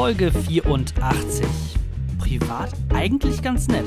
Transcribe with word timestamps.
Folge 0.00 0.32
84. 0.32 1.44
Privat 2.18 2.70
eigentlich 2.94 3.42
ganz 3.42 3.68
nett. 3.68 3.84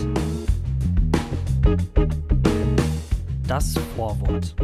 Das 3.48 3.74
Vorwort. 3.96 4.56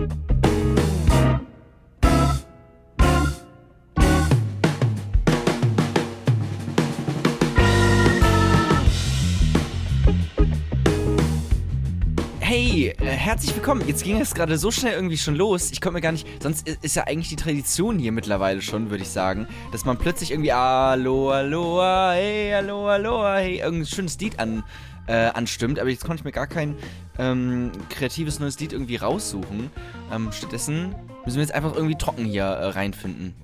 Äh, 12.97 13.06
herzlich 13.06 13.56
willkommen. 13.56 13.87
Jetzt 13.87 14.03
ging 14.03 14.19
es 14.19 14.33
gerade 14.33 14.58
so 14.58 14.72
schnell 14.72 14.94
irgendwie 14.94 15.17
schon 15.17 15.35
los. 15.35 15.72
Ich 15.72 15.79
konnte 15.79 15.96
mir 15.96 16.02
gar 16.02 16.12
nicht. 16.12 16.27
Sonst 16.41 16.67
ist 16.67 16.95
ja 16.95 17.04
eigentlich 17.05 17.30
die 17.30 17.35
Tradition 17.35 17.99
hier 17.99 18.12
mittlerweile 18.12 18.62
schon, 18.62 18.90
würde 18.90 19.04
ich 19.04 19.09
sagen, 19.09 19.48
dass 19.72 19.86
man 19.86 19.98
plötzlich 19.98 20.31
irgendwie 20.31 20.52
Aloha, 20.52 21.38
Aloha, 21.38 22.12
hey, 22.14 22.54
Aloha, 22.54 22.94
Aloha, 22.94 23.36
hey, 23.38 23.59
irgendein 23.59 23.86
schönes 23.86 24.20
Lied 24.20 24.40
an, 24.40 24.64
äh, 25.08 25.14
anstimmt. 25.14 25.80
Aber 25.80 25.90
jetzt 25.90 26.04
konnte 26.04 26.22
ich 26.22 26.26
mir 26.26 26.31
gar 26.31 26.48
kein 26.48 26.76
ähm, 27.20 27.72
kreatives 27.90 28.40
neues 28.40 28.59
Lied 28.59 28.73
irgendwie 28.73 28.95
raussuchen. 28.95 29.70
Ähm, 30.12 30.31
stattdessen 30.31 30.95
müssen 31.26 31.38
wir 31.38 31.44
jetzt 31.44 31.53
einfach 31.53 31.76
irgendwie 31.76 31.98
trocken 31.98 32.26
hier 32.26 32.44
äh, 32.44 32.70
reinfinden. 32.70 33.36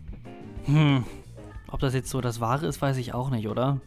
Hm. 0.66 1.04
Ob 1.76 1.82
das 1.82 1.94
jetzt 1.94 2.10
so 2.10 2.22
das 2.22 2.40
Wahre 2.40 2.68
ist, 2.68 2.82
weiß 2.82 2.96
ich 2.96 3.14
auch 3.14 3.30
nicht, 3.30 3.50
oder? 3.50 3.82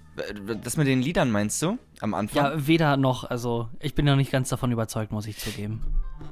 Das 0.63 0.77
mit 0.77 0.87
den 0.87 1.01
Liedern 1.01 1.31
meinst 1.31 1.63
du? 1.63 1.79
Am 2.01 2.13
Anfang? 2.13 2.45
Ja, 2.45 2.67
weder 2.67 2.99
noch. 2.99 3.25
Also, 3.25 3.71
ich 3.81 3.95
bin 3.95 4.05
noch 4.05 4.15
nicht 4.15 4.31
ganz 4.31 4.51
davon 4.51 4.71
überzeugt, 4.71 5.11
muss 5.11 5.27
ich 5.27 5.39
zugeben. 5.39 5.81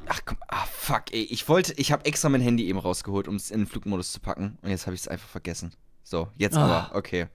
Ach 0.06 0.20
komm, 0.26 0.36
ah 0.48 0.66
fuck, 0.70 1.14
ey. 1.14 1.22
Ich 1.22 1.48
wollte, 1.48 1.72
ich 1.78 1.92
habe 1.92 2.04
extra 2.04 2.28
mein 2.28 2.42
Handy 2.42 2.66
eben 2.68 2.78
rausgeholt, 2.78 3.26
um 3.26 3.36
es 3.36 3.50
in 3.50 3.60
den 3.60 3.66
Flugmodus 3.66 4.12
zu 4.12 4.20
packen. 4.20 4.58
Und 4.60 4.68
jetzt 4.68 4.84
habe 4.84 4.94
ich 4.94 5.00
es 5.00 5.08
einfach 5.08 5.30
vergessen. 5.30 5.72
So, 6.02 6.28
jetzt 6.36 6.58
Ah. 6.58 6.88
aber, 6.90 6.94
okay. 6.94 7.28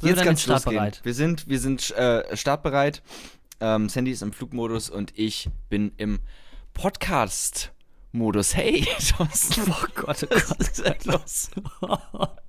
Sind 0.00 0.16
wir 0.16 0.16
jetzt 0.16 0.24
jetzt 0.24 0.42
startbereit? 0.42 1.00
Wir 1.04 1.14
sind, 1.14 1.46
wir 1.46 1.60
sind 1.60 1.92
äh, 1.92 2.36
startbereit. 2.36 3.00
Ähm, 3.60 3.86
das 3.86 3.94
Handy 3.94 4.10
ist 4.10 4.22
im 4.22 4.32
Flugmodus 4.32 4.90
und 4.90 5.16
ich 5.16 5.50
bin 5.68 5.92
im 5.98 6.18
Podcast-Modus. 6.74 8.56
Hey, 8.56 8.88
Thorsten. 9.16 9.70
Oh 9.70 9.86
Gott, 9.94 10.26
oh 10.28 10.34
Was 10.34 10.68
ist 10.68 10.84
denn 10.84 10.96
los? 11.04 11.50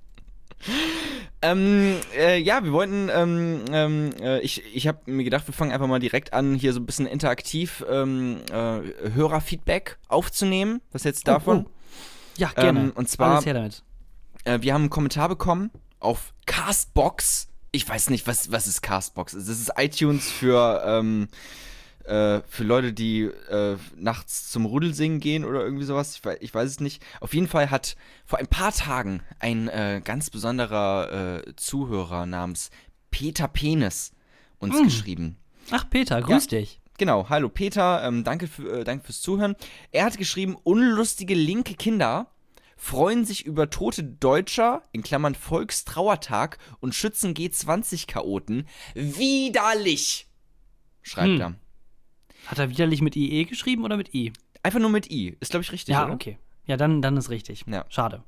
Ähm, 1.42 1.96
äh, 2.14 2.38
ja, 2.38 2.62
wir 2.64 2.72
wollten, 2.72 3.08
ähm, 3.12 3.64
ähm, 3.72 4.10
äh, 4.20 4.40
ich, 4.40 4.62
ich 4.74 4.86
habe 4.86 4.98
mir 5.06 5.24
gedacht, 5.24 5.46
wir 5.46 5.54
fangen 5.54 5.72
einfach 5.72 5.86
mal 5.86 5.98
direkt 5.98 6.32
an, 6.34 6.54
hier 6.54 6.72
so 6.74 6.80
ein 6.80 6.86
bisschen 6.86 7.06
interaktiv 7.06 7.82
ähm, 7.88 8.40
äh, 8.52 8.80
Hörerfeedback 9.14 9.98
aufzunehmen. 10.08 10.82
Was 10.92 11.04
jetzt 11.04 11.26
davon? 11.26 11.66
Oh, 11.66 11.70
Ja, 12.36 12.50
gerne. 12.54 12.80
Ähm, 12.80 12.92
und 12.94 13.08
zwar-. 13.08 13.36
Äh, 14.44 14.58
wir 14.60 14.74
haben 14.74 14.82
einen 14.82 14.90
Kommentar 14.90 15.28
bekommen 15.28 15.70
auf 15.98 16.34
Castbox. 16.46 17.48
Ich 17.72 17.88
weiß 17.88 18.10
nicht, 18.10 18.26
was, 18.26 18.52
was 18.52 18.66
ist 18.66 18.82
Castbox? 18.82 19.32
Das 19.32 19.48
ist 19.48 19.72
iTunes 19.78 20.30
für, 20.30 20.82
ähm, 20.84 21.28
äh, 22.04 22.40
für 22.48 22.64
Leute, 22.64 22.92
die 22.92 23.22
äh, 23.22 23.76
nachts 23.96 24.50
zum 24.50 24.66
Rudelsingen 24.66 25.20
gehen 25.20 25.44
oder 25.44 25.62
irgendwie 25.62 25.84
sowas. 25.84 26.14
Ich 26.16 26.24
weiß, 26.24 26.38
ich 26.40 26.54
weiß 26.54 26.68
es 26.70 26.80
nicht. 26.80 27.02
Auf 27.20 27.34
jeden 27.34 27.48
Fall 27.48 27.70
hat 27.70 27.96
vor 28.26 28.38
ein 28.38 28.46
paar 28.46 28.72
Tagen 28.72 29.22
ein 29.38 29.68
äh, 29.68 30.00
ganz 30.04 30.30
besonderer 30.30 31.42
äh, 31.46 31.56
Zuhörer 31.56 32.26
namens 32.26 32.70
Peter 33.10 33.48
Penis 33.48 34.12
uns 34.58 34.78
Mm. 34.78 34.84
geschrieben. 34.84 35.36
Ach, 35.70 35.88
Peter, 35.88 36.20
grüß 36.20 36.46
dich. 36.48 36.80
Genau, 36.98 37.28
hallo 37.30 37.48
Peter, 37.48 38.02
ähm, 38.04 38.24
danke, 38.24 38.46
für, 38.46 38.80
äh, 38.80 38.84
danke 38.84 39.06
fürs 39.06 39.22
Zuhören. 39.22 39.56
Er 39.90 40.04
hat 40.04 40.18
geschrieben, 40.18 40.56
unlustige 40.62 41.34
linke 41.34 41.74
Kinder 41.74 42.30
freuen 42.76 43.24
sich 43.26 43.44
über 43.46 43.68
tote 43.70 44.02
Deutscher, 44.04 44.82
in 44.92 45.02
Klammern 45.02 45.34
Volkstrauertag 45.34 46.58
und 46.80 46.94
schützen 46.94 47.34
G20-Chaoten. 47.34 48.66
Widerlich! 48.94 50.26
Schreibt 51.02 51.28
Hm. 51.28 51.40
er. 51.40 51.54
Hat 52.46 52.58
er 52.58 52.70
widerlich 52.70 53.02
mit 53.02 53.16
IE 53.16 53.44
geschrieben 53.44 53.84
oder 53.84 53.96
mit 53.96 54.14
I? 54.14 54.32
Einfach 54.62 54.80
nur 54.80 54.90
mit 54.90 55.10
I. 55.10 55.36
Ist, 55.40 55.50
glaube 55.50 55.62
ich, 55.62 55.72
richtig, 55.72 55.92
Ja, 55.94 56.04
oder? 56.04 56.14
okay. 56.14 56.38
Ja, 56.66 56.76
dann, 56.76 57.02
dann 57.02 57.16
ist 57.16 57.30
richtig. 57.30 57.64
Ja. 57.66 57.84
Schade. 57.88 58.22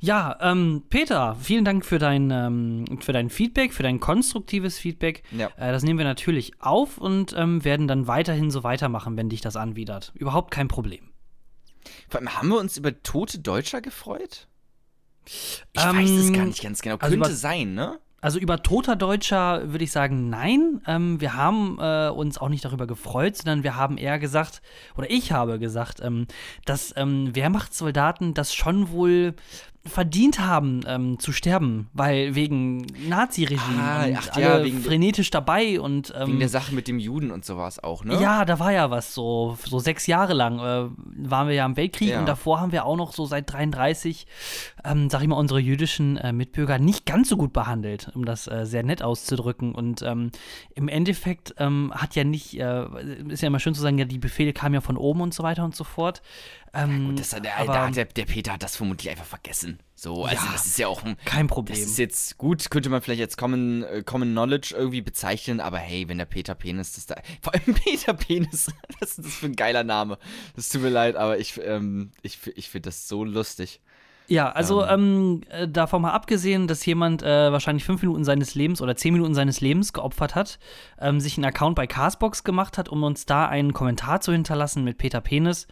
Ja, 0.00 0.36
ähm, 0.40 0.82
Peter, 0.90 1.36
vielen 1.40 1.64
Dank 1.64 1.86
für 1.86 1.98
dein, 2.00 2.30
ähm, 2.30 2.84
für 3.00 3.12
dein 3.12 3.30
Feedback, 3.30 3.72
für 3.72 3.84
dein 3.84 4.00
konstruktives 4.00 4.76
Feedback. 4.78 5.22
Ja. 5.30 5.46
Äh, 5.56 5.70
das 5.70 5.84
nehmen 5.84 5.98
wir 5.98 6.04
natürlich 6.04 6.60
auf 6.60 6.98
und 6.98 7.34
ähm, 7.36 7.64
werden 7.64 7.86
dann 7.86 8.08
weiterhin 8.08 8.50
so 8.50 8.64
weitermachen, 8.64 9.16
wenn 9.16 9.28
dich 9.28 9.40
das 9.40 9.54
anwidert. 9.56 10.12
Überhaupt 10.16 10.50
kein 10.50 10.66
Problem. 10.68 11.10
Vor 12.08 12.18
allem, 12.20 12.36
haben 12.36 12.48
wir 12.48 12.58
uns 12.58 12.76
über 12.76 13.00
tote 13.02 13.38
Deutscher 13.38 13.80
gefreut? 13.80 14.48
Ich 15.24 15.62
Ähm, 15.76 15.96
weiß 15.96 16.10
es 16.10 16.32
gar 16.32 16.46
nicht 16.46 16.62
ganz 16.62 16.82
genau. 16.82 16.96
also 16.96 17.16
Könnte 17.16 17.34
sein, 17.36 17.74
ne? 17.74 18.00
Also 18.22 18.38
über 18.38 18.62
toter 18.62 18.94
Deutscher 18.94 19.72
würde 19.72 19.82
ich 19.82 19.90
sagen, 19.90 20.30
nein. 20.30 20.80
Ähm, 20.86 21.20
wir 21.20 21.34
haben 21.34 21.76
äh, 21.80 22.08
uns 22.08 22.38
auch 22.38 22.48
nicht 22.48 22.64
darüber 22.64 22.86
gefreut, 22.86 23.36
sondern 23.36 23.64
wir 23.64 23.74
haben 23.74 23.98
eher 23.98 24.20
gesagt, 24.20 24.62
oder 24.96 25.10
ich 25.10 25.32
habe 25.32 25.58
gesagt, 25.58 26.00
ähm, 26.00 26.28
dass 26.64 26.94
ähm, 26.96 27.34
Wehrmachtssoldaten 27.34 28.32
das 28.32 28.54
schon 28.54 28.90
wohl 28.92 29.34
verdient 29.84 30.38
haben 30.38 30.82
ähm, 30.86 31.18
zu 31.18 31.32
sterben, 31.32 31.88
weil 31.92 32.36
wegen 32.36 32.86
Naziregime 33.08 33.60
Ah, 33.82 34.04
und 34.04 34.16
ach 34.16 34.36
ja, 34.36 34.52
alle 34.54 34.64
wegen- 34.64 34.80
frenetisch 34.80 35.30
dabei 35.30 35.80
und 35.80 36.12
ähm, 36.16 36.28
Wegen 36.28 36.38
der 36.38 36.48
Sache 36.48 36.72
mit 36.72 36.86
dem 36.86 37.00
Juden 37.00 37.32
und 37.32 37.44
sowas 37.44 37.82
auch, 37.82 38.04
ne? 38.04 38.20
ja, 38.20 38.44
da 38.44 38.60
war 38.60 38.70
ja 38.72 38.90
was 38.90 39.12
so 39.12 39.58
so 39.64 39.80
sechs 39.80 40.06
Jahre 40.06 40.34
lang 40.34 40.58
äh, 40.60 41.28
waren 41.28 41.48
wir 41.48 41.54
ja 41.56 41.66
im 41.66 41.76
Weltkrieg 41.76 42.10
Ja. 42.10 42.20
und 42.20 42.26
davor 42.26 42.60
haben 42.60 42.70
wir 42.70 42.84
auch 42.84 42.96
noch 42.96 43.12
so 43.12 43.26
seit 43.26 43.52
33, 43.52 44.26
ähm, 44.84 45.10
sag 45.10 45.20
ich 45.22 45.28
mal, 45.28 45.34
unsere 45.36 45.58
jüdischen 45.58 46.16
äh, 46.16 46.32
Mitbürger 46.32 46.78
nicht 46.78 47.04
ganz 47.04 47.28
so 47.28 47.36
gut 47.36 47.52
behandelt, 47.52 48.10
um 48.14 48.24
das 48.24 48.46
äh, 48.46 48.64
sehr 48.66 48.84
nett 48.84 49.02
auszudrücken. 49.02 49.74
Und 49.74 50.02
ähm, 50.02 50.30
im 50.76 50.86
Endeffekt 50.88 51.54
ähm, 51.58 51.92
hat 51.94 52.14
ja 52.14 52.22
nicht, 52.24 52.58
äh, 52.58 52.84
ist 53.28 53.42
ja 53.42 53.48
immer 53.48 53.58
schön 53.60 53.74
zu 53.74 53.80
sagen, 53.82 53.98
ja, 53.98 54.04
die 54.04 54.18
Befehle 54.18 54.52
kamen 54.52 54.74
ja 54.76 54.80
von 54.80 54.96
oben 54.96 55.20
und 55.22 55.34
so 55.34 55.42
weiter 55.42 55.64
und 55.64 55.74
so 55.74 55.82
fort. 55.84 56.22
Ähm, 56.74 57.08
Gut, 57.08 57.20
das, 57.20 57.30
der, 57.30 57.58
aber 57.58 57.90
der, 57.90 58.06
der 58.06 58.24
Peter 58.24 58.54
hat 58.54 58.62
das 58.62 58.76
vermutlich 58.76 59.10
einfach 59.10 59.26
vergessen. 59.26 59.78
So, 59.94 60.24
also 60.24 60.44
Ja, 60.44 60.52
das 60.52 60.66
ist 60.66 60.78
ja 60.78 60.88
auch 60.88 61.04
ein, 61.04 61.16
kein 61.24 61.46
Problem. 61.46 61.78
Das 61.78 61.86
ist 61.86 61.98
jetzt 61.98 62.38
gut, 62.38 62.70
könnte 62.70 62.88
man 62.88 63.02
vielleicht 63.02 63.20
jetzt 63.20 63.36
Common, 63.36 63.82
äh, 63.84 64.02
Common 64.02 64.30
Knowledge 64.30 64.74
irgendwie 64.76 65.02
bezeichnen, 65.02 65.60
aber 65.60 65.78
hey, 65.78 66.08
wenn 66.08 66.16
der 66.16 66.24
Peter 66.24 66.54
Penis 66.54 66.94
das 66.94 67.06
da. 67.06 67.16
Vor 67.42 67.52
allem 67.52 67.74
Peter 67.74 68.14
Penis, 68.14 68.70
was 69.00 69.18
ist 69.18 69.26
das 69.26 69.34
für 69.34 69.46
ein 69.46 69.56
geiler 69.56 69.84
Name? 69.84 70.18
Das 70.56 70.70
tut 70.70 70.82
mir 70.82 70.88
leid, 70.88 71.16
aber 71.16 71.38
ich, 71.38 71.60
ähm, 71.62 72.10
ich, 72.22 72.38
ich 72.54 72.70
finde 72.70 72.88
das 72.88 73.06
so 73.06 73.22
lustig. 73.22 73.80
Ja, 74.28 74.50
also 74.50 74.84
ähm, 74.86 75.42
äh, 75.50 75.68
davon 75.68 76.00
mal 76.00 76.12
abgesehen, 76.12 76.68
dass 76.68 76.86
jemand 76.86 77.22
äh, 77.22 77.52
wahrscheinlich 77.52 77.84
fünf 77.84 78.00
Minuten 78.00 78.24
seines 78.24 78.54
Lebens 78.54 78.80
oder 78.80 78.96
zehn 78.96 79.12
Minuten 79.12 79.34
seines 79.34 79.60
Lebens 79.60 79.92
geopfert 79.92 80.34
hat, 80.34 80.58
ähm, 80.98 81.20
sich 81.20 81.36
einen 81.36 81.44
Account 81.44 81.76
bei 81.76 81.86
Castbox 81.86 82.42
gemacht 82.42 82.78
hat, 82.78 82.88
um 82.88 83.02
uns 83.02 83.26
da 83.26 83.46
einen 83.46 83.74
Kommentar 83.74 84.20
zu 84.22 84.32
hinterlassen 84.32 84.84
mit 84.84 84.96
Peter 84.96 85.20
Penis, 85.20 85.66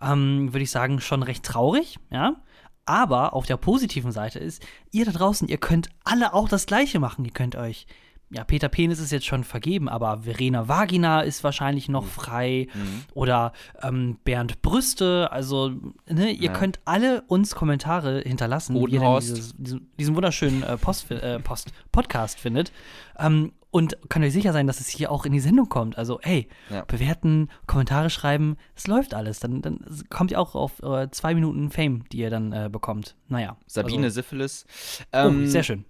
ähm, 0.00 0.52
würde 0.52 0.62
ich 0.62 0.70
sagen, 0.70 1.00
schon 1.00 1.22
recht 1.22 1.44
traurig, 1.44 1.98
ja. 2.10 2.36
Aber 2.84 3.34
auf 3.34 3.44
der 3.44 3.58
positiven 3.58 4.12
Seite 4.12 4.38
ist, 4.38 4.64
ihr 4.92 5.04
da 5.04 5.12
draußen, 5.12 5.46
ihr 5.48 5.58
könnt 5.58 5.90
alle 6.04 6.32
auch 6.32 6.48
das 6.48 6.64
Gleiche 6.64 6.98
machen. 6.98 7.24
Ihr 7.26 7.32
könnt 7.32 7.54
euch, 7.54 7.86
ja, 8.30 8.44
Peter 8.44 8.70
Penis 8.70 8.98
ist 8.98 9.12
jetzt 9.12 9.26
schon 9.26 9.44
vergeben, 9.44 9.90
aber 9.90 10.22
Verena 10.22 10.68
Vagina 10.68 11.20
ist 11.20 11.44
wahrscheinlich 11.44 11.90
noch 11.90 12.06
frei. 12.06 12.66
Oder 13.12 13.52
ähm, 13.82 14.18
Bernd 14.24 14.62
Brüste. 14.62 15.30
Also, 15.32 15.72
ne, 16.08 16.30
ihr 16.30 16.46
Ja. 16.46 16.52
könnt 16.54 16.80
alle 16.86 17.22
uns 17.26 17.54
Kommentare 17.54 18.22
hinterlassen, 18.24 18.74
wie 18.74 18.94
ihr 18.94 19.18
dieses, 19.20 19.54
diesen, 19.58 19.90
diesen 19.98 20.14
wunderschönen 20.16 20.62
äh, 20.62 20.78
Post, 20.78 21.10
äh, 21.10 21.40
Post, 21.40 21.72
Podcast 21.92 22.40
findet. 22.40 22.72
Ähm, 23.18 23.52
und 23.70 23.96
könnt 24.08 24.24
euch 24.24 24.32
sicher 24.32 24.52
sein, 24.52 24.66
dass 24.66 24.80
es 24.80 24.88
hier 24.88 25.10
auch 25.12 25.26
in 25.26 25.32
die 25.32 25.40
Sendung 25.40 25.68
kommt. 25.68 25.98
Also, 25.98 26.18
hey, 26.22 26.48
Ja. 26.70 26.84
bewerten, 26.84 27.48
Kommentare 27.66 28.08
schreiben, 28.10 28.56
es 28.74 28.86
läuft 28.86 29.14
alles. 29.14 29.40
Dann, 29.40 29.60
dann 29.62 29.80
kommt 30.08 30.30
ihr 30.30 30.40
auch 30.40 30.54
auf 30.54 30.82
äh, 30.82 31.10
zwei 31.10 31.34
Minuten 31.34 31.70
Fame, 31.70 32.04
die 32.10 32.18
ihr 32.18 32.30
dann 32.30 32.52
äh, 32.52 32.68
bekommt. 32.72 33.16
Naja. 33.28 33.56
Sabine 33.66 34.04
also, 34.04 34.14
Syphilis. 34.22 34.64
oh, 35.12 35.18
Ähm, 35.18 35.46
sehr 35.46 35.62
schön. 35.62 35.84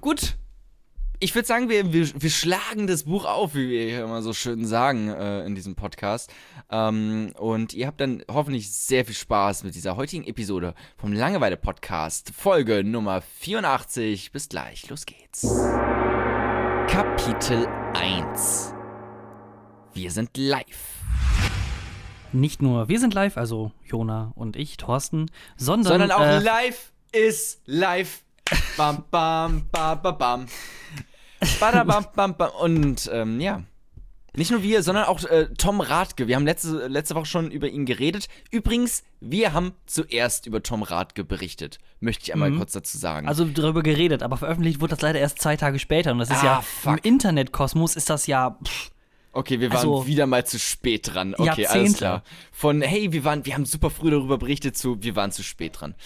Gut. 0.00 0.36
Ich 1.20 1.34
würde 1.34 1.46
sagen, 1.46 1.70
wir, 1.70 1.92
wir, 1.92 2.20
wir 2.20 2.30
schlagen 2.30 2.86
das 2.86 3.04
Buch 3.04 3.24
auf, 3.24 3.54
wie 3.54 3.70
wir 3.70 3.84
hier 3.86 4.04
immer 4.04 4.20
so 4.20 4.34
schön 4.34 4.66
sagen 4.66 5.08
äh, 5.08 5.46
in 5.46 5.54
diesem 5.54 5.74
Podcast. 5.76 6.30
Ähm, 6.70 7.32
und 7.38 7.72
ihr 7.72 7.86
habt 7.86 8.00
dann 8.00 8.22
hoffentlich 8.30 8.70
sehr 8.70 9.04
viel 9.06 9.14
Spaß 9.14 9.64
mit 9.64 9.74
dieser 9.74 9.96
heutigen 9.96 10.24
Episode 10.24 10.74
vom 10.98 11.12
Langeweile-Podcast, 11.12 12.32
Folge 12.36 12.82
Nummer 12.84 13.22
84. 13.22 14.32
Bis 14.32 14.48
gleich, 14.50 14.90
los 14.90 15.06
geht's. 15.06 15.46
Kapitel 16.94 17.66
1. 17.94 18.72
Wir 19.94 20.12
sind 20.12 20.30
live. 20.36 21.02
Nicht 22.30 22.62
nur 22.62 22.88
wir 22.88 23.00
sind 23.00 23.14
live, 23.14 23.36
also 23.36 23.72
Jona 23.84 24.30
und 24.36 24.54
ich, 24.54 24.76
Thorsten, 24.76 25.28
sondern, 25.56 25.98
Sondern 25.98 26.12
auch 26.12 26.20
äh, 26.20 26.38
live 26.38 26.92
ist 27.10 27.62
live. 27.66 28.22
Bam, 28.76 29.02
bam, 29.10 29.68
ba, 29.72 29.96
ba, 29.96 30.12
bam. 30.12 30.46
Badabam, 31.58 32.06
bam, 32.14 32.36
bam. 32.36 32.50
Und 32.60 33.10
ähm, 33.12 33.40
ja, 33.40 33.64
Nicht 34.36 34.50
nur 34.50 34.62
wir, 34.62 34.82
sondern 34.82 35.04
auch 35.04 35.22
äh, 35.24 35.48
Tom 35.56 35.80
Radke. 35.80 36.26
Wir 36.26 36.36
haben 36.36 36.44
letzte, 36.44 36.88
letzte 36.88 37.14
Woche 37.14 37.26
schon 37.26 37.50
über 37.50 37.68
ihn 37.68 37.86
geredet. 37.86 38.28
Übrigens, 38.50 39.04
wir 39.20 39.52
haben 39.52 39.72
zuerst 39.86 40.46
über 40.46 40.62
Tom 40.62 40.82
Radke 40.82 41.22
berichtet. 41.24 41.78
Möchte 42.00 42.24
ich 42.24 42.32
einmal 42.32 42.50
Mhm. 42.50 42.58
kurz 42.58 42.72
dazu 42.72 42.98
sagen. 42.98 43.28
Also 43.28 43.44
darüber 43.44 43.82
geredet, 43.82 44.22
aber 44.22 44.36
veröffentlicht 44.36 44.80
wurde 44.80 44.90
das 44.90 45.02
leider 45.02 45.20
erst 45.20 45.40
zwei 45.40 45.56
Tage 45.56 45.78
später. 45.78 46.12
Und 46.12 46.18
das 46.18 46.30
ist 46.30 46.42
Ah, 46.42 46.44
ja 46.46 46.60
fuck. 46.62 46.92
im 46.92 46.98
Internetkosmos 47.12 47.96
ist 47.96 48.10
das 48.10 48.26
ja. 48.26 48.58
Pff, 48.64 48.90
Okay, 49.34 49.58
wir 49.58 49.70
waren 49.70 49.78
Also- 49.78 50.06
wieder 50.06 50.26
mal 50.26 50.46
zu 50.46 50.58
spät 50.60 51.12
dran. 51.12 51.34
Okay, 51.34 51.48
alles 51.48 51.58
Jahrzehnte. 51.58 51.98
klar. 51.98 52.22
Von 52.52 52.82
hey, 52.82 53.12
wir 53.12 53.24
waren, 53.24 53.44
wir 53.44 53.54
haben 53.54 53.66
super 53.66 53.90
früh 53.90 54.10
darüber 54.10 54.38
berichtet 54.38 54.76
zu, 54.76 55.02
wir 55.02 55.16
waren 55.16 55.32
zu 55.32 55.42
spät 55.42 55.80
dran. 55.80 55.96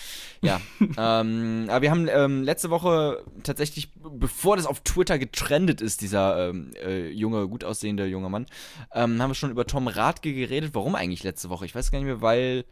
Ja. 0.43 0.61
ähm, 0.81 1.67
aber 1.69 1.83
wir 1.83 1.91
haben 1.91 2.09
ähm, 2.11 2.43
letzte 2.43 2.71
Woche 2.71 3.23
tatsächlich, 3.43 3.91
bevor 3.95 4.57
das 4.57 4.65
auf 4.65 4.81
Twitter 4.81 5.19
getrendet 5.19 5.83
ist, 5.83 6.01
dieser 6.01 6.49
ähm, 6.49 6.71
äh, 6.83 7.11
junge, 7.11 7.47
gut 7.49 7.65
aussehende 7.65 8.07
junge 8.07 8.31
Mann, 8.31 8.47
ähm, 8.95 9.21
haben 9.21 9.31
wir 9.31 9.35
schon 9.35 9.51
über 9.51 9.67
Tom 9.67 9.89
Radke 9.89 10.33
geredet. 10.33 10.71
Warum 10.73 10.95
eigentlich 10.95 11.23
letzte 11.23 11.51
Woche? 11.51 11.67
Ich 11.67 11.75
weiß 11.75 11.91
gar 11.91 11.99
nicht 11.99 12.07
mehr, 12.07 12.23
weil. 12.23 12.65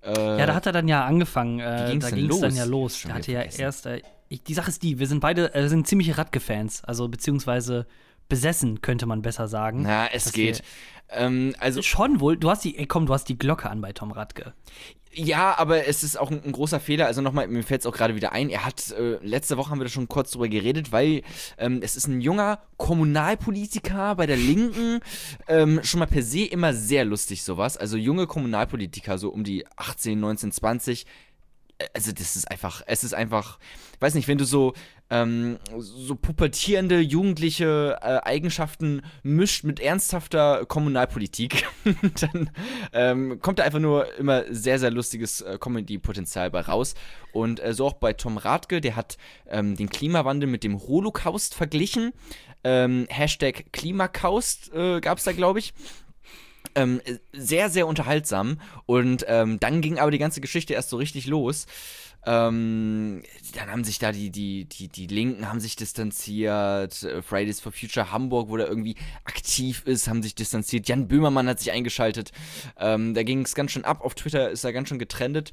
Äh, 0.00 0.38
ja, 0.38 0.46
da 0.46 0.54
hat 0.54 0.64
er 0.64 0.72
dann 0.72 0.88
ja 0.88 1.04
angefangen. 1.04 1.60
Äh, 1.60 1.88
ging's 1.90 2.08
da 2.08 2.16
ging 2.16 2.30
es 2.30 2.40
dann 2.40 2.56
ja 2.56 2.64
los. 2.64 3.02
Der 3.02 3.14
hatte 3.14 3.32
ja 3.32 3.42
erst. 3.42 3.84
Äh, 3.84 4.00
ich, 4.30 4.42
die 4.42 4.54
Sache 4.54 4.70
ist 4.70 4.82
die, 4.82 4.98
wir 4.98 5.06
sind 5.06 5.20
beide 5.20 5.54
äh, 5.54 5.68
sind 5.68 5.86
ziemliche 5.86 6.16
Radke-Fans. 6.16 6.84
Also 6.84 7.08
beziehungsweise 7.08 7.86
besessen, 8.28 8.80
könnte 8.82 9.06
man 9.06 9.22
besser 9.22 9.48
sagen. 9.48 9.82
Na, 9.82 10.08
es 10.12 10.32
geht. 10.32 10.62
Ähm, 11.10 11.54
also, 11.58 11.82
Schon 11.82 12.20
wohl. 12.20 12.36
Du 12.36 12.50
hast 12.50 12.64
die, 12.64 12.78
ey, 12.78 12.86
komm, 12.86 13.06
du 13.06 13.14
hast 13.14 13.28
die 13.28 13.38
Glocke 13.38 13.70
an 13.70 13.80
bei 13.80 13.92
Tom 13.92 14.12
Radke. 14.12 14.52
Ja, 15.12 15.56
aber 15.58 15.86
es 15.86 16.04
ist 16.04 16.18
auch 16.18 16.30
ein, 16.30 16.42
ein 16.44 16.52
großer 16.52 16.80
Fehler. 16.80 17.06
Also 17.06 17.22
nochmal, 17.22 17.48
mir 17.48 17.62
fällt 17.62 17.80
es 17.80 17.86
auch 17.86 17.94
gerade 17.94 18.14
wieder 18.14 18.32
ein. 18.32 18.50
Er 18.50 18.64
hat, 18.64 18.90
äh, 18.92 19.18
letzte 19.22 19.56
Woche 19.56 19.70
haben 19.70 19.80
wir 19.80 19.84
da 19.84 19.90
schon 19.90 20.06
kurz 20.08 20.32
drüber 20.32 20.48
geredet, 20.48 20.92
weil 20.92 21.22
ähm, 21.56 21.80
es 21.82 21.96
ist 21.96 22.06
ein 22.06 22.20
junger 22.20 22.60
Kommunalpolitiker 22.76 24.14
bei 24.16 24.26
der 24.26 24.36
Linken. 24.36 25.00
Ähm, 25.48 25.80
schon 25.82 26.00
mal 26.00 26.06
per 26.06 26.22
se 26.22 26.44
immer 26.44 26.74
sehr 26.74 27.04
lustig 27.04 27.42
sowas. 27.42 27.76
Also 27.76 27.96
junge 27.96 28.26
Kommunalpolitiker, 28.26 29.18
so 29.18 29.30
um 29.30 29.44
die 29.44 29.66
18, 29.76 30.20
19, 30.20 30.52
20. 30.52 31.06
Also 31.94 32.12
das 32.12 32.34
ist 32.34 32.50
einfach, 32.50 32.82
es 32.86 33.04
ist 33.04 33.14
einfach, 33.14 33.58
weiß 34.00 34.14
nicht, 34.14 34.26
wenn 34.26 34.38
du 34.38 34.44
so 34.44 34.74
ähm, 35.10 35.58
so 35.78 36.14
pubertierende 36.14 37.00
jugendliche 37.00 37.98
äh, 38.02 38.18
Eigenschaften 38.22 39.02
mischt 39.22 39.64
mit 39.64 39.80
ernsthafter 39.80 40.66
Kommunalpolitik, 40.66 41.66
dann 42.20 42.50
ähm, 42.92 43.40
kommt 43.40 43.58
da 43.58 43.64
einfach 43.64 43.78
nur 43.78 44.14
immer 44.16 44.44
sehr, 44.50 44.78
sehr 44.78 44.90
lustiges 44.90 45.40
äh, 45.40 45.58
Comedy-Potenzial 45.58 46.50
bei 46.50 46.60
raus. 46.60 46.94
Und 47.32 47.60
äh, 47.60 47.72
so 47.72 47.86
auch 47.86 47.94
bei 47.94 48.12
Tom 48.12 48.36
Radke, 48.36 48.80
der 48.80 48.96
hat 48.96 49.16
ähm, 49.48 49.76
den 49.76 49.88
Klimawandel 49.88 50.48
mit 50.48 50.64
dem 50.64 50.78
Holocaust 50.78 51.54
verglichen. 51.54 52.12
Ähm, 52.64 53.06
Hashtag 53.08 53.72
Klimakaust 53.72 54.72
äh, 54.74 55.00
gab 55.00 55.18
es 55.18 55.24
da, 55.24 55.32
glaube 55.32 55.60
ich. 55.60 55.72
Ähm, 56.74 57.00
sehr, 57.32 57.70
sehr 57.70 57.86
unterhaltsam. 57.86 58.60
Und 58.86 59.24
ähm, 59.28 59.60
dann 59.60 59.80
ging 59.80 59.98
aber 59.98 60.10
die 60.10 60.18
ganze 60.18 60.40
Geschichte 60.40 60.74
erst 60.74 60.90
so 60.90 60.96
richtig 60.96 61.26
los. 61.26 61.66
Ähm, 62.26 63.22
dann 63.54 63.70
haben 63.70 63.84
sich 63.84 63.98
da 63.98 64.12
die, 64.12 64.30
die, 64.30 64.64
die, 64.64 64.88
die 64.88 65.06
Linken 65.06 65.48
haben 65.48 65.60
sich 65.60 65.76
distanziert, 65.76 67.02
äh, 67.02 67.22
Fridays 67.22 67.60
for 67.60 67.72
Future 67.72 68.12
Hamburg, 68.12 68.50
wo 68.50 68.56
der 68.56 68.68
irgendwie 68.68 68.96
aktiv 69.24 69.82
ist, 69.86 70.08
haben 70.08 70.22
sich 70.22 70.34
distanziert. 70.34 70.88
Jan 70.88 71.08
Böhmermann 71.08 71.48
hat 71.48 71.60
sich 71.60 71.70
eingeschaltet. 71.70 72.32
Ähm, 72.78 73.14
da 73.14 73.22
ging 73.22 73.42
es 73.42 73.54
ganz 73.54 73.70
schön 73.70 73.84
ab. 73.84 74.04
Auf 74.04 74.14
Twitter 74.14 74.50
ist 74.50 74.64
er 74.64 74.72
ganz 74.72 74.88
schön 74.88 74.98
getrendet. 74.98 75.52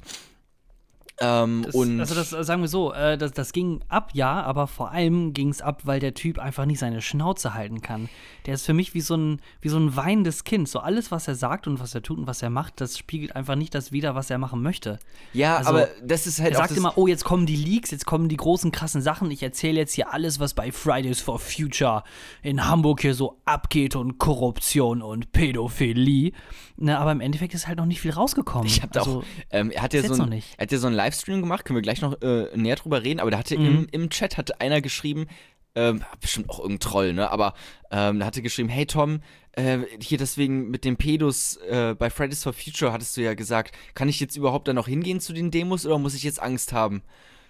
Ähm, 1.20 1.62
Das, 1.64 1.74
und 1.74 2.00
also 2.00 2.14
das 2.14 2.30
sagen 2.30 2.60
wir 2.60 2.68
so, 2.68 2.92
äh, 2.92 3.16
das, 3.16 3.32
das 3.32 3.52
ging 3.52 3.80
ab, 3.88 4.10
ja, 4.12 4.42
aber 4.42 4.66
vor 4.66 4.90
allem 4.90 5.32
ging 5.32 5.48
es 5.48 5.62
ab, 5.62 5.82
weil 5.84 5.98
der 5.98 6.14
Typ 6.14 6.38
einfach 6.38 6.66
nicht 6.66 6.78
seine 6.78 7.00
Schnauze 7.00 7.54
halten 7.54 7.80
kann. 7.80 8.08
Der 8.44 8.54
ist 8.54 8.66
für 8.66 8.74
mich 8.74 8.92
wie 8.94 9.00
so 9.00 9.16
ein, 9.16 9.40
wie 9.60 9.68
so 9.68 9.78
ein 9.78 9.96
weinendes 9.96 10.44
Kind. 10.44 10.68
So 10.68 10.80
alles, 10.80 11.10
was 11.10 11.26
er 11.26 11.34
sagt 11.34 11.66
und 11.66 11.80
was 11.80 11.94
er 11.94 12.02
tut 12.02 12.18
und 12.18 12.26
was 12.26 12.42
er 12.42 12.50
macht, 12.50 12.80
das 12.80 12.98
spiegelt 12.98 13.34
einfach 13.34 13.54
nicht 13.54 13.74
das 13.74 13.92
wider, 13.92 14.14
was 14.14 14.30
er 14.30 14.38
machen 14.38 14.62
möchte. 14.62 14.98
ja, 15.32 15.56
also, 15.56 15.70
aber 15.70 15.88
das 16.04 16.26
ist 16.26 16.40
halt 16.40 16.52
Er 16.52 16.58
sagt 16.58 16.76
immer, 16.76 16.98
oh, 16.98 17.06
jetzt 17.06 17.24
kommen 17.24 17.46
die 17.46 17.56
Leaks, 17.56 17.90
jetzt 17.90 18.06
kommen 18.06 18.28
die 18.28 18.36
großen 18.36 18.70
krassen 18.70 19.00
Sachen. 19.00 19.30
Ich 19.30 19.42
erzähle 19.42 19.78
jetzt 19.78 19.94
hier 19.94 20.12
alles, 20.12 20.38
was 20.38 20.54
bei 20.54 20.70
Fridays 20.70 21.20
for 21.20 21.38
Future 21.38 22.04
in 22.42 22.66
Hamburg 22.66 23.00
hier 23.00 23.14
so 23.14 23.40
abgeht 23.46 23.96
und 23.96 24.18
Korruption 24.18 25.02
und 25.02 25.32
Pädophilie. 25.32 26.32
Ne, 26.78 26.98
aber 26.98 27.12
im 27.12 27.20
Endeffekt 27.20 27.54
ist 27.54 27.66
halt 27.66 27.78
noch 27.78 27.86
nicht 27.86 28.00
viel 28.02 28.10
rausgekommen. 28.10 28.66
Ich 28.66 28.82
hab 28.82 28.92
da 28.92 29.00
also, 29.00 29.20
auch, 29.20 29.24
ähm, 29.50 29.70
er 29.70 29.82
hat 29.82 29.94
ja 29.94 30.02
so 30.02 30.12
ein, 30.12 30.18
noch 30.18 30.26
nicht. 30.26 30.54
er 30.58 30.62
hat 30.64 30.72
ja 30.72 30.78
so 30.78 30.86
einen 30.86 30.96
Livestream 30.96 31.40
gemacht, 31.40 31.64
können 31.64 31.76
wir 31.76 31.82
gleich 31.82 32.02
noch 32.02 32.20
äh, 32.20 32.54
näher 32.56 32.76
drüber 32.76 33.02
reden, 33.02 33.20
aber 33.20 33.30
da 33.30 33.38
hatte 33.38 33.56
Mhm. 33.58 33.64
im, 33.66 33.86
im 34.02 34.10
Chat 34.10 34.36
hatte 34.36 34.60
einer 34.60 34.80
geschrieben, 34.82 35.26
ähm, 35.74 36.02
bestimmt 36.20 36.50
auch 36.50 36.58
irgendein 36.58 36.80
Troll, 36.80 37.12
ne, 37.14 37.30
aber 37.30 37.54
ähm, 37.90 38.20
da 38.20 38.26
hatte 38.26 38.42
geschrieben, 38.42 38.68
hey 38.68 38.84
Tom, 38.86 39.20
äh, 39.52 39.78
hier 40.00 40.18
deswegen 40.18 40.68
mit 40.70 40.84
den 40.84 40.96
Pedos 40.98 41.56
äh, 41.68 41.94
bei 41.98 42.10
Fridays 42.10 42.42
for 42.42 42.52
Future 42.52 42.92
hattest 42.92 43.16
du 43.16 43.22
ja 43.22 43.32
gesagt, 43.34 43.74
kann 43.94 44.08
ich 44.08 44.20
jetzt 44.20 44.36
überhaupt 44.36 44.68
da 44.68 44.72
noch 44.74 44.86
hingehen 44.88 45.20
zu 45.20 45.32
den 45.32 45.50
Demos 45.50 45.86
oder 45.86 45.98
muss 45.98 46.14
ich 46.14 46.22
jetzt 46.24 46.40
Angst 46.42 46.72
haben? 46.74 47.02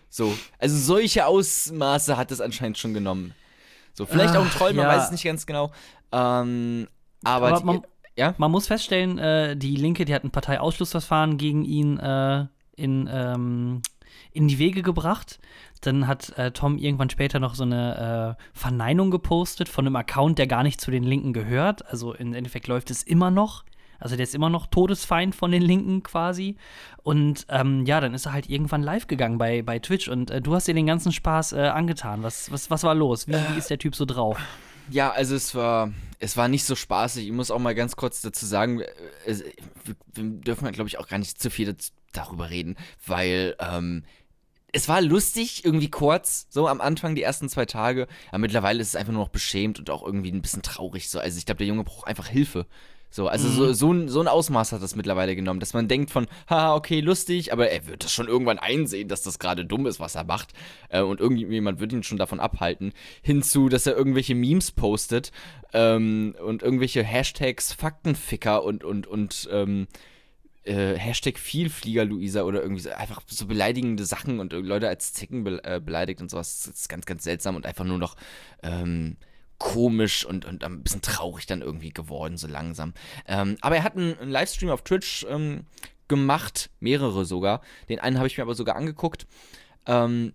So, 0.09 0.33
also 0.61 0.77
solche 0.77 1.27
Ausmaße 1.27 2.17
hat 2.17 2.31
es 2.31 2.41
anscheinend 2.41 2.79
schon 2.79 2.95
genommen. 2.95 3.35
So, 3.93 4.07
vielleicht 4.07 4.37
auch 4.37 4.43
ein 4.43 4.51
Ach, 4.53 4.57
Troll, 4.57 4.73
man 4.75 4.85
ja. 4.87 4.97
weiß 4.97 5.07
es 5.07 5.11
nicht 5.11 5.25
ganz 5.25 5.47
genau. 5.47 5.73
Ähm, 6.13 6.87
aber, 7.25 7.49
Aber 7.49 7.59
die, 7.59 7.65
man- 7.65 7.83
ja? 8.17 8.35
Man 8.39 8.51
muss 8.51 8.67
feststellen, 8.67 9.19
äh, 9.19 9.57
die 9.57 9.77
Linke, 9.77 10.05
die 10.05 10.15
hat 10.15 10.25
ein 10.25 10.31
Parteiausschlussverfahren 10.31 11.37
gegen 11.37 11.65
ihn 11.65 11.99
äh, 11.99 12.47
in, 12.77 13.09
ähm, 13.13 13.83
in 14.33 14.49
die 14.49 14.59
Wege 14.59 14.83
gebracht. 14.83 15.39
Dann 15.83 16.07
hat 16.07 16.37
äh, 16.39 16.51
Tom 16.53 16.79
irgendwann 16.79 17.11
später 17.11 17.39
noch 17.39 17.55
so 17.55 17.65
eine 17.65 18.37
äh, 18.39 18.43
Verneinung 18.59 19.11
gepostet 19.11 19.69
von 19.69 19.87
einem 19.87 19.97
Account, 19.97 20.39
der 20.39 20.47
gar 20.47 20.63
nicht 20.63 20.81
zu 20.81 20.91
den 20.91 21.05
Linken 21.05 21.33
gehört. 21.33 21.87
Also 21.87 22.15
im 22.15 22.33
Endeffekt 22.33 22.67
läuft 22.67 22.91
es 22.91 23.03
immer 23.03 23.31
noch. 23.31 23.65
Also 23.99 24.17
der 24.17 24.25
ist 24.25 24.35
immer 24.35 24.51
noch 24.51 24.67
Todesfeind 24.67 25.35
von 25.35 25.51
den 25.51 25.63
Linken 25.63 26.03
quasi. 26.03 26.57
Und 27.03 27.47
ähm, 27.49 27.85
ja, 27.87 28.01
dann 28.01 28.15
ist 28.15 28.27
er 28.27 28.33
halt 28.33 28.49
irgendwann 28.49 28.83
live 28.83 29.07
gegangen 29.07 29.39
bei, 29.39 29.63
bei 29.63 29.79
Twitch 29.79 30.09
und 30.09 30.31
äh, 30.31 30.41
du 30.41 30.55
hast 30.55 30.69
dir 30.69 30.75
den 30.75 30.87
ganzen 30.87 31.13
Spaß 31.13 31.53
äh, 31.53 31.61
angetan. 31.61 32.23
Was, 32.23 32.51
was, 32.53 32.71
was 32.71 32.83
war 32.83 32.95
los? 32.95 33.29
Wie, 33.29 33.33
wie 33.33 33.59
ist 33.59 33.71
der 33.71 33.79
Typ 33.79 33.95
so 33.95 34.05
drauf? 34.05 34.39
Ja, 34.91 35.11
also 35.11 35.35
es 35.35 35.55
war, 35.55 35.93
es 36.19 36.37
war 36.37 36.49
nicht 36.49 36.65
so 36.65 36.75
spaßig. 36.75 37.27
Ich 37.27 37.33
muss 37.33 37.51
auch 37.51 37.59
mal 37.59 37.75
ganz 37.75 37.97
kurz 37.97 38.21
dazu 38.21 38.47
sagen, 38.47 38.81
äh, 38.81 38.87
es, 39.25 39.45
wir, 39.85 39.95
dürfen, 40.15 40.71
glaube 40.73 40.89
ich, 40.89 40.99
auch 40.99 41.09
gar 41.09 41.19
nicht 41.19 41.41
zu 41.41 41.51
viel 41.51 41.75
darüber 42.13 42.51
reden, 42.51 42.77
weil 43.05 43.57
ähm, 43.59 44.05
es 44.73 44.89
war 44.89 45.01
lustig, 45.01 45.65
irgendwie 45.65 45.91
kurz, 45.91 46.47
so 46.51 46.69
am 46.69 46.81
Anfang, 46.81 47.15
die 47.15 47.23
ersten 47.23 47.49
zwei 47.49 47.67
Tage. 47.67 48.07
Aber 48.29 48.39
mittlerweile 48.39 48.81
ist 48.81 48.89
es 48.89 48.97
einfach 48.97 49.13
nur 49.13 49.23
noch 49.23 49.31
beschämt 49.31 49.79
und 49.79 49.91
auch 49.91 50.05
irgendwie 50.05 50.31
ein 50.31 50.43
bisschen 50.43 50.63
traurig. 50.63 51.09
So. 51.09 51.19
Also 51.19 51.39
ich 51.39 51.47
glaube, 51.47 51.59
der 51.59 51.67
Junge 51.67 51.85
braucht 51.85 52.07
einfach 52.07 52.27
Hilfe. 52.27 52.67
So, 53.11 53.29
also 53.29 53.49
so, 53.49 53.73
so, 53.73 53.93
ein, 53.93 54.09
so 54.09 54.21
ein 54.21 54.29
Ausmaß 54.29 54.73
hat 54.73 54.83
das 54.83 54.97
mittlerweile 54.97 55.37
genommen, 55.37 55.61
dass 55.61 55.73
man 55.73 55.89
denkt 55.89 56.11
von, 56.11 56.27
haha, 56.51 56.75
okay, 56.75 57.01
lustig, 57.01 57.53
aber 57.53 57.71
er 57.71 57.87
wird 57.87 58.05
das 58.05 58.13
schon 58.13 58.29
irgendwann 58.29 58.59
einsehen, 58.59 59.09
dass 59.09 59.23
das 59.23 59.39
gerade 59.39 59.65
dumm 59.65 59.87
ist, 59.87 60.01
was 60.01 60.17
er 60.17 60.25
macht. 60.25 60.53
Äh, 60.89 61.01
und 61.01 61.21
irgendjemand 61.21 61.81
wird 61.81 61.93
ihn 61.93 62.03
schon 62.03 62.19
davon 62.19 62.41
abhalten. 62.41 62.93
Hinzu, 63.23 63.69
dass 63.69 63.87
er 63.87 63.97
irgendwelche 63.97 64.35
Memes 64.35 64.73
postet 64.73 65.31
ähm, 65.73 66.35
und 66.45 66.63
irgendwelche 66.63 67.03
Hashtags 67.03 67.73
Faktenficker 67.73 68.63
und, 68.65 68.85
und, 68.85 69.07
und 69.07 69.49
ähm, 69.51 69.87
äh, 70.67 70.99
Hashtag 70.99 71.39
Vielflieger 71.39 72.05
Luisa 72.05 72.43
oder 72.43 72.61
irgendwie 72.61 72.83
so, 72.83 72.91
einfach 72.91 73.23
so 73.27 73.47
beleidigende 73.47 74.05
Sachen 74.05 74.41
und 74.41 74.53
Leute 74.53 74.89
als 74.89 75.13
Zicken 75.13 75.45
be 75.45 75.63
äh, 75.65 75.81
beleidigt 75.81 76.21
und 76.21 76.31
sowas. 76.31 76.65
Das 76.67 76.81
ist 76.81 76.89
ganz, 76.89 77.07
ganz 77.07 77.25
seltsam 77.25 77.57
und 77.57 77.67
einfach 77.67 77.85
nur 77.85 77.99
noch 77.99 78.17
ähm, 78.63 79.17
komisch 79.59 80.25
und, 80.25 80.45
und 80.45 80.65
ein 80.65 80.83
bisschen 80.83 81.03
traurig 81.03 81.47
dann 81.47 81.63
irgendwie 81.63 81.91
geworden, 81.91 82.37
so 82.37 82.47
langsam. 82.47 82.93
Ähm, 83.27 83.57
aber 83.61 83.77
er 83.77 83.83
hat 83.85 83.97
einen, 83.97 84.19
einen 84.19 84.31
Livestream 84.31 84.71
auf 84.71 84.83
Twitch 84.83 85.27
ähm, 85.29 85.65
gemacht, 86.09 86.71
mehrere 86.81 87.25
sogar. 87.25 87.63
Den 87.89 87.99
einen 87.99 88.19
habe 88.19 88.27
ich 88.27 88.37
mir 88.37 88.43
aber 88.43 88.55
sogar 88.55 88.77
angeguckt. 88.77 89.27
Ähm, 89.87 90.33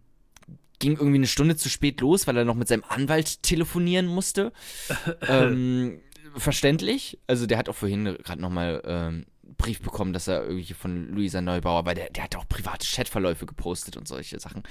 ging 0.80 0.94
irgendwie 0.94 1.18
eine 1.18 1.28
Stunde 1.28 1.56
zu 1.56 1.70
spät 1.70 2.02
los, 2.02 2.28
weil 2.28 2.38
er 2.38 2.46
noch 2.46 2.56
mit 2.56 2.68
seinem 2.68 2.84
Anwalt 2.88 3.44
telefonieren 3.44 4.08
musste. 4.08 4.52
ähm, 5.28 6.00
verständlich. 6.36 7.20
Also 7.28 7.46
der 7.46 7.58
hat 7.58 7.70
auch 7.70 7.76
vorhin 7.76 8.06
gerade 8.24 8.42
nochmal 8.42 8.82
ähm, 8.86 9.26
Brief 9.58 9.82
bekommen, 9.82 10.12
dass 10.12 10.28
er 10.28 10.44
irgendwie 10.44 10.74
von 10.74 11.10
Luisa 11.10 11.42
Neubauer, 11.42 11.86
weil 11.86 11.96
der, 11.96 12.10
der 12.10 12.24
hat 12.24 12.36
auch 12.36 12.48
private 12.50 12.88
Chatverläufe 12.88 13.46
gepostet 13.46 13.96
und 13.96 14.08
solche 14.08 14.40
Sachen. 14.40 14.64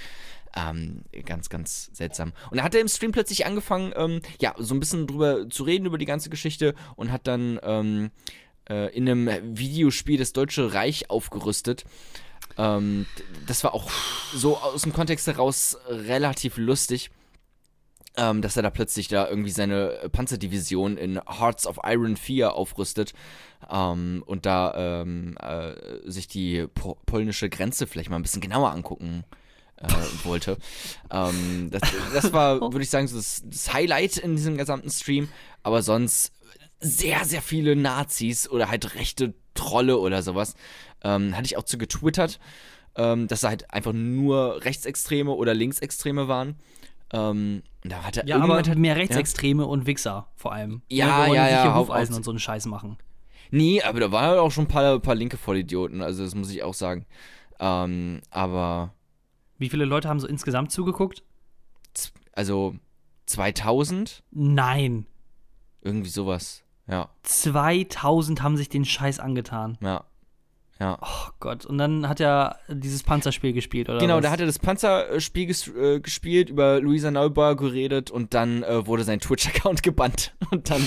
Ähm, 0.55 1.03
ganz, 1.25 1.49
ganz 1.49 1.89
seltsam. 1.93 2.33
Und 2.49 2.57
da 2.57 2.63
hat 2.63 2.75
er 2.75 2.81
im 2.81 2.87
Stream 2.87 3.11
plötzlich 3.11 3.45
angefangen, 3.45 3.93
ähm, 3.95 4.21
ja, 4.39 4.53
so 4.57 4.73
ein 4.73 4.79
bisschen 4.79 5.07
drüber 5.07 5.49
zu 5.49 5.63
reden, 5.63 5.85
über 5.85 5.97
die 5.97 6.05
ganze 6.05 6.29
Geschichte 6.29 6.75
und 6.95 7.11
hat 7.11 7.27
dann 7.27 7.59
ähm, 7.63 8.11
äh, 8.69 8.93
in 8.95 9.09
einem 9.09 9.57
Videospiel 9.57 10.17
das 10.17 10.33
Deutsche 10.33 10.73
Reich 10.73 11.09
aufgerüstet. 11.09 11.85
Ähm, 12.57 13.05
das 13.47 13.63
war 13.63 13.73
auch 13.73 13.89
so 14.33 14.57
aus 14.57 14.81
dem 14.81 14.93
Kontext 14.93 15.27
heraus 15.27 15.77
relativ 15.87 16.57
lustig. 16.57 17.11
Ähm, 18.17 18.41
dass 18.41 18.57
er 18.57 18.63
da 18.63 18.69
plötzlich 18.69 19.07
da 19.07 19.29
irgendwie 19.29 19.51
seine 19.51 20.09
Panzerdivision 20.11 20.97
in 20.97 21.21
Hearts 21.25 21.65
of 21.65 21.79
Iron 21.85 22.17
4 22.17 22.55
aufrüstet 22.55 23.13
ähm, 23.71 24.21
und 24.25 24.45
da 24.45 25.01
ähm, 25.01 25.37
äh, 25.37 25.75
sich 26.03 26.27
die 26.27 26.67
po 26.67 26.97
polnische 27.05 27.47
Grenze 27.47 27.87
vielleicht 27.87 28.09
mal 28.09 28.17
ein 28.17 28.21
bisschen 28.21 28.41
genauer 28.41 28.71
angucken 28.71 29.23
äh, 29.81 30.25
wollte. 30.25 30.57
ähm, 31.11 31.69
das, 31.71 31.81
das 32.13 32.33
war, 32.33 32.61
würde 32.61 32.81
ich 32.81 32.89
sagen, 32.89 33.07
so 33.07 33.17
das, 33.17 33.41
das 33.45 33.73
Highlight 33.73 34.17
in 34.17 34.35
diesem 34.35 34.57
gesamten 34.57 34.89
Stream. 34.89 35.29
Aber 35.63 35.81
sonst 35.81 36.33
sehr, 36.79 37.25
sehr 37.25 37.41
viele 37.41 37.75
Nazis 37.75 38.49
oder 38.49 38.69
halt 38.69 38.95
rechte 38.95 39.33
Trolle 39.53 39.97
oder 39.99 40.21
sowas. 40.23 40.55
Ähm, 41.03 41.35
hatte 41.35 41.45
ich 41.45 41.57
auch 41.57 41.63
zu 41.63 41.77
getwittert, 41.77 42.39
ähm, 42.95 43.27
dass 43.27 43.41
da 43.41 43.49
halt 43.49 43.71
einfach 43.73 43.93
nur 43.93 44.63
Rechtsextreme 44.63 45.31
oder 45.31 45.53
Linksextreme 45.53 46.27
waren. 46.27 46.55
Ähm, 47.13 47.63
da 47.83 48.03
hat 48.03 48.17
er 48.17 48.25
Ja, 48.27 48.37
aber 48.39 48.57
hat- 48.59 48.77
mehr 48.77 48.95
Rechtsextreme 48.95 49.65
und 49.65 49.85
Wichser 49.85 50.27
vor 50.35 50.53
allem. 50.53 50.81
Ja, 50.89 51.27
Ne, 51.27 51.35
ja, 51.35 51.49
ja, 51.49 51.61
hier 51.63 51.73
haupt- 51.73 51.89
Hufeisen 51.89 52.15
und 52.15 52.23
so 52.23 52.31
einen 52.31 52.39
Scheiß 52.39 52.65
machen. 52.67 52.97
Nee, 53.49 53.81
aber 53.81 53.99
da 53.99 54.11
waren 54.13 54.39
auch 54.39 54.49
schon 54.51 54.63
ein 54.65 54.67
paar, 54.69 54.97
paar 54.99 55.15
linke 55.15 55.35
Vollidioten, 55.37 56.01
also 56.01 56.23
das 56.23 56.35
muss 56.35 56.49
ich 56.51 56.63
auch 56.63 56.73
sagen. 56.73 57.05
Ähm, 57.59 58.21
aber, 58.29 58.93
Wie 59.61 59.69
viele 59.69 59.85
Leute 59.85 60.09
haben 60.09 60.19
so 60.19 60.27
insgesamt 60.27 60.71
zugeguckt? 60.71 61.23
also 62.33 62.75
2000, 63.27 64.23
Nein. 64.31 65.05
irgendwie 65.81 66.09
sowas. 66.09 66.63
Ja, 66.87 67.09
2000 67.23 68.41
haben 68.41 68.57
sich 68.57 68.69
den 68.69 68.85
Scheiß 68.85 69.19
angetan. 69.19 69.77
ja, 69.81 70.05
ja. 70.79 70.97
Oh 70.99 71.29
Gott. 71.39 71.67
Und 71.67 71.77
dann 71.77 72.09
hat 72.09 72.19
er 72.19 72.57
dieses 72.67 73.03
Panzerspiel 73.03 73.53
gespielt, 73.53 73.87
oder? 73.87 73.99
Genau, 73.99 74.15
was? 74.15 74.23
da 74.23 74.31
hat 74.31 74.39
er 74.39 74.47
das 74.47 74.57
Panzerspiel 74.57 75.45
ges 75.45 75.67
äh, 75.67 75.99
gespielt, 75.99 76.49
über 76.49 76.81
Luisa 76.81 77.11
Neubauer 77.11 77.55
geredet 77.55 78.09
und 78.09 78.33
dann 78.33 78.63
äh, 78.63 78.87
wurde 78.87 79.03
sein 79.03 79.19
Twitch-Account 79.19 79.83
gebannt. 79.83 80.33
Und 80.49 80.71
dann, 80.71 80.81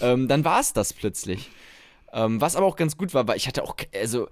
ähm, 0.00 0.28
dann 0.28 0.44
war 0.44 0.60
es 0.60 0.74
das 0.74 0.92
plötzlich. 0.92 1.50
Ähm, 2.12 2.38
was 2.42 2.54
aber 2.54 2.66
auch 2.66 2.76
ganz 2.76 2.98
gut 2.98 3.14
war, 3.14 3.26
weil 3.26 3.38
ich 3.38 3.48
hatte 3.48 3.62
auch, 3.62 3.76
also, 3.94 4.28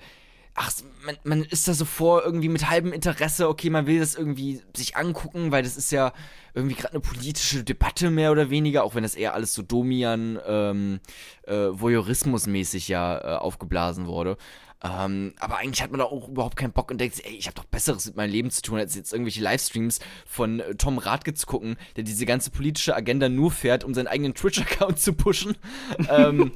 ach, 0.54 0.70
man, 1.04 1.16
man 1.24 1.42
ist 1.44 1.66
da 1.66 1.74
so 1.74 1.84
vor 1.84 2.24
irgendwie 2.24 2.48
mit 2.48 2.68
halbem 2.68 2.92
Interesse, 2.92 3.48
okay, 3.48 3.70
man 3.70 3.86
will 3.86 4.00
das 4.00 4.14
irgendwie 4.14 4.60
sich 4.76 4.96
angucken, 4.96 5.50
weil 5.50 5.62
das 5.62 5.76
ist 5.76 5.90
ja 5.92 6.12
irgendwie 6.54 6.74
gerade 6.74 6.94
eine 6.94 7.00
politische 7.00 7.64
Debatte 7.64 8.10
mehr 8.10 8.32
oder 8.32 8.50
weniger, 8.50 8.84
auch 8.84 8.94
wenn 8.94 9.02
das 9.02 9.14
eher 9.14 9.34
alles 9.34 9.54
so 9.54 9.62
Domian, 9.62 10.38
ähm, 10.46 11.00
äh, 11.46 11.70
Voyeurismus-mäßig 11.70 12.88
ja 12.88 13.18
äh, 13.18 13.38
aufgeblasen 13.38 14.06
wurde. 14.06 14.36
Ähm, 14.84 15.34
aber 15.38 15.58
eigentlich 15.58 15.80
hat 15.82 15.92
man 15.92 16.00
da 16.00 16.06
auch 16.06 16.28
überhaupt 16.28 16.56
keinen 16.56 16.72
Bock 16.72 16.90
und 16.90 16.98
denkt 16.98 17.14
sich, 17.14 17.24
ey, 17.24 17.36
ich 17.36 17.46
habe 17.46 17.54
doch 17.54 17.64
Besseres 17.64 18.06
mit 18.06 18.16
meinem 18.16 18.32
Leben 18.32 18.50
zu 18.50 18.62
tun, 18.62 18.78
als 18.78 18.96
jetzt 18.96 19.12
irgendwelche 19.12 19.40
Livestreams 19.40 20.00
von 20.26 20.58
äh, 20.58 20.74
Tom 20.74 20.98
Radke 20.98 21.34
zu 21.34 21.46
gucken, 21.46 21.76
der 21.96 22.02
diese 22.02 22.26
ganze 22.26 22.50
politische 22.50 22.96
Agenda 22.96 23.28
nur 23.28 23.52
fährt, 23.52 23.84
um 23.84 23.94
seinen 23.94 24.08
eigenen 24.08 24.34
Twitch-Account 24.34 24.98
zu 24.98 25.12
pushen. 25.12 25.56
ähm, 26.10 26.50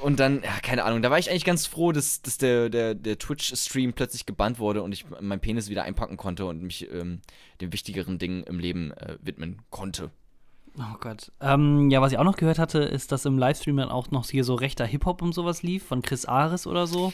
und 0.00 0.20
dann, 0.20 0.42
ja, 0.42 0.58
keine 0.62 0.84
Ahnung, 0.84 1.02
da 1.02 1.10
war 1.10 1.18
ich 1.18 1.30
eigentlich 1.30 1.44
ganz 1.44 1.66
froh, 1.66 1.92
dass, 1.92 2.22
dass 2.22 2.38
der, 2.38 2.68
der, 2.68 2.94
der 2.94 3.18
Twitch-Stream 3.18 3.92
plötzlich 3.92 4.26
gebannt 4.26 4.58
wurde 4.58 4.82
und 4.82 4.92
ich 4.92 5.06
meinen 5.20 5.40
Penis 5.40 5.68
wieder 5.68 5.84
einpacken 5.84 6.16
konnte 6.16 6.46
und 6.46 6.62
mich 6.62 6.90
ähm, 6.92 7.20
den 7.60 7.72
wichtigeren 7.72 8.18
Dingen 8.18 8.42
im 8.44 8.58
Leben 8.58 8.92
äh, 8.92 9.18
widmen 9.20 9.62
konnte. 9.70 10.10
Oh 10.78 10.96
Gott. 11.00 11.32
Ähm, 11.40 11.90
ja, 11.90 12.00
was 12.00 12.12
ich 12.12 12.18
auch 12.18 12.24
noch 12.24 12.36
gehört 12.36 12.60
hatte, 12.60 12.78
ist, 12.78 13.10
dass 13.10 13.24
im 13.24 13.38
Livestream 13.38 13.76
dann 13.76 13.88
auch 13.88 14.10
noch 14.10 14.28
hier 14.28 14.44
so 14.44 14.54
rechter 14.54 14.86
Hip-Hop 14.86 15.22
und 15.22 15.34
sowas 15.34 15.62
lief, 15.62 15.84
von 15.84 16.02
Chris 16.02 16.24
Ares 16.24 16.66
oder 16.66 16.86
so. 16.86 17.12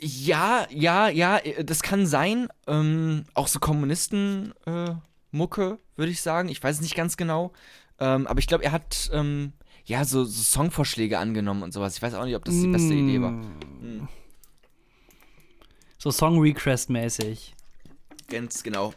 Ja, 0.00 0.66
ja, 0.70 1.08
ja, 1.08 1.38
äh, 1.38 1.64
das 1.64 1.82
kann 1.82 2.06
sein. 2.06 2.48
Ähm, 2.66 3.24
auch 3.34 3.48
so 3.48 3.60
Kommunisten-Mucke, 3.60 5.78
würde 5.96 6.10
ich 6.10 6.22
sagen. 6.22 6.48
Ich 6.48 6.62
weiß 6.62 6.76
es 6.76 6.82
nicht 6.82 6.96
ganz 6.96 7.16
genau. 7.16 7.52
Ähm, 8.00 8.26
aber 8.26 8.38
ich 8.38 8.46
glaube, 8.46 8.64
er 8.64 8.72
hat 8.72 9.10
ähm, 9.12 9.52
ja 9.88 10.04
so, 10.04 10.24
so 10.24 10.42
Songvorschläge 10.42 11.18
angenommen 11.18 11.62
und 11.62 11.72
sowas. 11.72 11.96
Ich 11.96 12.02
weiß 12.02 12.14
auch 12.14 12.24
nicht, 12.24 12.36
ob 12.36 12.44
das 12.44 12.54
die 12.54 12.68
beste 12.68 12.94
Idee 12.94 13.20
war. 13.20 13.32
Mm. 13.32 14.08
So 15.98 16.10
Song-Request-mäßig. 16.10 17.54
Ganz 18.28 18.62
genau. 18.62 18.92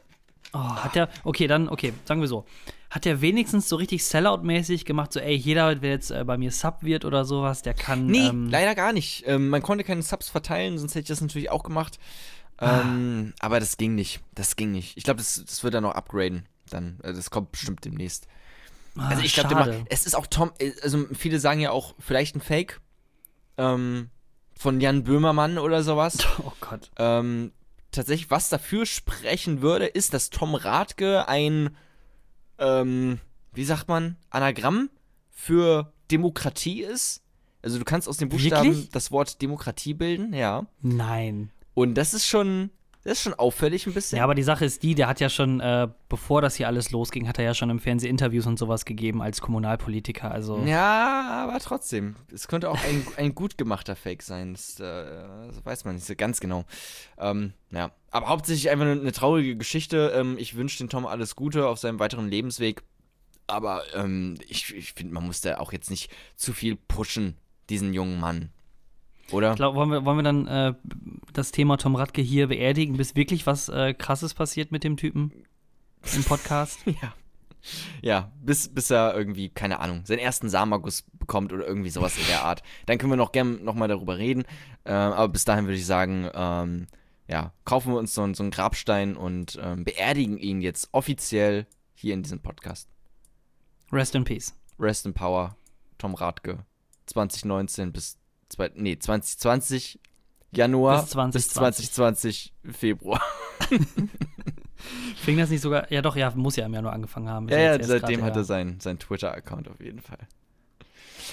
Oh, 0.54 0.60
hat 0.60 0.96
der, 0.96 1.10
okay, 1.24 1.48
dann, 1.48 1.70
okay, 1.70 1.94
sagen 2.06 2.20
wir 2.20 2.28
so. 2.28 2.46
Hat 2.90 3.06
der 3.06 3.22
wenigstens 3.22 3.70
so 3.70 3.78
richtig 3.78 4.04
Sellout-mäßig 4.04 4.84
gemacht, 4.84 5.14
so, 5.14 5.22
ey, 5.22 5.34
jeder, 5.34 5.76
der 5.76 5.92
jetzt 5.92 6.12
äh, 6.12 6.26
bei 6.26 6.38
mir 6.38 6.52
Sub 6.52 6.84
wird 6.84 7.06
oder 7.06 7.24
sowas, 7.24 7.62
der 7.62 7.74
kann. 7.74 8.08
Nee, 8.08 8.28
ähm, 8.28 8.50
leider 8.50 8.76
gar 8.76 8.92
nicht. 8.92 9.24
Ähm, 9.28 9.48
man 9.48 9.62
konnte 9.62 9.86
keine 9.86 10.02
Subs 10.02 10.28
verteilen, 10.28 10.78
sonst 10.78 10.92
hätte 10.92 11.04
ich 11.04 11.08
das 11.08 11.22
natürlich 11.22 11.50
auch 11.50 11.64
gemacht. 11.64 12.00
Ähm, 12.60 13.34
aber 13.40 13.62
das 13.62 13.78
ging 13.78 13.96
nicht. 13.96 14.20
Das 14.36 14.58
ging 14.58 14.72
nicht. 14.72 14.98
Ich 14.98 15.06
glaube, 15.06 15.20
das, 15.20 15.42
das 15.44 15.64
wird 15.64 15.74
er 15.74 15.82
noch 15.82 15.96
upgraden. 15.96 16.48
Dann, 16.70 17.00
äh, 17.02 17.14
das 17.14 17.32
kommt 17.32 17.54
bestimmt 17.54 17.86
demnächst. 17.86 18.28
Ah, 18.98 19.10
Also 19.10 19.24
ich 19.24 19.34
glaube, 19.34 19.50
schade. 19.50 19.86
es 19.90 20.06
ist 20.06 20.16
auch 20.16 20.28
Tom, 20.28 20.52
äh, 20.60 20.72
also 20.84 21.06
viele 21.14 21.40
sagen 21.40 21.60
ja 21.60 21.72
auch 21.72 21.96
vielleicht 22.00 22.36
ein 22.36 22.42
Fake 22.42 22.82
ähm, 23.58 24.10
von 24.58 24.80
Jan 24.82 25.04
Böhmermann 25.04 25.58
oder 25.58 25.84
sowas. 25.84 26.18
Oh 26.46 26.54
Gott. 26.62 26.92
ähm, 26.98 27.52
tatsächlich, 27.92 28.32
was 28.32 28.50
dafür 28.50 28.86
sprechen 28.86 29.62
würde, 29.62 29.86
ist, 29.86 30.14
dass 30.14 30.30
Tom 30.30 30.56
Radke 30.56 31.28
ein, 31.28 31.76
ähm, 32.58 33.20
wie 33.54 33.66
sagt 33.66 33.88
man, 33.88 34.18
Anagramm 34.30 34.90
für 35.30 35.92
Demokratie 36.10 36.82
ist. 36.84 37.24
Also 37.64 37.78
du 37.78 37.86
kannst 37.86 38.08
aus 38.08 38.18
den 38.18 38.30
Buchstaben 38.30 38.70
Wirklich? 38.70 38.90
das 38.90 39.12
Wort 39.12 39.42
Demokratie 39.42 39.94
bilden, 39.94 40.34
ja. 40.34 40.66
Nein. 40.82 41.52
Und 41.74 41.96
das 41.96 42.14
ist 42.14 42.28
schon, 42.28 42.72
das 43.04 43.14
ist 43.14 43.24
schon 43.24 43.34
auffällig 43.34 43.88
ein 43.88 43.94
bisschen. 43.94 44.18
Ja, 44.18 44.24
aber 44.24 44.36
die 44.36 44.44
Sache 44.44 44.64
ist 44.64 44.84
die, 44.84 44.94
der 44.94 45.08
hat 45.08 45.20
ja 45.20 45.30
schon, 45.30 45.60
äh, 45.60 45.88
bevor 46.08 46.42
das 46.42 46.56
hier 46.56 46.68
alles 46.68 46.92
losging, 46.92 47.28
hat 47.28 47.40
er 47.40 47.46
ja 47.46 47.54
schon 47.56 47.72
im 47.72 47.80
Fernsehen 47.80 48.12
Interviews 48.12 48.46
und 48.46 48.60
sowas 48.60 48.86
gegeben 48.86 49.24
als 49.24 49.42
Kommunalpolitiker. 49.42 50.30
Also. 50.32 50.60
Ja, 50.66 51.48
aber 51.48 51.60
trotzdem. 51.60 52.16
Es 52.32 52.48
könnte 52.48 52.70
auch 52.70 52.78
ein, 52.84 53.08
ein 53.18 53.34
gut 53.34 53.58
gemachter 53.58 53.96
Fake 53.96 54.22
sein. 54.22 54.54
Das, 54.54 54.80
äh, 54.80 54.84
das 55.48 55.66
weiß 55.66 55.86
man 55.86 55.96
nicht 55.96 56.06
so 56.06 56.14
ganz 56.16 56.40
genau. 56.40 56.66
Ähm, 57.18 57.54
ja. 57.72 57.92
Aber 58.12 58.28
hauptsächlich 58.28 58.70
einfach 58.70 58.86
eine, 58.86 59.00
eine 59.00 59.12
traurige 59.12 59.56
Geschichte. 59.56 60.14
Ähm, 60.16 60.38
ich 60.38 60.56
wünsche 60.56 60.78
den 60.78 60.90
Tom 60.90 61.08
alles 61.08 61.36
Gute 61.36 61.68
auf 61.68 61.80
seinem 61.80 62.00
weiteren 62.00 62.30
Lebensweg. 62.30 62.84
Aber 63.48 63.84
ähm, 63.96 64.36
ich, 64.48 64.76
ich 64.76 64.94
finde, 64.94 65.14
man 65.16 65.26
muss 65.26 65.42
da 65.42 65.58
auch 65.58 65.74
jetzt 65.74 65.90
nicht 65.90 66.12
zu 66.36 66.54
viel 66.54 66.76
pushen, 66.76 67.38
diesen 67.70 67.94
jungen 67.94 68.20
Mann. 68.20 68.52
Oder? 69.32 69.56
Glaub, 69.56 69.76
wollen, 69.76 69.92
wir, 69.92 70.06
wollen 70.06 70.18
wir 70.18 70.24
dann 70.24 70.48
äh, 70.48 70.74
das 71.34 71.52
Thema 71.52 71.78
Tom 71.78 71.96
Radke 71.96 72.22
hier 72.22 72.48
beerdigen, 72.48 72.98
bis 72.98 73.16
wirklich 73.16 73.46
was 73.46 73.70
äh, 73.70 73.94
Krasses 73.94 74.34
passiert 74.34 74.72
mit 74.72 74.84
dem 74.84 74.98
Typen 74.98 75.32
im 76.16 76.24
Podcast? 76.24 76.80
Ja. 76.86 77.14
Ja, 78.02 78.32
bis, 78.42 78.70
bis 78.70 78.90
er 78.90 79.16
irgendwie, 79.16 79.50
keine 79.50 79.80
Ahnung, 79.80 80.04
seinen 80.06 80.18
ersten 80.18 80.50
Samagus 80.50 81.04
bekommt 81.14 81.54
oder 81.54 81.66
irgendwie 81.66 81.92
sowas 81.92 82.18
in 82.18 82.26
der 82.26 82.44
Art. 82.44 82.64
Dann 82.88 82.98
können 82.98 83.12
wir 83.12 83.18
noch 83.18 83.32
gern 83.32 83.64
nochmal 83.64 83.88
darüber 83.88 84.18
reden. 84.18 84.46
Ähm, 84.84 85.14
aber 85.14 85.30
bis 85.30 85.46
dahin 85.46 85.66
würde 85.66 85.78
ich 85.78 85.86
sagen, 85.86 86.28
ähm, 86.34 86.88
ja, 87.28 87.54
kaufen 87.64 87.94
wir 87.94 88.00
uns 88.00 88.14
so, 88.14 88.34
so 88.34 88.44
einen 88.44 88.52
Grabstein 88.52 89.16
und 89.16 89.60
ähm, 89.62 89.84
beerdigen 89.84 90.38
ihn 90.38 90.62
jetzt 90.62 90.90
offiziell 90.92 91.68
hier 91.94 92.14
in 92.14 92.24
diesem 92.24 92.42
Podcast. 92.42 92.90
Rest 93.92 94.16
in 94.16 94.24
Peace. 94.24 94.56
Rest 94.80 95.06
in 95.06 95.14
Power, 95.14 95.56
Tom 95.98 96.16
Radke. 96.16 96.66
2019 97.06 97.92
bis, 97.92 98.18
zwei, 98.52 98.72
nee, 98.76 98.98
2020 98.98 100.00
Januar 100.52 101.02
Bis 101.02 101.12
2020. 101.12 101.86
bis 101.86 101.94
2020 101.94 102.54
Februar. 102.78 103.22
Fing 105.16 105.38
das 105.38 105.50
nicht 105.50 105.62
sogar, 105.62 105.92
ja 105.92 106.02
doch, 106.02 106.16
ja, 106.16 106.32
muss 106.36 106.56
ja 106.56 106.66
im 106.66 106.74
Januar 106.74 106.94
angefangen 106.94 107.30
haben. 107.30 107.48
Ja, 107.50 107.60
ja, 107.60 107.84
seitdem 107.84 108.20
grad, 108.20 108.30
hat 108.30 108.36
ja. 108.36 108.42
er 108.42 108.46
seinen 108.46 108.80
sein 108.80 109.00
Twitter-Account 109.00 109.70
auf 109.70 109.80
jeden 109.80 110.02
Fall. 110.02 110.18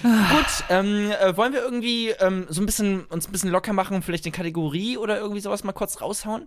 Gut, 0.03 0.65
ähm, 0.69 1.11
äh, 1.11 1.37
wollen 1.37 1.53
wir 1.53 1.61
irgendwie 1.61 2.11
ähm, 2.11 2.47
so 2.49 2.63
ein 2.63 2.67
bisschen 2.67 3.05
uns 3.07 3.27
ein 3.27 3.33
bisschen 3.33 3.51
locker 3.51 3.73
machen 3.73 3.97
und 3.97 4.05
vielleicht 4.05 4.25
eine 4.27 4.33
Kategorie 4.33 4.97
oder 4.97 5.19
irgendwie 5.19 5.41
sowas 5.41 5.65
mal 5.65 5.73
kurz 5.73 6.01
raushauen? 6.01 6.47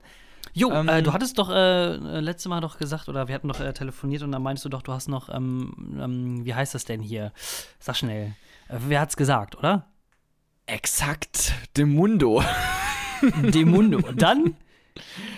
Jo, 0.54 0.72
Ähm, 0.72 0.88
äh, 0.88 1.02
du 1.02 1.12
hattest 1.14 1.38
doch 1.38 1.50
äh, 1.50 1.96
äh, 1.96 2.20
letztes 2.20 2.48
Mal 2.48 2.62
doch 2.62 2.78
gesagt, 2.78 3.10
oder 3.10 3.28
wir 3.28 3.36
hatten 3.36 3.48
doch 3.48 3.60
äh, 3.60 3.74
telefoniert 3.74 4.24
und 4.24 4.32
dann 4.32 4.42
meinst 4.42 4.64
du 4.64 4.70
doch, 4.70 4.82
du 4.82 4.94
hast 4.94 5.08
noch, 5.08 5.30
ähm, 5.30 5.98
ähm, 6.00 6.46
wie 6.46 6.54
heißt 6.54 6.74
das 6.74 6.86
denn 6.86 7.02
hier? 7.02 7.32
Sag 7.80 7.98
schnell. 7.98 8.36
Äh, 8.68 8.78
wer 8.88 9.02
hat's 9.02 9.18
gesagt, 9.18 9.58
oder? 9.58 9.86
Exakt, 10.72 11.52
Demundo. 11.76 12.42
Demundo. 13.42 13.98
Und 14.08 14.22
dann? 14.22 14.56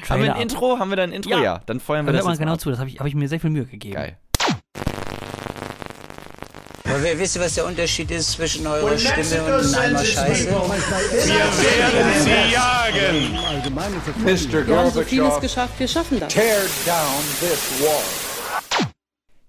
Haben 0.07 0.21
wir 0.21 0.29
ein 0.29 0.35
ab. 0.37 0.41
Intro? 0.41 0.77
Haben 0.77 0.91
wir 0.91 0.95
da 0.97 1.03
ein 1.03 1.11
Intro? 1.11 1.31
Ja. 1.39 1.59
Dann 1.65 1.79
feuern 1.79 2.05
wir 2.05 2.11
Hört 2.11 2.19
das 2.19 2.25
mal 2.25 2.31
jetzt 2.33 2.39
genau 2.39 2.53
ab. 2.53 2.59
zu, 2.61 2.69
das 2.69 2.77
habe 2.77 2.89
ich, 2.91 2.99
hab 2.99 3.07
ich 3.07 3.15
mir 3.15 3.27
sehr 3.27 3.39
viel 3.39 3.49
Mühe 3.49 3.65
gegeben. 3.65 3.95
Geil. 3.95 4.17
Aber 6.85 7.01
wer- 7.01 7.17
wisst 7.17 7.35
ihr, 7.35 7.41
was 7.41 7.55
der 7.55 7.65
Unterschied 7.65 8.11
ist 8.11 8.33
zwischen 8.33 8.67
eurer 8.67 8.95
Stimme 8.95 9.43
und 9.57 9.73
einem 9.75 9.95
Eimer 9.95 10.05
Scheiße? 10.05 10.49
werden 10.51 10.69
sie 12.19 12.53
jagen. 12.53 13.33
Mr. 14.23 14.67
Wir 14.67 14.77
haben 14.77 14.91
so 14.91 15.01
vieles 15.01 15.39
geschafft, 15.39 15.73
wir 15.79 15.87
schaffen 15.87 16.19
das. 16.19 16.31
tear 16.31 16.59
down 16.85 17.23
this 17.39 17.81
wall. 17.81 18.32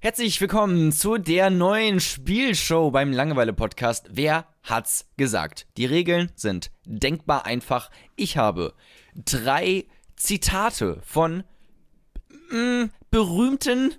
Herzlich 0.04 0.38
willkommen 0.38 0.92
zu 0.92 1.16
der 1.16 1.49
neuen 1.49 1.99
Spielshow 1.99 2.90
beim 2.90 3.11
Langeweile-Podcast. 3.11 4.11
Wer 4.11 4.44
hat's 4.62 5.06
gesagt? 5.16 5.66
Die 5.78 5.87
Regeln 5.87 6.30
sind 6.34 6.70
denkbar 6.84 7.46
einfach. 7.46 7.90
Ich 8.14 8.37
habe 8.37 8.75
drei 9.14 9.87
Zitate 10.14 11.00
von 11.06 11.42
mm, 12.50 12.90
berühmten 13.11 13.94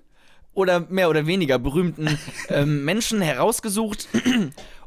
oder 0.54 0.78
mehr 0.78 1.10
oder 1.10 1.26
weniger 1.26 1.58
berühmten 1.58 2.16
ähm, 2.50 2.84
Menschen 2.84 3.20
herausgesucht. 3.20 4.06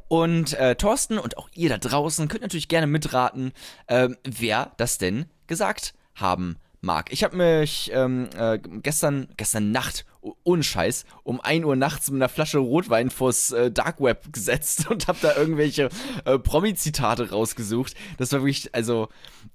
Und 0.07 0.53
äh, 0.53 0.75
Thorsten 0.75 1.19
und 1.19 1.37
auch 1.37 1.49
ihr 1.53 1.67
da 1.67 1.79
draußen 1.79 2.29
könnt 2.29 2.43
natürlich 2.43 2.69
gerne 2.69 2.87
mitraten, 2.87 3.51
ähm, 3.89 4.15
wer 4.23 4.71
das 4.77 4.97
denn 4.97 5.25
gesagt 5.47 5.95
haben 6.15 6.55
mag. 6.79 7.11
Ich 7.11 7.25
habe 7.25 7.35
mich 7.35 7.91
ähm, 7.93 8.29
äh, 8.37 8.57
gestern, 8.57 9.27
gestern 9.35 9.73
Nacht, 9.73 10.05
oh- 10.21 10.35
ohne 10.43 10.63
Scheiß, 10.63 11.05
um 11.23 11.41
1 11.41 11.65
Uhr 11.65 11.75
nachts 11.75 12.09
mit 12.11 12.21
einer 12.21 12.29
Flasche 12.29 12.59
Rotwein 12.59 13.09
vors 13.09 13.51
äh, 13.51 13.71
Dark 13.71 14.01
Web 14.01 14.31
gesetzt 14.33 14.89
und 14.89 15.07
habe 15.07 15.19
da 15.21 15.35
irgendwelche 15.35 15.89
äh, 16.25 16.37
Promi-Zitate 16.39 17.31
rausgesucht. 17.31 17.95
Das 18.17 18.31
war 18.31 18.41
wirklich, 18.41 18.73
also 18.73 19.09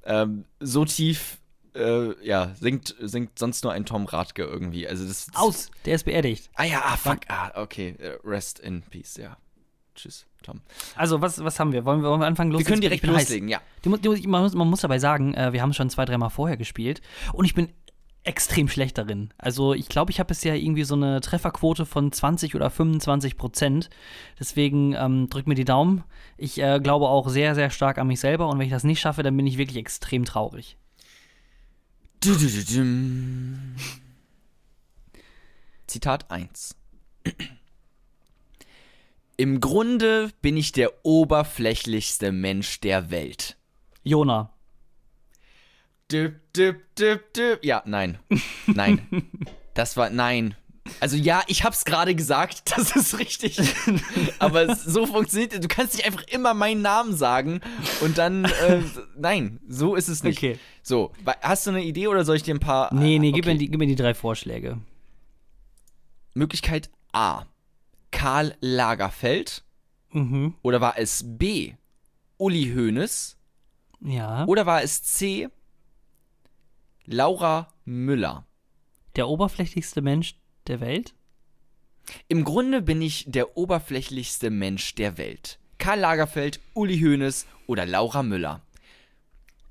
ähm, 0.05 0.45
so 0.61 0.85
tief, 0.85 1.39
äh, 1.75 2.27
ja, 2.27 2.55
singt, 2.61 2.95
singt 3.01 3.39
sonst 3.39 3.65
nur 3.65 3.73
ein 3.73 3.85
Tom 3.85 4.07
Radke 4.07 4.45
irgendwie. 4.45 4.87
Also 4.87 5.07
das, 5.07 5.27
das 5.27 5.37
Aus, 5.37 5.71
der 5.85 5.97
ist 5.97 6.05
beerdigt. 6.05 6.51
Ah 6.55 6.65
ja, 6.65 6.83
ah, 6.85 6.97
fuck, 6.97 7.21
ah, 7.29 7.53
okay. 7.61 7.97
Äh, 7.99 8.19
Rest 8.25 8.61
in 8.61 8.83
peace, 8.83 9.17
ja. 9.17 9.37
Tschüss, 9.95 10.27
Tom. 10.43 10.61
Also, 10.97 11.21
was, 11.21 11.43
was 11.45 11.61
haben 11.61 11.73
wir? 11.73 11.85
Wollen 11.85 12.03
wir, 12.03 12.11
wollen 12.11 12.21
wir 12.21 12.27
anfangen 12.27 12.51
los? 12.51 12.59
Wir 12.59 12.67
können 12.67 12.81
direkt 12.81 13.03
bin 13.03 13.13
heiß. 13.13 13.29
loslegen, 13.29 13.49
ja. 13.49 13.61
Die, 13.85 13.91
die, 13.97 14.27
man, 14.27 14.43
muss, 14.43 14.55
man 14.55 14.69
muss 14.69 14.81
dabei 14.81 14.99
sagen, 14.99 15.35
äh, 15.35 15.53
wir 15.53 15.63
haben 15.63 15.73
schon 15.73 15.89
zwei, 15.89 16.05
dreimal 16.05 16.31
vorher 16.31 16.57
gespielt 16.57 17.01
und 17.33 17.45
ich 17.45 17.55
bin 17.55 17.69
extrem 18.25 18.69
schlecht 18.69 18.97
darin. 18.97 19.33
Also 19.37 19.75
ich 19.75 19.89
glaube, 19.89 20.11
ich 20.11 20.19
habe 20.19 20.29
bisher 20.29 20.57
irgendwie 20.57 20.85
so 20.85 20.95
eine 20.95 21.21
Trefferquote 21.21 21.85
von 21.85 22.11
20 22.11 22.55
oder 22.55 22.71
25 22.71 23.37
Prozent. 23.37 23.91
Deswegen 24.41 24.95
ähm, 24.95 25.29
drück 25.29 25.47
mir 25.47 25.55
die 25.55 25.67
Daumen. 25.67 26.05
Ich 26.39 26.59
äh, 26.61 26.81
glaube 26.81 27.09
auch 27.09 27.29
sehr, 27.29 27.55
sehr 27.55 27.71
stark 27.71 27.99
an 27.99 28.07
mich 28.07 28.21
selber 28.21 28.49
und 28.49 28.59
wenn 28.59 28.67
ich 28.67 28.73
das 28.73 28.85
nicht 28.85 29.01
schaffe, 29.01 29.23
dann 29.23 29.37
bin 29.37 29.47
ich 29.47 29.59
wirklich 29.59 29.77
extrem 29.77 30.25
traurig. 30.25 30.79
Zitat 35.87 36.31
1. 36.31 36.75
Im 39.37 39.61
Grunde 39.61 40.31
bin 40.41 40.57
ich 40.57 40.73
der 40.73 41.05
oberflächlichste 41.05 42.33
Mensch 42.33 42.81
der 42.81 43.11
Welt. 43.11 43.59
Jona. 44.03 44.54
Düp, 46.13 46.41
düp, 46.55 46.95
düp, 46.97 47.33
düp. 47.35 47.65
Ja, 47.65 47.83
nein. 47.87 48.19
Nein. 48.67 49.07
Das 49.75 49.97
war, 49.97 50.11
nein. 50.11 50.55
Also 51.01 51.17
ja, 51.17 51.43
ich 51.47 51.65
hab's 51.65 51.85
gerade 51.85 52.15
gesagt, 52.15 52.71
das 52.77 52.95
ist 52.95 53.19
richtig. 53.19 53.59
Aber 54.39 54.77
so 54.77 55.07
funktioniert, 55.07 55.63
du 55.63 55.69
kannst 55.69 55.97
nicht 55.97 56.07
einfach 56.07 56.25
immer 56.29 56.53
meinen 56.53 56.83
Namen 56.83 57.17
sagen 57.17 57.61
und 58.03 58.19
dann, 58.19 58.45
äh, 58.45 58.83
nein, 59.17 59.61
so 59.67 59.95
ist 59.95 60.09
es 60.09 60.23
nicht. 60.23 60.39
Okay. 60.39 60.59
So, 60.83 61.13
hast 61.41 61.67
du 61.67 61.71
eine 61.71 61.83
Idee 61.83 62.09
oder 62.09 62.25
soll 62.25 62.37
ich 62.37 62.43
dir 62.43 62.55
ein 62.55 62.61
paar? 62.61 62.93
Nee, 62.93 63.19
nee, 63.19 63.33
gib, 63.33 63.45
okay. 63.45 63.55
mir 63.55 63.59
die, 63.59 63.71
gib 63.71 63.81
mir 63.81 63.87
die 63.87 63.97
drei 63.97 64.15
Vorschläge. 64.15 64.79
Möglichkeit 66.35 66.91
A. 67.13 67.47
Karl 68.11 68.55
Lagerfeld. 68.61 69.65
Mhm. 70.11 70.55
Oder 70.63 70.81
war 70.81 70.99
es 70.99 71.25
B. 71.27 71.75
Uli 72.37 72.73
Hoeneß? 72.75 73.37
Ja. 74.01 74.45
Oder 74.45 74.67
war 74.67 74.83
es 74.83 75.03
C. 75.03 75.49
Laura 77.07 77.69
Müller? 77.85 78.47
Der 79.17 79.29
oberflächlichste 79.29 80.03
Mensch 80.03 80.37
der 80.67 80.81
Welt? 80.81 81.15
Im 82.29 82.45
Grunde 82.45 82.83
bin 82.83 83.01
ich 83.03 83.25
der 83.29 83.57
oberflächlichste 83.57 84.51
Mensch 84.51 84.95
der 84.95 85.17
Welt. 85.19 85.59
Karl 85.79 86.01
Lagerfeld, 86.01 86.61
Uli 86.75 86.99
Hoeneß 87.01 87.47
oder 87.67 87.87
Laura 87.87 88.23
Müller. 88.23 88.61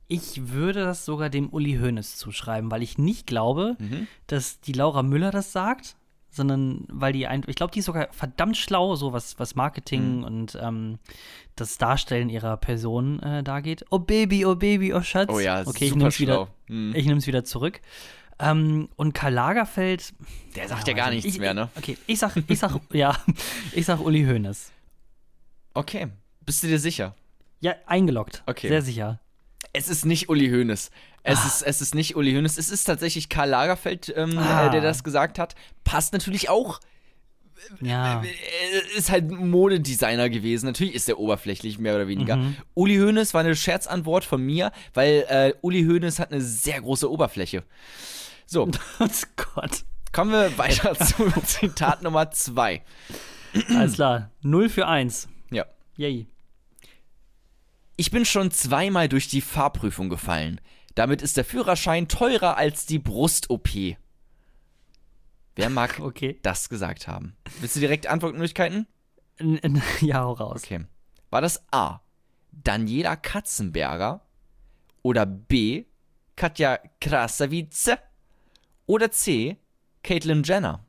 Ich 0.08 0.50
würde 0.50 0.84
das 0.84 1.06
sogar 1.06 1.30
dem 1.30 1.50
Uli 1.52 1.78
Hoeneß 1.78 2.18
zuschreiben, 2.18 2.70
weil 2.70 2.84
ich 2.84 2.98
nicht 2.98 3.26
glaube, 3.26 3.76
Mhm. 3.80 4.08
dass 4.28 4.60
die 4.62 4.74
Laura 4.74 5.02
Müller 5.02 5.32
das 5.32 5.52
sagt, 5.52 5.96
sondern 6.34 6.86
weil 6.90 7.14
die 7.14 7.28
ein, 7.28 7.44
ich 7.48 7.56
glaube, 7.56 7.72
die 7.72 7.80
ist 7.80 7.86
sogar 7.86 8.08
verdammt 8.12 8.58
schlau, 8.58 8.96
so 8.96 9.14
was, 9.14 9.38
was 9.40 9.56
Marketing 9.56 10.18
Mhm. 10.18 10.24
und 10.24 10.58
ähm, 10.62 11.00
das 11.56 11.78
Darstellen 11.78 12.30
ihrer 12.30 12.58
Person 12.58 13.22
äh, 13.22 13.44
da 13.44 13.60
geht. 13.62 13.86
Oh 13.92 14.00
Baby, 14.00 14.46
oh 14.46 14.56
Baby, 14.56 14.94
oh 14.94 15.02
Schatz. 15.02 15.30
Oh 15.32 15.40
ja, 15.40 15.62
okay, 15.66 15.86
ich 15.86 15.92
super 15.92 16.06
wieder, 16.06 16.12
schlau. 16.34 16.48
Mhm. 16.68 16.94
ich 16.96 17.06
nehm's 17.06 17.28
wieder 17.28 17.44
zurück. 17.44 17.82
Ähm, 18.40 18.90
und 18.96 19.14
Karl 19.14 19.32
Lagerfeld, 19.34 20.12
Der 20.56 20.68
sagt 20.68 20.88
ja, 20.88 20.94
gar 20.96 21.06
weiß 21.08 21.12
ich 21.14 21.24
nichts 21.24 21.34
nicht. 21.34 21.40
mehr, 21.42 21.54
ne? 21.54 21.70
Okay, 21.76 21.98
ich 22.08 22.18
sag, 22.18 22.36
ich 22.48 22.58
sag, 22.58 22.80
ja, 22.92 23.16
ich 23.74 23.86
sag 23.86 24.00
Uli 24.00 24.26
Hoeneß. 24.26 24.72
Okay. 25.76 26.08
Bist 26.46 26.64
du 26.64 26.68
dir 26.68 26.80
sicher? 26.80 27.16
Ja, 27.62 27.76
eingeloggt. 27.86 28.44
Okay. 28.48 28.68
Sehr 28.68 28.82
sicher. 28.82 29.20
Es 29.72 29.88
ist 29.90 30.06
nicht 30.06 30.30
Uli 30.30 30.50
Hoeneß. 30.50 30.92
Es, 31.24 31.40
Ah. 31.40 31.48
ist, 31.48 31.62
es 31.64 31.82
ist 31.82 31.96
nicht 31.96 32.16
Uli 32.16 32.34
Hoeneß. 32.34 32.58
Es 32.58 32.70
ist 32.70 32.84
tatsächlich 32.84 33.30
Karl 33.30 33.50
Lagerfeld, 33.50 34.14
ähm, 34.16 34.38
Ah. 34.38 34.68
äh, 34.68 34.70
der 34.72 34.82
das 34.82 35.04
gesagt 35.04 35.40
hat. 35.40 35.56
Passt 35.84 36.12
natürlich 36.14 36.50
auch. 36.50 36.80
Ja. 37.80 38.22
Äh, 38.24 38.98
Ist 38.98 39.10
halt 39.10 39.32
Modedesigner 39.32 40.30
gewesen. 40.30 40.66
Natürlich 40.66 40.94
ist 40.96 41.08
er 41.08 41.18
oberflächlich, 41.18 41.80
mehr 41.80 41.96
oder 41.96 42.08
weniger. 42.10 42.36
Mhm. 42.36 42.58
Uli 42.74 42.98
Hoeneß 42.98 43.34
war 43.34 43.40
eine 43.42 43.56
Scherzantwort 43.56 44.26
von 44.26 44.42
mir, 44.46 44.72
weil 44.94 45.26
äh, 45.30 45.54
Uli 45.62 45.84
Hoeneß 45.86 46.20
hat 46.20 46.32
eine 46.34 46.42
sehr 46.42 46.82
große 46.82 47.10
Oberfläche. 47.10 47.64
So, 48.46 48.70
Oh 49.00 49.08
Gott. 49.56 49.86
kommen 50.12 50.32
wir 50.32 50.58
weiter 50.58 50.94
zu 51.00 51.32
Zitat 51.46 52.04
Nummer 52.04 52.32
zwei. 52.32 52.84
Alles 53.70 53.94
klar. 53.94 54.30
0 54.42 54.68
für 54.68 54.88
1. 54.88 55.30
Ja. 55.52 55.66
Yay. 55.96 56.28
Ich 57.96 58.12
bin 58.12 58.26
schon 58.26 58.52
zweimal 58.52 59.08
durch 59.08 59.28
die 59.28 59.42
Fahrprüfung 59.42 60.10
gefallen. 60.10 60.60
Damit 60.96 61.22
ist 61.22 61.38
der 61.38 61.46
Führerschein 61.46 62.08
teurer 62.08 62.58
als 62.58 62.86
die 62.86 63.00
Brust-OP. 63.00 63.70
Wer 65.56 65.70
mag 65.70 66.00
Okay. 66.00 66.40
das 66.42 66.70
gesagt 66.70 67.08
haben? 67.08 67.36
Willst 67.60 67.76
du 67.76 67.80
direkt 67.80 68.08
Antwortmöglichkeiten? 68.08 68.88
Ja, 70.02 70.22
hau 70.22 70.34
raus. 70.34 70.62
Okay. 70.64 70.86
War 71.32 71.42
das 71.42 71.64
A. 71.72 72.02
Daniela 72.52 73.16
Katzenberger 73.16 74.22
oder 75.02 75.26
B. 75.26 75.86
Katja 76.36 76.80
Krasavice 77.02 77.98
oder 78.86 79.10
C. 79.12 79.58
Caitlyn 80.04 80.44
Jenner? 80.44 80.86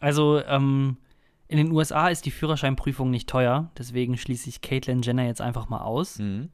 Also, 0.00 0.42
ähm, 0.44 0.96
in 1.50 1.56
den 1.56 1.72
USA 1.72 2.08
ist 2.08 2.24
die 2.26 2.30
Führerscheinprüfung 2.30 3.10
nicht 3.10 3.28
teuer, 3.28 3.70
deswegen 3.76 4.16
schließe 4.16 4.48
ich 4.48 4.60
Caitlyn 4.60 5.02
Jenner 5.02 5.26
jetzt 5.26 5.40
einfach 5.40 5.68
mal 5.68 5.80
aus. 5.80 6.18
Mhm. 6.18 6.50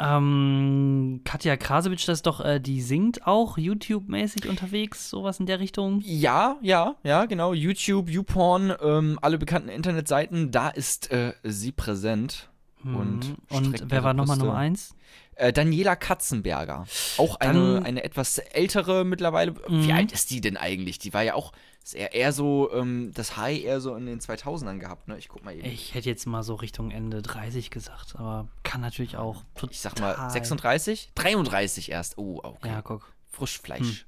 Ähm, 0.00 1.22
Katja 1.24 1.56
Krasowitsch, 1.56 2.06
das 2.06 2.18
ist 2.18 2.26
doch, 2.26 2.40
äh, 2.40 2.60
die 2.60 2.82
singt 2.82 3.26
auch 3.26 3.58
YouTube-mäßig 3.58 4.48
unterwegs, 4.48 5.10
sowas 5.10 5.40
in 5.40 5.46
der 5.46 5.58
Richtung. 5.58 6.00
Ja, 6.04 6.56
ja, 6.62 6.94
ja, 7.02 7.24
genau. 7.24 7.52
YouTube, 7.52 8.08
YouPorn, 8.08 8.74
ähm, 8.80 9.18
alle 9.22 9.38
bekannten 9.38 9.70
Internetseiten, 9.70 10.52
da 10.52 10.68
ist 10.68 11.10
äh, 11.10 11.32
sie 11.42 11.72
präsent. 11.72 12.48
Und, 12.84 13.30
Mhm. 13.30 13.36
Und 13.50 13.66
streckt 13.76 13.90
wer 13.90 14.04
war 14.04 14.14
nochmal. 14.14 14.36
Nummer 14.36 14.54
1? 14.54 14.94
Äh, 15.38 15.52
Daniela 15.52 15.94
Katzenberger. 15.96 16.86
Auch 17.16 17.36
eine, 17.36 17.74
Dann- 17.74 17.84
eine 17.84 18.04
etwas 18.04 18.38
ältere 18.38 19.04
mittlerweile. 19.04 19.52
Mhm. 19.52 19.84
Wie 19.86 19.92
alt 19.92 20.12
ist 20.12 20.30
die 20.30 20.40
denn 20.40 20.56
eigentlich? 20.56 20.98
Die 20.98 21.12
war 21.14 21.22
ja 21.22 21.34
auch 21.34 21.52
eher, 21.94 22.12
eher 22.12 22.32
so, 22.32 22.70
ähm, 22.72 23.12
das 23.14 23.36
High 23.36 23.62
eher 23.62 23.80
so 23.80 23.94
in 23.94 24.04
den 24.06 24.20
2000ern 24.20 24.78
gehabt, 24.78 25.08
ne? 25.08 25.16
Ich 25.16 25.28
guck 25.28 25.44
mal 25.44 25.54
eben. 25.54 25.64
Ich 25.66 25.94
hätte 25.94 26.08
jetzt 26.10 26.26
mal 26.26 26.42
so 26.42 26.54
Richtung 26.56 26.90
Ende 26.90 27.22
30 27.22 27.70
gesagt, 27.70 28.16
aber 28.16 28.48
kann 28.64 28.80
natürlich 28.80 29.16
auch 29.16 29.42
total. 29.54 29.70
Ich 29.72 29.80
sag 29.80 29.98
mal 30.00 30.28
36? 30.30 31.12
33 31.14 31.90
erst. 31.92 32.18
Oh, 32.18 32.40
okay. 32.42 32.68
Ja, 32.68 32.82
guck. 32.82 33.12
Frischfleisch. 33.30 34.06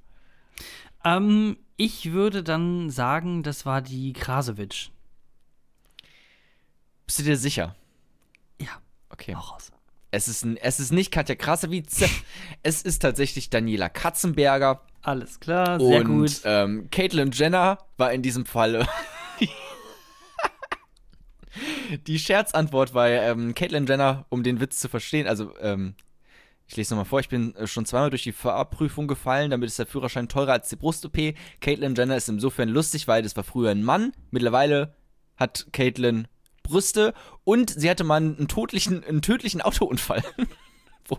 Ähm, 1.04 1.56
ich 1.76 2.12
würde 2.12 2.42
dann 2.42 2.90
sagen, 2.90 3.42
das 3.42 3.64
war 3.64 3.80
die 3.80 4.12
Krasowitsch. 4.12 4.90
Bist 7.06 7.18
du 7.20 7.22
dir 7.22 7.36
sicher? 7.36 7.74
Ja, 8.60 8.80
Okay. 9.10 9.34
auch 9.34 9.52
raus. 9.54 9.70
Es 10.10 10.26
ist, 10.28 10.42
n- 10.44 10.56
es 10.56 10.80
ist 10.80 10.92
nicht 10.92 11.10
Katja 11.12 11.34
Krasavice. 11.36 12.08
es 12.62 12.82
ist 12.82 13.00
tatsächlich 13.00 13.50
Daniela 13.50 13.88
Katzenberger. 13.88 14.82
Alles 15.02 15.40
klar, 15.40 15.78
sehr 15.80 16.00
und 16.00 16.06
gut. 16.06 16.40
Ähm, 16.44 16.88
Caitlyn 16.90 17.30
Jenner 17.32 17.78
war 17.96 18.12
in 18.12 18.22
diesem 18.22 18.44
Falle. 18.44 18.86
Die 22.06 22.18
Scherzantwort 22.18 22.94
war 22.94 23.08
ähm, 23.08 23.54
Caitlyn 23.54 23.86
Jenner, 23.86 24.24
um 24.28 24.42
den 24.42 24.60
Witz 24.60 24.78
zu 24.78 24.88
verstehen. 24.88 25.26
Also, 25.26 25.52
ähm, 25.60 25.94
ich 26.68 26.76
lese 26.76 26.94
nochmal 26.94 27.06
vor. 27.06 27.18
Ich 27.20 27.28
bin 27.28 27.54
äh, 27.56 27.66
schon 27.66 27.84
zweimal 27.86 28.10
durch 28.10 28.22
die 28.22 28.32
Fahrprüfung 28.32 29.08
gefallen. 29.08 29.50
Damit 29.50 29.68
ist 29.68 29.78
der 29.78 29.86
Führerschein 29.86 30.28
teurer 30.28 30.52
als 30.52 30.68
die 30.68 30.76
Brust-OP. 30.76 31.34
Caitlyn 31.60 31.94
Jenner 31.96 32.16
ist 32.16 32.28
insofern 32.28 32.68
lustig, 32.68 33.08
weil 33.08 33.22
das 33.22 33.34
war 33.36 33.42
früher 33.42 33.70
ein 33.70 33.82
Mann. 33.82 34.12
Mittlerweile 34.30 34.94
hat 35.36 35.66
Caitlyn 35.72 36.28
Brüste 36.70 37.14
und 37.44 37.70
sie 37.70 37.90
hatte 37.90 38.04
mal 38.04 38.16
einen 38.16 38.48
tödlichen, 38.48 39.04
einen 39.04 39.22
tödlichen 39.22 39.60
Autounfall. 39.60 40.22
wo, 41.10 41.18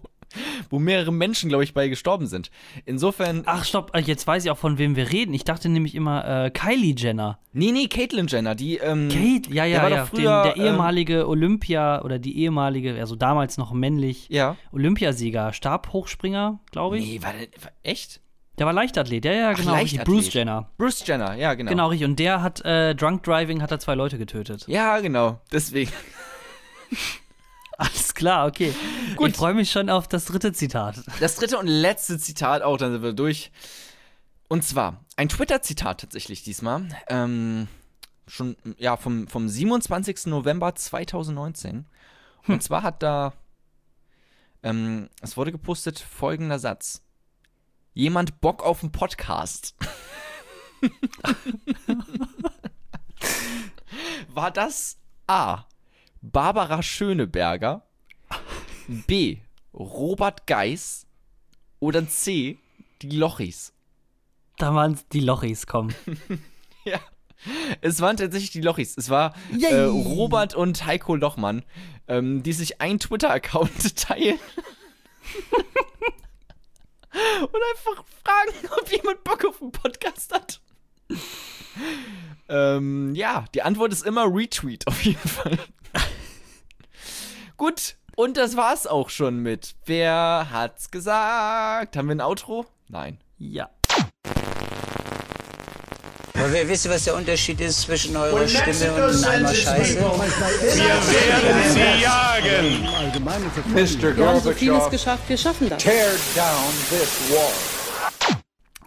wo 0.70 0.80
mehrere 0.80 1.12
Menschen, 1.12 1.50
glaube 1.50 1.64
ich, 1.64 1.74
bei 1.74 1.88
gestorben 1.88 2.28
sind. 2.28 2.52
Insofern. 2.86 3.44
Ach, 3.46 3.66
stopp, 3.66 3.92
äh, 3.94 4.00
jetzt 4.00 4.26
weiß 4.26 4.46
ich 4.46 4.52
auch, 4.52 4.58
von 4.58 4.78
wem 4.78 4.96
wir 4.96 5.12
reden. 5.12 5.34
Ich 5.34 5.44
dachte 5.44 5.70
nämlich 5.70 5.96
immer 5.96 6.46
äh, 6.46 6.52
Kylie 6.52 6.96
Jenner. 6.96 7.40
Nee, 7.54 7.72
nee, 7.72 7.88
Caitlyn 7.88 8.28
Jenner, 8.28 8.56
die, 8.56 8.78
ähm, 8.78 9.10
Kate, 9.10 9.54
ja, 9.54 9.66
ja, 9.66 9.84
war 9.84 9.90
ja. 9.90 10.06
früher, 10.06 10.44
den, 10.44 10.54
der 10.54 10.58
ähm, 10.58 10.74
ehemalige 10.74 11.28
Olympia 11.28 12.02
oder 12.02 12.18
die 12.18 12.38
ehemalige, 12.40 12.96
also 13.00 13.16
damals 13.16 13.58
noch 13.58 13.74
männlich, 13.74 14.28
Ja. 14.30 14.56
Olympiasieger, 14.72 15.52
Stabhochspringer, 15.52 16.60
glaube 16.72 16.98
ich. 16.98 17.06
Nee, 17.06 17.22
war 17.22 17.34
der, 17.34 17.48
war, 17.62 17.72
echt? 17.84 18.22
Der 18.62 18.68
war 18.68 18.74
Leichtathlet, 18.74 19.26
ja, 19.26 19.32
ja, 19.32 19.50
Ach, 19.50 19.58
genau. 19.58 19.74
richtig. 19.74 19.94
Leichtathlet. 19.98 20.06
Bruce 20.06 20.34
Jenner. 20.36 20.70
Bruce 20.78 21.08
Jenner, 21.08 21.34
ja, 21.34 21.56
genau. 21.56 21.72
Genau, 21.72 21.88
richtig. 21.88 22.08
Und 22.08 22.20
der 22.20 22.44
hat 22.44 22.64
äh, 22.64 22.94
Drunk 22.94 23.24
Driving, 23.24 23.60
hat 23.60 23.72
er 23.72 23.80
zwei 23.80 23.96
Leute 23.96 24.20
getötet. 24.20 24.68
Ja, 24.68 25.00
genau, 25.00 25.42
deswegen. 25.52 25.92
Alles 27.80 28.14
klar, 28.14 28.46
okay. 28.46 28.72
Gut. 29.16 29.32
Ich 29.32 29.36
freue 29.36 29.56
mich 29.56 29.72
schon 29.72 29.90
auf 29.90 30.08
das 30.08 30.26
dritte 30.26 30.54
Zitat. 30.54 31.02
Das 31.20 31.38
dritte 31.38 31.58
und 31.58 31.66
letzte 31.66 32.20
Zitat 32.20 32.62
auch, 32.62 32.78
dann 32.78 32.92
sind 32.92 33.02
wir 33.02 33.14
durch. 33.14 33.52
Und 34.48 34.64
zwar 34.64 35.04
ein 35.16 35.28
Twitter-Zitat 35.28 36.02
tatsächlich 36.02 36.44
diesmal. 36.44 36.88
Ähm, 37.10 37.68
schon, 38.28 38.56
ja, 38.78 38.96
vom, 38.96 39.28
vom 39.28 39.50
27. 39.50 40.28
November 40.28 40.76
2019. 40.76 41.88
Und 42.48 42.62
zwar 42.62 42.84
hat 42.84 43.02
da, 43.02 43.34
ähm, 44.62 45.10
es 45.20 45.36
wurde 45.36 45.52
gepostet 45.52 45.98
folgender 45.98 46.60
Satz. 46.60 47.02
Jemand 47.94 48.40
Bock 48.42 48.64
auf 48.64 48.84
einen 48.84 48.92
Podcast. 48.92 49.76
War 54.30 54.52
das 54.52 54.98
A. 55.28 55.66
Barbara 56.22 56.82
Schöneberger, 56.84 57.84
B. 58.88 59.40
Robert 59.74 60.48
Geis 60.48 61.08
oder 61.80 62.08
C. 62.08 62.58
Die 63.02 63.10
Lochis? 63.10 63.74
Da 64.58 64.74
waren 64.76 65.00
die 65.12 65.22
Lochis, 65.22 65.66
komm. 65.68 65.90
Ja. 66.84 67.00
Es 67.82 68.02
waren 68.02 68.18
tatsächlich 68.18 68.50
die 68.50 68.62
Lochis. 68.62 68.98
Es 68.98 69.12
war 69.12 69.36
äh, 69.52 69.82
Robert 69.84 70.56
und 70.56 70.84
Heiko 70.88 71.16
Lochmann, 71.16 71.64
ähm, 72.08 72.42
die 72.42 72.54
sich 72.54 72.82
einen 72.82 72.98
Twitter-Account 72.98 73.96
teilen. 73.98 74.40
Und 77.42 77.62
einfach 77.72 78.04
fragen, 78.24 78.70
ob 78.80 78.92
jemand 78.92 79.24
Bock 79.24 79.46
auf 79.46 79.62
einen 79.62 79.72
Podcast 79.72 80.34
hat. 80.34 80.62
ähm, 82.50 83.14
ja, 83.16 83.46
die 83.54 83.62
Antwort 83.62 83.92
ist 83.92 84.06
immer 84.06 84.26
Retweet 84.26 84.88
auf 84.88 85.02
jeden 85.04 85.28
Fall. 85.28 85.58
Gut, 87.58 87.96
und 88.16 88.38
das 88.38 88.56
war's 88.58 88.88
auch 88.88 89.10
schon 89.10 89.40
mit 89.40 89.76
Wer 89.86 90.48
hat's 90.52 90.92
gesagt? 90.92 91.96
Haben 91.96 92.08
wir 92.08 92.16
ein 92.16 92.22
Outro? 92.22 92.66
Nein. 92.88 93.20
Ja. 93.38 93.70
Aber 96.42 96.54
wir 96.54 96.68
wissen, 96.68 96.90
was 96.90 97.04
der 97.04 97.16
Unterschied 97.16 97.62
ist 97.62 97.82
zwischen 97.82 98.18
eurer 98.18 98.48
Stimme 98.48 98.94
und 98.94 99.24
einem 99.24 99.46
Eimer 99.46 99.54
Scheiße. 99.54 99.96
Wir 100.00 100.06
werden 100.76 101.72
sie 101.72 102.02
jagen. 102.02 102.84
Mr. 103.70 104.18
Wir 104.18 104.28
haben 104.28 104.40
so 104.40 104.52
vieles 104.52 104.90
geschafft, 104.90 105.30
wir 105.30 105.38
schaffen 105.38 105.70
das. 105.70 105.84
tear 105.84 106.10
down 106.36 106.74
this 106.90 107.30
wall. 107.30 108.38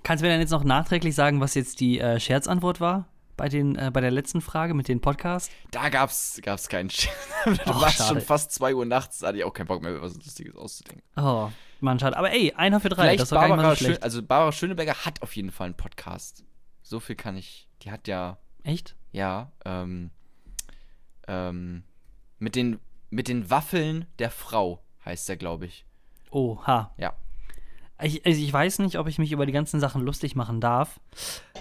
Kannst 0.03 0.23
du 0.23 0.27
mir 0.27 0.33
dann 0.33 0.41
jetzt 0.41 0.51
noch 0.51 0.65
nachträglich 0.65 1.15
sagen, 1.15 1.41
was 1.41 1.55
jetzt 1.55 1.79
die 1.79 2.01
äh, 2.01 2.19
Scherzantwort 2.19 2.81
war? 2.81 3.07
Bei, 3.37 3.49
den, 3.49 3.77
äh, 3.77 3.91
bei 3.93 4.01
der 4.01 4.11
letzten 4.11 4.41
Frage 4.41 4.75
mit 4.75 4.89
dem 4.89 5.01
Podcast? 5.01 5.51
Da 5.71 5.89
gab's, 5.91 6.41
gab's 6.43 6.69
keinen 6.69 6.91
Scherz. 6.91 7.15
du 7.45 7.53
Ach, 7.67 7.81
warst 7.81 7.99
schade. 7.99 8.09
schon 8.15 8.21
fast 8.21 8.53
2 8.53 8.75
Uhr 8.75 8.85
nachts, 8.85 9.21
da 9.21 9.29
hatte 9.29 9.39
ich 9.39 9.45
auch 9.45 9.53
keinen 9.53 9.67
Bock 9.67 9.81
mehr, 9.81 10.03
was 10.03 10.15
Lustiges 10.15 10.57
auszudenken. 10.57 11.03
Oh, 11.17 11.51
Mann, 11.81 12.01
schade. 12.01 12.17
Aber 12.17 12.33
ey, 12.33 12.53
einer 12.57 12.81
für 12.81 12.89
drei. 12.89 13.03
Vielleicht 13.03 13.21
das 13.21 13.27
ist 13.27 13.33
doch 13.33 13.37
gar 13.37 13.47
nicht 13.47 13.51
mal 13.51 13.63
Barbara, 13.63 13.75
so 13.75 13.79
Schön, 13.79 13.87
schlecht. 13.87 14.03
also 14.03 14.23
Barbara 14.23 14.53
Schöneberger 14.53 14.95
hat 15.05 15.23
auf 15.23 15.35
jeden 15.37 15.53
Fall 15.53 15.67
einen 15.67 15.77
Podcast. 15.77 16.43
So 16.85 17.01
viel 17.01 17.17
kann 17.17 17.37
ich. 17.37 17.67
Die 17.83 17.91
hat 17.91 18.07
ja, 18.07 18.37
Echt? 18.63 18.95
ja, 19.11 19.51
ähm, 19.65 20.11
ähm, 21.27 21.83
mit 22.39 22.55
den, 22.57 22.79
mit 23.09 23.27
den 23.29 23.49
Waffeln 23.49 24.05
der 24.19 24.31
Frau 24.31 24.83
heißt 25.05 25.29
der, 25.31 25.39
glaube 25.39 25.65
ich. 25.65 25.87
Oha. 26.31 26.93
Ja. 26.99 27.15
Ich, 28.03 28.25
also 28.27 28.41
ich 28.41 28.53
weiß 28.53 28.81
nicht, 28.81 28.99
ob 28.99 29.09
ich 29.09 29.19
mich 29.19 29.33
über 29.33 29.47
die 29.47 29.53
ganzen 29.53 29.81
Sachen 29.81 30.03
lustig 30.03 30.37
machen 30.37 30.61
darf. 30.61 31.01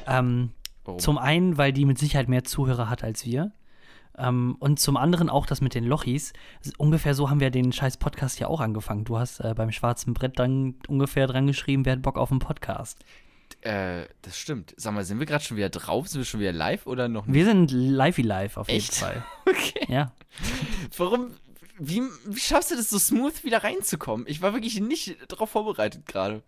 Ähm, 0.05 0.51
Warum? 0.83 0.99
zum 0.99 1.17
einen, 1.17 1.57
weil 1.57 1.71
die 1.71 1.85
mit 1.85 1.97
Sicherheit 1.97 2.27
mehr 2.27 2.43
Zuhörer 2.43 2.89
hat 2.89 3.03
als 3.03 3.25
wir. 3.25 3.53
Ähm, 4.17 4.57
und 4.59 4.79
zum 4.79 4.97
anderen 4.97 5.29
auch 5.29 5.45
das 5.45 5.61
mit 5.61 5.73
den 5.73 5.85
Lochis. 5.85 6.33
Ungefähr 6.77 7.13
so 7.13 7.29
haben 7.29 7.39
wir 7.39 7.49
den 7.49 7.71
scheiß 7.71 7.95
Podcast 7.95 8.41
ja 8.41 8.47
auch 8.47 8.59
angefangen. 8.59 9.05
Du 9.05 9.17
hast 9.17 9.39
äh, 9.39 9.53
beim 9.55 9.71
schwarzen 9.71 10.13
Brett 10.13 10.37
dann 10.37 10.75
ungefähr 10.89 11.27
dran 11.27 11.47
geschrieben, 11.47 11.85
wer 11.85 11.93
hat 11.93 12.01
Bock 12.01 12.17
auf 12.17 12.29
einen 12.29 12.39
Podcast. 12.39 13.05
Äh, 13.61 14.07
das 14.21 14.37
stimmt. 14.37 14.73
Sag 14.77 14.93
mal, 14.93 15.05
sind 15.05 15.19
wir 15.19 15.25
gerade 15.25 15.43
schon 15.43 15.55
wieder 15.57 15.69
drauf? 15.69 16.07
Sind 16.07 16.19
wir 16.19 16.25
schon 16.25 16.39
wieder 16.39 16.51
live 16.51 16.85
oder 16.85 17.07
noch 17.07 17.25
nicht? 17.25 17.35
Wir 17.35 17.45
sind 17.45 17.71
live 17.71 18.17
live 18.17 18.57
auf 18.57 18.67
jeden 18.67 18.79
Echt? 18.79 18.95
Fall. 18.95 19.23
Okay. 19.45 19.85
Ja. 19.87 20.11
Warum, 20.97 21.31
wie, 21.77 22.01
wie 22.25 22.39
schaffst 22.39 22.71
du 22.71 22.75
das 22.75 22.89
so 22.89 22.97
smooth 22.97 23.43
wieder 23.43 23.63
reinzukommen? 23.63 24.25
Ich 24.27 24.41
war 24.41 24.53
wirklich 24.53 24.79
nicht 24.79 25.17
darauf 25.31 25.49
vorbereitet 25.49 26.05
gerade. 26.05 26.41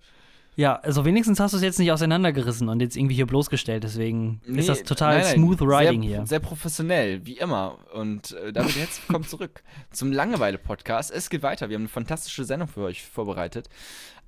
Ja, 0.56 0.78
also 0.78 1.04
wenigstens 1.04 1.40
hast 1.40 1.52
du 1.52 1.58
es 1.58 1.64
jetzt 1.64 1.80
nicht 1.80 1.92
auseinandergerissen 1.92 2.70
und 2.70 2.80
jetzt 2.80 2.96
irgendwie 2.96 3.16
hier 3.16 3.28
bloßgestellt, 3.28 3.84
deswegen 3.84 4.40
ist 4.46 4.50
Nee, 4.50 4.66
das 4.66 4.84
total 4.84 5.16
nein, 5.16 5.24
nein, 5.24 5.36
smooth 5.36 5.62
riding 5.62 6.02
sehr, 6.02 6.10
hier. 6.10 6.26
Sehr 6.26 6.40
professionell, 6.40 7.26
wie 7.26 7.38
immer. 7.38 7.78
Und 7.94 8.32
äh, 8.32 8.54
damit 8.54 8.76
jetzt 8.78 9.06
kommt 9.08 9.30
zurück 9.30 9.64
zum 9.92 10.14
Langeweile-Podcast. 10.14 11.12
Es 11.12 11.30
geht 11.30 11.44
weiter. 11.44 11.70
Wir 11.70 11.76
haben 11.76 11.84
eine 11.84 11.90
fantastische 11.90 12.46
Sendung 12.46 12.70
für 12.70 12.82
euch 12.82 13.04
vorbereitet. 13.04 13.68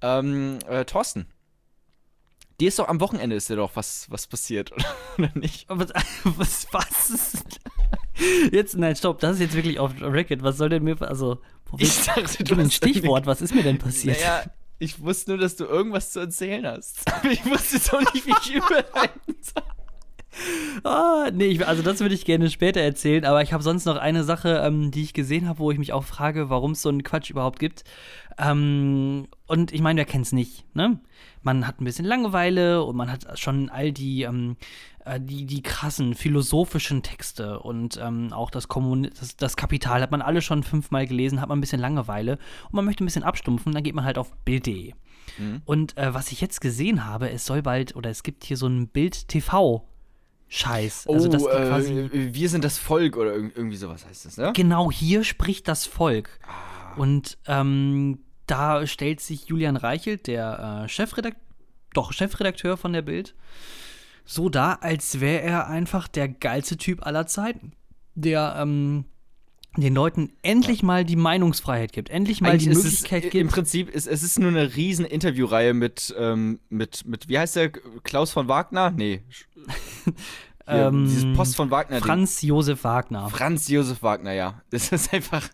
Ähm, 0.01 0.59
äh, 0.67 0.83
Thorsten, 0.83 1.27
dir 2.59 2.67
ist 2.69 2.79
doch 2.79 2.87
am 2.87 2.99
Wochenende 2.99 3.35
ist 3.35 3.49
dir 3.49 3.55
doch 3.55 3.75
was, 3.75 4.07
was 4.09 4.27
passiert, 4.27 4.71
oder, 5.17 5.31
nicht? 5.35 5.65
Was, 5.69 5.89
was, 6.23 6.67
was 6.71 7.09
ist. 7.09 7.59
Jetzt, 8.51 8.75
nein, 8.77 8.95
stopp, 8.95 9.19
das 9.19 9.35
ist 9.35 9.41
jetzt 9.41 9.55
wirklich 9.55 9.79
auf 9.79 9.91
Record. 10.01 10.41
Was 10.41 10.57
soll 10.57 10.69
denn 10.69 10.83
mir. 10.83 10.99
Also, 11.01 11.39
Ich 11.77 12.05
dachte, 12.05 12.43
du 12.43 12.55
ein 12.55 12.71
Stichwort, 12.71 13.25
was 13.27 13.41
ist 13.41 13.53
mir 13.53 13.63
denn 13.63 13.77
passiert? 13.77 14.17
Naja, 14.17 14.43
ich 14.79 14.99
wusste 14.99 15.31
nur, 15.31 15.39
dass 15.39 15.55
du 15.55 15.65
irgendwas 15.65 16.11
zu 16.11 16.19
erzählen 16.19 16.65
hast. 16.65 16.99
Ich 17.29 17.45
wusste 17.45 17.95
auch 17.95 18.13
nicht, 18.13 18.25
wie 18.25 18.33
ich 18.41 18.55
überleiten 18.55 19.35
soll. 19.41 19.63
Ah, 20.83 21.29
nee, 21.33 21.47
ich, 21.47 21.65
also 21.67 21.81
das 21.81 21.99
würde 21.99 22.15
ich 22.15 22.25
gerne 22.25 22.49
später 22.49 22.81
erzählen, 22.81 23.25
aber 23.25 23.41
ich 23.41 23.53
habe 23.53 23.63
sonst 23.63 23.85
noch 23.85 23.97
eine 23.97 24.23
Sache, 24.23 24.61
ähm, 24.63 24.91
die 24.91 25.03
ich 25.03 25.13
gesehen 25.13 25.47
habe, 25.47 25.59
wo 25.59 25.71
ich 25.71 25.79
mich 25.79 25.93
auch 25.93 26.03
frage, 26.03 26.49
warum 26.49 26.71
es 26.71 26.81
so 26.81 26.89
einen 26.89 27.03
Quatsch 27.03 27.29
überhaupt 27.29 27.59
gibt. 27.59 27.83
Ähm, 28.37 29.27
und 29.47 29.73
ich 29.73 29.81
meine, 29.81 29.97
wer 29.97 30.05
kennt's 30.05 30.31
nicht, 30.31 30.65
ne? 30.75 30.99
Man 31.41 31.65
hat 31.65 31.81
ein 31.81 31.85
bisschen 31.85 32.05
Langeweile 32.05 32.83
und 32.83 32.95
man 32.95 33.11
hat 33.11 33.39
schon 33.39 33.69
all 33.69 33.91
die, 33.91 34.23
ähm, 34.23 34.57
äh, 35.05 35.19
die, 35.19 35.45
die 35.45 35.63
krassen 35.63 36.13
philosophischen 36.13 37.01
Texte 37.01 37.59
und 37.59 37.99
ähm, 38.01 38.31
auch 38.31 38.51
das, 38.51 38.67
Kommun 38.67 39.09
das, 39.19 39.35
das 39.37 39.55
Kapital 39.57 40.01
hat 40.01 40.11
man 40.11 40.21
alle 40.21 40.41
schon 40.41 40.63
fünfmal 40.63 41.07
gelesen, 41.07 41.41
hat 41.41 41.49
man 41.49 41.57
ein 41.57 41.61
bisschen 41.61 41.81
Langeweile 41.81 42.33
und 42.65 42.73
man 42.73 42.85
möchte 42.85 43.03
ein 43.03 43.07
bisschen 43.07 43.23
abstumpfen, 43.23 43.71
dann 43.71 43.83
geht 43.83 43.95
man 43.95 44.05
halt 44.05 44.17
auf 44.17 44.35
Bild.de. 44.45 44.93
Und 45.65 45.97
äh, 45.97 46.13
was 46.13 46.31
ich 46.31 46.41
jetzt 46.41 46.61
gesehen 46.61 47.05
habe, 47.05 47.29
es 47.31 47.45
soll 47.45 47.61
bald, 47.61 47.95
oder 47.95 48.09
es 48.09 48.23
gibt 48.23 48.43
hier 48.43 48.57
so 48.57 48.67
ein 48.67 48.87
Bild-TV- 48.87 49.81
Scheiß. 50.49 51.07
Also, 51.07 51.27
dass 51.27 51.43
die 51.43 51.49
äh, 51.49 51.67
quasi 51.67 52.09
wir 52.11 52.49
sind 52.49 52.63
das 52.63 52.77
Volk 52.77 53.17
oder 53.17 53.31
irg- 53.33 53.51
irgendwie 53.55 53.75
sowas 53.77 54.05
heißt 54.05 54.25
das, 54.25 54.37
ne? 54.37 54.53
genau 54.55 54.91
hier 54.91 55.23
spricht 55.23 55.67
das 55.67 55.85
Volk. 55.85 56.39
Und 56.95 57.37
ähm, 57.47 58.19
da 58.47 58.87
stellt 58.87 59.19
sich 59.19 59.45
Julian 59.47 59.75
Reichelt, 59.75 60.27
der 60.27 60.83
äh, 60.85 60.89
Chefredakteur, 60.89 61.41
doch 61.93 62.13
Chefredakteur 62.13 62.77
von 62.77 62.93
der 62.93 63.01
Bild, 63.01 63.35
so 64.25 64.49
dar, 64.49 64.83
als 64.83 65.19
wäre 65.19 65.41
er 65.41 65.67
einfach 65.67 66.07
der 66.07 66.27
geilste 66.27 66.77
Typ 66.77 67.05
aller 67.05 67.27
Zeiten, 67.27 67.73
der 68.15 68.55
ähm, 68.59 69.05
den 69.75 69.93
Leuten 69.93 70.31
endlich 70.41 70.81
mal 70.81 71.05
die 71.05 71.15
Meinungsfreiheit 71.15 71.91
gibt, 71.93 72.09
endlich 72.09 72.41
mal 72.41 72.57
die 72.57 72.65
Eigentlich 72.65 72.77
ist 72.77 72.83
Möglichkeit 72.83 73.25
es, 73.25 73.33
Im 73.33 73.41
gibt. 73.41 73.51
Prinzip 73.51 73.89
ist 73.89 74.07
es 74.07 74.23
ist 74.23 74.39
nur 74.39 74.49
eine 74.49 74.75
riesen 74.75 75.05
Interviewreihe 75.05 75.73
mit, 75.75 76.15
ähm, 76.17 76.59
mit, 76.69 77.05
mit, 77.05 77.29
wie 77.29 77.37
heißt 77.37 77.55
der? 77.57 77.69
Klaus 77.69 78.31
von 78.31 78.47
Wagner? 78.47 78.89
Nee. 78.91 79.21
Hier, 80.69 80.87
Ähm, 80.87 81.05
dieses 81.05 81.33
Post 81.37 81.55
von 81.55 81.71
Wagner. 81.71 81.99
Franz 82.01 82.41
Josef 82.41 82.83
Wagner. 82.83 83.29
Franz 83.29 83.69
Josef 83.69 84.03
Wagner, 84.03 84.33
ja. 84.33 84.61
Das 84.69 84.91
ist 84.91 85.13
einfach. 85.13 85.47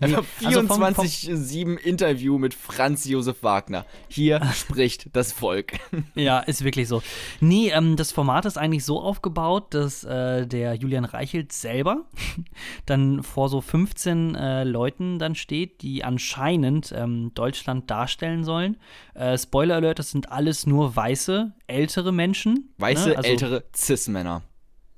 Nee, 0.00 0.06
einfach 0.06 0.24
also 0.44 0.60
vom- 0.62 0.94
vom- 0.94 1.04
24-7 1.04 1.76
Interview 1.78 2.38
mit 2.38 2.54
Franz 2.54 3.04
Josef 3.06 3.42
Wagner. 3.42 3.86
Hier 4.08 4.40
spricht 4.54 5.08
das 5.14 5.32
Volk. 5.32 5.72
Ja, 6.14 6.40
ist 6.40 6.64
wirklich 6.64 6.88
so. 6.88 7.02
Nee, 7.40 7.70
ähm, 7.70 7.96
das 7.96 8.12
Format 8.12 8.44
ist 8.44 8.58
eigentlich 8.58 8.84
so 8.84 9.00
aufgebaut, 9.00 9.74
dass 9.74 10.04
äh, 10.04 10.46
der 10.46 10.74
Julian 10.74 11.04
Reichelt 11.04 11.52
selber 11.52 12.04
dann 12.86 13.22
vor 13.22 13.48
so 13.48 13.60
15 13.60 14.34
äh, 14.34 14.64
Leuten 14.64 15.18
dann 15.18 15.34
steht, 15.34 15.82
die 15.82 16.04
anscheinend 16.04 16.92
ähm, 16.96 17.32
Deutschland 17.34 17.90
darstellen 17.90 18.44
sollen. 18.44 18.76
Äh, 19.14 19.38
Spoiler 19.38 19.76
Alert, 19.76 19.98
das 19.98 20.10
sind 20.10 20.30
alles 20.30 20.66
nur 20.66 20.94
weiße, 20.94 21.52
ältere 21.66 22.12
Menschen. 22.12 22.74
Weiße, 22.78 23.10
ne? 23.10 23.16
also, 23.16 23.28
ältere 23.28 23.64
Cis-Männer. 23.74 24.42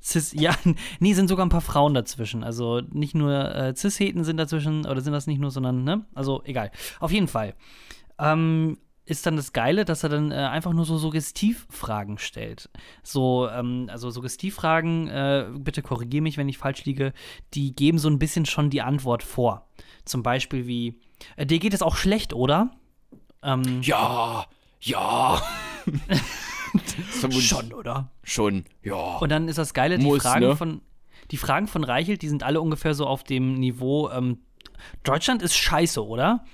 Cis, 0.07 0.33
ja, 0.33 0.55
nee, 1.01 1.15
sind 1.15 1.27
sogar 1.29 1.45
ein 1.45 1.51
paar 1.51 1.61
Frauen 1.61 1.93
dazwischen. 1.93 2.45
Also 2.45 2.81
nicht 2.93 3.15
nur 3.15 3.33
äh, 3.33 3.75
Cis-Heten 3.75 4.23
sind 4.23 4.37
dazwischen, 4.37 4.87
oder 4.87 5.01
sind 5.01 5.13
das 5.13 5.27
nicht 5.27 5.41
nur, 5.41 5.51
sondern, 5.51 5.83
ne? 5.83 6.07
Also 6.15 6.43
egal. 6.45 6.71
Auf 7.01 7.11
jeden 7.11 7.27
Fall. 7.27 7.55
Ähm, 8.19 8.79
ist 9.05 9.27
dann 9.27 9.37
das 9.37 9.53
Geile, 9.53 9.85
dass 9.85 10.05
er 10.05 10.09
dann 10.09 10.31
äh, 10.31 10.35
einfach 10.35 10.73
nur 10.73 10.85
so 10.85 10.97
Suggestivfragen 10.97 12.19
stellt. 12.19 12.71
So, 13.03 13.49
ähm, 13.49 13.89
also 13.91 14.11
Suggestivfragen, 14.11 15.09
äh, 15.09 15.47
bitte 15.59 15.83
korrigiere 15.83 16.23
mich, 16.23 16.37
wenn 16.37 16.49
ich 16.49 16.59
falsch 16.59 16.85
liege, 16.85 17.13
die 17.55 17.75
geben 17.75 17.99
so 17.99 18.09
ein 18.09 18.19
bisschen 18.19 18.47
schon 18.47 18.71
die 18.71 18.83
Antwort 18.83 19.23
vor. 19.25 19.69
Zum 20.05 20.23
Beispiel 20.23 20.67
wie, 20.69 21.01
äh, 21.37 21.47
dir 21.47 21.59
geht 21.59 21.75
es 21.75 21.83
auch 21.83 21.97
schlecht, 21.97 22.33
oder? 22.33 22.71
Ähm, 23.43 23.81
Ja, 23.83 24.47
ja. 24.81 25.43
schon, 27.41 27.73
oder? 27.73 28.11
Schon, 28.23 28.65
ja. 28.83 29.17
Und 29.17 29.31
dann 29.31 29.49
ist 29.49 29.59
das 29.59 29.75
Geile, 29.75 29.99
die 29.99 30.05
Muss, 30.05 30.23
Fragen 30.23 30.47
ne? 30.47 30.57
von 30.57 30.81
die 31.31 31.37
Fragen 31.37 31.67
von 31.67 31.85
Reichelt, 31.85 32.23
die 32.23 32.29
sind 32.29 32.43
alle 32.43 32.61
ungefähr 32.61 32.95
so 32.95 33.07
auf 33.07 33.25
dem 33.25 33.55
Niveau, 33.55 34.11
ähm, 34.11 34.39
Deutschland 35.03 35.43
ist 35.43 35.57
scheiße, 35.57 36.05
oder? 36.05 36.45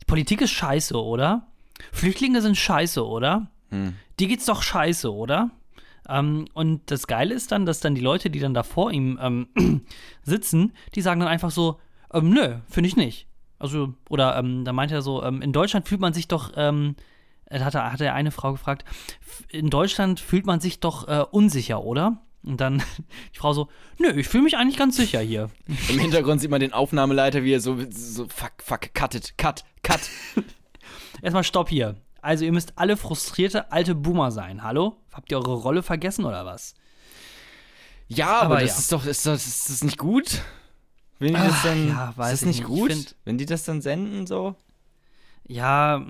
Die 0.00 0.06
Politik 0.06 0.40
ist 0.40 0.52
scheiße, 0.52 0.96
oder? 1.02 1.46
Flüchtlinge 1.92 2.40
sind 2.40 2.56
scheiße, 2.56 3.04
oder? 3.04 3.50
Hm. 3.70 3.94
Die 4.18 4.28
geht's 4.28 4.46
doch 4.46 4.62
scheiße, 4.62 5.12
oder? 5.12 5.50
Ähm, 6.08 6.46
und 6.54 6.90
das 6.90 7.06
Geile 7.06 7.34
ist 7.34 7.52
dann, 7.52 7.66
dass 7.66 7.80
dann 7.80 7.94
die 7.94 8.00
Leute, 8.00 8.30
die 8.30 8.40
dann 8.40 8.54
da 8.54 8.62
vor 8.62 8.92
ihm 8.92 9.18
ähm, 9.20 9.86
sitzen, 10.22 10.72
die 10.94 11.00
sagen 11.00 11.20
dann 11.20 11.28
einfach 11.28 11.50
so, 11.50 11.80
ähm, 12.12 12.30
nö, 12.30 12.56
finde 12.68 12.88
ich 12.88 12.96
nicht. 12.96 13.26
Also, 13.58 13.94
oder 14.08 14.36
ähm, 14.36 14.64
da 14.64 14.72
meinte 14.72 14.94
er 14.94 15.02
so, 15.02 15.22
ähm, 15.22 15.40
in 15.42 15.52
Deutschland 15.52 15.88
fühlt 15.88 16.00
man 16.00 16.12
sich 16.12 16.28
doch, 16.28 16.52
ähm, 17.50 17.60
er 17.60 17.64
hatte, 17.64 17.92
hatte 17.92 18.12
eine 18.12 18.30
Frau 18.30 18.52
gefragt, 18.52 18.84
"F- 19.20 19.44
in 19.48 19.70
Deutschland 19.70 20.20
fühlt 20.20 20.46
man 20.46 20.60
sich 20.60 20.80
doch 20.80 21.08
äh, 21.08 21.24
unsicher, 21.30 21.82
oder? 21.84 22.22
Und 22.42 22.60
dann 22.60 22.82
die 23.34 23.38
Frau 23.38 23.52
so, 23.52 23.68
nö, 23.98 24.10
ich 24.18 24.28
fühle 24.28 24.44
mich 24.44 24.56
eigentlich 24.56 24.76
ganz 24.76 24.96
sicher 24.96 25.20
hier. 25.20 25.50
Im 25.88 25.98
Hintergrund 25.98 26.40
sieht 26.40 26.50
man 26.50 26.60
den 26.60 26.72
Aufnahmeleiter, 26.72 27.42
wie 27.42 27.54
er 27.54 27.60
so, 27.60 27.78
so 27.90 28.26
fuck, 28.28 28.52
fuck, 28.62 28.92
cut 28.94 29.14
it, 29.14 29.38
cut, 29.38 29.64
cut. 29.82 30.00
Erstmal 31.22 31.44
Stopp 31.44 31.68
hier. 31.70 31.96
Also 32.20 32.44
ihr 32.44 32.52
müsst 32.52 32.72
alle 32.76 32.96
frustrierte 32.96 33.70
alte 33.72 33.94
Boomer 33.94 34.30
sein. 34.30 34.62
Hallo? 34.62 34.96
Habt 35.12 35.30
ihr 35.30 35.38
eure 35.38 35.54
Rolle 35.54 35.82
vergessen 35.82 36.24
oder 36.24 36.44
was? 36.46 36.74
Ja, 38.08 38.40
aber, 38.40 38.56
Aber 38.56 38.60
das 38.60 38.70
ja. 38.72 38.78
ist 38.78 38.92
doch, 38.92 39.06
ist, 39.06 39.26
das, 39.26 39.46
ist 39.46 39.70
das 39.70 39.84
nicht 39.84 39.98
gut? 39.98 40.42
Wenn 41.18 41.28
die 41.28 41.40
das 41.40 41.52
Ach, 41.52 41.62
dann, 41.64 41.88
ja, 41.88 42.08
ist 42.10 42.16
das 42.18 42.40
ich 42.42 42.46
nicht 42.48 42.64
gut? 42.64 42.92
Find- 42.92 43.16
wenn 43.24 43.38
die 43.38 43.46
das 43.46 43.64
dann 43.64 43.80
senden 43.80 44.26
so? 44.26 44.54
Ja, 45.46 46.04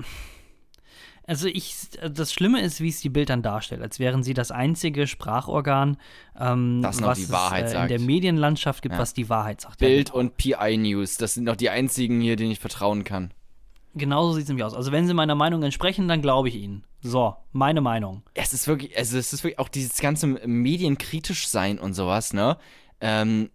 also 1.27 1.49
ich, 1.49 1.75
das 2.11 2.33
Schlimme 2.33 2.61
ist, 2.63 2.81
wie 2.81 2.89
es 2.89 3.01
die 3.01 3.09
Bild 3.09 3.31
dann 3.31 3.43
darstellt, 3.43 3.83
als 3.83 3.99
wären 3.99 4.23
sie 4.23 4.35
das 4.35 4.51
einzige 4.51 5.07
Sprachorgan, 5.07 5.97
ähm, 6.39 6.81
Das 6.83 7.01
noch 7.01 7.09
was 7.09 7.19
die 7.19 7.31
Wahrheit 7.31 7.67
es 7.67 7.73
äh, 7.73 7.83
in 7.83 7.89
der 7.89 8.01
Medienlandschaft 8.01 8.83
gibt, 8.83 8.95
Ja. 8.95 9.01
was 9.01 9.15
die 9.15 9.29
Wahrheit 9.29 9.61
sagt. 9.61 9.81
Ja, 9.81 9.89
Bild 9.89 10.09
genau. 10.09 10.19
und 10.21 10.37
PI 10.37 10.77
News, 10.77 11.17
das 11.17 11.35
sind 11.35 11.47
doch 11.47 11.57
die 11.57 11.71
einzigen 11.71 12.21
hier, 12.21 12.37
denen 12.37 12.51
ich 12.51 12.61
vertrauen 12.61 13.05
kann. 13.05 13.33
Genauso 13.97 14.33
sieht 14.33 14.43
es 14.43 14.49
nämlich 14.49 14.65
aus. 14.65 14.75
Also 14.75 14.91
wenn 14.91 15.07
sie 15.07 15.15
meiner 15.15 15.37
Meinung 15.37 15.63
entsprechen, 15.63 16.09
dann 16.09 16.21
glaube 16.21 16.49
ich 16.49 16.57
ihnen. 16.57 16.85
So, 17.01 17.37
meine 17.53 17.81
Meinung. 17.81 18.23
Es 18.35 18.53
ist 18.53 18.67
wirklich, 18.67 18.97
also 18.99 19.17
es 19.17 19.33
ist 19.33 19.45
wirklich 19.45 19.59
auch 19.61 19.69
dieses 19.69 20.01
ganze 20.01 20.27
medienkritisch 20.27 21.47
sein 21.47 21.79
und 21.79 21.95
sowas, 21.95 22.33
ne? 22.33 22.57
Ähm, 23.01 23.51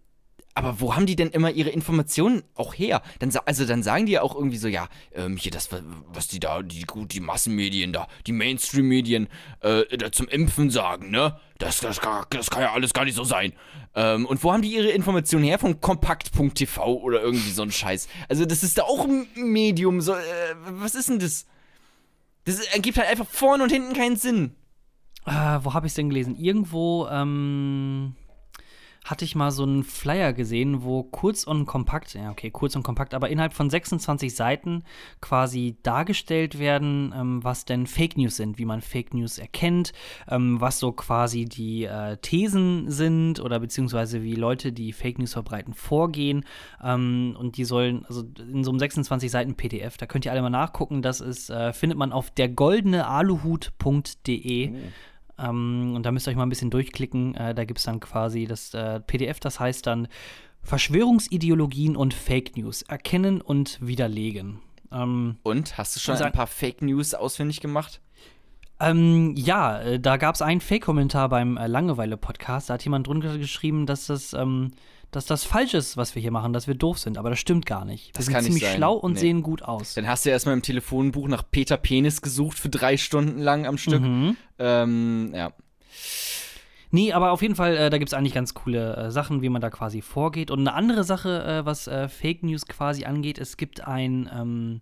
aber 0.54 0.80
wo 0.80 0.96
haben 0.96 1.06
die 1.06 1.16
denn 1.16 1.30
immer 1.30 1.50
ihre 1.50 1.70
Informationen 1.70 2.42
auch 2.54 2.74
her? 2.74 3.02
Dann, 3.20 3.32
also 3.46 3.64
dann 3.64 3.82
sagen 3.82 4.06
die 4.06 4.12
ja 4.12 4.22
auch 4.22 4.34
irgendwie 4.34 4.56
so, 4.56 4.66
ja, 4.66 4.88
ähm, 5.14 5.36
hier 5.36 5.52
das, 5.52 5.68
was 6.12 6.26
die 6.28 6.40
da, 6.40 6.62
die, 6.62 6.84
die 7.06 7.20
Massenmedien 7.20 7.92
da, 7.92 8.08
die 8.26 8.32
Mainstream-Medien 8.32 9.28
äh, 9.60 9.96
da 9.96 10.10
zum 10.10 10.28
Impfen 10.28 10.70
sagen, 10.70 11.10
ne? 11.10 11.38
Das, 11.58 11.80
das, 11.80 12.00
kann, 12.00 12.24
das 12.30 12.50
kann 12.50 12.62
ja 12.62 12.72
alles 12.72 12.92
gar 12.94 13.04
nicht 13.04 13.14
so 13.14 13.22
sein. 13.22 13.52
Ähm, 13.94 14.26
und 14.26 14.42
wo 14.42 14.52
haben 14.52 14.62
die 14.62 14.74
ihre 14.74 14.88
Informationen 14.88 15.44
her? 15.44 15.58
Von 15.58 15.80
kompakt.tv 15.80 16.94
oder 16.94 17.20
irgendwie 17.20 17.50
so 17.50 17.62
ein 17.62 17.70
Scheiß. 17.70 18.08
Also 18.28 18.46
das 18.46 18.62
ist 18.62 18.78
da 18.78 18.82
auch 18.84 19.04
ein 19.04 19.26
Medium, 19.34 20.00
so, 20.00 20.14
äh, 20.14 20.18
was 20.70 20.94
ist 20.94 21.10
denn 21.10 21.18
das? 21.18 21.46
Das 22.44 22.60
ergibt 22.72 22.98
halt 22.98 23.08
einfach 23.08 23.26
vorne 23.28 23.62
und 23.62 23.70
hinten 23.70 23.92
keinen 23.92 24.16
Sinn. 24.16 24.56
Äh, 25.26 25.58
wo 25.62 25.74
habe 25.74 25.86
ich 25.86 25.90
es 25.90 25.94
denn 25.94 26.08
gelesen? 26.08 26.34
Irgendwo 26.36 27.06
ähm, 27.08 28.16
hatte 29.04 29.24
ich 29.24 29.34
mal 29.34 29.50
so 29.50 29.62
einen 29.62 29.82
Flyer 29.82 30.34
gesehen, 30.34 30.82
wo 30.82 31.02
kurz 31.02 31.44
und 31.44 31.64
kompakt, 31.66 32.14
ja 32.14 32.30
okay, 32.30 32.50
kurz 32.50 32.76
und 32.76 32.82
kompakt, 32.82 33.14
aber 33.14 33.30
innerhalb 33.30 33.54
von 33.54 33.70
26 33.70 34.34
Seiten 34.34 34.84
quasi 35.20 35.76
dargestellt 35.82 36.58
werden, 36.58 37.14
ähm, 37.16 37.42
was 37.42 37.64
denn 37.64 37.86
Fake 37.86 38.18
News 38.18 38.36
sind, 38.36 38.58
wie 38.58 38.66
man 38.66 38.82
Fake 38.82 39.14
News 39.14 39.38
erkennt, 39.38 39.92
ähm, 40.28 40.60
was 40.60 40.78
so 40.78 40.92
quasi 40.92 41.46
die 41.46 41.84
äh, 41.84 42.18
Thesen 42.18 42.90
sind 42.90 43.40
oder 43.40 43.58
beziehungsweise 43.58 44.22
wie 44.22 44.34
Leute, 44.34 44.70
die 44.72 44.92
Fake 44.92 45.18
News 45.18 45.32
verbreiten, 45.32 45.72
vorgehen. 45.72 46.44
Ähm, 46.82 47.34
und 47.38 47.56
die 47.56 47.64
sollen, 47.64 48.04
also 48.06 48.24
in 48.38 48.64
so 48.64 48.70
einem 48.70 48.80
26 48.80 49.30
Seiten 49.30 49.54
PDF, 49.54 49.96
da 49.96 50.04
könnt 50.06 50.26
ihr 50.26 50.32
alle 50.32 50.42
mal 50.42 50.50
nachgucken, 50.50 51.00
das 51.00 51.20
ist, 51.20 51.48
äh, 51.50 51.72
findet 51.72 51.96
man 51.98 52.12
auf 52.12 52.30
dergoldenealuhut.de. 52.30 54.74
Ähm, 55.40 55.94
und 55.96 56.04
da 56.04 56.12
müsst 56.12 56.26
ihr 56.26 56.32
euch 56.32 56.36
mal 56.36 56.44
ein 56.44 56.50
bisschen 56.50 56.70
durchklicken. 56.70 57.34
Äh, 57.34 57.54
da 57.54 57.64
gibt 57.64 57.78
es 57.78 57.84
dann 57.84 58.00
quasi 58.00 58.46
das 58.46 58.74
äh, 58.74 59.00
PDF, 59.00 59.40
das 59.40 59.58
heißt 59.60 59.86
dann 59.86 60.08
Verschwörungsideologien 60.62 61.96
und 61.96 62.12
Fake 62.12 62.56
News 62.56 62.82
erkennen 62.82 63.40
und 63.40 63.78
widerlegen. 63.80 64.60
Ähm, 64.92 65.36
Und 65.42 65.78
hast 65.78 65.96
du 65.96 66.00
schon 66.00 66.16
ein 66.16 66.32
paar 66.32 66.46
Fake 66.46 66.82
News 66.82 67.14
ausfindig 67.14 67.60
gemacht? 67.60 68.00
ähm, 68.80 69.34
ja, 69.36 69.78
äh, 69.80 70.00
da 70.00 70.16
gab 70.16 70.34
es 70.34 70.42
einen 70.42 70.60
Fake-Kommentar 70.60 71.28
beim 71.28 71.56
äh, 71.56 71.66
Langeweile-Podcast. 71.66 72.70
Da 72.70 72.74
hat 72.74 72.84
jemand 72.84 73.06
drunter 73.06 73.36
geschrieben, 73.36 73.84
dass 73.86 74.06
das, 74.06 74.32
ähm, 74.32 74.72
dass 75.10 75.26
das 75.26 75.44
falsch 75.44 75.74
ist, 75.74 75.96
was 75.96 76.14
wir 76.14 76.22
hier 76.22 76.30
machen, 76.30 76.52
dass 76.52 76.66
wir 76.66 76.74
doof 76.74 76.98
sind. 76.98 77.18
Aber 77.18 77.30
das 77.30 77.38
stimmt 77.38 77.66
gar 77.66 77.84
nicht. 77.84 78.16
Das 78.16 78.28
wir 78.28 78.34
kann 78.34 78.44
sind 78.44 78.52
nicht 78.54 78.60
ziemlich 78.60 78.70
sein. 78.72 78.76
schlau 78.78 78.94
und 78.94 79.14
Nee. 79.14 79.18
sehen 79.20 79.42
gut 79.42 79.62
aus. 79.62 79.94
Dann 79.94 80.06
hast 80.06 80.24
du 80.26 80.30
erstmal 80.30 80.54
im 80.54 80.62
Telefonbuch 80.62 81.26
nach 81.28 81.42
Peter 81.50 81.76
Penis 81.76 82.22
gesucht 82.22 82.58
für 82.58 82.68
drei 82.68 82.96
Stunden 82.96 83.38
lang 83.40 83.66
am 83.66 83.76
Stück. 83.78 84.02
Mhm. 84.02 84.36
Ähm, 84.58 85.32
ja. 85.34 85.52
Nee, 86.92 87.12
aber 87.12 87.30
auf 87.30 87.40
jeden 87.42 87.54
Fall, 87.54 87.76
äh, 87.76 87.90
da 87.90 87.98
gibt 87.98 88.08
es 88.10 88.14
eigentlich 88.14 88.34
ganz 88.34 88.52
coole 88.54 88.96
äh, 88.96 89.10
Sachen, 89.12 89.42
wie 89.42 89.48
man 89.48 89.62
da 89.62 89.70
quasi 89.70 90.02
vorgeht. 90.02 90.50
Und 90.50 90.60
eine 90.60 90.74
andere 90.74 91.04
Sache, 91.04 91.44
äh, 91.44 91.64
was 91.64 91.86
äh, 91.86 92.08
Fake 92.08 92.42
News 92.42 92.66
quasi 92.66 93.04
angeht, 93.04 93.38
es 93.38 93.56
gibt 93.56 93.86
ein, 93.86 94.28
ähm, 94.34 94.80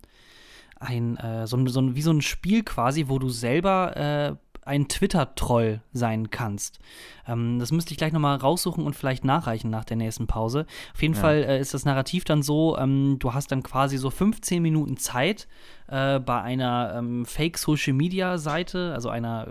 ein, 0.79 1.17
äh, 1.17 1.45
so, 1.45 1.55
ein- 1.57 1.67
so 1.67 1.81
ein, 1.81 1.95
wie 1.95 2.01
so 2.01 2.11
ein 2.11 2.21
Spiel 2.21 2.63
quasi, 2.63 3.05
wo 3.09 3.19
du 3.19 3.29
selber 3.29 3.95
äh, 3.95 4.35
ein 4.69 4.87
Twitter-Troll 4.87 5.81
sein 5.93 6.29
kannst. 6.29 6.79
Ähm, 7.27 7.57
das 7.59 7.71
müsste 7.71 7.91
ich 7.91 7.97
gleich 7.97 8.13
nochmal 8.13 8.37
raussuchen 8.37 8.85
und 8.85 8.95
vielleicht 8.95 9.25
nachreichen 9.25 9.71
nach 9.71 9.83
der 9.83 9.97
nächsten 9.97 10.27
Pause. 10.27 10.67
Auf 10.93 11.01
jeden 11.01 11.15
Fall 11.15 11.37
äh, 11.37 11.59
ist 11.59 11.73
das 11.73 11.85
Narrativ 11.85 12.23
dann 12.23 12.43
so, 12.43 12.77
ähm, 12.77 13.17
du 13.17 13.33
hast 13.33 13.51
dann 13.51 13.63
quasi 13.63 13.97
so 13.97 14.11
15 14.11 14.61
Minuten 14.61 14.95
Zeit 14.97 15.47
äh, 15.89 16.19
bei 16.19 16.41
einer 16.41 16.93
ähm, 16.95 17.25
Fake-Social-Media-Seite, 17.25 18.93
also 18.93 19.09
einer 19.09 19.47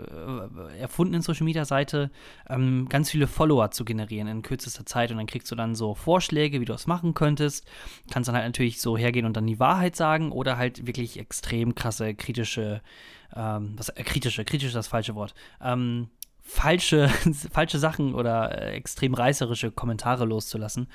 äh, 0.73 0.79
erfundenen 0.79 1.21
Social-Media-Seite, 1.21 2.11
ähm, 2.49 2.87
ganz 2.89 3.09
viele 3.11 3.27
Follower 3.27 3.71
zu 3.71 3.83
generieren 3.83 4.27
in 4.27 4.41
kürzester 4.41 4.85
Zeit 4.85 5.11
und 5.11 5.17
dann 5.17 5.27
kriegst 5.27 5.51
du 5.51 5.55
dann 5.55 5.75
so 5.75 5.95
Vorschläge, 5.95 6.61
wie 6.61 6.65
du 6.65 6.71
das 6.71 6.87
machen 6.87 7.13
könntest. 7.13 7.67
Kannst 8.11 8.29
dann 8.29 8.35
halt 8.35 8.45
natürlich 8.45 8.79
so 8.79 8.97
hergehen 8.97 9.25
und 9.25 9.35
dann 9.35 9.47
die 9.47 9.59
Wahrheit 9.59 9.95
sagen 9.95 10.31
oder 10.31 10.57
halt 10.57 10.87
wirklich 10.87 11.19
extrem 11.19 11.75
krasse, 11.75 12.15
kritische, 12.15 12.81
ähm, 13.35 13.73
was, 13.75 13.89
äh, 13.89 14.03
kritische, 14.03 14.45
kritisch 14.45 14.67
ist 14.67 14.75
das 14.75 14.87
falsche 14.87 15.15
Wort, 15.15 15.33
ähm, 15.61 16.07
falsche, 16.49 17.09
falsche 17.51 17.77
Sachen 17.77 18.15
oder 18.15 18.57
äh, 18.57 18.71
extrem 18.71 19.13
reißerische 19.13 19.71
Kommentare 19.71 20.25
loszulassen. 20.25 20.87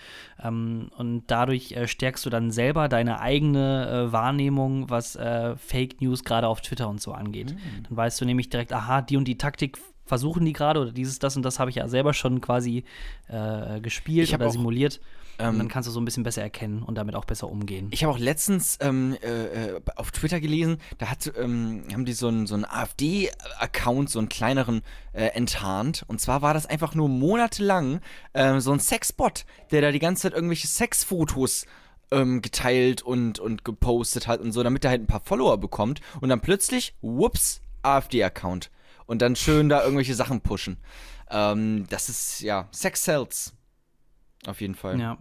Ähm, 0.43 0.90
und 0.97 1.25
dadurch 1.29 1.73
äh, 1.73 1.87
stärkst 1.87 2.27
du 2.27 2.31
dann 2.31 2.51
selber 2.51 2.88
deine 2.88 3.21
eigene 3.21 3.88
äh, 4.09 4.12
Wahrnehmung, 4.12 4.90
was 4.90 5.14
äh, 5.14 5.57
Fake 5.57 6.01
News 6.01 6.25
gerade 6.25 6.49
auf 6.49 6.61
Twitter 6.61 6.88
und 6.88 7.01
so 7.01 7.12
angeht. 7.12 7.53
Mhm. 7.53 7.85
Dann 7.88 7.97
weißt 7.97 8.21
du 8.21 8.25
nämlich 8.25 8.51
direkt, 8.51 8.73
aha, 8.73 9.01
die 9.01 9.17
und 9.17 9.29
die 9.29 9.38
Taktik 9.38 9.79
versuchen 10.05 10.45
die 10.45 10.53
gerade 10.53 10.81
oder 10.81 10.93
dieses, 10.93 11.19
das 11.21 11.37
und 11.37 11.45
das 11.45 11.59
habe 11.61 11.71
ich 11.71 11.77
ja 11.77 11.88
selber 11.88 12.12
schon 12.12 12.40
quasi 12.40 12.85
äh, 13.29 13.81
gespielt 13.81 14.35
oder 14.35 14.49
auch, 14.49 14.51
simuliert. 14.51 15.01
Ähm, 15.38 15.59
dann 15.59 15.68
kannst 15.68 15.88
du 15.88 15.92
so 15.92 16.01
ein 16.01 16.05
bisschen 16.05 16.23
besser 16.23 16.42
erkennen 16.42 16.83
und 16.83 16.97
damit 16.97 17.14
auch 17.14 17.25
besser 17.25 17.49
umgehen. 17.49 17.88
Ich 17.90 18.05
habe 18.05 18.12
auch 18.12 18.18
letztens 18.18 18.79
ähm, 18.81 19.16
äh, 19.23 19.75
äh, 19.75 19.81
auf 19.97 20.11
Twitter 20.11 20.40
gelesen, 20.40 20.79
da 20.99 21.11
hat, 21.11 21.33
ähm, 21.37 21.85
haben 21.92 22.05
die 22.05 22.12
so 22.12 22.29
einen 22.29 22.47
so 22.47 22.55
einen 22.55 22.64
AfD-Account, 22.64 24.11
so 24.11 24.18
einen 24.18 24.29
kleineren, 24.29 24.83
äh, 25.12 25.27
enttarnt. 25.27 26.05
Und 26.07 26.20
zwar 26.20 26.42
war 26.42 26.55
das 26.55 26.66
einfach 26.66 26.94
nur 26.94 27.09
monatelang 27.09 28.01
ähm, 28.35 28.61
so 28.61 28.73
ein 28.73 28.81
Sexbot, 28.81 29.44
der 29.70 29.81
da 29.81 29.92
die 29.92 29.99
ganze 29.99 30.23
Zeit 30.23 30.35
irgendwelche 30.35 30.66
Sexfotos 30.66 31.66
ähm, 32.11 32.42
geteilt 32.42 33.03
und, 33.03 33.38
und 33.38 33.64
gepostet 33.64 34.27
hat 34.27 34.40
und 34.40 34.53
so, 34.53 34.62
damit 34.62 34.85
er 34.85 34.90
halt 34.90 35.03
ein 35.03 35.07
paar 35.07 35.20
Follower 35.20 35.59
bekommt. 35.59 36.01
Und 36.20 36.29
dann 36.29 36.40
plötzlich, 36.40 36.94
whoops, 37.01 37.61
AfD-Account. 37.83 38.70
Und 39.07 39.23
dann 39.23 39.37
schön 39.37 39.68
da 39.68 39.83
irgendwelche 39.83 40.14
Sachen 40.14 40.40
pushen. 40.40 40.79
Ähm, 41.31 41.87
das 41.90 42.09
ist, 42.09 42.40
ja, 42.40 42.68
Sex 42.70 43.05
sells. 43.05 43.55
Auf 44.46 44.61
jeden 44.61 44.74
Fall. 44.74 45.00
Ja. 45.00 45.18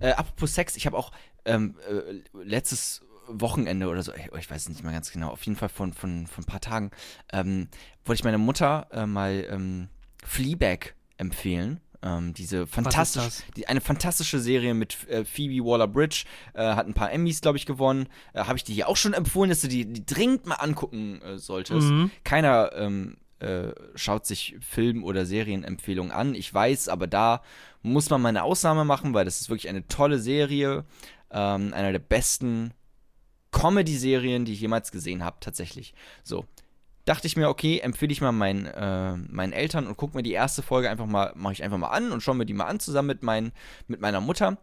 Äh, 0.00 0.12
apropos 0.12 0.54
Sex, 0.54 0.76
ich 0.76 0.86
habe 0.86 0.96
auch 0.96 1.12
ähm, 1.44 1.76
äh, 1.88 2.22
letztes 2.42 3.02
Wochenende 3.28 3.88
oder 3.88 4.02
so, 4.02 4.12
ich, 4.14 4.26
ich 4.38 4.50
weiß 4.50 4.62
es 4.62 4.68
nicht 4.68 4.84
mehr 4.84 4.92
ganz 4.92 5.10
genau, 5.10 5.30
auf 5.30 5.42
jeden 5.44 5.56
Fall 5.56 5.68
von, 5.68 5.92
von, 5.92 6.26
von 6.26 6.44
ein 6.44 6.46
paar 6.46 6.60
Tagen, 6.60 6.90
ähm, 7.32 7.68
wollte 8.04 8.20
ich 8.20 8.24
meiner 8.24 8.38
Mutter 8.38 8.86
äh, 8.92 9.06
mal 9.06 9.46
ähm, 9.50 9.88
Fleabag 10.24 10.94
empfehlen. 11.16 11.80
Ähm, 12.02 12.34
diese 12.34 12.66
fantastisch, 12.66 13.24
das? 13.24 13.44
die, 13.56 13.66
eine 13.68 13.80
fantastische 13.80 14.38
Serie 14.38 14.74
mit 14.74 15.08
äh, 15.08 15.24
Phoebe 15.24 15.64
Waller-Bridge, 15.64 16.24
äh, 16.54 16.62
hat 16.74 16.86
ein 16.86 16.94
paar 16.94 17.10
Emmys, 17.10 17.40
glaube 17.40 17.58
ich, 17.58 17.66
gewonnen. 17.66 18.08
Äh, 18.32 18.44
Habe 18.44 18.58
ich 18.58 18.64
dir 18.64 18.74
hier 18.74 18.88
auch 18.88 18.98
schon 18.98 19.14
empfohlen, 19.14 19.48
dass 19.48 19.62
du 19.62 19.68
die, 19.68 19.86
die 19.86 20.04
dringend 20.04 20.46
mal 20.46 20.56
angucken 20.56 21.20
äh, 21.22 21.38
solltest. 21.38 21.88
Mhm. 21.88 22.10
Keiner 22.22 22.70
ähm, 22.74 23.16
äh, 23.38 23.72
schaut 23.94 24.26
sich 24.26 24.56
Film- 24.60 25.04
oder 25.04 25.26
Serienempfehlungen 25.26 26.12
an. 26.12 26.34
Ich 26.34 26.52
weiß, 26.52 26.88
aber 26.88 27.06
da 27.06 27.42
muss 27.86 28.10
man 28.10 28.20
mal 28.20 28.30
eine 28.30 28.42
Ausnahme 28.42 28.84
machen, 28.84 29.14
weil 29.14 29.24
das 29.24 29.40
ist 29.40 29.48
wirklich 29.48 29.68
eine 29.68 29.86
tolle 29.86 30.18
Serie. 30.18 30.84
Ähm, 31.30 31.72
einer 31.72 31.92
der 31.92 31.98
besten 31.98 32.72
Comedy-Serien, 33.52 34.44
die 34.44 34.52
ich 34.52 34.60
jemals 34.60 34.90
gesehen 34.92 35.24
habe, 35.24 35.36
tatsächlich. 35.40 35.94
So. 36.22 36.44
Dachte 37.04 37.28
ich 37.28 37.36
mir, 37.36 37.48
okay, 37.48 37.78
empfehle 37.78 38.12
ich 38.12 38.20
mal 38.20 38.32
meinen, 38.32 38.66
äh, 38.66 39.16
meinen 39.16 39.52
Eltern 39.52 39.86
und 39.86 39.96
guck 39.96 40.14
mir 40.14 40.24
die 40.24 40.32
erste 40.32 40.62
Folge 40.62 40.90
einfach 40.90 41.06
mal, 41.06 41.32
mache 41.36 41.52
ich 41.52 41.62
einfach 41.62 41.78
mal 41.78 41.90
an 41.90 42.10
und 42.10 42.20
schaue 42.20 42.34
mir 42.34 42.46
die 42.46 42.52
mal 42.52 42.64
an, 42.64 42.80
zusammen 42.80 43.06
mit, 43.06 43.22
mein, 43.22 43.52
mit 43.86 44.00
meiner 44.00 44.20
Mutter. 44.20 44.58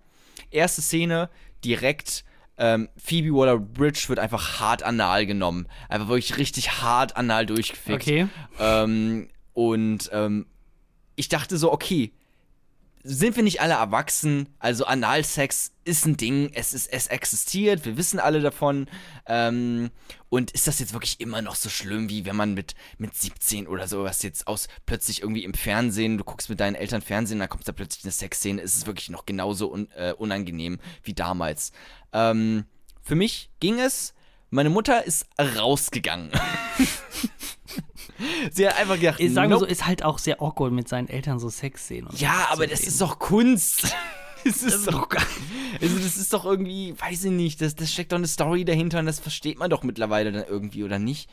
erste 0.52 0.82
Szene 0.82 1.30
direkt. 1.64 2.26
Ähm, 2.58 2.90
Phoebe 2.98 3.34
Waller-Bridge 3.34 4.06
wird 4.10 4.20
einfach 4.20 4.60
hart 4.60 4.84
anal 4.84 5.26
genommen. 5.26 5.68
Einfach 5.88 6.10
wirklich 6.10 6.38
richtig 6.38 6.82
hart 6.82 7.16
anal 7.16 7.46
durchgefickt. 7.46 8.04
Okay. 8.04 8.28
Ähm, 8.60 9.30
und 9.54 10.10
ähm, 10.12 10.46
ich 11.16 11.30
dachte 11.30 11.58
so, 11.58 11.72
okay, 11.72 12.12
sind 13.04 13.36
wir 13.36 13.44
nicht 13.44 13.62
alle 13.62 13.74
erwachsen? 13.74 14.48
Also 14.60 14.86
Analsex 14.86 15.72
ist 15.84 16.06
ein 16.06 16.16
Ding, 16.16 16.52
es, 16.54 16.74
ist, 16.74 16.88
es 16.88 17.08
existiert, 17.08 17.86
wir 17.86 17.98
wissen 17.98 18.20
alle 18.20 18.40
davon. 18.40 18.88
Ähm, 19.26 19.92
und 20.30 20.52
ist 20.52 20.68
das 20.68 20.80
jetzt 20.80 20.94
wirklich 20.94 21.20
immer 21.20 21.42
noch 21.42 21.56
so 21.56 21.70
schlimm, 21.70 22.10
wie 22.10 22.26
wenn 22.26 22.36
man 22.36 22.54
mit, 22.54 22.76
mit 22.98 23.16
17 23.16 23.68
oder 23.68 23.88
sowas 23.88 24.24
jetzt 24.24 24.48
aus 24.48 24.68
plötzlich 24.86 25.22
irgendwie 25.22 25.44
im 25.44 25.54
Fernsehen, 25.54 26.18
du 26.18 26.24
guckst 26.24 26.50
mit 26.50 26.60
deinen 26.60 26.76
Eltern 26.76 27.02
Fernsehen, 27.02 27.40
dann 27.40 27.50
kommt 27.50 27.68
da 27.68 27.74
plötzlich 27.74 28.06
eine 28.06 28.12
Sexszene, 28.12 28.62
ist 28.62 28.78
es 28.78 28.86
wirklich 28.88 29.10
noch 29.10 29.26
genauso 29.26 29.72
un, 29.72 29.92
äh, 29.92 30.14
unangenehm 30.18 30.80
wie 31.04 31.14
damals. 31.14 31.72
Ähm, 32.14 32.66
für 33.02 33.16
mich 33.16 33.52
ging 33.60 33.80
es, 33.80 34.14
meine 34.54 34.70
Mutter 34.70 35.06
ist 35.06 35.26
rausgegangen. 35.40 36.32
Sie 38.52 38.68
hat 38.68 38.78
einfach 38.78 39.00
gedacht, 39.00 39.20
Ich 39.20 39.34
sage 39.34 39.50
mal 39.50 39.56
so, 39.56 39.62
nope. 39.62 39.72
ist 39.72 39.86
halt 39.86 40.04
auch 40.04 40.20
sehr 40.20 40.42
awkward 40.42 40.72
mit 40.72 40.88
seinen 40.88 41.10
Eltern 41.10 41.40
so 41.40 41.50
Sex 41.50 41.88
sehen. 41.88 42.08
Und 42.08 42.20
Ja, 42.20 42.48
aber 42.52 42.68
das 42.68 42.80
sehen. 42.80 42.90
ist 42.90 43.02
doch 43.02 43.20
Kunst. 43.20 43.96
Das 44.46 44.62
ist, 44.62 44.88
doch, 44.88 45.08
also 45.80 46.00
das 46.00 46.18
ist 46.18 46.34
doch 46.34 46.44
irgendwie, 46.44 46.94
weiß 47.00 47.24
ich 47.24 47.32
nicht, 47.32 47.62
das, 47.62 47.76
das 47.76 47.94
steckt 47.94 48.12
doch 48.12 48.18
eine 48.18 48.28
Story 48.28 48.66
dahinter 48.66 49.00
und 49.00 49.06
das 49.06 49.22
versteht 49.22 49.58
man 49.58 49.70
doch 49.70 49.84
mittlerweile 49.84 50.34
dann 50.34 50.44
irgendwie, 50.46 50.84
oder 50.84 51.00
nicht? 51.00 51.30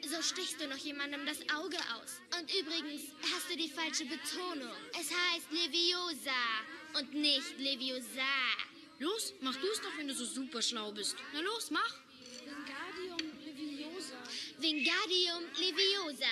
So 0.07 0.21
stichst 0.21 0.59
du 0.62 0.67
noch 0.67 0.77
jemandem 0.77 1.25
das 1.25 1.39
Auge 1.55 1.77
aus. 1.95 2.21
Und 2.38 2.49
übrigens 2.53 3.12
hast 3.21 3.49
du 3.49 3.55
die 3.57 3.69
falsche 3.69 4.05
Betonung. 4.05 4.75
Es 4.91 5.09
heißt 5.12 5.51
Leviosa 5.51 6.31
und 6.97 7.13
nicht 7.13 7.57
Leviosa. 7.57 8.31
Los, 8.99 9.33
mach 9.41 9.55
du 9.55 9.67
es 9.67 9.81
doch, 9.81 9.97
wenn 9.97 10.07
du 10.07 10.13
so 10.13 10.25
super 10.25 10.62
schlau 10.62 10.91
bist. 10.91 11.15
Na 11.33 11.41
los, 11.41 11.71
mach. 11.71 11.95
Wingardium 12.45 13.17
Leviosa. 13.45 14.17
Wingardium 14.59 15.43
Leviosa. 15.59 16.25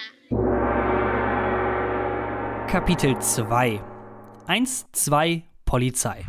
Kapitel 2.68 3.20
2. 3.20 3.82
1, 4.48 4.86
2, 4.92 5.44
Polizei. 5.66 6.26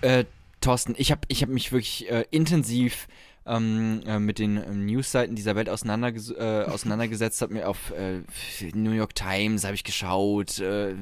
Äh, 0.00 0.24
Thorsten, 0.60 0.94
ich 0.96 1.10
habe 1.10 1.22
ich 1.28 1.42
hab 1.42 1.48
mich 1.48 1.72
wirklich 1.72 2.10
äh, 2.10 2.24
intensiv 2.30 3.06
ähm, 3.46 4.00
äh, 4.06 4.18
mit 4.18 4.38
den 4.38 4.56
ähm, 4.56 4.86
Newsseiten 4.86 5.36
dieser 5.36 5.54
Welt 5.56 5.68
auseinanderges 5.68 6.30
äh, 6.30 6.64
auseinandergesetzt, 6.66 7.42
habe 7.42 7.52
mir 7.54 7.68
auf 7.68 7.92
äh, 7.92 8.22
New 8.74 8.92
York 8.92 9.14
Times 9.14 9.64
habe 9.64 9.74
ich 9.74 9.84
geschaut, 9.84 10.58
äh, 10.60 10.94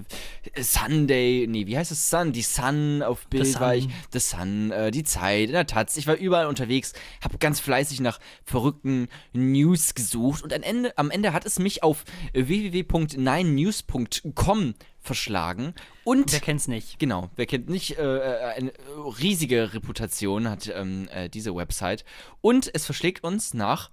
Sunday, 0.60 1.46
nee, 1.48 1.66
wie 1.66 1.78
heißt 1.78 1.92
es 1.92 2.10
Sun? 2.10 2.32
Die 2.32 2.42
Sun 2.42 3.02
auf 3.02 3.28
Bild 3.28 3.60
war 3.60 3.76
ich, 3.76 3.88
The 4.12 4.18
Sun, 4.18 4.72
äh, 4.72 4.90
die 4.90 5.04
Zeit, 5.04 5.48
in 5.48 5.52
der 5.52 5.66
Taz, 5.66 5.96
ich 5.96 6.06
war 6.06 6.16
überall 6.16 6.46
unterwegs, 6.46 6.92
habe 7.22 7.38
ganz 7.38 7.60
fleißig 7.60 8.00
nach 8.00 8.18
verrückten 8.44 9.08
News 9.32 9.94
gesucht 9.94 10.42
und 10.42 10.52
am 10.52 10.62
Ende, 10.62 10.92
am 10.98 11.10
Ende 11.10 11.32
hat 11.32 11.46
es 11.46 11.58
mich 11.58 11.82
auf 11.82 12.04
www.9news.com 12.32 14.74
verschlagen 15.02 15.74
und 16.04 16.32
Wer 16.32 16.40
kennt's 16.40 16.68
nicht? 16.68 16.98
Genau, 16.98 17.28
wer 17.36 17.46
kennt 17.46 17.68
nicht, 17.68 17.98
äh, 17.98 18.16
äh, 18.18 18.44
eine 18.56 18.72
riesige 19.20 19.74
Reputation 19.74 20.48
hat 20.48 20.72
ähm, 20.74 21.08
äh, 21.12 21.28
diese 21.28 21.54
Website. 21.54 22.04
Und 22.40 22.70
es 22.72 22.86
verschlägt 22.86 23.24
uns 23.24 23.52
nach 23.52 23.90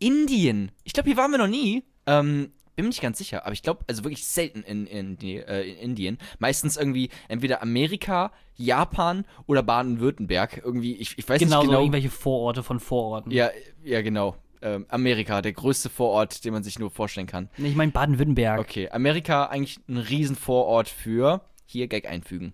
Indien. 0.00 0.72
Ich 0.84 0.92
glaube, 0.92 1.08
hier 1.08 1.16
waren 1.16 1.30
wir 1.30 1.38
noch 1.38 1.46
nie. 1.46 1.84
Ähm, 2.06 2.52
bin 2.74 2.84
mir 2.84 2.88
nicht 2.90 3.00
ganz 3.00 3.16
sicher, 3.16 3.44
aber 3.46 3.54
ich 3.54 3.62
glaube, 3.62 3.84
also 3.88 4.04
wirklich 4.04 4.26
selten 4.26 4.62
in, 4.62 4.86
in, 4.86 5.16
die, 5.16 5.36
äh, 5.36 5.62
in 5.70 5.78
Indien. 5.78 6.18
Meistens 6.38 6.76
irgendwie 6.76 7.08
entweder 7.28 7.62
Amerika, 7.62 8.32
Japan 8.54 9.24
oder 9.46 9.62
Baden-Württemberg. 9.62 10.60
Irgendwie, 10.62 10.94
ich, 10.96 11.16
ich 11.16 11.26
weiß 11.26 11.38
Genau, 11.40 11.60
nicht 11.60 11.64
so 11.64 11.70
genau. 11.70 11.80
irgendwelche 11.80 12.10
Vororte 12.10 12.62
von 12.62 12.78
Vororten. 12.80 13.32
ja, 13.32 13.50
ja, 13.82 14.02
genau. 14.02 14.36
Ähm, 14.66 14.84
Amerika, 14.88 15.42
der 15.42 15.52
größte 15.52 15.88
Vorort, 15.88 16.44
den 16.44 16.52
man 16.52 16.64
sich 16.64 16.80
nur 16.80 16.90
vorstellen 16.90 17.28
kann. 17.28 17.48
Ich 17.56 17.76
meine 17.76 17.92
Baden-Württemberg. 17.92 18.58
Okay, 18.58 18.90
Amerika 18.90 19.44
eigentlich 19.46 19.78
ein 19.88 19.96
Riesenvorort 19.96 20.88
für 20.88 21.42
hier 21.66 21.86
Gag 21.86 22.08
einfügen. 22.08 22.52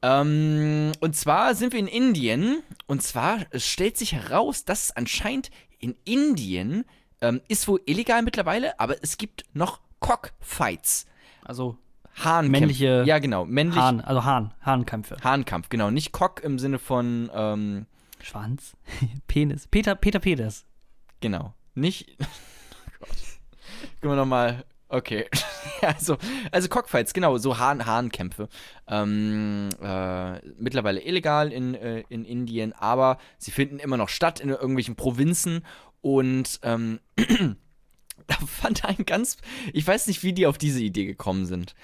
Ähm, 0.00 0.92
und 1.00 1.16
zwar 1.16 1.56
sind 1.56 1.72
wir 1.72 1.80
in 1.80 1.88
Indien 1.88 2.62
und 2.86 3.02
zwar 3.02 3.38
es 3.50 3.66
stellt 3.66 3.96
sich 3.96 4.12
heraus, 4.12 4.64
dass 4.64 4.84
es 4.84 4.96
anscheinend 4.96 5.50
in 5.80 5.96
Indien 6.04 6.84
ähm, 7.20 7.40
ist 7.48 7.66
wohl 7.66 7.80
illegal 7.86 8.22
mittlerweile, 8.22 8.78
aber 8.78 9.02
es 9.02 9.18
gibt 9.18 9.44
noch 9.54 9.80
Cockfights. 9.98 11.06
Also 11.42 11.78
Hahnkämpfe. 12.14 12.60
Männliche 12.60 13.02
Ja, 13.06 13.18
genau. 13.18 13.44
Männlich 13.44 13.76
Hahn, 13.76 14.00
also 14.00 14.24
Hahn, 14.24 14.54
Hahnkämpfe. 14.62 15.16
Hahnkampf, 15.24 15.68
genau. 15.68 15.90
Nicht 15.90 16.12
Cock 16.12 16.44
im 16.44 16.60
Sinne 16.60 16.78
von, 16.78 17.28
ähm, 17.34 17.86
Schwanz, 18.22 18.76
Penis. 19.26 19.66
Peter, 19.66 19.96
Peter 19.96 20.20
Peters. 20.20 20.64
Genau. 21.24 21.54
Nicht. 21.74 22.14
oh 22.20 22.26
Gott. 23.00 23.08
Können 24.02 24.12
wir 24.12 24.16
nochmal. 24.16 24.66
Okay. 24.90 25.24
also, 25.80 26.18
also 26.52 26.68
Cockfights, 26.68 27.14
genau, 27.14 27.38
so 27.38 27.56
Hahn 27.56 27.86
Hahnkämpfe. 27.86 28.50
Ähm, 28.86 29.70
äh, 29.80 30.46
mittlerweile 30.58 31.00
illegal 31.00 31.50
in, 31.50 31.74
äh, 31.76 32.04
in 32.10 32.26
Indien, 32.26 32.74
aber 32.74 33.16
sie 33.38 33.52
finden 33.52 33.78
immer 33.78 33.96
noch 33.96 34.10
statt 34.10 34.38
in 34.38 34.50
irgendwelchen 34.50 34.96
Provinzen 34.96 35.64
und 36.02 36.60
ähm, 36.62 37.00
da 37.16 38.34
fand 38.46 38.84
ein 38.84 39.06
ganz. 39.06 39.38
Ich 39.72 39.86
weiß 39.86 40.08
nicht, 40.08 40.22
wie 40.24 40.34
die 40.34 40.46
auf 40.46 40.58
diese 40.58 40.82
Idee 40.82 41.06
gekommen 41.06 41.46
sind. 41.46 41.74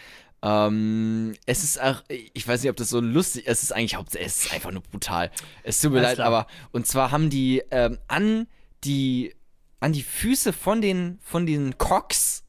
Ähm, 0.43 1.35
es 1.47 1.65
ist 1.65 1.81
auch, 1.81 2.03
ich 2.09 2.47
weiß 2.47 2.63
nicht, 2.63 2.71
ob 2.71 2.77
das 2.77 2.91
so 2.91 3.01
lustig 3.01 3.47
ist, 3.47 3.57
es 3.57 3.63
ist 3.63 3.73
eigentlich 3.73 3.95
hauptsächlich, 3.95 4.27
es 4.27 4.45
ist 4.45 4.53
einfach 4.53 4.71
nur 4.71 4.83
brutal. 4.83 5.31
Es 5.63 5.81
tut 5.81 5.93
mir 5.93 6.03
leid, 6.03 6.21
aber, 6.21 6.47
und 6.73 6.87
zwar 6.87 7.11
haben 7.11 7.31
die 7.31 7.63
ähm, 7.71 7.97
an 8.07 8.47
die, 8.85 9.35
an 9.81 9.93
die 9.93 10.03
Füße 10.03 10.53
von 10.53 10.81
den, 10.81 11.19
von 11.23 11.47
den 11.47 11.79
Cocks, 11.79 12.45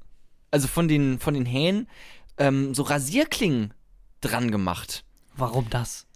also 0.52 0.68
von 0.68 0.88
den, 0.88 1.20
von 1.20 1.34
den 1.34 1.46
Hähnen, 1.46 1.88
ähm, 2.38 2.74
so 2.74 2.84
Rasierklingen 2.84 3.74
dran 4.22 4.52
gemacht. 4.52 5.04
Warum 5.36 5.70
das? 5.70 6.08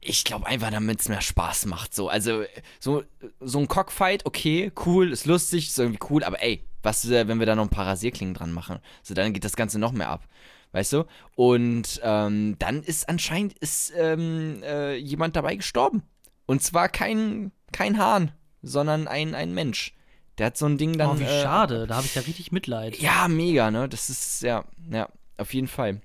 Ich 0.00 0.24
glaube 0.24 0.46
einfach, 0.46 0.70
damit 0.70 1.00
es 1.00 1.08
mehr 1.08 1.20
Spaß 1.20 1.66
macht. 1.66 1.94
So, 1.94 2.08
also 2.08 2.44
so, 2.78 3.02
so 3.40 3.58
ein 3.58 3.68
Cockfight, 3.68 4.26
okay, 4.26 4.70
cool, 4.84 5.12
ist 5.12 5.26
lustig, 5.26 5.68
ist 5.68 5.78
irgendwie 5.78 6.06
cool, 6.10 6.22
aber 6.24 6.42
ey, 6.42 6.62
Was, 6.84 7.04
äh, 7.06 7.26
wenn 7.26 7.38
wir 7.38 7.46
da 7.46 7.56
noch 7.56 7.64
ein 7.64 7.70
paar 7.70 7.86
Rasierklingen 7.86 8.34
dran 8.34 8.52
machen? 8.52 8.78
So, 9.02 9.14
dann 9.14 9.32
geht 9.32 9.44
das 9.44 9.56
Ganze 9.56 9.78
noch 9.78 9.92
mehr 9.92 10.10
ab. 10.10 10.28
Weißt 10.72 10.92
du? 10.92 11.04
Und 11.34 12.00
ähm, 12.02 12.56
dann 12.58 12.82
ist 12.82 13.08
anscheinend 13.08 13.56
ist, 13.58 13.92
ähm, 13.96 14.62
äh, 14.62 14.96
jemand 14.96 15.34
dabei 15.36 15.56
gestorben. 15.56 16.02
Und 16.46 16.62
zwar 16.62 16.88
kein, 16.88 17.52
kein 17.72 17.96
Hahn, 17.96 18.32
sondern 18.64 19.08
ein, 19.08 19.34
ein 19.34 19.52
Mensch. 19.54 19.94
Der 20.38 20.46
hat 20.46 20.56
so 20.56 20.66
ein 20.66 20.78
Ding 20.78 20.98
dann. 20.98 21.10
oh, 21.10 21.18
wie 21.18 21.24
äh, 21.24 21.42
schade. 21.42 21.86
Da 21.86 21.96
habe 21.96 22.06
ich 22.06 22.14
ja 22.14 22.22
richtig 22.22 22.50
Mitleid. 22.50 22.98
Ja, 22.98 23.28
mega, 23.28 23.70
ne? 23.70 23.88
Das 23.88 24.10
ist, 24.10 24.42
ja, 24.42 24.64
ja, 24.90 25.08
auf 25.36 25.54
jeden 25.54 25.68
Fall. 25.68 26.00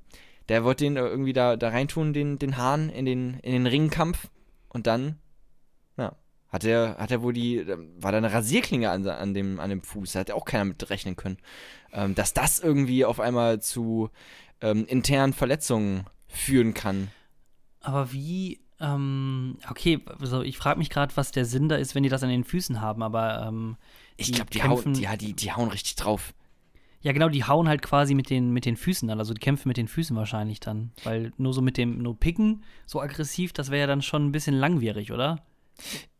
Der 0.49 0.63
wollte 0.63 0.83
den 0.83 0.97
äh, 0.97 1.01
irgendwie 1.01 1.33
da, 1.33 1.55
da 1.55 1.69
reintun, 1.69 2.13
den, 2.13 2.37
den 2.37 2.57
Hahn, 2.57 2.89
in 2.89 3.05
den, 3.05 3.39
in 3.39 3.53
den 3.53 3.67
Ringkampf. 3.67 4.29
Und 4.67 4.85
dann, 4.85 5.17
ja, 5.97 6.15
hat 6.49 6.63
er, 6.63 6.97
hat 6.97 7.09
er 7.11 7.23
wohl 7.23 7.33
die, 7.33 7.65
war 7.99 8.11
da 8.11 8.19
eine 8.19 8.31
Rasierklinge 8.31 8.91
an, 8.91 9.07
an, 9.07 9.33
dem, 9.33 9.59
an 9.59 9.69
dem 9.69 9.81
Fuß. 9.81 10.11
Da 10.11 10.19
hat 10.19 10.31
auch 10.31 10.45
keiner 10.45 10.65
mit 10.65 10.89
rechnen 10.89 11.15
können. 11.15 11.37
Ähm, 11.91 12.13
dass 12.13 12.33
das 12.33 12.59
irgendwie 12.59 13.05
auf 13.05 13.19
einmal 13.19 13.61
zu 13.61 14.11
ähm, 14.61 14.85
internen 14.85 15.33
Verletzungen 15.33 16.05
führen 16.27 16.75
kann. 16.75 17.09
Aber 17.81 18.11
wie, 18.11 18.59
ähm, 18.79 19.57
okay, 19.69 19.99
also 20.19 20.41
ich 20.41 20.57
frage 20.57 20.79
mich 20.79 20.89
gerade, 20.89 21.15
was 21.17 21.31
der 21.31 21.45
Sinn 21.45 21.69
da 21.69 21.75
ist, 21.75 21.95
wenn 21.95 22.03
die 22.03 22.09
das 22.09 22.23
an 22.23 22.29
den 22.29 22.43
Füßen 22.43 22.81
haben, 22.81 23.03
aber 23.03 23.45
ähm, 23.47 23.77
Ich 24.17 24.31
glaube, 24.31 24.49
die, 24.51 24.63
hauen, 24.63 24.93
die, 24.93 25.01
ja, 25.01 25.15
die, 25.15 25.33
die 25.33 25.51
hauen 25.51 25.69
richtig 25.69 25.95
drauf. 25.95 26.33
Ja, 27.01 27.13
genau, 27.13 27.29
die 27.29 27.45
hauen 27.45 27.69
halt 27.69 27.81
quasi 27.81 28.13
mit 28.13 28.29
den, 28.29 28.51
mit 28.51 28.65
den 28.65 28.75
Füßen 28.75 29.07
dann, 29.07 29.19
also 29.19 29.33
die 29.33 29.39
kämpfen 29.39 29.69
mit 29.69 29.77
den 29.77 29.87
Füßen 29.87 30.15
wahrscheinlich 30.15 30.59
dann. 30.59 30.91
Weil 31.03 31.31
nur 31.37 31.53
so 31.53 31.61
mit 31.61 31.77
dem, 31.77 32.01
nur 32.01 32.19
Picken, 32.19 32.63
so 32.85 32.99
aggressiv, 33.01 33.53
das 33.53 33.71
wäre 33.71 33.81
ja 33.81 33.87
dann 33.87 34.01
schon 34.01 34.25
ein 34.25 34.31
bisschen 34.31 34.55
langwierig, 34.55 35.11
oder? 35.11 35.43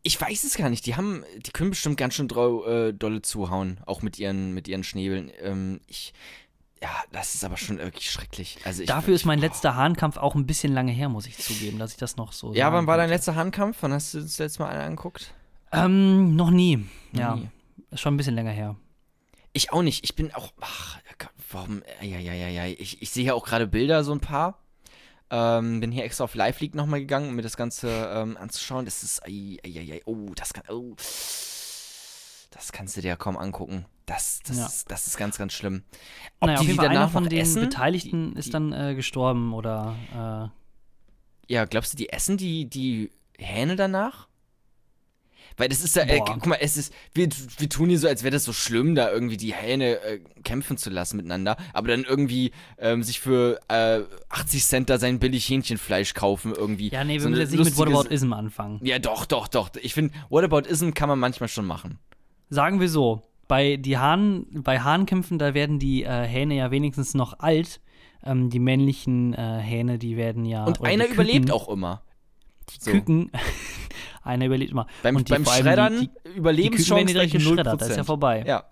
Ich 0.04 0.20
weiß 0.20 0.46
es 0.46 0.56
gar 0.56 0.70
nicht. 0.70 0.86
Die 0.86 0.96
haben, 0.96 1.26
die 1.46 1.52
können 1.52 1.72
bestimmt 1.72 1.98
ganz 1.98 2.14
schön 2.14 2.30
drau, 2.30 2.66
äh, 2.66 2.94
dolle 2.94 3.22
zuhauen, 3.22 3.82
auch 3.86 4.02
mit 4.02 4.18
ihren, 4.18 4.54
mit 4.54 4.70
ihren 4.70 4.86
Schnäbeln. 4.86 5.32
Ähm, 5.42 5.82
ich, 5.88 6.14
ja, 6.82 6.90
das 7.12 7.36
ist 7.36 7.44
aber 7.44 7.58
schon 7.58 7.78
wirklich 7.78 8.10
schrecklich. 8.10 8.58
Also 8.64 8.86
Dafür 8.86 9.14
ist 9.14 9.26
mein 9.26 9.40
letzter 9.40 9.76
Hahnkampf 9.76 10.18
auch 10.18 10.36
ein 10.36 10.46
bisschen 10.46 10.74
lange 10.74 10.92
her, 10.92 11.10
muss 11.10 11.26
ich 11.26 11.38
zugeben, 11.38 11.78
dass 11.78 11.92
ich 11.92 11.98
das 11.98 12.16
noch 12.16 12.32
so. 12.32 12.54
Ja, 12.54 12.72
wann 12.72 12.88
war 12.88 12.98
dein 12.98 13.10
letzter 13.10 13.36
Handkampf? 13.36 13.78
Wann 13.82 13.92
hast 13.92 14.14
du 14.14 14.22
das 14.22 14.38
letzte 14.38 14.64
Mal 14.64 14.70
einen 14.70 14.82
angeguckt? 14.82 15.34
Ähm, 15.72 16.36
noch 16.36 16.52
nie. 16.52 16.88
Ja, 17.12 17.36
nie. 17.36 17.50
ist 17.92 18.00
schon 18.00 18.14
ein 18.14 18.18
bisschen 18.18 18.36
länger 18.36 18.52
her. 18.52 18.76
Ich 19.52 19.74
auch 19.74 19.82
nicht. 19.82 20.04
Ich 20.04 20.16
bin 20.16 20.34
auch. 20.34 20.54
Ach, 20.62 21.00
warum? 21.52 21.84
Ja, 22.02 22.18
ja, 22.20 22.34
ja, 22.34 22.48
ja. 22.48 22.66
Ich, 22.66 23.02
ich 23.02 23.10
sehe 23.10 23.26
ja 23.26 23.34
auch 23.34 23.46
gerade 23.46 23.68
Bilder, 23.68 24.04
so 24.04 24.14
ein 24.14 24.22
paar. 24.22 24.60
Ähm, 25.32 25.80
bin 25.80 25.92
hier 25.92 26.06
extra 26.06 26.24
auf 26.24 26.34
Live 26.34 26.60
League 26.60 26.76
nochmal 26.76 27.02
gegangen, 27.02 27.30
um 27.30 27.36
mir 27.36 27.42
das 27.42 27.58
Ganze 27.58 27.90
ähm, 28.14 28.38
anzuschauen. 28.38 28.86
Das 28.86 29.04
ist. 29.04 29.24
Ei, 29.26 29.58
ei, 29.66 29.80
ei, 29.80 30.02
oh, 30.06 30.32
das 30.36 30.54
kann. 30.54 30.64
Oh. 30.70 30.96
Das 32.52 32.72
kannst 32.72 32.98
du 32.98 33.02
dir 33.02 33.10
ja 33.10 33.16
kaum 33.16 33.38
angucken. 33.38 33.86
Das, 34.06 34.40
das, 34.46 34.58
Ja. 34.58 34.66
ist, 34.66 34.90
das 34.92 35.06
ist 35.08 35.18
ganz, 35.18 35.38
ganz 35.38 35.54
schlimm. 35.54 35.84
Ob 36.40 36.48
naja, 36.48 36.56
auf 36.56 36.62
die 36.62 36.68
jeden 36.68 36.74
die 36.74 36.78
Fall 36.78 36.86
einer 36.90 37.00
danach 37.02 37.12
von 37.12 37.30
den 37.30 37.40
essen? 37.40 37.62
Beteiligten 37.62 38.34
Die- 38.34 38.40
ist 38.40 38.46
die- 38.48 38.52
dann 38.52 38.74
äh, 38.74 38.96
gestorben 38.96 39.54
oder. 39.54 40.50
Ja, 41.48 41.66
glaubst 41.66 41.94
du, 41.94 41.98
die 41.98 42.10
essen 42.10 42.38
die, 42.38 42.66
die 42.70 43.12
Hähne 43.38 43.76
danach? 43.76 44.28
Weil 45.58 45.68
das 45.68 45.82
ist 45.84 45.96
ja, 45.96 46.04
äh, 46.04 46.22
guck 46.26 46.46
mal, 46.46 46.58
es 46.62 46.78
ist, 46.78 46.94
wir, 47.14 47.28
wir 47.58 47.68
tun 47.70 47.90
hier 47.90 48.00
so, 48.00 48.08
als 48.08 48.24
wäre 48.24 48.32
das 48.32 48.46
so 48.46 48.54
schlimm, 48.54 48.96
da 48.96 49.12
irgendwie 49.12 49.36
die 49.36 49.54
Hähne 49.54 50.00
äh, 50.02 50.20
kämpfen 50.44 50.78
zu 50.78 50.90
lassen 50.90 51.18
miteinander, 51.18 51.58
aber 51.74 51.90
dann 51.90 52.04
irgendwie 52.06 52.52
ähm, 52.78 53.04
sich 53.04 53.20
für 53.20 53.60
äh, 53.68 54.02
80 54.30 54.64
Cent 54.66 54.90
da 54.90 54.98
sein 55.00 55.20
billig 55.20 55.50
Hähnchenfleisch 55.50 56.14
kaufen 56.14 56.54
irgendwie. 56.56 56.88
Äh, 56.90 56.94
ja, 56.94 57.04
nee, 57.04 57.16
wir 57.16 57.22
So 57.22 57.30
müssen 57.30 57.42
jetzt 57.42 57.50
nicht 57.52 57.60
mit 57.60 57.68
lustige- 57.70 57.90
Whataboutism 57.92 58.32
anfangen. 58.34 58.80
Ja, 58.86 59.00
doch, 59.00 59.26
doch, 59.26 59.48
doch. 59.50 59.70
Ich 59.82 59.94
finde, 59.94 60.14
Whataboutism 60.30 60.92
kann 60.92 61.10
man 61.10 61.20
manchmal 61.20 61.50
schon 61.50 61.66
machen. 61.66 62.00
Sagen 62.50 62.80
wir 62.80 62.90
so, 62.90 63.22
bei, 63.48 63.78
die 63.78 63.98
Hahn, 63.98 64.46
bei 64.52 64.80
Hahnkämpfen, 64.80 65.40
da 65.40 65.54
werden 65.54 65.80
die 65.80 66.04
äh, 66.04 66.24
Hähne 66.26 66.56
ja 66.56 66.72
wenigstens 66.72 67.14
noch 67.14 67.40
alt. 67.40 67.82
Ähm, 68.24 68.50
die 68.50 68.60
männlichen 68.60 69.34
äh, 69.34 69.60
Hähne, 69.60 69.98
die 69.98 70.18
werden 70.18 70.46
ja. 70.46 70.66
Und 70.66 70.82
einer 70.84 71.06
die 71.06 71.14
überlebt 71.14 71.46
Küken, 71.46 71.52
auch 71.52 71.70
immer. 71.70 72.02
Die 72.70 72.78
so. 72.80 72.92
Küken. 72.92 73.32
einer 74.24 74.46
überlebt 74.46 74.72
immer. 74.72 74.88
Beim, 75.04 75.16
Und 75.16 75.28
die- 75.30 75.34
beim 75.34 75.46
vor 75.46 75.54
allem 75.54 75.64
Schreddern 75.64 75.94
die, 75.94 76.00
die, 76.00 76.06
die 76.06 76.10
Küken 76.14 76.26
werden 76.26 76.38
Überlebenschance 76.38 77.06
direkt 77.06 77.32
gleich 77.32 77.44
geschreddert, 77.44 77.68
0%. 77.76 77.78
das 77.78 77.90
ist 77.90 77.98
ja 77.98 78.04
vorbei. 78.04 78.44
Ja. 78.46 78.66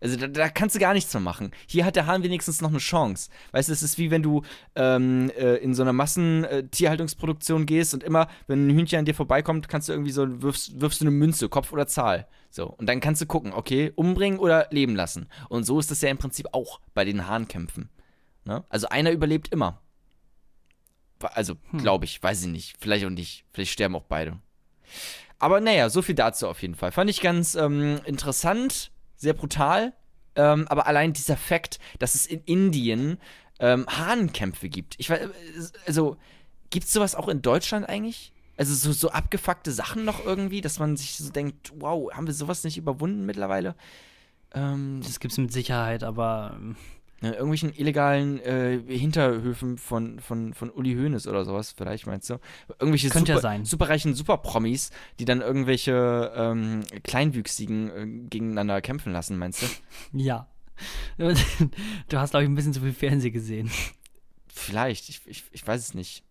Also 0.00 0.16
da, 0.16 0.26
da 0.26 0.48
kannst 0.48 0.74
du 0.74 0.80
gar 0.80 0.94
nichts 0.94 1.14
mehr 1.14 1.20
machen. 1.20 1.52
Hier 1.68 1.84
hat 1.84 1.94
der 1.94 2.06
Hahn 2.06 2.24
wenigstens 2.24 2.60
noch 2.60 2.70
eine 2.70 2.78
Chance. 2.78 3.30
Weißt 3.52 3.68
du, 3.68 3.72
es 3.72 3.84
ist 3.84 3.98
wie 3.98 4.10
wenn 4.10 4.22
du 4.24 4.42
ähm, 4.74 5.30
äh, 5.38 5.54
in 5.58 5.74
so 5.74 5.82
einer 5.82 5.92
Massentierhaltungsproduktion 5.92 7.66
gehst 7.66 7.94
und 7.94 8.02
immer, 8.02 8.26
wenn 8.48 8.66
ein 8.66 8.70
Hühnchen 8.70 8.98
an 8.98 9.04
dir 9.04 9.14
vorbeikommt, 9.14 9.68
kannst 9.68 9.88
du 9.88 9.92
irgendwie 9.92 10.10
so, 10.10 10.42
wirfst, 10.42 10.80
wirfst 10.80 11.00
du 11.00 11.04
eine 11.04 11.12
Münze, 11.12 11.48
Kopf 11.48 11.72
oder 11.72 11.86
Zahl. 11.86 12.26
So. 12.54 12.66
Und 12.66 12.86
dann 12.86 13.00
kannst 13.00 13.22
du 13.22 13.26
gucken, 13.26 13.54
okay, 13.54 13.92
umbringen 13.96 14.38
oder 14.38 14.68
leben 14.70 14.94
lassen. 14.94 15.26
Und 15.48 15.64
so 15.64 15.80
ist 15.80 15.90
das 15.90 16.02
ja 16.02 16.10
im 16.10 16.18
Prinzip 16.18 16.48
auch 16.52 16.80
bei 16.92 17.04
den 17.06 17.26
Hahnkämpfen. 17.26 17.88
Ne? 18.44 18.62
Also 18.68 18.88
einer 18.90 19.10
überlebt 19.10 19.48
immer. 19.48 19.80
Also, 21.18 21.54
Hm. 21.70 21.80
glaube 21.80 22.04
ich, 22.04 22.22
weiß 22.22 22.42
ich 22.42 22.48
nicht. 22.48 22.76
Vielleicht 22.78 23.06
auch 23.06 23.10
nicht. 23.10 23.46
Vielleicht 23.54 23.72
sterben 23.72 23.96
auch 23.96 24.04
beide. 24.04 24.38
Aber 25.38 25.60
naja, 25.60 25.88
so 25.88 26.02
viel 26.02 26.14
dazu 26.14 26.46
auf 26.46 26.60
jeden 26.60 26.74
Fall. 26.74 26.92
Fand 26.92 27.08
ich 27.08 27.20
ganz 27.22 27.54
ähm, 27.54 28.00
interessant, 28.04 28.92
sehr 29.16 29.32
brutal. 29.32 29.94
Ähm, 30.34 30.66
aber 30.68 30.86
allein 30.86 31.12
dieser 31.14 31.36
Fakt, 31.38 31.78
dass 32.00 32.14
es 32.14 32.26
in 32.26 32.42
Indien 32.44 33.18
ähm, 33.60 33.86
Hahnenkämpfe 33.88 34.68
gibt. 34.68 34.96
Ich 34.98 35.08
weiß, 35.08 35.20
äh, 35.20 35.28
also, 35.86 36.16
gibt 36.70 36.86
es 36.86 36.92
sowas 36.92 37.14
auch 37.14 37.28
in 37.28 37.40
Deutschland 37.40 37.88
eigentlich? 37.88 38.31
Also 38.56 38.74
so, 38.74 38.92
so 38.92 39.10
abgefuckte 39.10 39.72
Sachen 39.72 40.04
noch 40.04 40.24
irgendwie, 40.24 40.60
dass 40.60 40.78
man 40.78 40.96
sich 40.96 41.16
so 41.16 41.30
denkt, 41.30 41.72
wow, 41.78 42.12
haben 42.12 42.26
wir 42.26 42.34
sowas 42.34 42.64
nicht 42.64 42.76
überwunden 42.76 43.24
mittlerweile? 43.24 43.74
Ähm, 44.54 45.00
Das 45.02 45.20
gibt's 45.20 45.38
mit 45.38 45.52
Sicherheit, 45.52 46.04
aber 46.04 46.56
ähm, 46.58 46.76
ja, 47.22 47.30
irgendwelchen 47.30 47.72
illegalen 47.74 48.40
äh, 48.40 48.80
Hinterhöfen 48.86 49.78
von, 49.78 50.18
von, 50.20 50.54
von 50.54 50.70
Uli 50.70 50.94
Hoeneß 50.94 51.28
oder 51.28 51.44
sowas, 51.44 51.72
vielleicht 51.76 52.06
meinst 52.06 52.28
du? 52.28 52.38
Irgendwelche 52.80 53.08
Könnte 53.10 53.30
ja 53.32 53.36
super, 53.36 53.48
sein. 53.48 53.64
superreichen 53.64 54.14
Superpromis, 54.14 54.90
die 55.18 55.24
dann 55.24 55.40
irgendwelche 55.40 56.32
ähm, 56.34 56.82
Kleinwüchsigen 57.04 57.90
äh, 57.90 58.28
gegeneinander 58.28 58.80
kämpfen 58.82 59.12
lassen, 59.12 59.38
meinst 59.38 59.62
du? 59.62 59.66
ja. 60.18 60.48
Du 62.08 62.18
hast, 62.18 62.30
glaube 62.30 62.42
ich, 62.44 62.50
ein 62.50 62.54
bisschen 62.56 62.72
zu 62.72 62.80
viel 62.80 62.92
Fernsehen 62.92 63.32
gesehen. 63.32 63.70
Vielleicht, 64.48 65.08
ich, 65.08 65.20
ich, 65.26 65.44
ich 65.52 65.66
weiß 65.66 65.80
es 65.80 65.94
nicht. 65.94 66.24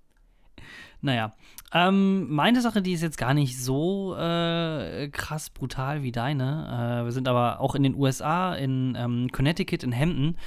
Naja, 1.00 1.34
ähm, 1.74 2.30
meine 2.30 2.62
Sache, 2.62 2.82
die 2.82 2.92
ist 2.94 3.02
jetzt 3.02 3.18
gar 3.18 3.34
nicht 3.34 3.62
so 3.62 4.16
äh, 4.18 5.08
krass 5.10 5.50
brutal 5.50 6.04
wie 6.04 6.12
deine. 6.12 7.00
Äh, 7.02 7.06
wir 7.06 7.12
sind 7.12 7.28
aber 7.28 7.62
auch 7.62 7.76
in 7.76 7.84
den 7.84 7.96
USA, 7.96 8.54
in 8.56 8.96
ähm, 9.00 9.30
Connecticut, 9.32 9.84
in 9.84 9.98
Hampton. 9.98 10.38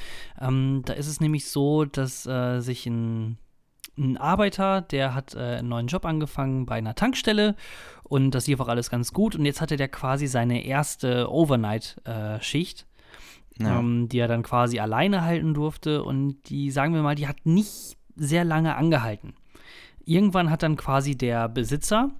Ähm, 0.40 0.82
da 0.84 0.92
ist 0.92 1.08
es 1.08 1.20
nämlich 1.20 1.48
so, 1.48 1.84
dass 1.86 2.26
äh, 2.26 2.60
sich 2.60 2.86
ein, 2.86 3.38
ein 3.96 4.16
Arbeiter, 4.18 4.82
der 4.82 5.14
hat 5.14 5.34
äh, 5.34 5.38
einen 5.58 5.68
neuen 5.68 5.86
Job 5.86 6.04
angefangen 6.04 6.66
bei 6.66 6.74
einer 6.76 6.94
Tankstelle 6.94 7.54
und 8.02 8.32
das 8.32 8.46
lief 8.46 8.60
auch 8.60 8.68
alles 8.68 8.90
ganz 8.90 9.12
gut. 9.12 9.34
Und 9.34 9.46
jetzt 9.46 9.60
hatte 9.62 9.76
der 9.76 9.88
quasi 9.88 10.26
seine 10.26 10.64
erste 10.64 11.30
Overnight-Schicht 11.32 12.86
Ja. 13.58 13.78
ähm, 13.78 14.08
die 14.08 14.18
er 14.18 14.28
dann 14.28 14.42
quasi 14.42 14.78
alleine 14.78 15.22
halten 15.22 15.54
durfte. 15.54 16.02
Und 16.04 16.42
die, 16.50 16.70
sagen 16.70 16.92
wir 16.94 17.02
mal, 17.02 17.14
die 17.14 17.28
hat 17.28 17.46
nicht 17.46 17.96
sehr 18.16 18.44
lange 18.44 18.76
angehalten. 18.76 19.34
Irgendwann 20.04 20.50
hat 20.50 20.62
dann 20.62 20.76
quasi 20.76 21.16
der 21.16 21.48
Besitzer 21.48 22.10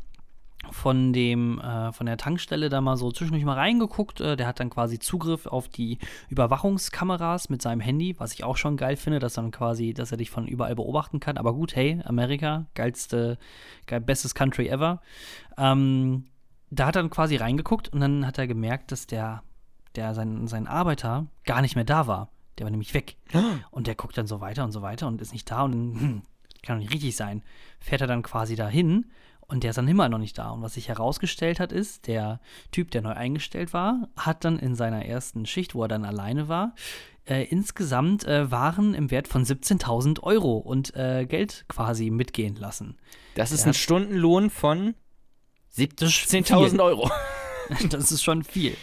von 0.71 1.13
dem 1.13 1.61
äh, 1.61 1.93
von 1.93 2.07
der 2.07 2.17
Tankstelle 2.17 2.69
da 2.69 2.81
mal 2.81 2.97
so 2.97 3.13
zwischendurch 3.13 3.45
mal 3.45 3.55
reingeguckt. 3.55 4.21
Äh, 4.21 4.37
der 4.37 4.47
hat 4.47 4.61
dann 4.61 4.71
quasi 4.71 4.99
Zugriff 4.99 5.47
auf 5.47 5.69
die 5.69 5.99
Überwachungskameras 6.29 7.51
mit 7.51 7.63
seinem 7.63 7.81
Handy, 7.81 8.19
was 8.19 8.33
ich 8.33 8.45
auch 8.45 8.57
schon 8.57 8.77
geil 8.77 8.97
finde, 8.97 9.19
dass 9.19 9.35
dann 9.35 9.51
quasi, 9.51 9.95
dass 9.95 10.11
er 10.11 10.17
dich 10.17 10.31
von 10.31 10.47
überall 10.47 10.75
beobachten 10.75 11.21
kann. 11.21 11.37
Aber 11.37 11.55
gut, 11.55 11.77
hey, 11.77 12.01
Amerika, 12.05 12.67
geilste, 12.75 13.39
geil, 13.87 14.01
bestes 14.01 14.35
Country 14.35 14.69
ever. 14.69 15.01
Ähm, 15.59 16.25
da 16.71 16.87
hat 16.87 16.97
er 16.97 17.03
dann 17.03 17.11
quasi 17.11 17.37
reingeguckt 17.37 17.89
und 17.89 18.01
dann 18.01 18.27
hat 18.27 18.39
er 18.39 18.47
gemerkt, 18.47 18.91
dass 18.91 19.07
der, 19.07 19.43
der 19.97 20.15
sein, 20.15 20.47
sein 20.49 20.67
Arbeiter 20.67 21.27
gar 21.45 21.63
nicht 21.63 21.77
mehr 21.77 21.85
da 21.85 22.07
war. 22.07 22.31
Der 22.59 22.65
war 22.65 22.71
nämlich 22.71 22.95
weg. 22.95 23.17
Und 23.71 23.87
der 23.87 23.95
guckt 23.95 24.17
dann 24.17 24.27
so 24.27 24.41
weiter 24.41 24.65
und 24.65 24.73
so 24.73 24.83
weiter 24.83 25.07
und 25.07 25.21
ist 25.21 25.33
nicht 25.33 25.51
da 25.51 25.63
und 25.63 25.73
dann, 25.73 26.01
hm, 26.01 26.23
kann 26.65 26.77
doch 26.79 26.83
nicht 26.83 26.93
richtig 26.95 27.17
sein. 27.17 27.43
Fährt 27.81 28.01
er 28.01 28.07
dann 28.07 28.23
quasi 28.23 28.57
dahin 28.57 29.07
und 29.41 29.63
der 29.63 29.71
ist 29.71 29.77
dann 29.77 29.89
immer 29.89 30.09
noch 30.09 30.19
nicht 30.19 30.39
da. 30.39 30.51
Und 30.51 30.63
was 30.63 30.75
sich 30.75 30.89
herausgestellt 30.89 31.61
hat, 31.61 31.71
ist, 31.73 32.07
der 32.07 32.41
Typ, 32.73 32.91
der 32.91 33.03
neu 33.03 33.13
eingestellt 33.13 33.73
war, 33.73 34.09
hat 34.17 34.45
dann 34.45 34.59
in 34.59 34.75
seiner 34.75 35.05
ersten 35.05 35.45
Schicht, 35.47 35.75
wo 35.75 35.83
er 35.83 35.89
dann 35.89 36.05
alleine 36.05 36.49
war, 36.49 36.75
äh, 37.29 37.45
insgesamt 37.45 38.25
äh, 38.25 38.51
Waren 38.51 38.95
im 38.95 39.11
Wert 39.11 39.29
von 39.29 39.45
17.000 39.45 40.23
Euro 40.23 40.57
und 40.59 40.95
äh, 40.97 41.27
Geld 41.27 41.65
quasi 41.69 42.11
mitgehen 42.11 42.57
lassen. 42.57 42.97
Das 43.35 43.53
ist 43.53 43.63
Ja. 43.63 43.69
ein 43.69 43.75
Stundenlohn 43.75 44.51
von 44.51 44.95
ist 45.77 45.79
17.000 46.01 46.71
viel. 46.71 46.81
Euro. 46.81 47.11
Das 47.91 48.13
ist 48.13 48.23
schon 48.23 48.43
viel. 48.45 48.77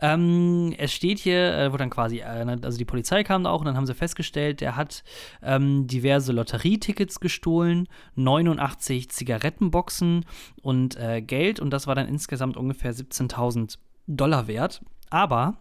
Ähm, 0.00 0.74
es 0.78 0.92
steht 0.92 1.18
hier, 1.18 1.54
äh, 1.56 1.72
wo 1.72 1.76
dann 1.76 1.90
quasi, 1.90 2.18
äh, 2.18 2.44
ne, 2.44 2.58
also 2.62 2.76
die 2.78 2.84
Polizei 2.84 3.24
kam 3.24 3.44
da 3.44 3.50
auch 3.50 3.60
und 3.60 3.66
dann 3.66 3.76
haben 3.76 3.86
sie 3.86 3.94
festgestellt, 3.94 4.60
der 4.60 4.76
hat 4.76 5.04
ähm, 5.42 5.86
diverse 5.86 6.32
Lotterietickets 6.32 7.20
gestohlen, 7.20 7.88
89 8.14 9.08
Zigarettenboxen 9.10 10.24
und 10.62 10.96
äh, 10.96 11.22
Geld 11.22 11.60
und 11.60 11.70
das 11.70 11.86
war 11.86 11.94
dann 11.94 12.08
insgesamt 12.08 12.56
ungefähr 12.56 12.92
17.000 12.94 13.78
Dollar 14.06 14.46
wert. 14.48 14.82
Aber 15.10 15.56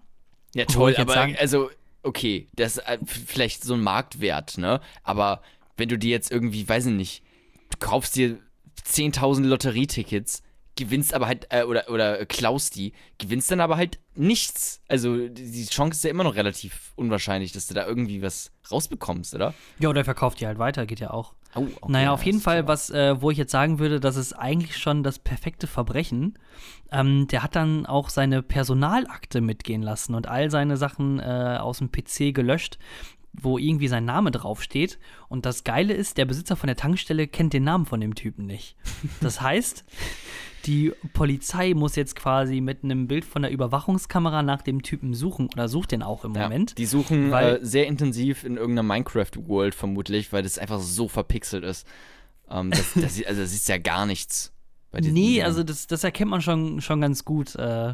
Ja, 0.53 0.65
toll, 0.65 0.95
aber 0.97 1.13
sagen- 1.13 1.35
also, 1.39 1.69
okay, 2.03 2.47
das 2.55 2.77
ist 2.77 2.87
äh, 2.87 2.97
vielleicht 3.05 3.63
so 3.63 3.73
ein 3.75 3.81
Marktwert, 3.81 4.57
ne? 4.57 4.81
Aber 5.03 5.41
wenn 5.77 5.89
du 5.89 5.97
dir 5.97 6.09
jetzt 6.11 6.31
irgendwie, 6.31 6.67
weiß 6.67 6.87
ich 6.87 6.93
nicht, 6.93 7.23
du 7.71 7.77
kaufst 7.79 8.15
dir 8.15 8.37
10.000 8.85 9.45
Lotterietickets, 9.45 10.43
gewinnst 10.75 11.13
aber 11.13 11.27
halt, 11.27 11.47
äh, 11.49 11.63
oder, 11.63 11.89
oder 11.89 12.25
klaust 12.25 12.75
die, 12.75 12.93
gewinnst 13.17 13.49
dann 13.51 13.61
aber 13.61 13.77
halt 13.77 13.99
nichts. 14.15 14.81
Also 14.87 15.27
die 15.27 15.65
Chance 15.65 15.97
ist 15.97 16.03
ja 16.03 16.09
immer 16.09 16.23
noch 16.23 16.35
relativ 16.35 16.93
unwahrscheinlich, 16.95 17.51
dass 17.51 17.67
du 17.67 17.73
da 17.73 17.85
irgendwie 17.85 18.21
was 18.21 18.51
rausbekommst, 18.71 19.35
oder? 19.35 19.53
Ja, 19.79 19.89
oder 19.89 20.01
er 20.01 20.05
verkauft 20.05 20.39
die 20.39 20.47
halt 20.47 20.59
weiter, 20.59 20.85
geht 20.85 20.99
ja 20.99 21.11
auch. 21.11 21.33
Oh, 21.55 21.61
okay, 21.61 21.91
naja, 21.91 22.05
ja, 22.05 22.13
auf 22.13 22.23
jeden 22.23 22.41
Fall, 22.41 22.67
was, 22.67 22.89
äh, 22.89 23.21
wo 23.21 23.31
ich 23.31 23.37
jetzt 23.37 23.51
sagen 23.51 23.79
würde, 23.79 24.01
das 24.01 24.17
ist 24.17 24.33
eigentlich 24.33 24.77
schon 24.77 25.03
das 25.03 25.19
perfekte 25.19 25.67
Verbrechen. 25.67 26.37
Ähm, 26.91 27.27
der 27.27 27.43
hat 27.43 27.55
dann 27.55 27.85
auch 27.85 28.09
seine 28.09 28.43
Personalakte 28.43 29.39
mitgehen 29.39 29.81
lassen 29.81 30.15
und 30.15 30.27
all 30.27 30.51
seine 30.51 30.75
Sachen 30.75 31.19
äh, 31.19 31.57
aus 31.61 31.77
dem 31.77 31.91
PC 31.91 32.35
gelöscht, 32.35 32.77
wo 33.31 33.57
irgendwie 33.57 33.87
sein 33.87 34.03
Name 34.03 34.31
draufsteht. 34.31 34.99
Und 35.29 35.45
das 35.45 35.63
Geile 35.63 35.93
ist, 35.93 36.17
der 36.17 36.25
Besitzer 36.25 36.57
von 36.57 36.67
der 36.67 36.75
Tankstelle 36.75 37.27
kennt 37.27 37.53
den 37.53 37.63
Namen 37.63 37.85
von 37.85 38.01
dem 38.01 38.15
Typen 38.15 38.45
nicht. 38.45 38.75
Das 39.21 39.39
heißt, 39.39 39.85
die 40.65 40.91
Polizei 41.13 41.73
muss 41.73 41.95
jetzt 41.95 42.15
quasi 42.15 42.59
mit 42.61 42.83
einem 42.83 43.07
Bild 43.07 43.23
von 43.25 43.41
der 43.43 43.51
Überwachungskamera 43.51 44.41
nach 44.41 44.61
dem 44.61 44.81
Typen 44.81 45.13
suchen 45.13 45.47
oder 45.53 45.67
sucht 45.67 45.91
den 45.91 46.01
auch 46.03 46.25
im 46.25 46.33
Ja, 46.33 46.43
Moment. 46.43 46.77
Die 46.77 46.85
suchen 46.85 47.31
weil- 47.31 47.57
äh, 47.57 47.65
sehr 47.65 47.87
intensiv 47.87 48.43
in 48.43 48.57
irgendeiner 48.57 48.83
Minecraft-World 48.87 49.75
vermutlich, 49.75 50.33
weil 50.33 50.43
das 50.43 50.57
einfach 50.57 50.79
so 50.79 51.07
verpixelt 51.07 51.63
ist. 51.63 51.87
Ähm, 52.49 52.71
das, 52.71 52.93
das, 52.95 53.15
sieht- 53.15 53.27
also 53.27 53.41
da 53.41 53.47
siehst 53.47 53.67
du 53.69 53.73
ja 53.73 53.77
gar 53.79 54.05
nichts. 54.05 54.51
Nee, 54.97 55.43
also 55.43 55.61
das, 55.63 55.87
das 55.87 56.05
erkennt 56.05 56.31
man 56.31 56.41
schon, 56.41 56.79
schon 56.79 57.01
ganz 57.01 57.25
gut, 57.25 57.53
äh, 57.55 57.89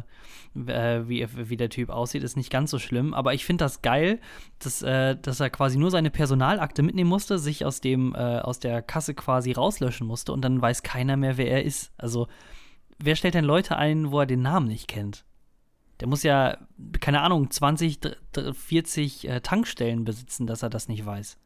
äh, 0.54 1.08
wie, 1.08 1.26
wie 1.34 1.56
der 1.56 1.68
Typ 1.68 1.88
aussieht. 1.90 2.22
Ist 2.22 2.36
nicht 2.36 2.48
ganz 2.50 2.70
so 2.70 2.78
schlimm. 2.78 3.12
Aber 3.12 3.34
ich 3.34 3.44
finde 3.44 3.64
das 3.64 3.82
geil, 3.82 4.20
dass, 4.60 4.82
äh, 4.82 5.16
dass 5.20 5.40
er 5.40 5.50
quasi 5.50 5.78
nur 5.78 5.90
seine 5.90 6.10
Personalakte 6.10 6.84
mitnehmen 6.84 7.10
musste, 7.10 7.40
sich 7.40 7.64
aus, 7.64 7.80
dem, 7.80 8.14
äh, 8.14 8.18
aus 8.38 8.60
der 8.60 8.82
Kasse 8.82 9.14
quasi 9.14 9.50
rauslöschen 9.50 10.06
musste 10.06 10.32
und 10.32 10.42
dann 10.42 10.62
weiß 10.62 10.84
keiner 10.84 11.16
mehr, 11.16 11.36
wer 11.38 11.48
er 11.50 11.64
ist. 11.64 11.90
Also, 11.98 12.28
wer 13.04 13.16
stellt 13.16 13.34
denn 13.34 13.44
Leute 13.44 13.76
ein, 13.76 14.10
wo 14.10 14.20
er 14.20 14.26
den 14.26 14.42
Namen 14.42 14.68
nicht 14.68 14.88
kennt? 14.88 15.24
Der 16.00 16.08
muss 16.08 16.22
ja, 16.22 16.58
keine 17.00 17.20
Ahnung, 17.20 17.50
20, 17.50 18.00
dr- 18.00 18.16
dr- 18.32 18.54
40 18.54 19.28
äh, 19.28 19.40
Tankstellen 19.40 20.04
besitzen, 20.04 20.46
dass 20.46 20.62
er 20.62 20.70
das 20.70 20.88
nicht 20.88 21.06
weiß. 21.06 21.36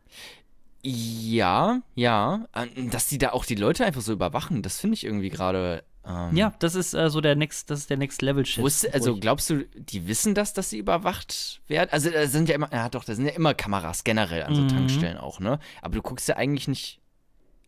Ja, 0.82 1.82
ja. 1.94 2.46
Ähm, 2.54 2.90
Dass 2.90 3.08
die 3.08 3.18
da 3.18 3.30
auch 3.32 3.44
die 3.44 3.54
Leute 3.56 3.84
einfach 3.84 4.00
so 4.02 4.12
überwachen, 4.12 4.62
das 4.62 4.78
finde 4.80 4.94
ich 4.94 5.04
irgendwie 5.04 5.30
gerade. 5.30 5.82
Ähm, 6.06 6.36
Ja, 6.36 6.54
das 6.60 6.74
ist 6.76 6.94
äh, 6.94 7.10
so 7.10 7.20
der 7.20 7.34
Next, 7.34 7.70
das 7.70 7.80
ist 7.80 7.90
der 7.90 7.96
Next 7.96 8.22
Level 8.22 8.46
Shit. 8.46 8.62
Wusste, 8.62 8.88
wo 8.88 8.92
also 8.92 9.16
glaubst 9.16 9.50
du, 9.50 9.64
die 9.74 10.06
wissen 10.06 10.34
das, 10.34 10.52
dass 10.52 10.70
sie 10.70 10.78
überwacht 10.78 11.60
werden? 11.66 11.88
Also 11.90 12.10
da 12.10 12.26
sind 12.28 12.48
ja 12.48 12.54
immer, 12.54 12.72
ja 12.72 12.88
doch, 12.88 13.02
da 13.04 13.14
sind 13.16 13.26
ja 13.26 13.32
immer 13.32 13.52
Kameras 13.54 14.04
generell 14.04 14.44
an 14.44 14.54
so 14.54 14.62
Mhm. 14.62 14.68
Tankstellen 14.68 15.18
auch, 15.18 15.40
ne? 15.40 15.58
Aber 15.82 15.96
du 15.96 16.02
guckst 16.02 16.28
ja 16.28 16.36
eigentlich 16.36 16.68
nicht. 16.68 17.00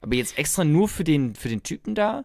Aber 0.00 0.14
jetzt 0.14 0.38
extra 0.38 0.62
nur 0.62 0.88
für 0.88 1.02
den, 1.02 1.34
für 1.34 1.48
den 1.48 1.64
Typen 1.64 1.96
da? 1.96 2.24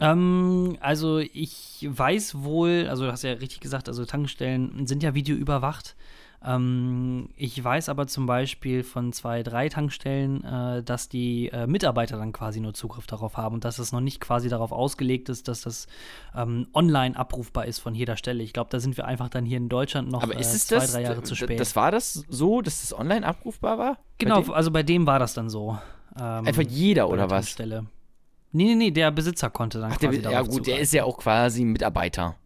Ähm, 0.00 0.76
also 0.80 1.18
ich 1.18 1.86
weiß 1.88 2.42
wohl, 2.42 2.86
also 2.88 3.04
du 3.04 3.12
hast 3.12 3.22
ja 3.22 3.32
richtig 3.32 3.60
gesagt, 3.60 3.88
also 3.88 4.04
Tankstellen 4.04 4.86
sind 4.86 5.02
ja 5.02 5.14
videoüberwacht. 5.14 5.94
Ähm, 6.46 7.30
ich 7.36 7.62
weiß 7.62 7.88
aber 7.88 8.06
zum 8.06 8.26
Beispiel 8.26 8.82
von 8.82 9.12
zwei, 9.12 9.42
drei 9.42 9.68
Tankstellen, 9.68 10.44
äh, 10.44 10.82
dass 10.82 11.08
die 11.08 11.48
äh, 11.48 11.66
Mitarbeiter 11.66 12.18
dann 12.18 12.32
quasi 12.32 12.60
nur 12.60 12.74
Zugriff 12.74 13.06
darauf 13.06 13.36
haben 13.38 13.54
und 13.54 13.64
dass 13.64 13.78
es 13.78 13.92
noch 13.92 14.00
nicht 14.00 14.20
quasi 14.20 14.48
darauf 14.50 14.70
ausgelegt 14.70 15.30
ist, 15.30 15.48
dass 15.48 15.62
das 15.62 15.86
ähm, 16.36 16.66
online 16.74 17.16
abrufbar 17.16 17.64
ist 17.64 17.78
von 17.78 17.94
jeder 17.94 18.16
Stelle. 18.16 18.42
Ich 18.42 18.52
glaube, 18.52 18.68
da 18.70 18.78
sind 18.78 18.96
wir 18.98 19.06
einfach 19.06 19.30
dann 19.30 19.46
hier 19.46 19.56
in 19.56 19.70
Deutschland 19.70 20.10
noch 20.10 20.22
Aber 20.22 20.36
ist 20.36 20.54
äh, 20.54 20.58
zwei, 20.58 20.76
das? 20.76 20.92
drei 20.92 21.02
Jahre 21.02 21.22
zu 21.22 21.34
spät. 21.34 21.58
Das 21.58 21.76
war 21.76 21.90
das 21.90 22.12
so, 22.28 22.60
dass 22.60 22.82
das 22.82 22.98
online 22.98 23.24
abrufbar 23.26 23.78
war? 23.78 23.94
Bei 23.94 24.00
genau, 24.18 24.42
dem? 24.42 24.52
also 24.52 24.70
bei 24.70 24.82
dem 24.82 25.06
war 25.06 25.18
das 25.18 25.32
dann 25.32 25.48
so. 25.48 25.78
Ähm, 26.18 26.46
Einfach 26.46 26.62
jeder, 26.62 27.06
bei 27.06 27.12
oder 27.12 27.26
der 27.26 27.30
was? 27.30 27.56
Nee, 28.56 28.64
nee, 28.66 28.74
nee, 28.76 28.90
der 28.92 29.10
Besitzer 29.10 29.50
konnte 29.50 29.80
dann 29.80 29.90
Ach, 29.92 29.96
der, 29.96 30.10
quasi 30.10 30.22
ja 30.22 30.30
darauf 30.30 30.48
gut, 30.48 30.58
der 30.58 30.64
zugreifen. 30.64 30.82
ist 30.82 30.92
ja 30.92 31.04
auch 31.04 31.18
quasi 31.18 31.64
Mitarbeiter. 31.64 32.36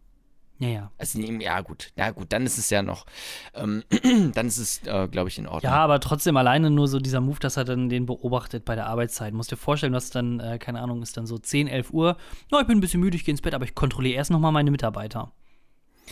Ja, 0.57 0.67
ja. 0.67 0.91
Also, 0.97 1.19
ja 1.19 1.61
gut, 1.61 1.91
ja 1.95 2.09
gut, 2.09 2.33
dann 2.33 2.45
ist 2.45 2.57
es 2.57 2.69
ja 2.71 2.81
noch, 2.81 3.05
ähm, 3.53 3.83
dann 4.33 4.47
ist 4.47 4.57
es, 4.57 4.81
äh, 4.87 5.07
glaube 5.07 5.29
ich, 5.29 5.37
in 5.37 5.45
Ordnung. 5.47 5.71
Ja, 5.71 5.77
aber 5.77 5.99
trotzdem 5.99 6.35
alleine 6.35 6.71
nur 6.71 6.87
so 6.87 6.99
dieser 6.99 7.21
Move, 7.21 7.39
dass 7.39 7.57
er 7.57 7.63
dann 7.63 7.89
den 7.89 8.07
beobachtet 8.07 8.65
bei 8.65 8.73
der 8.75 8.87
Arbeitszeit. 8.87 9.33
Musst 9.33 9.51
dir 9.51 9.57
vorstellen, 9.57 9.93
du 9.93 9.97
hast 9.97 10.15
dann, 10.15 10.39
äh, 10.39 10.57
keine 10.57 10.81
Ahnung, 10.81 11.01
ist 11.03 11.15
dann 11.15 11.27
so 11.27 11.37
10, 11.37 11.67
11 11.67 11.91
Uhr. 11.91 12.17
Ja, 12.51 12.59
ich 12.59 12.67
bin 12.67 12.79
ein 12.79 12.81
bisschen 12.81 12.99
müde, 12.99 13.15
ich 13.15 13.23
gehe 13.23 13.31
ins 13.31 13.41
Bett, 13.41 13.53
aber 13.53 13.65
ich 13.65 13.75
kontrolliere 13.75 14.15
erst 14.15 14.31
nochmal 14.31 14.51
meine 14.51 14.71
Mitarbeiter. 14.71 15.31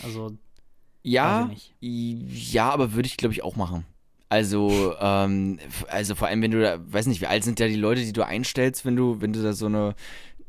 Also, 0.04 0.32
Ja, 1.02 1.50
ja, 1.82 2.70
aber 2.70 2.94
würde 2.94 3.08
ich, 3.08 3.18
glaube 3.18 3.34
ich, 3.34 3.44
auch 3.44 3.56
machen. 3.56 3.86
Also, 4.30 4.94
ähm, 5.00 5.60
also 5.88 6.16
vor 6.16 6.28
allem, 6.28 6.42
wenn 6.42 6.52
du 6.52 6.62
da, 6.62 6.80
weiß 6.80 7.08
nicht, 7.08 7.22
wie 7.22 7.28
alt 7.28 7.44
sind 7.44 7.60
ja 7.60 7.68
die 7.68 7.76
Leute, 7.76 8.02
die 8.02 8.14
du 8.14 8.26
einstellst, 8.26 8.86
wenn 8.86 8.96
du, 8.96 9.22
wenn 9.22 9.32
du 9.32 9.42
da 9.42 9.54
so 9.54 9.68
eine 9.68 9.96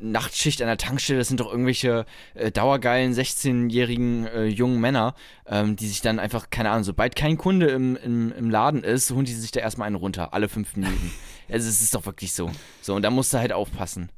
Nachtschicht 0.01 0.63
an 0.63 0.69
der 0.69 0.77
Tankstelle, 0.77 1.19
das 1.19 1.29
sind 1.29 1.41
doch 1.41 1.51
irgendwelche 1.51 2.07
äh, 2.35 2.51
dauergeilen 2.51 3.13
16-jährigen 3.13 4.27
äh, 4.27 4.45
jungen 4.47 4.81
Männer, 4.81 5.15
ähm, 5.47 5.77
die 5.77 5.87
sich 5.87 6.01
dann 6.01 6.19
einfach, 6.19 6.51
keine 6.51 6.71
Ahnung, 6.71 6.85
sobald 6.85 7.17
kein 7.17 7.37
Kunde 7.37 7.67
im, 7.69 7.97
im, 7.97 8.33
im 8.33 8.51
Laden 8.51 8.85
ist, 8.85 9.11
holen 9.11 9.25
die 9.25 9.33
sich 9.33 9.51
da 9.51 9.61
erstmal 9.61 9.87
einen 9.87 9.97
runter, 9.97 10.35
alle 10.35 10.49
fünf 10.49 10.77
Minuten. 10.77 11.13
also 11.49 11.69
es 11.69 11.81
ist 11.81 11.95
doch 11.95 12.07
wirklich 12.07 12.33
so. 12.33 12.51
So, 12.81 12.95
und 12.95 13.03
da 13.03 13.11
musst 13.11 13.33
du 13.33 13.39
halt 13.39 13.53
aufpassen. 13.53 14.11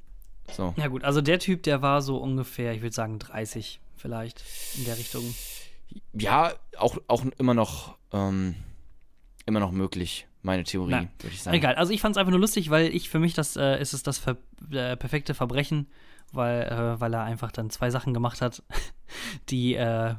So. 0.53 0.75
ja 0.77 0.89
gut, 0.89 1.05
also 1.05 1.21
der 1.21 1.39
Typ, 1.39 1.63
der 1.63 1.81
war 1.81 2.03
so 2.03 2.17
ungefähr, 2.17 2.75
ich 2.75 2.83
würde 2.83 2.95
sagen 2.95 3.19
30 3.19 3.81
vielleicht 3.97 4.43
in 4.77 4.85
der 4.85 4.99
Richtung. 4.99 5.23
Ja, 6.13 6.53
auch, 6.77 6.99
auch 7.07 7.25
immer 7.39 7.55
noch, 7.55 7.97
ähm, 8.13 8.57
immer 9.51 9.61
noch 9.61 9.73
möglich, 9.73 10.27
meine 10.43 10.65
Theorie, 10.65 10.93
würde 10.93 11.35
ich 11.35 11.43
sagen. 11.43 11.57
Egal, 11.57 11.75
also 11.75 11.93
ich 11.93 12.01
fand 12.01 12.15
es 12.15 12.19
einfach 12.19 12.31
nur 12.31 12.41
lustig, 12.41 12.71
weil 12.71 12.95
ich 12.95 13.11
für 13.11 13.19
mich 13.19 13.35
das 13.35 13.57
äh, 13.57 13.81
ist 13.81 13.93
es 13.93 14.03
das 14.03 14.19
ver 14.19 14.37
äh, 14.71 14.97
perfekte 14.97 15.35
Verbrechen, 15.35 15.87
weil, 16.33 16.63
äh, 16.63 17.01
weil 17.01 17.13
er 17.13 17.25
einfach 17.25 17.53
dann 17.53 17.71
zwei 17.71 17.91
Sachen 17.91 18.15
gemacht 18.15 18.41
hat, 18.41 18.63
die, 19.51 19.75
äh, 19.75 20.15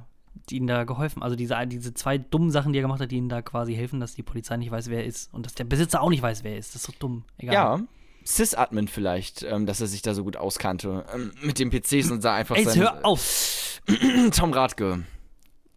die 0.49 0.57
ihm 0.57 0.67
da 0.67 0.83
geholfen, 0.83 1.23
also 1.23 1.35
diese, 1.35 1.55
diese 1.67 1.93
zwei 1.93 2.17
dummen 2.17 2.51
Sachen, 2.51 2.73
die 2.73 2.79
er 2.79 2.83
gemacht 2.83 3.01
hat, 3.01 3.11
die 3.11 3.17
ihm 3.17 3.29
da 3.29 3.41
quasi 3.41 3.73
helfen, 3.73 3.99
dass 3.99 4.13
die 4.13 4.23
Polizei 4.23 4.57
nicht 4.57 4.71
weiß, 4.71 4.89
wer 4.89 4.99
er 4.99 5.05
ist 5.05 5.33
und 5.33 5.45
dass 5.45 5.55
der 5.55 5.63
Besitzer 5.63 6.01
auch 6.01 6.09
nicht 6.09 6.21
weiß, 6.21 6.43
wer 6.43 6.51
er 6.51 6.57
ist. 6.59 6.75
Das 6.75 6.81
ist 6.81 6.87
so 6.87 6.93
dumm. 6.99 7.23
Egal. 7.37 7.53
Ja, 7.53 7.79
Sysadmin 8.23 8.87
vielleicht, 8.87 9.43
ähm, 9.43 9.65
dass 9.65 9.81
er 9.81 9.87
sich 9.87 10.01
da 10.01 10.13
so 10.13 10.23
gut 10.23 10.37
auskannte 10.37 11.05
ähm, 11.13 11.31
mit 11.41 11.59
den 11.59 11.69
PCs 11.69 12.11
und 12.11 12.23
da 12.23 12.35
einfach 12.35 12.55
Ey, 12.55 12.65
hör 12.65 13.03
auf! 13.03 13.81
Tom 14.35 14.53
Radke, 14.53 15.03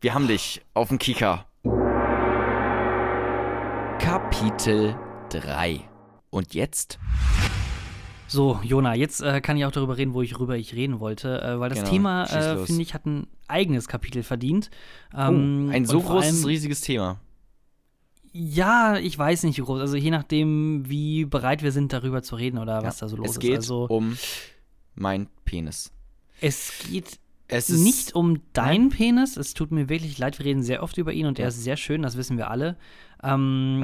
wir 0.00 0.14
haben 0.14 0.28
dich 0.28 0.61
auf 0.74 0.88
dem 0.88 0.98
Kicker. 0.98 1.46
Kapitel 4.39 4.97
3. 5.30 5.80
Und 6.30 6.55
jetzt? 6.55 6.99
So, 8.26 8.59
Jona, 8.64 8.95
jetzt 8.97 9.20
äh, 9.22 9.41
kann 9.41 9.57
ich 9.57 9.64
auch 9.64 9.70
darüber 9.70 9.97
reden, 9.97 10.12
wo 10.12 10.22
ich 10.22 10.39
rüber 10.41 10.57
ich 10.57 10.74
reden 10.74 10.99
wollte, 10.99 11.41
äh, 11.41 11.61
weil 11.61 11.68
das 11.70 11.78
Genau, 11.78 11.91
Thema, 11.91 12.24
äh, 12.24 12.66
finde 12.66 12.82
ich, 12.82 12.95
hat 12.95 13.07
ein 13.07 13.28
eigenes 13.47 13.87
Kapitel 13.87 14.24
verdient. 14.24 14.70
Oh, 15.14 15.18
Ähm, 15.20 15.70
ein 15.72 15.87
so 15.87 16.01
großes, 16.01 16.39
allem- 16.41 16.45
riesiges 16.47 16.80
Thema. 16.80 17.20
Ja, 18.32 18.99
ich 18.99 19.16
weiß 19.16 19.45
nicht, 19.45 19.57
wie 19.59 19.62
groß. 19.62 19.80
Also 19.80 19.97
je 19.97 20.11
nachdem, 20.11 20.82
wie 20.89 21.26
bereit 21.26 21.62
wir 21.62 21.70
sind, 21.70 21.93
darüber 21.93 22.24
zu 22.24 22.35
reden 22.35 22.59
oder 22.59 22.82
was 22.82 22.97
da 22.99 23.09
so 23.09 23.16
los 23.16 23.30
es 23.30 23.39
geht 23.39 23.53
ist. 23.53 23.57
Also 23.59 23.85
um 23.85 24.18
mein 24.97 25.28
Penis. 25.45 25.93
es 26.41 26.72
geht 26.91 27.20
Es 27.47 27.70
ist 27.70 27.85
nicht 27.85 28.14
um 28.16 28.41
deinen 28.53 28.89
Penis. 28.89 29.37
Es 29.37 29.55
tut 29.55 29.70
mir 29.70 29.89
wirklich 29.89 30.18
leid. 30.18 30.39
Wir 30.41 30.47
reden 30.47 30.64
sehr 30.64 30.82
oft 30.82 30.99
über 30.99 31.12
ihn 31.12 31.26
und 31.26 31.39
er 31.39 31.45
Ja. 31.45 31.49
ist 31.51 31.62
sehr 31.62 31.76
schön. 31.76 32.03
Das 32.03 32.16
wissen 32.16 32.37
wir 32.37 32.51
alle. 32.51 32.76
Ähm, 33.25 33.83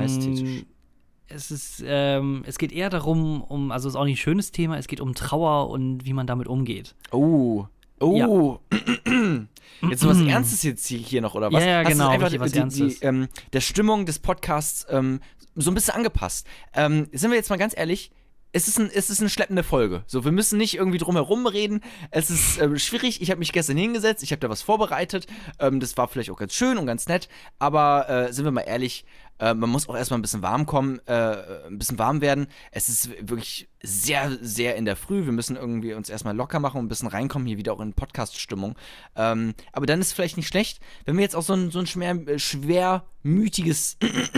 es 1.33 1.51
ist, 1.51 1.85
ähm, 1.87 2.43
es 2.47 2.59
geht 2.59 2.73
eher 2.73 2.91
darum, 2.91 3.43
um, 3.43 3.71
also 3.71 3.89
es 3.89 3.95
ist 3.95 4.01
auch 4.01 4.05
nicht 4.05 4.19
ein 4.19 4.23
schönes 4.23 4.51
Thema. 4.51 4.79
Es 4.79 4.89
geht 4.89 5.01
um 5.01 5.15
Trauer 5.15 5.71
und 5.71 6.05
wie 6.05 6.13
man 6.13 6.27
damit 6.27 6.49
umgeht. 6.49 6.95
Oh. 7.13 7.67
Oh. 8.01 8.59
Jetzt 9.89 10.01
so 10.01 10.09
was 10.09 10.21
Ernstes 10.21 10.63
jetzt 10.63 10.87
hier, 10.87 11.21
noch, 11.21 11.35
oder 11.35 11.53
was? 11.53 11.63
Ja, 11.63 11.71
ja, 11.71 11.83
genau, 11.85 12.09
einfach 12.09 12.27
richtig 12.27 12.41
was 12.41 12.53
die, 12.53 12.59
die, 12.59 12.63
Ernstes. 12.63 13.03
ähm, 13.03 13.29
der 13.53 13.61
Stimmung 13.61 14.05
des 14.05 14.19
Podcasts 14.19 14.87
ähm, 14.91 15.21
so 15.55 15.71
ein 15.71 15.75
bisschen 15.75 15.95
angepasst. 15.95 16.47
Ähm, 16.75 17.09
sind 17.13 17.31
wir 17.31 17.37
jetzt 17.37 17.51
mal 17.51 17.57
ganz 17.57 17.75
ehrlich, 17.77 18.11
es 18.53 18.67
ist, 18.67 18.79
ein, 18.79 18.91
es 18.93 19.11
ist 19.11 19.21
eine 19.21 19.31
schleppende 19.31 19.63
Folge. 19.63 20.03
So, 20.07 20.25
wir 20.25 20.33
müssen 20.33 20.59
nicht 20.59 20.75
irgendwie 20.75 20.99
drum 20.99 21.15
herum 21.15 21.47
reden. 21.47 21.83
Es 22.11 22.31
ist 22.31 22.61
ähm, 22.61 22.79
schwierig. 22.79 23.23
Ich 23.23 23.31
habe 23.31 23.39
mich 23.39 23.53
gestern 23.53 23.77
hingesetzt, 23.77 24.23
ich 24.23 24.33
habe 24.33 24.41
da 24.41 24.51
was 24.51 24.63
vorbereitet. 24.63 25.27
Ähm, 25.61 25.79
das 25.79 25.97
war 25.97 26.09
vielleicht 26.09 26.31
auch 26.31 26.37
ganz 26.37 26.55
schön 26.55 26.77
und 26.77 26.87
ganz 26.87 27.07
nett. 27.07 27.29
Aber 27.59 28.09
äh, 28.09 28.33
sind 28.33 28.45
wir 28.45 28.53
mal 28.53 28.63
ehrlich, 28.63 29.05
äh, 29.41 29.55
man 29.55 29.69
muss 29.71 29.89
auch 29.89 29.97
erstmal 29.97 30.19
ein 30.19 30.23
bisschen 30.23 30.43
warm 30.43 30.67
kommen, 30.67 31.01
äh, 31.07 31.67
ein 31.67 31.79
bisschen 31.79 31.99
warm 31.99 32.21
werden. 32.21 32.47
Es 32.71 32.89
ist 32.89 33.11
wirklich 33.29 33.69
sehr, 33.83 34.31
sehr 34.41 34.77
in 34.77 34.85
der 34.85 34.95
Früh. 34.95 35.25
Wir 35.25 35.33
müssen 35.33 35.57
irgendwie 35.57 35.95
uns 35.95 36.09
erstmal 36.09 36.37
locker 36.37 36.61
machen 36.61 36.79
und 36.79 36.85
ein 36.85 36.89
bisschen 36.89 37.09
reinkommen, 37.09 37.49
hier 37.49 37.57
wieder 37.59 37.73
auch 37.73 37.81
in 37.81 37.95
Podcast-Stimmung. 37.95 38.77
Ähm, 39.17 39.55
aber 39.73 39.87
dann 39.87 40.01
ist 40.01 40.09
es 40.09 40.13
vielleicht 40.13 40.37
nicht 40.37 40.47
schlecht, 40.49 40.81
wenn 41.07 41.17
wir 41.17 41.23
jetzt 41.23 41.35
auch 41.35 41.43
so 41.43 41.55
ein, 41.55 41.71
so 41.73 41.79
ein 41.81 41.87
schwer, 41.89 42.39
schwermütiges 42.39 43.97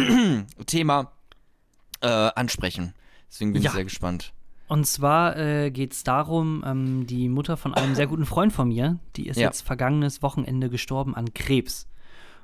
Thema 0.66 1.12
äh, 2.00 2.06
ansprechen. 2.08 2.94
Deswegen 3.30 3.52
bin 3.52 3.62
Ja. 3.62 3.70
ich 3.70 3.74
sehr 3.74 3.84
gespannt. 3.84 4.32
Und 4.68 4.86
zwar 4.86 5.36
äh, 5.36 5.70
geht 5.70 5.92
es 5.92 6.02
darum, 6.02 6.64
ähm, 6.66 7.06
die 7.06 7.28
Mutter 7.28 7.56
von 7.56 7.74
einem 7.74 7.94
sehr 7.94 8.06
guten 8.06 8.24
Freund 8.24 8.52
von 8.52 8.68
mir, 8.68 8.98
die 9.16 9.26
ist 9.28 9.36
Ja. 9.38 9.48
jetzt 9.48 9.62
vergangenes 9.62 10.22
Wochenende 10.22 10.70
gestorben 10.70 11.14
an 11.14 11.34
Krebs. 11.34 11.88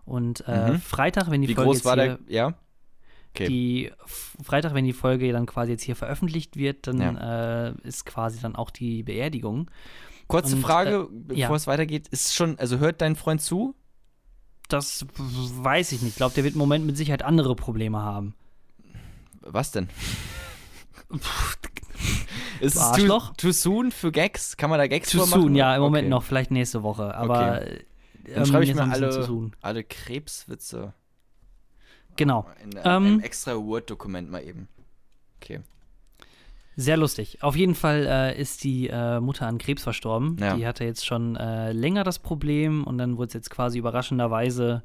Und 0.08 0.44
äh, 0.48 0.72
Mhm. 0.72 0.80
Freitag, 0.80 1.30
wenn 1.30 1.42
die 1.42 1.48
Wie 1.48 1.54
Folge 1.54 1.68
groß 1.68 1.76
jetzt 1.78 1.84
war 1.84 1.94
hier, 1.96 2.18
der? 2.26 2.34
Ja. 2.34 2.54
Okay. 3.34 3.46
die 3.46 3.92
Freitag, 4.42 4.72
wenn 4.74 4.84
die 4.86 4.94
Folge 4.94 5.30
dann 5.32 5.44
quasi 5.46 5.72
jetzt 5.72 5.82
hier 5.82 5.94
veröffentlicht 5.96 6.56
wird, 6.56 6.86
dann 6.86 7.16
äh, 7.16 7.72
ist 7.86 8.06
quasi 8.06 8.40
dann 8.40 8.56
auch 8.56 8.70
die 8.70 9.02
Beerdigung. 9.02 9.70
Kurze 10.26 10.56
und, 10.56 10.62
Frage, 10.62 11.08
äh, 11.10 11.14
bevor 11.28 11.36
ja. 11.36 11.54
es 11.54 11.66
weitergeht. 11.66 12.08
Ist 12.08 12.34
schon, 12.34 12.58
also 12.58 12.78
hört 12.78 13.00
dein 13.02 13.16
Freund 13.16 13.40
zu? 13.42 13.74
Das 14.68 15.06
weiß 15.16 15.92
ich 15.92 16.00
nicht. 16.02 16.12
Ich 16.12 16.16
glaube, 16.16 16.34
der 16.34 16.44
wird 16.44 16.54
im 16.54 16.58
Moment 16.58 16.84
mit 16.86 16.96
Sicherheit 16.96 17.22
andere 17.22 17.54
Probleme 17.54 17.98
haben. 18.02 18.34
Was 19.42 19.70
denn? 19.72 19.88
ist 22.60 22.76
es 22.76 22.92
too, 22.92 23.20
too 23.36 23.52
soon 23.52 23.92
für 23.92 24.10
Gags? 24.12 24.56
Kann 24.56 24.70
man 24.70 24.78
da 24.78 24.86
Gags 24.86 25.10
Too 25.10 25.18
vormachen? 25.18 25.42
soon, 25.42 25.54
ja, 25.54 25.74
im 25.74 25.82
Moment 25.82 26.04
Okay. 26.06 26.10
noch, 26.10 26.22
vielleicht 26.22 26.50
nächste 26.50 26.82
Woche. 26.82 27.14
Aber 27.14 27.60
Okay. 27.62 27.84
Ähm, 28.28 28.34
Dann 28.34 28.46
schreibe 28.46 28.64
ich 28.64 28.70
jetzt 28.70 28.78
mir 28.78 28.90
alle, 28.92 29.50
alle 29.60 29.84
Krebswitze 29.84 30.94
Genau. 32.16 32.46
in 32.62 32.72
Ähm, 32.76 32.82
einem 32.84 33.20
extra 33.20 33.54
Word-Dokument 33.56 34.30
mal 34.30 34.42
eben. 34.42 34.68
Okay. 35.40 35.60
Sehr 36.80 36.96
lustig. 36.96 37.42
Auf 37.42 37.56
jeden 37.56 37.74
Fall 37.74 38.06
äh, 38.06 38.40
ist 38.40 38.62
die 38.62 38.86
äh, 38.86 39.18
Mutter 39.18 39.48
an 39.48 39.58
Krebs 39.58 39.82
verstorben. 39.82 40.36
Ja. 40.38 40.54
Die 40.54 40.64
hatte 40.64 40.84
jetzt 40.84 41.04
schon 41.04 41.34
äh, 41.34 41.72
länger 41.72 42.04
das 42.04 42.20
Problem 42.20 42.84
und 42.84 42.98
dann 42.98 43.16
wurde 43.16 43.26
es 43.26 43.34
jetzt 43.34 43.50
quasi 43.50 43.78
überraschenderweise, 43.80 44.84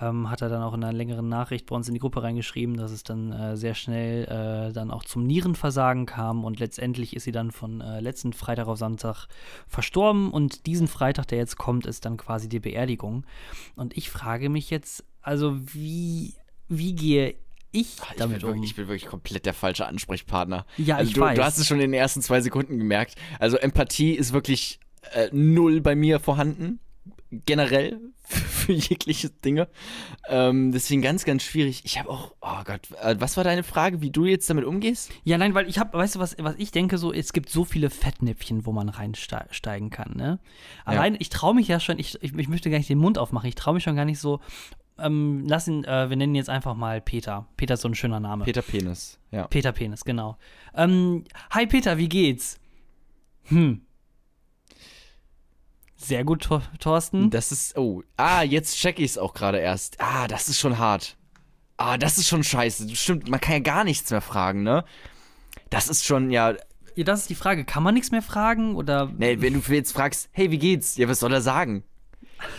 ähm, 0.00 0.30
hat 0.30 0.40
er 0.40 0.48
dann 0.48 0.62
auch 0.62 0.72
in 0.72 0.82
einer 0.82 0.94
längeren 0.94 1.28
Nachricht 1.28 1.66
bei 1.66 1.76
uns 1.76 1.88
in 1.88 1.92
die 1.92 2.00
Gruppe 2.00 2.22
reingeschrieben, 2.22 2.78
dass 2.78 2.90
es 2.90 3.02
dann 3.02 3.32
äh, 3.32 3.54
sehr 3.54 3.74
schnell 3.74 4.24
äh, 4.24 4.72
dann 4.72 4.90
auch 4.90 5.04
zum 5.04 5.26
Nierenversagen 5.26 6.06
kam 6.06 6.42
und 6.42 6.58
letztendlich 6.58 7.14
ist 7.14 7.24
sie 7.24 7.32
dann 7.32 7.50
von 7.50 7.82
äh, 7.82 8.00
letzten 8.00 8.32
Freitag 8.32 8.66
auf 8.66 8.78
Samstag 8.78 9.26
verstorben 9.68 10.30
und 10.30 10.64
diesen 10.64 10.88
Freitag, 10.88 11.28
der 11.28 11.36
jetzt 11.36 11.58
kommt, 11.58 11.84
ist 11.84 12.06
dann 12.06 12.16
quasi 12.16 12.48
die 12.48 12.60
Beerdigung. 12.60 13.26
Und 13.74 13.94
ich 13.94 14.08
frage 14.08 14.48
mich 14.48 14.70
jetzt, 14.70 15.04
also 15.20 15.54
wie, 15.74 16.32
wie 16.68 16.94
gehe 16.94 17.34
ich 17.76 17.96
Ich 17.96 18.08
bin, 18.08 18.18
damit 18.18 18.44
um? 18.44 18.50
wirklich, 18.50 18.70
ich 18.70 18.76
bin 18.76 18.88
wirklich 18.88 19.06
komplett 19.06 19.46
der 19.46 19.54
falsche 19.54 19.86
Ansprechpartner. 19.86 20.66
Ja, 20.78 20.96
also 20.96 21.08
ich 21.08 21.14
du, 21.14 21.20
weiß. 21.20 21.36
Du 21.36 21.44
hast 21.44 21.58
es 21.58 21.66
schon 21.66 21.78
in 21.80 21.92
den 21.92 22.00
ersten 22.00 22.22
zwei 22.22 22.40
Sekunden 22.40 22.78
gemerkt. 22.78 23.14
Also 23.38 23.56
Empathie 23.56 24.12
ist 24.12 24.32
wirklich 24.32 24.80
äh, 25.12 25.28
null 25.32 25.80
bei 25.80 25.94
mir 25.94 26.20
vorhanden. 26.20 26.80
Generell 27.30 28.00
für 28.24 28.72
jegliche 28.72 29.30
Dinge. 29.30 29.68
Ähm, 30.28 30.72
deswegen 30.72 31.02
ganz, 31.02 31.24
ganz 31.24 31.44
schwierig. 31.44 31.82
Ich 31.84 31.98
habe 31.98 32.10
auch, 32.10 32.32
oh 32.40 32.62
Gott, 32.64 32.80
äh, 33.00 33.16
was 33.18 33.36
war 33.36 33.44
deine 33.44 33.62
Frage, 33.62 34.00
wie 34.00 34.10
du 34.10 34.24
jetzt 34.24 34.48
damit 34.50 34.64
umgehst? 34.64 35.12
Ja, 35.24 35.38
nein, 35.38 35.54
weil 35.54 35.68
ich 35.68 35.78
habe, 35.78 35.96
weißt 35.96 36.16
du, 36.16 36.18
was, 36.18 36.36
was 36.38 36.54
ich 36.58 36.70
denke, 36.72 36.98
so, 36.98 37.12
es 37.12 37.32
gibt 37.32 37.50
so 37.50 37.64
viele 37.64 37.90
Fettnäpfchen, 37.90 38.66
wo 38.66 38.72
man 38.72 38.88
reinsteigen 38.88 39.90
kann, 39.90 40.14
ne? 40.16 40.40
Allein, 40.84 41.16
ich 41.18 41.28
traue 41.28 41.54
mich 41.54 41.68
ja 41.68 41.78
schon, 41.78 41.98
ich, 41.98 42.20
ich, 42.22 42.34
ich 42.34 42.48
möchte 42.48 42.70
gar 42.70 42.78
nicht 42.78 42.88
den 42.88 42.98
Mund 42.98 43.18
aufmachen, 43.18 43.48
ich 43.48 43.54
traue 43.54 43.74
mich 43.74 43.84
schon 43.84 43.96
gar 43.96 44.04
nicht 44.04 44.18
so, 44.18 44.40
ähm, 44.98 45.44
lass 45.46 45.68
ihn, 45.68 45.84
äh, 45.84 46.08
wir 46.08 46.16
nennen 46.16 46.34
ihn 46.34 46.36
jetzt 46.36 46.50
einfach 46.50 46.74
mal 46.74 47.00
Peter. 47.00 47.46
Peter 47.56 47.74
ist 47.74 47.82
so 47.82 47.88
ein 47.88 47.94
schöner 47.94 48.20
Name. 48.20 48.44
Peter 48.44 48.62
Penis, 48.62 49.18
ja. 49.30 49.46
Peter 49.48 49.72
Penis, 49.72 50.04
genau. 50.04 50.36
Ähm, 50.74 51.24
hi 51.50 51.66
Peter, 51.66 51.98
wie 51.98 52.08
geht's? 52.08 52.58
Hm. 53.44 53.82
Sehr 55.96 56.24
gut, 56.24 56.42
Thor 56.42 56.62
Thorsten. 56.78 57.30
Das 57.30 57.52
ist, 57.52 57.76
oh, 57.76 58.02
ah, 58.16 58.42
jetzt 58.42 58.76
check 58.76 58.98
ich 58.98 59.12
es 59.12 59.18
auch 59.18 59.34
gerade 59.34 59.58
erst. 59.58 60.00
Ah, 60.00 60.28
das 60.28 60.48
ist 60.48 60.58
schon 60.58 60.78
hart. 60.78 61.16
Ah, 61.78 61.98
das 61.98 62.18
ist 62.18 62.28
schon 62.28 62.44
scheiße. 62.44 62.94
Stimmt, 62.94 63.28
man 63.28 63.40
kann 63.40 63.54
ja 63.54 63.60
gar 63.60 63.84
nichts 63.84 64.10
mehr 64.10 64.20
fragen, 64.20 64.62
ne? 64.62 64.84
Das 65.70 65.88
ist 65.88 66.04
schon, 66.04 66.30
ja, 66.30 66.54
Ja, 66.96 67.04
das 67.04 67.20
ist 67.20 67.30
die 67.30 67.34
Frage, 67.34 67.64
kann 67.64 67.82
man 67.82 67.92
nichts 67.94 68.10
mehr 68.10 68.22
fragen 68.22 68.74
oder? 68.74 69.12
Nee, 69.16 69.40
wenn 69.40 69.52
du 69.52 69.72
jetzt 69.72 69.92
fragst, 69.92 70.30
hey, 70.32 70.50
wie 70.50 70.58
geht's? 70.58 70.96
Ja, 70.96 71.08
was 71.08 71.20
soll 71.20 71.32
er 71.32 71.42
sagen? 71.42 71.82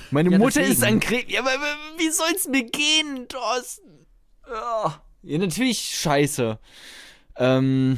Meine 0.09 0.31
Ja, 0.31 0.37
Mutter 0.37 0.61
deswegen. 0.61 0.71
ist 0.71 0.83
an 0.83 0.99
Krebs. 0.99 1.31
Ja, 1.31 1.41
aber 1.41 1.51
wie 1.97 2.09
soll's 2.09 2.47
mir 2.47 2.63
gehen, 2.63 3.27
Thorsten? 3.27 4.05
Ja, 4.49 5.01
ja 5.23 5.37
natürlich 5.37 5.79
scheiße. 5.79 6.59
Ähm. 7.37 7.97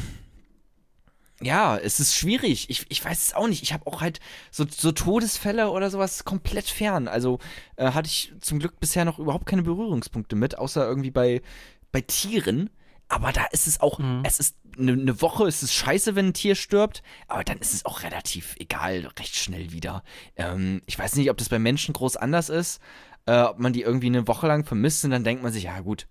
Ja, 1.41 1.77
es 1.77 2.01
ist 2.01 2.15
schwierig. 2.17 2.69
Ich, 2.69 2.85
ich 2.89 3.03
weiß 3.05 3.27
es 3.27 3.33
auch 3.33 3.47
nicht. 3.47 3.63
Ich 3.63 3.71
habe 3.71 3.87
auch 3.87 4.01
halt 4.01 4.19
so, 4.51 4.65
so 4.69 4.91
Todesfälle 4.91 5.69
oder 5.69 5.89
sowas 5.89 6.25
komplett 6.25 6.65
fern. 6.67 7.07
Also 7.07 7.39
äh, 7.77 7.91
hatte 7.91 8.07
ich 8.07 8.33
zum 8.41 8.59
Glück 8.59 8.79
bisher 8.81 9.05
noch 9.05 9.19
überhaupt 9.19 9.45
keine 9.45 9.63
Berührungspunkte 9.63 10.35
mit, 10.35 10.57
außer 10.57 10.85
irgendwie 10.85 11.11
bei, 11.11 11.41
bei 11.93 12.01
Tieren. 12.01 12.69
Aber 13.09 13.31
da 13.31 13.45
ist 13.45 13.65
es 13.65 13.81
auch, 13.81 13.99
es 14.23 14.39
ist 14.39 14.55
eine 14.77 14.95
ne 14.95 15.21
Woche, 15.21 15.47
ist 15.47 15.63
es 15.63 15.73
scheiße, 15.73 16.15
wenn 16.15 16.27
ein 16.27 16.33
Tier 16.33 16.53
stirbt, 16.53 17.01
aber 17.27 17.43
dann 17.43 17.57
ist 17.57 17.73
es 17.73 17.83
auch 17.85 18.03
relativ 18.03 18.55
egal, 18.59 19.09
recht 19.17 19.35
schnell 19.35 19.71
wieder. 19.71 20.03
Ähm, 20.35 20.83
ich 20.85 20.97
weiß 20.97 21.15
nicht, 21.15 21.31
ob 21.31 21.37
das 21.37 21.49
bei 21.49 21.57
Menschen 21.57 21.93
groß 21.93 22.17
anders 22.17 22.49
ist, 22.49 22.79
äh, 23.25 23.41
ob 23.41 23.57
man 23.57 23.73
die 23.73 23.81
irgendwie 23.81 24.07
eine 24.07 24.27
Woche 24.27 24.47
lang 24.47 24.63
vermisst 24.63 25.03
und 25.05 25.11
dann 25.11 25.23
denkt 25.23 25.41
man 25.41 25.51
sich, 25.51 25.63
ja 25.63 25.79
gut, 25.79 26.07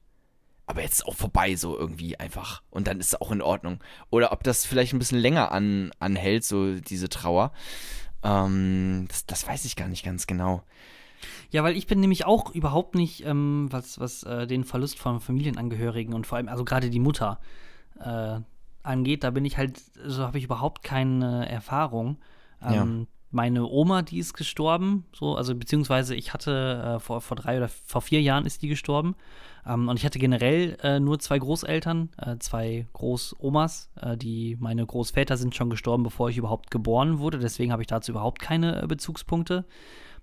aber 0.66 0.82
jetzt 0.82 0.94
ist 0.94 1.06
auch 1.06 1.14
vorbei 1.14 1.56
so 1.56 1.78
irgendwie 1.78 2.18
einfach 2.18 2.62
und 2.70 2.88
dann 2.88 3.00
ist 3.00 3.06
es 3.08 3.20
auch 3.20 3.30
in 3.30 3.42
Ordnung. 3.42 3.82
Oder 4.10 4.32
ob 4.32 4.42
das 4.42 4.66
vielleicht 4.66 4.92
ein 4.92 4.98
bisschen 4.98 5.18
länger 5.18 5.50
an, 5.50 5.92
anhält, 5.98 6.44
so 6.44 6.74
diese 6.74 7.08
Trauer. 7.08 7.52
Ähm, 8.22 9.06
das, 9.08 9.24
das 9.24 9.46
weiß 9.46 9.64
ich 9.64 9.76
gar 9.76 9.88
nicht 9.88 10.04
ganz 10.04 10.26
genau. 10.26 10.64
Ja, 11.50 11.62
weil 11.64 11.76
ich 11.76 11.86
bin 11.86 12.00
nämlich 12.00 12.26
auch 12.26 12.54
überhaupt 12.54 12.94
nicht, 12.94 13.24
ähm, 13.26 13.68
was, 13.70 13.98
was 14.00 14.22
äh, 14.22 14.46
den 14.46 14.64
Verlust 14.64 14.98
von 14.98 15.20
Familienangehörigen 15.20 16.14
und 16.14 16.26
vor 16.26 16.38
allem, 16.38 16.48
also 16.48 16.64
gerade 16.64 16.90
die 16.90 17.00
Mutter 17.00 17.38
äh, 18.00 18.40
angeht, 18.82 19.24
da 19.24 19.30
bin 19.30 19.44
ich 19.44 19.56
halt, 19.56 19.80
so 20.06 20.22
habe 20.24 20.38
ich 20.38 20.44
überhaupt 20.44 20.82
keine 20.82 21.48
Erfahrung. 21.48 22.18
Ähm, 22.62 23.06
Meine 23.30 23.66
Oma, 23.66 24.00
die 24.00 24.18
ist 24.18 24.32
gestorben, 24.32 25.04
so, 25.12 25.36
also 25.36 25.54
beziehungsweise 25.54 26.14
ich 26.14 26.32
hatte 26.32 26.94
äh, 26.96 26.98
vor, 26.98 27.20
vor 27.20 27.36
drei 27.36 27.58
oder 27.58 27.68
vor 27.68 28.00
vier 28.00 28.22
Jahren 28.22 28.46
ist 28.46 28.62
die 28.62 28.68
gestorben. 28.68 29.16
Ähm, 29.66 29.88
und 29.88 29.98
ich 29.98 30.06
hatte 30.06 30.18
generell 30.18 30.78
äh, 30.82 30.98
nur 30.98 31.18
zwei 31.18 31.38
Großeltern, 31.38 32.08
äh, 32.16 32.38
zwei 32.38 32.86
Großomas, 32.94 33.90
äh, 34.00 34.16
die 34.16 34.56
meine 34.58 34.86
Großväter 34.86 35.36
sind 35.36 35.54
schon 35.54 35.68
gestorben, 35.68 36.04
bevor 36.04 36.30
ich 36.30 36.38
überhaupt 36.38 36.70
geboren 36.70 37.18
wurde. 37.18 37.38
Deswegen 37.38 37.70
habe 37.70 37.82
ich 37.82 37.88
dazu 37.88 38.12
überhaupt 38.12 38.40
keine 38.40 38.86
Bezugspunkte. 38.88 39.66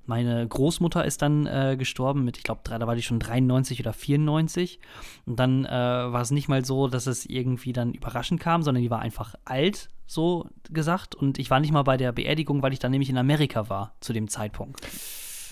Meine 0.06 0.48
Großmutter 0.48 1.04
ist 1.06 1.22
dann 1.22 1.46
äh, 1.48 1.76
gestorben 1.78 2.24
mit, 2.24 2.38
ich 2.38 2.44
glaube, 2.44 2.62
da 2.64 2.86
war 2.86 2.96
die 2.96 3.02
schon 3.02 3.20
93 3.20 3.80
oder 3.80 3.94
94. 3.94 4.80
Und 5.26 5.40
dann 5.40 5.66
äh, 5.66 5.70
war 5.70 6.22
es 6.22 6.32
nicht 6.32 6.48
mal 6.48 6.64
so, 6.64 6.88
dass 6.88 7.08
es 7.08 7.26
irgendwie 7.26 7.74
dann 7.74 7.94
überraschend 7.94 8.40
kam, 8.40 8.64
sondern 8.64 8.84
die 8.84 8.92
war 8.92 9.00
einfach 9.00 9.36
alt, 9.46 9.90
so 10.06 10.48
gesagt. 10.70 11.16
Und 11.16 11.40
ich 11.40 11.50
war 11.50 11.60
nicht 11.60 11.72
mal 11.72 11.84
bei 11.84 11.98
der 11.98 12.12
Beerdigung, 12.12 12.62
weil 12.62 12.74
ich 12.74 12.80
dann 12.80 12.92
nämlich 12.92 13.10
in 13.10 13.18
Amerika 13.18 13.70
war 13.70 13.94
zu 14.00 14.14
dem 14.14 14.28
Zeitpunkt. 14.28 14.82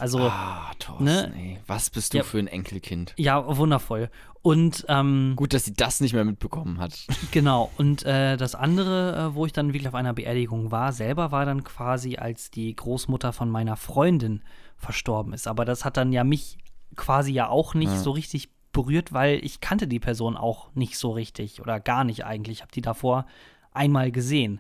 Also, 0.04 0.20
Ah, 0.20 0.70
Thorsten, 0.80 1.06
ne? 1.06 1.34
ey, 1.34 1.60
was 1.66 1.90
bist 1.90 2.14
du 2.14 2.18
Ja. 2.18 2.24
für 2.26 2.38
ein 2.38 2.48
Enkelkind? 2.48 3.14
ja, 3.16 3.56
wundervoll. 3.58 4.10
Und 4.42 4.86
ähm, 4.90 5.32
Gut, 5.38 5.54
dass 5.54 5.64
sie 5.64 5.74
das 5.74 6.02
nicht 6.02 6.12
mehr 6.14 6.26
mitbekommen 6.26 6.78
hat. 6.80 7.08
Genau, 7.32 7.72
und 7.78 8.04
äh, 8.04 8.36
das 8.36 8.54
andere, 8.54 9.30
äh, 9.32 9.36
wo 9.36 9.46
ich 9.46 9.54
dann 9.54 9.68
wirklich 9.70 9.88
auf 9.88 9.96
einer 9.96 10.12
Beerdigung 10.14 10.72
war, 10.72 10.92
selber 10.92 11.32
war 11.32 11.46
dann 11.46 11.64
quasi, 11.64 12.18
als 12.18 12.52
die 12.52 12.76
Großmutter 12.76 13.32
von 13.32 13.50
meiner 13.50 13.78
Freundin 13.78 14.44
verstorben 14.76 15.32
ist. 15.32 15.48
Aber 15.48 15.64
das 15.64 15.86
hat 15.86 15.96
dann 15.96 16.12
ja 16.12 16.26
mich 16.26 16.58
quasi 16.98 17.32
ja 17.32 17.48
auch 17.48 17.74
nicht 17.74 17.98
so 17.98 18.12
richtig 18.12 18.50
berührt, 18.74 19.14
weil 19.14 19.40
ich 19.46 19.62
kannte 19.62 19.88
die 19.88 20.02
Person 20.02 20.36
auch 20.36 20.76
nicht 20.76 20.98
so 20.98 21.12
richtig 21.12 21.62
oder 21.62 21.80
gar 21.80 22.04
nicht 22.04 22.26
eigentlich. 22.26 22.58
Ich 22.58 22.62
habe 22.62 22.74
die 22.74 22.82
davor 22.82 23.26
einmal 23.72 24.12
gesehen. 24.12 24.60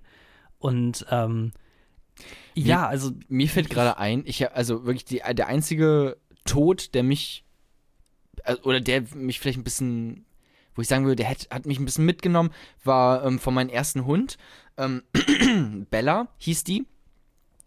Und 0.59 1.05
ähm, 1.11 1.51
ja, 2.55 2.87
also 2.87 3.11
Mir 3.27 3.49
fällt 3.49 3.69
gerade 3.69 3.97
ein, 3.97 4.23
ich 4.25 4.51
also 4.51 4.85
wirklich 4.85 5.05
die, 5.05 5.21
der 5.33 5.47
einzige 5.47 6.17
Tod, 6.45 6.93
der 6.93 7.03
mich 7.03 7.43
äh, 8.43 8.55
oder 8.63 8.81
der 8.81 9.03
mich 9.15 9.39
vielleicht 9.39 9.59
ein 9.59 9.63
bisschen, 9.63 10.25
wo 10.75 10.81
ich 10.81 10.87
sagen 10.87 11.05
würde, 11.05 11.17
der 11.17 11.29
hat, 11.29 11.47
hat 11.49 11.65
mich 11.65 11.79
ein 11.79 11.85
bisschen 11.85 12.05
mitgenommen, 12.05 12.51
war 12.83 13.23
ähm, 13.25 13.39
von 13.39 13.53
meinem 13.53 13.69
ersten 13.69 14.05
Hund. 14.05 14.37
Ähm, 14.77 15.03
Bella 15.89 16.27
hieß 16.37 16.63
die. 16.63 16.85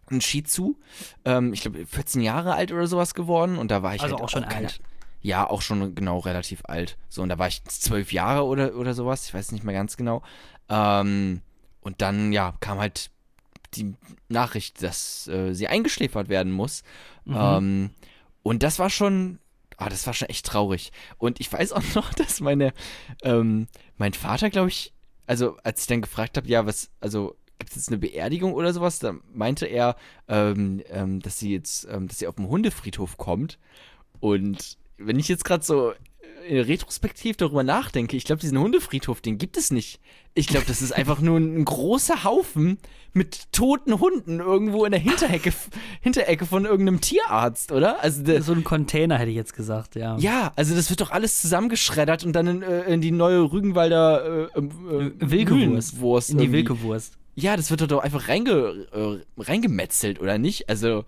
Ein 0.09 0.21
Shih 0.21 0.43
Tzu. 0.43 0.77
Ähm, 1.25 1.51
ich 1.51 1.61
glaube, 1.61 1.85
14 1.85 2.21
Jahre 2.21 2.53
alt 2.53 2.71
oder 2.71 2.87
sowas 2.87 3.13
geworden. 3.13 3.57
Und 3.57 3.71
da 3.71 3.83
war 3.83 3.95
ich 3.95 4.01
Also 4.01 4.15
halt 4.15 4.23
auch 4.23 4.29
schon 4.29 4.45
alt. 4.45 4.79
Ja, 5.21 5.49
auch 5.49 5.61
schon 5.61 5.95
genau 5.95 6.19
relativ 6.19 6.63
alt. 6.65 6.97
So, 7.09 7.21
und 7.21 7.29
da 7.29 7.37
war 7.37 7.47
ich 7.47 7.63
zwölf 7.65 8.13
Jahre 8.13 8.45
oder, 8.45 8.75
oder 8.75 8.93
sowas. 8.93 9.25
Ich 9.27 9.33
weiß 9.33 9.51
nicht 9.51 9.65
mehr 9.65 9.73
ganz 9.73 9.97
genau. 9.97 10.21
Ähm, 10.69 11.41
und 11.81 12.01
dann, 12.01 12.31
ja, 12.31 12.53
kam 12.61 12.79
halt 12.79 13.09
die 13.73 13.93
Nachricht, 14.29 14.81
dass 14.81 15.27
äh, 15.27 15.53
sie 15.53 15.67
eingeschläfert 15.67 16.29
werden 16.29 16.51
muss. 16.51 16.83
Ähm, 17.27 17.91
und 18.43 18.63
das 18.63 18.79
war 18.79 18.89
schon, 18.89 19.39
ah, 19.77 19.89
das 19.89 20.07
war 20.07 20.13
schon 20.13 20.29
echt 20.29 20.45
traurig. 20.45 20.91
Und 21.17 21.39
ich 21.39 21.51
weiß 21.51 21.73
auch 21.73 21.83
noch, 21.95 22.13
dass 22.13 22.39
meine, 22.39 22.73
ähm, 23.23 23.67
mein 23.97 24.13
Vater, 24.13 24.49
glaube 24.49 24.69
ich, 24.69 24.93
also 25.25 25.57
als 25.63 25.81
ich 25.81 25.87
dann 25.87 26.01
gefragt 26.01 26.37
habe, 26.37 26.47
ja, 26.47 26.65
was, 26.65 26.89
also 27.01 27.35
gibt 27.59 27.71
es 27.71 27.75
jetzt 27.75 27.89
eine 27.89 27.97
Beerdigung 27.97 28.53
oder 28.53 28.71
sowas, 28.71 28.99
da 28.99 29.15
meinte 29.33 29.65
er, 29.65 29.95
ähm, 30.27 30.81
ähm, 30.89 31.19
dass 31.19 31.39
sie 31.39 31.51
jetzt, 31.51 31.87
ähm, 31.91 32.07
dass 32.07 32.19
sie 32.19 32.27
auf 32.27 32.35
dem 32.35 32.47
Hundefriedhof 32.47 33.17
kommt. 33.17 33.59
Und 34.19 34.77
wenn 34.97 35.19
ich 35.19 35.27
jetzt 35.27 35.43
gerade 35.43 35.63
so 35.63 35.93
retrospektiv 36.49 37.37
darüber 37.37 37.63
nachdenke, 37.63 38.17
ich 38.17 38.23
glaube, 38.23 38.41
diesen 38.41 38.57
Hundefriedhof, 38.57 39.21
den 39.21 39.37
gibt 39.37 39.57
es 39.57 39.71
nicht. 39.71 39.99
Ich 40.33 40.47
glaube, 40.47 40.65
das 40.67 40.81
ist 40.81 40.91
einfach 40.91 41.19
nur 41.19 41.37
ein 41.37 41.65
großer 41.65 42.23
Haufen 42.23 42.77
mit 43.13 43.51
toten 43.51 43.99
Hunden 43.99 44.39
irgendwo 44.39 44.85
in 44.85 44.91
der 44.91 44.99
Hinterecke, 44.99 45.51
Hinterecke 46.01 46.45
von 46.45 46.65
irgendeinem 46.65 47.01
Tierarzt, 47.01 47.71
oder? 47.71 48.01
Also 48.03 48.39
So 48.41 48.53
ein 48.53 48.63
Container 48.63 49.17
hätte 49.17 49.31
ich 49.31 49.35
jetzt 49.35 49.55
gesagt, 49.55 49.95
ja. 49.95 50.17
ja, 50.17 50.51
also 50.55 50.75
das 50.75 50.89
wird 50.89 51.01
doch 51.01 51.11
alles 51.11 51.41
zusammengeschreddert 51.41 52.23
und 52.23 52.33
dann 52.33 52.47
in, 52.47 52.61
äh, 52.61 52.83
in 52.83 53.01
die 53.01 53.11
neue 53.11 53.51
Rügenwalder 53.51 54.49
äh, 54.55 54.59
äh, 54.59 55.11
Wilkewurst. 55.19 55.95
Mühlenwurst 55.95 56.29
In 56.29 56.37
die. 56.37 56.51
Wilkewurst. 56.51 57.17
Ja, 57.35 57.55
das 57.55 57.69
wird 57.69 57.89
doch 57.91 58.03
einfach 58.03 58.29
reinge, 58.29 58.87
äh, 58.91 59.41
reingemetzelt, 59.41 60.19
oder 60.19 60.37
nicht? 60.37 60.69
Also, 60.69 61.05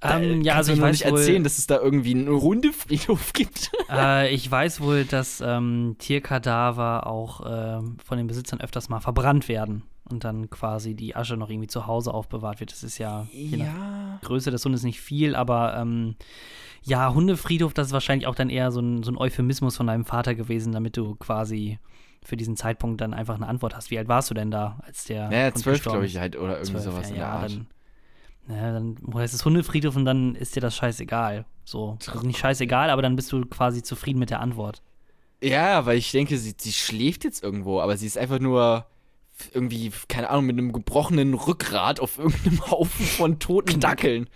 Ähm, 0.00 0.42
ja, 0.42 0.54
also 0.54 0.72
ich 0.72 0.80
weiß 0.80 1.00
nicht 1.00 1.10
wohl- 1.10 1.18
erzählen, 1.18 1.42
dass 1.42 1.58
es 1.58 1.66
da 1.66 1.78
irgendwie 1.78 2.14
einen 2.14 2.28
Hundefriedhof 2.28 3.32
gibt. 3.32 3.72
äh, 3.90 4.32
ich 4.32 4.48
weiß 4.48 4.80
wohl, 4.80 5.04
dass 5.04 5.42
ähm, 5.44 5.96
Tierkadaver 5.98 7.06
auch 7.06 7.40
ähm, 7.44 7.96
von 8.04 8.18
den 8.18 8.28
Besitzern 8.28 8.60
öfters 8.60 8.88
mal 8.88 9.00
verbrannt 9.00 9.48
werden 9.48 9.82
und 10.08 10.24
dann 10.24 10.50
quasi 10.50 10.94
die 10.94 11.16
Asche 11.16 11.36
noch 11.36 11.50
irgendwie 11.50 11.66
zu 11.66 11.86
Hause 11.86 12.14
aufbewahrt 12.14 12.60
wird. 12.60 12.70
Das 12.70 12.82
ist 12.84 12.98
ja, 12.98 13.26
je 13.32 13.56
nach 13.56 14.20
Größe 14.22 14.50
des 14.50 14.64
Hundes 14.64 14.84
nicht 14.84 15.00
viel, 15.00 15.34
aber 15.34 15.76
ähm, 15.76 16.14
ja, 16.82 17.12
Hundefriedhof, 17.12 17.74
das 17.74 17.88
ist 17.88 17.92
wahrscheinlich 17.92 18.26
auch 18.26 18.34
dann 18.34 18.50
eher 18.50 18.70
so 18.70 18.80
ein, 18.80 19.02
so 19.02 19.10
ein 19.10 19.18
Euphemismus 19.18 19.76
von 19.76 19.88
deinem 19.88 20.04
Vater 20.04 20.34
gewesen, 20.34 20.72
damit 20.72 20.96
du 20.96 21.16
quasi 21.16 21.78
für 22.24 22.36
diesen 22.36 22.56
Zeitpunkt 22.56 23.00
dann 23.00 23.14
einfach 23.14 23.34
eine 23.34 23.46
Antwort 23.46 23.74
hast. 23.76 23.90
Wie 23.90 23.98
alt 23.98 24.08
warst 24.08 24.30
du 24.30 24.34
denn 24.34 24.50
da, 24.50 24.78
als 24.84 25.04
der 25.04 25.30
Ja, 25.32 25.54
zwölf, 25.54 25.82
glaube 25.82 26.06
ich, 26.06 26.18
halt, 26.18 26.36
oder 26.36 26.54
irgendwie 26.54 26.72
Zwölf, 26.72 26.84
sowas 26.84 27.08
ja, 27.08 27.14
in 27.14 27.14
der 27.16 27.24
ja, 27.26 27.32
Art. 27.32 27.50
Dann, 27.50 27.66
ja, 28.48 28.72
dann 28.72 28.96
heißt 29.14 29.34
es 29.34 29.44
Hundefriedhof 29.44 29.96
und 29.96 30.04
dann 30.04 30.34
ist 30.34 30.56
dir 30.56 30.60
das 30.60 30.74
scheißegal. 30.76 31.44
So. 31.64 31.98
Also 32.06 32.26
nicht 32.26 32.38
scheißegal, 32.38 32.90
aber 32.90 33.02
dann 33.02 33.16
bist 33.16 33.30
du 33.32 33.44
quasi 33.44 33.82
zufrieden 33.82 34.18
mit 34.18 34.30
der 34.30 34.40
Antwort. 34.40 34.82
Ja, 35.42 35.86
weil 35.86 35.98
ich 35.98 36.10
denke, 36.10 36.38
sie, 36.38 36.54
sie 36.58 36.72
schläft 36.72 37.24
jetzt 37.24 37.42
irgendwo, 37.42 37.80
aber 37.80 37.96
sie 37.96 38.06
ist 38.06 38.18
einfach 38.18 38.40
nur 38.40 38.86
irgendwie, 39.52 39.92
keine 40.08 40.30
Ahnung, 40.30 40.46
mit 40.46 40.58
einem 40.58 40.72
gebrochenen 40.72 41.34
Rückgrat 41.34 42.00
auf 42.00 42.18
irgendeinem 42.18 42.60
Haufen 42.70 43.06
von 43.06 43.38
toten 43.38 43.80
Dackeln 43.80 44.28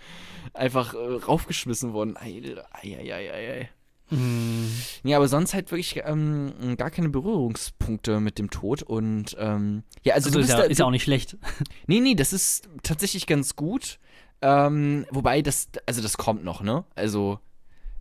einfach 0.53 0.93
äh, 0.93 0.97
raufgeschmissen 0.97 1.93
worden. 1.93 2.15
Ei, 2.17 2.41
ei, 2.81 2.97
ei, 2.99 3.13
ei, 3.13 3.31
ei, 3.31 3.51
ei. 3.61 3.69
Hm. 4.09 4.69
Ja, 5.03 5.17
aber 5.17 5.27
sonst 5.27 5.53
halt 5.53 5.71
wirklich 5.71 6.01
ähm, 6.05 6.75
gar 6.77 6.91
keine 6.91 7.09
Berührungspunkte 7.09 8.19
mit 8.19 8.37
dem 8.37 8.49
Tod 8.49 8.83
und 8.83 9.35
ähm, 9.39 9.83
ja, 10.03 10.13
also, 10.13 10.27
Also, 10.27 10.37
du 10.37 10.39
ist, 10.39 10.47
bist 10.47 10.57
ja, 10.57 10.63
da, 10.63 10.63
ist 10.63 10.77
ja 10.77 10.85
auch 10.85 10.91
nicht 10.91 11.03
schlecht. 11.03 11.37
Nee, 11.87 11.99
nee, 11.99 12.15
das 12.15 12.33
ist 12.33 12.69
tatsächlich 12.83 13.27
ganz 13.27 13.55
gut. 13.55 13.99
Ähm, 14.45 15.05
wobei 15.09 15.41
das, 15.41 15.69
also 15.85 16.01
das 16.01 16.17
kommt 16.17 16.43
noch, 16.43 16.61
ne? 16.61 16.83
Also 16.95 17.39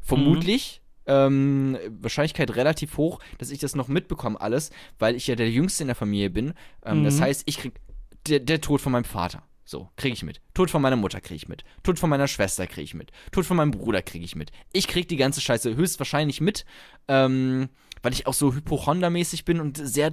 vermutlich, 0.02 0.82
ähm, 1.06 1.78
Wahrscheinlichkeit 2.00 2.54
relativ 2.56 2.96
hoch, 2.96 3.20
dass 3.38 3.50
ich 3.50 3.60
das 3.60 3.74
noch 3.76 3.86
mitbekomme 3.88 4.40
alles, 4.40 4.70
weil 4.98 5.14
ich 5.14 5.26
ja 5.28 5.36
der 5.36 5.50
Jüngste 5.50 5.84
in 5.84 5.88
der 5.88 5.94
Familie 5.96 6.30
bin. 6.30 6.54
Ähm, 6.84 7.04
Das 7.04 7.16
Mhm. 7.18 7.20
heißt, 7.22 7.42
ich 7.46 7.58
krieg 7.58 7.74
der, 8.26 8.40
der 8.40 8.60
Tod 8.60 8.80
von 8.80 8.92
meinem 8.92 9.04
Vater. 9.04 9.42
So, 9.64 9.88
kriege 9.96 10.14
ich 10.14 10.24
mit. 10.24 10.40
Tod 10.54 10.70
von 10.70 10.82
meiner 10.82 10.96
Mutter 10.96 11.20
kriege 11.20 11.36
ich 11.36 11.48
mit. 11.48 11.62
Tod 11.84 11.98
von 11.98 12.10
meiner 12.10 12.26
Schwester 12.26 12.66
kriege 12.66 12.82
ich 12.82 12.94
mit. 12.94 13.12
Tod 13.30 13.46
von 13.46 13.56
meinem 13.56 13.70
Bruder 13.70 14.02
kriege 14.02 14.24
ich 14.24 14.34
mit. 14.34 14.50
Ich 14.72 14.88
krieg 14.88 15.06
die 15.08 15.16
ganze 15.16 15.40
Scheiße 15.40 15.76
höchstwahrscheinlich 15.76 16.40
mit, 16.40 16.64
ähm, 17.06 17.68
weil 18.02 18.12
ich 18.12 18.26
auch 18.26 18.34
so 18.34 18.52
hypochondermäßig 18.52 19.44
bin 19.44 19.60
und 19.60 19.76
sehr 19.78 20.12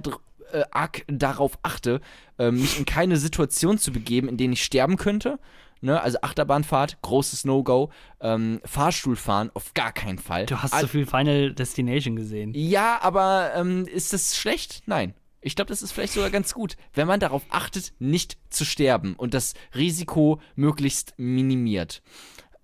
äh, 0.52 0.62
arg 0.70 1.04
darauf 1.08 1.58
achte, 1.62 2.00
äh, 2.38 2.50
mich 2.52 2.78
in 2.78 2.84
keine 2.84 3.16
Situation 3.16 3.76
zu 3.78 3.90
begeben, 3.92 4.28
in 4.28 4.36
denen 4.36 4.52
ich 4.52 4.62
sterben 4.64 4.96
könnte. 4.96 5.38
Ne? 5.82 6.00
Also 6.00 6.18
Achterbahnfahrt, 6.22 7.00
großes 7.02 7.44
No-Go. 7.44 7.90
Ähm, 8.20 8.60
Fahrstuhlfahren, 8.64 9.50
auf 9.54 9.72
gar 9.74 9.92
keinen 9.92 10.18
Fall. 10.18 10.46
Du 10.46 10.62
hast 10.62 10.74
Al- 10.74 10.82
so 10.82 10.86
viel 10.88 11.06
Final 11.06 11.52
Destination 11.54 12.16
gesehen. 12.16 12.52
ja, 12.54 12.98
aber 13.02 13.52
ähm, 13.54 13.86
ist 13.86 14.12
das 14.12 14.36
schlecht? 14.36 14.82
Nein. 14.86 15.14
Ich 15.42 15.56
glaube, 15.56 15.70
das 15.70 15.80
ist 15.80 15.92
vielleicht 15.92 16.12
sogar 16.12 16.28
ganz 16.28 16.52
gut, 16.52 16.76
wenn 16.92 17.06
man 17.08 17.18
darauf 17.18 17.42
achtet, 17.48 17.94
nicht 17.98 18.36
zu 18.50 18.66
sterben 18.66 19.14
und 19.14 19.32
das 19.32 19.54
Risiko 19.74 20.38
möglichst 20.54 21.14
minimiert. 21.16 22.02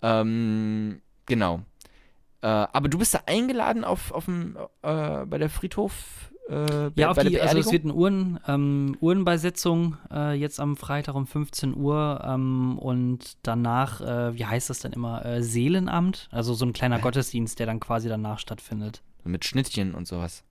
Ähm, 0.03 1.01
genau. 1.25 1.61
Äh, 2.41 2.47
aber 2.47 2.87
du 2.87 2.99
bist 2.99 3.15
da 3.15 3.21
eingeladen 3.25 3.83
auf, 3.83 4.11
auf 4.11 4.25
dem, 4.25 4.55
äh, 4.83 5.25
bei 5.25 5.39
der 5.39 5.49
Friedhof. 5.49 6.26
Äh, 6.49 6.91
Ja, 6.95 7.09
auf 7.09 7.17
bei 7.17 7.23
die, 7.23 7.39
also 7.41 7.57
es 7.59 7.71
wird 7.71 7.83
eine 7.83 7.93
Uhren, 7.93 8.39
ähm, 8.47 8.95
Uhrenbeisetzung 9.01 9.97
äh, 10.11 10.33
jetzt 10.33 10.59
am 10.59 10.77
Freitag 10.77 11.15
um 11.15 11.27
15 11.27 11.75
Uhr 11.75 12.21
ähm, 12.25 12.77
und 12.79 13.37
danach, 13.43 14.01
äh, 14.01 14.33
wie 14.35 14.45
heißt 14.45 14.69
das 14.69 14.79
dann 14.79 14.93
immer, 14.93 15.25
äh, 15.25 15.43
Seelenamt? 15.43 16.29
Also 16.31 16.53
so 16.53 16.65
ein 16.65 16.73
kleiner 16.73 16.99
Gottesdienst, 16.99 17.59
der 17.59 17.65
dann 17.65 17.79
quasi 17.79 18.07
danach 18.09 18.39
stattfindet. 18.39 19.01
Mit 19.23 19.45
Schnittchen 19.45 19.93
und 19.93 20.07
sowas. 20.07 20.43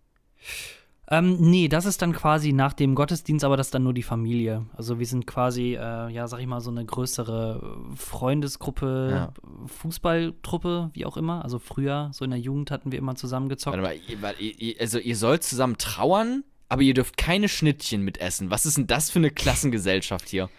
Ähm, 1.08 1.36
nee, 1.38 1.68
das 1.68 1.84
ist 1.86 2.02
dann 2.02 2.12
quasi 2.12 2.52
nach 2.52 2.72
dem 2.72 2.96
Gottesdienst, 2.96 3.44
aber 3.44 3.56
das 3.56 3.68
ist 3.68 3.74
dann 3.74 3.84
nur 3.84 3.94
die 3.94 4.02
Familie. 4.02 4.66
Also 4.76 4.98
wir 4.98 5.06
sind 5.06 5.24
quasi, 5.26 5.74
äh, 5.74 6.08
ja, 6.10 6.26
sag 6.26 6.40
ich 6.40 6.46
mal, 6.48 6.60
so 6.60 6.70
eine 6.70 6.84
größere 6.84 7.78
Freundesgruppe, 7.94 9.08
Ja. 9.12 9.32
Fußballtruppe, 9.66 10.90
wie 10.94 11.04
auch 11.06 11.16
immer. 11.16 11.44
Also 11.44 11.58
früher, 11.60 12.10
so 12.12 12.24
in 12.24 12.30
der 12.30 12.40
Jugend 12.40 12.70
hatten 12.72 12.90
wir 12.90 12.98
immer 12.98 13.14
zusammengezockt. 13.14 13.76
Warte 13.80 13.98
mal, 14.20 14.34
also 14.80 14.98
ihr 14.98 15.16
sollt 15.16 15.44
zusammen 15.44 15.78
trauern, 15.78 16.42
aber 16.68 16.82
ihr 16.82 16.94
dürft 16.94 17.16
keine 17.16 17.48
Schnittchen 17.48 18.02
mitessen. 18.02 18.50
Was 18.50 18.66
ist 18.66 18.76
denn 18.76 18.88
das 18.88 19.10
für 19.10 19.20
eine 19.20 19.30
Klassengesellschaft 19.30 20.28
hier? 20.28 20.50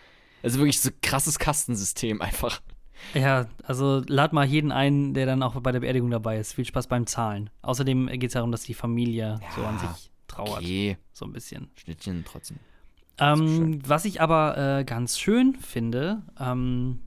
Also 0.43 0.59
wirklich 0.59 0.79
so 0.79 0.91
krasses 1.01 1.39
Kastensystem 1.39 2.21
einfach. 2.21 2.61
Ja, 3.13 3.47
also 3.63 4.01
lad 4.07 4.33
mal 4.33 4.45
jeden 4.45 4.71
ein, 4.71 5.13
der 5.13 5.25
dann 5.25 5.43
auch 5.43 5.59
bei 5.61 5.71
der 5.71 5.81
Beerdigung 5.81 6.09
dabei 6.09 6.39
ist. 6.39 6.53
Viel 6.53 6.65
Spaß 6.65 6.87
beim 6.87 7.05
Zahlen. 7.05 7.49
Außerdem 7.61 8.07
geht 8.07 8.29
es 8.29 8.33
darum, 8.33 8.51
dass 8.51 8.63
die 8.63 8.73
Familie 8.73 9.39
so 9.55 9.63
an 9.63 9.77
sich 9.79 10.09
trauert. 10.27 10.59
Okay, 10.61 10.97
So 11.13 11.25
ein 11.25 11.33
bisschen. 11.33 11.69
Schnittchen 11.75 12.23
trotzdem. 12.25 12.57
Ähm, 13.19 13.79
was 13.87 14.05
ich 14.05 14.21
aber 14.21 14.57
äh, 14.79 14.83
ganz 14.83 15.17
schön 15.17 15.55
finde, 15.55 16.21
ähm, 16.39 16.99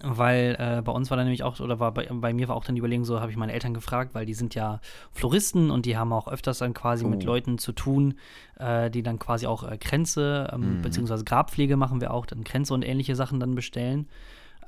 weil 0.00 0.56
äh, 0.58 0.82
bei 0.82 0.92
uns 0.92 1.10
war 1.10 1.16
dann 1.16 1.26
nämlich 1.26 1.42
auch, 1.42 1.58
oder 1.60 1.80
war 1.80 1.92
bei, 1.92 2.06
bei 2.10 2.32
mir 2.34 2.46
war 2.48 2.56
auch 2.56 2.64
dann 2.64 2.74
die 2.74 2.80
Überlegung, 2.80 3.04
so 3.04 3.20
habe 3.20 3.30
ich 3.32 3.36
meine 3.36 3.52
Eltern 3.52 3.74
gefragt, 3.74 4.14
weil 4.14 4.26
die 4.26 4.34
sind 4.34 4.54
ja 4.54 4.80
Floristen 5.12 5.70
und 5.70 5.86
die 5.86 5.96
haben 5.96 6.12
auch 6.12 6.28
öfters 6.28 6.58
dann 6.58 6.74
quasi 6.74 7.04
mit 7.04 7.22
Oh. 7.24 7.26
Leuten 7.26 7.58
zu 7.58 7.72
tun, 7.72 8.14
äh, 8.58 8.90
die 8.90 9.02
dann 9.02 9.18
quasi 9.18 9.46
auch 9.46 9.68
äh, 9.68 9.78
Kränze, 9.78 10.50
ähm, 10.52 10.82
beziehungsweise 10.82 11.24
Grabpflege 11.24 11.76
machen 11.76 12.00
wir 12.00 12.12
auch, 12.12 12.26
dann 12.26 12.44
Kränze 12.44 12.74
und 12.74 12.82
ähnliche 12.84 13.16
Sachen 13.16 13.40
dann 13.40 13.54
bestellen. 13.54 14.08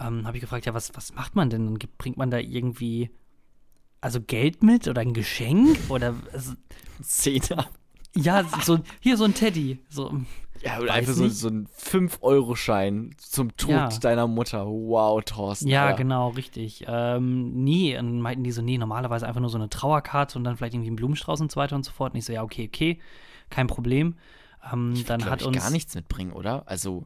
Ähm, 0.01 0.27
habe 0.27 0.37
ich 0.37 0.41
gefragt, 0.41 0.67
ja, 0.67 0.75
was, 0.75 0.95
was 0.97 1.15
macht 1.15 1.37
man 1.37 1.49
denn? 1.51 1.79
Bringt 1.99 2.17
man 2.17 2.31
da 2.31 2.39
irgendwie, 2.39 3.11
also 4.01 4.21
Geld 4.21 4.63
mit 4.63 4.89
oder 4.89 5.01
ein 5.01 5.13
Geschenk? 5.15 5.79
Oder, 5.89 6.15
also, 6.33 6.53
Zehner. 7.03 7.67
ja, 8.15 8.45
so, 8.63 8.79
hier 9.01 9.17
so 9.17 9.25
ein 9.25 9.35
Teddy. 9.35 9.79
So, 9.89 10.21
Ja, 10.63 10.79
oder 10.81 10.95
einfach 10.95 11.13
so, 11.13 11.29
so 11.29 11.49
ein 11.49 11.67
5-Euro-Schein 11.69 13.15
zum 13.19 13.57
Tod 13.57 13.71
Ja. 13.73 13.89
deiner 14.01 14.27
Mutter. 14.27 14.67
Wow, 14.67 15.23
Thorsten. 15.25 15.69
Ja, 15.69 15.87
Alter. 15.87 15.99
genau, 15.99 16.31
richtig. 16.31 16.85
Ähm, 16.87 17.53
nee, 17.65 17.99
und 17.99 18.21
meinten 18.21 18.45
die 18.45 18.53
so, 18.53 18.63
nee, 18.63 18.79
normalerweise 18.79 19.27
einfach 19.27 19.41
nur 19.41 19.51
so 19.51 19.59
eine 19.59 19.69
Trauerkarte 19.69 20.39
und 20.39 20.45
dann 20.45 20.57
vielleicht 20.57 20.75
irgendwie 20.75 20.89
einen 20.89 20.97
Blumenstrauß 20.97 21.41
und 21.41 21.51
so 21.53 21.61
weiter 21.61 21.77
und 21.77 21.85
so 21.85 21.93
fort. 21.93 22.13
Und 22.15 22.19
ich 22.19 22.25
so, 22.25 22.33
ja, 22.33 22.43
okay, 22.43 22.69
okay, 22.73 23.01
kein 23.51 23.67
Problem. 23.67 24.17
Ähm, 24.73 24.95
dann 25.07 25.21
Glaub 25.21 25.31
hat 25.33 25.41
ich 25.43 25.47
uns. 25.47 25.57
gar 25.59 25.71
nichts 25.71 25.95
mitbringen, 25.95 26.33
oder? 26.33 26.67
Also, 26.67 27.05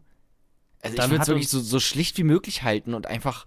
also 0.82 0.96
ich 0.96 1.10
würde 1.10 1.22
es 1.22 1.28
wirklich 1.28 1.48
so, 1.48 1.60
so 1.60 1.78
schlicht 1.80 2.16
wie 2.18 2.24
möglich 2.24 2.62
halten 2.62 2.94
und 2.94 3.06
einfach, 3.06 3.46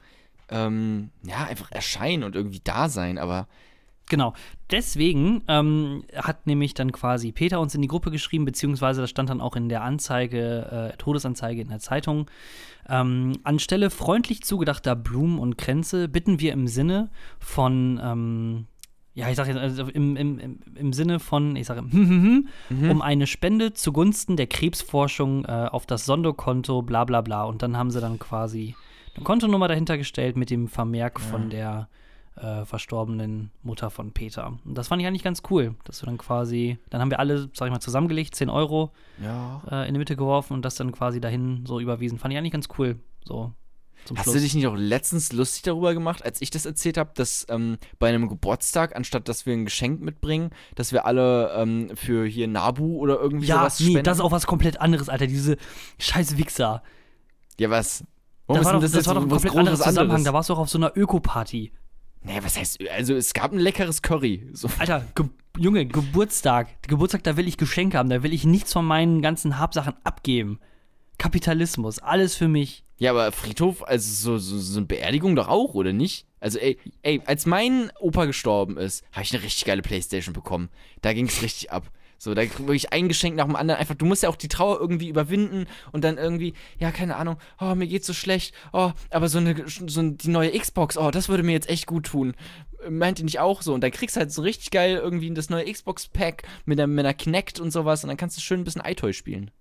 ähm, 0.54 1.10
ja, 1.24 1.46
einfach 1.46 1.72
erscheinen 1.72 2.24
und 2.24 2.36
irgendwie 2.36 2.62
da 2.64 2.88
sein, 2.88 3.18
aber 3.18 3.48
Genau. 4.10 4.34
Deswegen 4.70 5.44
ähm, 5.48 6.04
hat 6.16 6.46
nämlich 6.46 6.74
dann 6.74 6.92
quasi 6.92 7.32
Peter 7.32 7.60
uns 7.60 7.74
in 7.74 7.82
die 7.82 7.88
Gruppe 7.88 8.12
geschrieben, 8.12 8.46
beziehungsweise 8.46 9.02
das 9.02 9.10
stand 9.10 9.30
dann 9.30 9.42
auch 9.42 9.56
in 9.56 9.70
der 9.70 9.82
Anzeige, 9.82 10.92
äh, 10.94 10.98
Todesanzeige 10.98 11.62
in 11.62 11.70
der 11.70 11.80
Zeitung. 11.80 12.30
Ähm, 12.90 13.40
anstelle 13.44 13.90
freundlich 13.90 14.44
zugedachter 14.44 14.96
Blumen 14.96 15.40
und 15.40 15.58
Kränze 15.58 16.10
bitten 16.10 16.40
wir 16.40 16.52
im 16.52 16.68
Sinne 16.68 17.12
von, 17.40 18.00
ähm, 18.04 18.66
ja, 19.14 19.30
ich 19.30 19.38
sage 19.38 19.52
jetzt, 19.52 19.60
also 19.60 19.88
im, 19.88 20.18
im, 20.18 20.60
im, 20.76 20.92
Sinne 20.92 21.20
von, 21.20 21.56
ich 21.56 21.68
sage, 21.68 21.82
um 22.70 23.02
eine 23.02 23.26
Spende 23.26 23.74
zugunsten 23.74 24.36
der 24.36 24.48
Krebsforschung 24.48 25.46
äh, 25.46 25.70
auf 25.72 25.86
das 25.86 26.06
Sonderkonto, 26.06 26.82
bla 26.82 27.06
bla 27.06 27.22
bla. 27.22 27.46
Und 27.46 27.62
dann 27.62 27.78
haben 27.78 27.90
sie 27.90 28.02
dann 28.02 28.20
quasi 28.20 28.76
eine 29.16 29.24
Kontonummer 29.24 29.68
dahinter 29.68 29.98
gestellt 29.98 30.38
mit 30.38 30.50
dem 30.50 30.68
Vermerk 30.68 31.20
von 31.20 31.50
der 31.50 31.88
äh, 32.36 32.66
verstorbenen 32.66 33.52
Mutter 33.62 33.90
von 33.90 34.12
Peter. 34.12 34.58
Und 34.66 34.76
das 34.76 34.88
fand 34.88 35.02
ich 35.02 35.08
eigentlich 35.08 35.24
ganz 35.24 35.44
cool, 35.50 35.76
dass 35.84 36.02
wir 36.02 36.08
dann 36.08 36.18
quasi, 36.18 36.80
dann 36.90 37.00
haben 37.00 37.12
wir 37.12 37.20
alle, 37.20 37.50
sag 37.54 37.68
ich 37.68 37.72
mal, 37.72 37.80
zusammengelegt, 37.80 38.34
10 38.36 38.50
Euro 38.50 38.92
ja. 39.24 39.62
äh, 39.70 39.88
in 39.88 39.94
die 39.94 40.00
Mitte 40.00 40.16
geworfen 40.16 40.54
und 40.54 40.64
das 40.64 40.76
dann 40.76 40.92
quasi 40.92 41.22
dahin 41.22 41.66
so 41.68 41.80
überwiesen. 41.80 42.18
Fand 42.18 42.34
ich 42.34 42.38
eigentlich 42.38 42.54
ganz 42.54 42.70
cool. 42.78 43.00
So 43.24 43.54
Hast 44.16 44.24
Schluss. 44.24 44.36
du 44.36 44.42
dich 44.42 44.56
nicht 44.56 44.68
auch 44.68 44.76
letztens 44.76 45.32
lustig 45.32 45.64
darüber 45.64 45.94
gemacht, 45.94 46.26
als 46.26 46.42
ich 46.42 46.50
das 46.50 46.66
erzählt 46.66 46.98
habe, 46.98 47.12
dass 47.16 47.46
ähm, 47.50 47.78
bei 48.00 48.10
einem 48.10 48.28
Geburtstag, 48.28 48.96
anstatt 48.96 49.30
dass 49.30 49.46
wir 49.46 49.54
ein 49.54 49.66
Geschenk 49.66 50.02
mitbringen, 50.02 50.50
dass 50.76 50.92
wir 50.92 51.06
alle 51.06 51.54
ähm, 51.56 51.92
für 51.96 52.26
hier 52.26 52.48
Nabu 52.48 52.98
oder 52.98 53.20
irgendwie 53.20 53.48
ja, 53.48 53.60
sowas 53.60 53.80
nee, 53.80 53.86
spenden? 53.86 54.04
das 54.04 54.18
ist 54.18 54.24
auch 54.24 54.32
was 54.32 54.46
komplett 54.46 54.82
anderes, 54.82 55.08
Alter. 55.08 55.28
Diese 55.28 55.58
scheiß 56.00 56.38
Wichser. 56.38 56.84
ja, 57.58 57.70
was? 57.70 58.04
Warum 58.48 58.62
Das 58.62 58.66
war 58.66 58.74
doch, 58.74 58.82
das 58.82 59.08
war 59.08 59.14
doch 59.16 59.22
ein 59.22 59.32
was 59.32 59.42
komplett 59.42 59.60
anderes 59.60 59.80
Zusammenhang. 59.80 60.04
anderes? 60.10 60.24
Da 60.24 60.34
warst 60.34 60.50
du 60.50 60.54
auch 60.54 60.60
auf 60.60 60.70
so 60.70 60.78
einer 60.78 60.92
Öko-Party. 60.96 61.72
Nee, 62.26 62.40
was 62.42 62.58
heißt, 62.58 62.80
also 62.90 63.16
es 63.16 63.34
gab 63.34 63.52
ein 63.52 63.60
leckeres 63.60 64.02
Curry. 64.02 64.48
So, 64.54 64.70
Alter, 64.80 65.06
Ge 65.16 65.26
Junge, 65.58 65.86
Geburtstag. 65.86 66.82
Geburtstag, 66.88 67.24
da 67.24 67.38
will 67.38 67.48
ich 67.48 67.58
Geschenke 67.58 67.98
haben, 67.98 68.10
da 68.10 68.24
will 68.24 68.34
ich 68.34 68.44
nichts 68.46 68.74
von 68.74 68.86
meinen 68.86 69.22
ganzen 69.22 69.60
Habsachen 69.60 69.94
abgeben. 70.04 70.60
Kapitalismus, 71.18 72.00
alles 72.00 72.36
für 72.36 72.48
mich. 72.48 72.84
Ja, 72.98 73.12
aber 73.12 73.32
Friedhof, 73.32 73.84
also 73.84 74.12
so, 74.12 74.38
so, 74.38 74.58
so 74.60 74.78
eine 74.78 74.88
Beerdigung 74.88 75.36
doch 75.36 75.48
auch, 75.48 75.74
oder 75.74 75.94
nicht? 75.94 76.26
Also, 76.40 76.58
ey, 76.60 76.78
ey 77.02 77.22
als 77.26 77.46
mein 77.46 77.92
Opa 78.00 78.26
gestorben 78.26 78.78
ist, 78.78 79.04
habe 79.12 79.24
ich 79.24 79.34
eine 79.34 79.44
richtig 79.44 79.66
geile 79.66 79.82
Playstation 79.82 80.34
bekommen. 80.34 80.70
Da 81.02 81.14
ging 81.14 81.28
es 81.28 81.42
richtig 81.42 81.72
ab. 81.72 81.90
So, 82.24 82.34
da 82.34 82.42
wirklich 82.42 82.94
ein 82.94 83.10
Geschenk 83.10 83.36
nach 83.36 83.44
dem 83.44 83.58
anderen. 83.58 83.82
Einfach, 83.82 83.96
du 83.96 84.06
musst 84.06 84.24
ja 84.24 84.30
auch 84.30 84.38
die 84.38 84.48
Trauer 84.48 84.80
irgendwie 84.80 85.10
überwinden 85.10 85.66
und 85.92 86.06
dann 86.06 86.18
irgendwie, 86.18 86.54
ja, 86.80 86.92
keine 86.92 87.18
Ahnung, 87.18 87.36
oh, 87.60 87.76
mir 87.76 87.86
geht's 87.86 88.08
so 88.08 88.14
schlecht. 88.14 88.56
Oh, 88.72 88.92
aber 89.10 89.28
so 89.28 89.40
eine, 89.40 89.68
so 89.68 90.02
die 90.02 90.30
neue 90.30 90.58
Xbox, 90.58 90.98
oh, 90.98 91.12
das 91.12 91.28
würde 91.28 91.44
mir 91.44 91.52
jetzt 91.52 91.70
echt 91.70 91.86
gut 91.86 92.06
tun. 92.06 92.34
Meint 92.90 93.20
ihr 93.20 93.26
nicht 93.26 93.40
auch 93.40 93.62
so? 93.62 93.74
Und 93.74 93.82
dann 93.82 93.92
kriegst 93.92 94.16
du 94.16 94.22
halt 94.22 94.32
so 94.32 94.42
richtig 94.42 94.72
geil 94.72 94.96
irgendwie 94.96 95.34
das 95.34 95.50
neue 95.50 95.70
Xbox-Pack 95.70 96.44
mit, 96.64 96.80
der, 96.80 96.88
mit 96.88 97.06
einer 97.06 97.14
Kinect 97.14 97.60
und 97.60 97.72
sowas 97.72 98.06
und 98.06 98.08
dann 98.08 98.18
kannst 98.18 98.38
du 98.38 98.42
schön 98.42 98.62
ein 98.62 98.64
bisschen 98.64 98.84
iToy 98.86 99.12
spielen. 99.12 99.52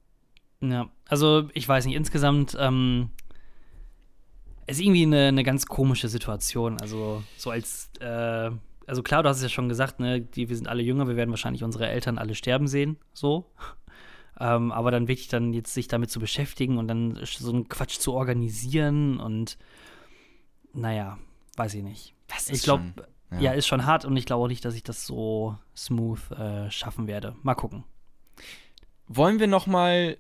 Ja, 0.60 0.88
also 1.08 1.48
ich 1.54 1.66
weiß 1.66 1.86
nicht, 1.86 1.96
insgesamt 1.96 2.56
ähm, 2.60 3.10
ist 4.68 4.80
irgendwie 4.80 5.02
eine, 5.02 5.26
eine 5.26 5.42
ganz 5.42 5.66
komische 5.66 6.08
Situation. 6.08 6.80
Also 6.80 7.24
so 7.36 7.50
als, 7.50 7.90
äh, 7.98 8.52
also 8.93 9.03
klar, 9.03 9.22
du 9.22 9.30
hast 9.30 9.38
es 9.38 9.43
ja 9.45 9.49
schon 9.49 9.70
gesagt, 9.70 10.01
ne, 10.01 10.20
die, 10.20 10.51
wir 10.51 10.57
sind 10.57 10.68
alle 10.68 10.82
jünger, 10.82 11.09
wir 11.09 11.16
werden 11.16 11.30
wahrscheinlich 11.30 11.64
unsere 11.64 11.88
Eltern 11.88 12.18
alle 12.18 12.34
sterben 12.34 12.66
sehen, 12.68 12.99
so. 13.14 13.51
Ähm, 14.38 14.70
aber 14.70 14.90
dann 14.90 15.09
wirklich 15.09 15.28
dann 15.28 15.55
jetzt 15.55 15.72
sich 15.72 15.88
damit 15.88 16.11
zu 16.11 16.20
beschäftigen 16.20 16.76
und 16.76 16.88
dann 16.88 17.18
so 17.24 17.51
einen 17.51 17.70
Quatsch 17.70 17.99
zu 17.99 18.12
organisieren 18.12 19.18
und 19.18 19.57
naja, 20.74 21.16
weiß 21.57 21.72
ich 21.72 21.82
nicht. 21.82 22.14
Ich 22.51 22.62
glaube, 22.64 22.93
schon- 23.30 23.40
ja. 23.40 23.53
ist 23.53 23.66
schon 23.66 23.86
hart 23.86 24.05
und 24.05 24.14
ich 24.14 24.26
glaube 24.26 24.45
auch 24.45 24.49
nicht, 24.49 24.62
dass 24.66 24.74
ich 24.74 24.82
das 24.82 25.07
so 25.07 25.57
smooth 25.74 26.30
äh, 26.32 26.70
schaffen 26.70 27.07
werde. 27.07 27.34
Mal 27.43 27.55
gucken. 27.55 27.84
Wollen 29.09 29.38
wir 29.40 29.47
noch 29.47 29.66
mal 29.66 30.18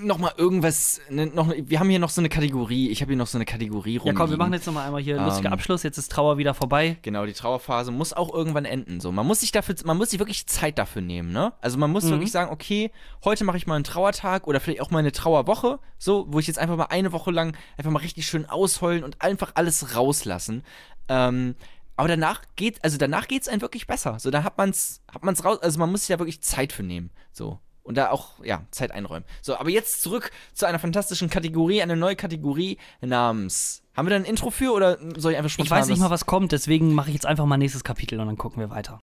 noch 0.00 0.18
mal 0.18 0.32
irgendwas 0.36 1.00
ne, 1.10 1.26
noch 1.26 1.52
wir 1.56 1.80
haben 1.80 1.90
hier 1.90 1.98
noch 1.98 2.10
so 2.10 2.20
eine 2.20 2.28
Kategorie. 2.28 2.90
Ich 2.90 3.00
habe 3.02 3.10
hier 3.10 3.16
noch 3.16 3.26
so 3.26 3.38
eine 3.38 3.44
Kategorie 3.44 4.00
Ja, 4.02 4.12
komm, 4.12 4.30
wir 4.30 4.36
machen 4.36 4.52
jetzt 4.52 4.66
noch 4.66 4.74
mal 4.74 4.86
einmal 4.86 5.02
hier 5.02 5.16
einen 5.16 5.26
lustigen 5.26 5.48
Ähm, 5.48 5.52
Abschluss. 5.52 5.82
Jetzt 5.82 5.98
ist 5.98 6.10
Trauer 6.10 6.38
wieder 6.38 6.54
vorbei. 6.54 6.96
Genau, 7.02 7.26
die 7.26 7.32
Trauerphase 7.32 7.90
muss 7.90 8.12
auch 8.12 8.32
irgendwann 8.32 8.64
enden. 8.64 9.00
So, 9.00 9.12
man 9.12 9.26
muss 9.26 9.40
sich 9.40 9.52
dafür, 9.52 9.74
man 9.84 9.96
muss 9.96 10.10
sich 10.10 10.18
wirklich 10.18 10.46
Zeit 10.46 10.78
dafür 10.78 11.02
nehmen, 11.02 11.32
ne? 11.32 11.52
Also 11.60 11.78
man 11.78 11.90
muss 11.90 12.08
wirklich 12.08 12.32
sagen, 12.32 12.50
okay, 12.50 12.90
heute 13.24 13.44
mache 13.44 13.56
ich 13.56 13.66
mal 13.66 13.76
einen 13.76 13.84
Trauertag 13.84 14.46
oder 14.46 14.60
vielleicht 14.60 14.80
auch 14.80 14.90
mal 14.90 15.00
eine 15.00 15.12
Trauerwoche, 15.12 15.78
so, 15.98 16.26
wo 16.28 16.38
ich 16.38 16.46
jetzt 16.46 16.58
einfach 16.58 16.76
mal 16.76 16.86
eine 16.86 17.12
Woche 17.12 17.30
lang 17.30 17.56
einfach 17.76 17.90
mal 17.90 18.00
richtig 18.00 18.26
schön 18.26 18.46
ausheulen 18.46 19.04
und 19.04 19.20
einfach 19.22 19.52
alles 19.54 19.96
rauslassen. 19.96 20.62
Ähm, 21.08 21.54
aber 21.96 22.08
danach 22.08 22.42
geht, 22.56 22.82
also 22.84 22.96
danach 22.98 23.28
geht's 23.28 23.48
einem 23.48 23.60
wirklich 23.60 23.86
besser. 23.86 24.18
So, 24.18 24.30
dann 24.30 24.44
hat 24.44 24.56
man's, 24.58 25.02
hat 25.12 25.24
man's 25.24 25.44
raus, 25.44 25.58
also 25.60 25.78
man 25.78 25.90
muss 25.90 26.06
sich 26.06 26.14
da 26.14 26.18
wirklich 26.18 26.40
Zeit 26.40 26.72
für 26.72 26.82
nehmen, 26.82 27.10
so. 27.32 27.58
Und 27.82 27.96
da 27.96 28.10
auch, 28.10 28.44
ja, 28.44 28.62
Zeit 28.70 28.92
einräumen. 28.92 29.24
So, 29.40 29.56
aber 29.56 29.70
jetzt 29.70 30.02
zurück 30.02 30.30
zu 30.54 30.66
einer 30.66 30.78
fantastischen 30.78 31.28
Kategorie, 31.30 31.82
eine 31.82 31.96
neue 31.96 32.14
Kategorie 32.16 32.78
namens. 33.00 33.82
Haben 33.96 34.06
wir 34.06 34.10
da 34.10 34.16
ein 34.16 34.24
Intro 34.24 34.50
für 34.50 34.72
oder 34.72 34.98
soll 35.16 35.32
ich 35.32 35.38
einfach 35.38 35.50
spontan 35.50 35.78
Ich 35.78 35.82
weiß 35.82 35.88
nicht 35.88 36.00
mal, 36.00 36.10
was 36.10 36.24
kommt, 36.26 36.52
deswegen 36.52 36.94
mache 36.94 37.08
ich 37.08 37.14
jetzt 37.14 37.26
einfach 37.26 37.44
mal 37.44 37.56
nächstes 37.56 37.84
Kapitel 37.84 38.20
und 38.20 38.26
dann 38.26 38.38
gucken 38.38 38.60
wir 38.60 38.70
weiter. 38.70 39.00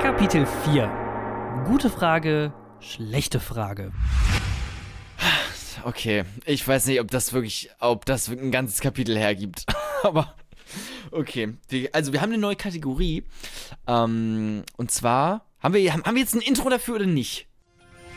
Kapitel 0.00 0.46
4. 0.64 1.64
Gute 1.66 1.88
Frage, 1.88 2.52
schlechte 2.80 3.40
Frage. 3.40 3.92
Okay, 5.84 6.24
ich 6.46 6.66
weiß 6.66 6.86
nicht, 6.86 7.00
ob 7.00 7.10
das 7.10 7.32
wirklich, 7.32 7.70
ob 7.80 8.04
das 8.06 8.28
ein 8.28 8.50
ganzes 8.50 8.80
Kapitel 8.80 9.16
hergibt. 9.16 9.66
Aber 10.02 10.34
okay, 11.10 11.56
also 11.92 12.12
wir 12.12 12.20
haben 12.20 12.32
eine 12.32 12.40
neue 12.40 12.56
Kategorie. 12.56 13.24
Ähm, 13.86 14.62
und 14.76 14.90
zwar 14.90 15.46
haben 15.64 15.74
wir, 15.74 15.92
haben, 15.92 16.04
haben 16.04 16.14
wir 16.14 16.22
jetzt 16.22 16.34
ein 16.34 16.42
Intro 16.42 16.68
dafür 16.68 16.96
oder 16.96 17.06
nicht? 17.06 17.48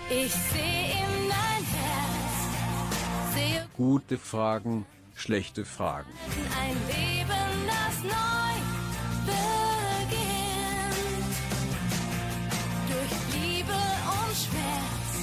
Ich 0.09 0.31
sehe 0.31 0.91
in 0.91 1.29
dein 1.29 1.63
Herz, 1.63 3.33
sehe 3.33 3.67
Gute 3.75 4.17
Fragen, 4.17 4.85
schlechte 5.15 5.63
Fragen. 5.65 6.11
ein 6.61 6.75
Leben, 6.87 7.67
das 7.67 8.03
neu 8.03 8.59
beginnt. 9.25 10.17
Durch 12.91 13.41
Liebe 13.41 13.71
und 13.71 14.35
Schmerz 14.35 15.15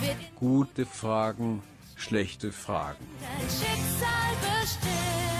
wird 0.00 0.34
Gute 0.36 0.86
Fragen, 0.86 1.62
schlechte 1.96 2.50
Fragen. 2.52 3.06
dein 3.20 3.48
Schicksal 3.48 4.60
bestimmt. 4.60 5.37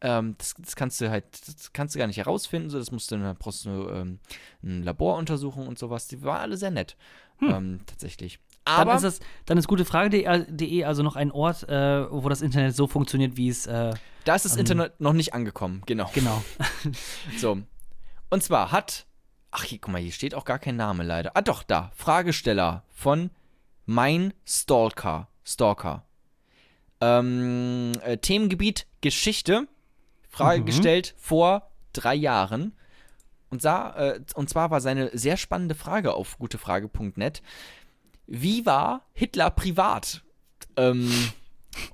ähm, 0.00 0.34
das, 0.38 0.54
das 0.58 0.76
kannst 0.76 1.00
du 1.00 1.10
halt, 1.10 1.24
das 1.46 1.72
kannst 1.72 1.94
du 1.94 1.98
gar 1.98 2.06
nicht 2.06 2.18
herausfinden, 2.18 2.68
so, 2.68 2.78
das 2.78 2.90
musst 2.90 3.10
du, 3.10 3.16
dann 3.16 3.36
brauchst 3.36 3.64
du 3.64 3.88
ähm, 3.88 4.18
eine 4.62 4.82
Laboruntersuchung 4.82 5.66
und 5.66 5.78
sowas. 5.78 6.08
Die 6.08 6.22
waren 6.22 6.40
alle 6.40 6.56
sehr 6.56 6.70
nett. 6.70 6.96
Ähm, 7.40 7.80
tatsächlich. 7.86 8.38
Dann 8.64 8.88
Aber 8.88 8.94
ist, 8.96 9.02
das, 9.02 9.20
dann 9.44 9.58
ist 9.58 9.68
gutefrage.de 9.68 10.84
also 10.84 11.02
noch 11.02 11.16
ein 11.16 11.30
Ort, 11.30 11.68
äh, 11.68 12.10
wo 12.10 12.28
das 12.28 12.40
Internet 12.40 12.74
so 12.74 12.86
funktioniert, 12.86 13.36
wie 13.36 13.48
es, 13.48 13.66
äh, 13.66 13.92
da 14.24 14.34
ist 14.34 14.46
das 14.46 14.56
Internet 14.56 15.00
noch 15.00 15.12
nicht 15.12 15.34
angekommen, 15.34 15.82
genau. 15.84 16.10
genau. 16.14 16.42
So. 17.38 17.58
Und 18.30 18.42
zwar 18.42 18.72
hat. 18.72 19.06
Ach, 19.56 19.62
hier, 19.62 19.78
guck 19.78 19.92
mal, 19.92 20.00
hier 20.02 20.10
steht 20.10 20.34
auch 20.34 20.44
gar 20.44 20.58
kein 20.58 20.74
Name 20.74 21.04
leider. 21.04 21.30
Ah, 21.34 21.40
doch, 21.42 21.62
da. 21.62 21.92
Fragesteller 21.94 22.82
von 22.90 23.30
Mein 23.86 24.34
Stalker. 24.44 25.28
Stalker. 25.44 26.04
Ähm, 27.00 27.92
äh, 28.02 28.16
Themengebiet 28.18 28.86
Geschichte. 29.00 29.68
Frage 30.28 30.62
Mhm. 30.62 30.66
gestellt 30.66 31.14
vor 31.18 31.70
drei 31.92 32.14
Jahren. 32.16 32.72
Und, 33.50 33.62
sah, 33.62 33.94
äh, 33.94 34.20
und 34.34 34.50
zwar 34.50 34.72
war 34.72 34.80
seine 34.80 35.16
sehr 35.16 35.36
spannende 35.36 35.76
Frage 35.76 36.14
auf 36.14 36.36
gutefrage.net. 36.38 37.40
Wie 38.26 38.66
war 38.66 39.02
Hitler 39.12 39.50
privat? 39.50 40.22
Ähm, 40.76 41.30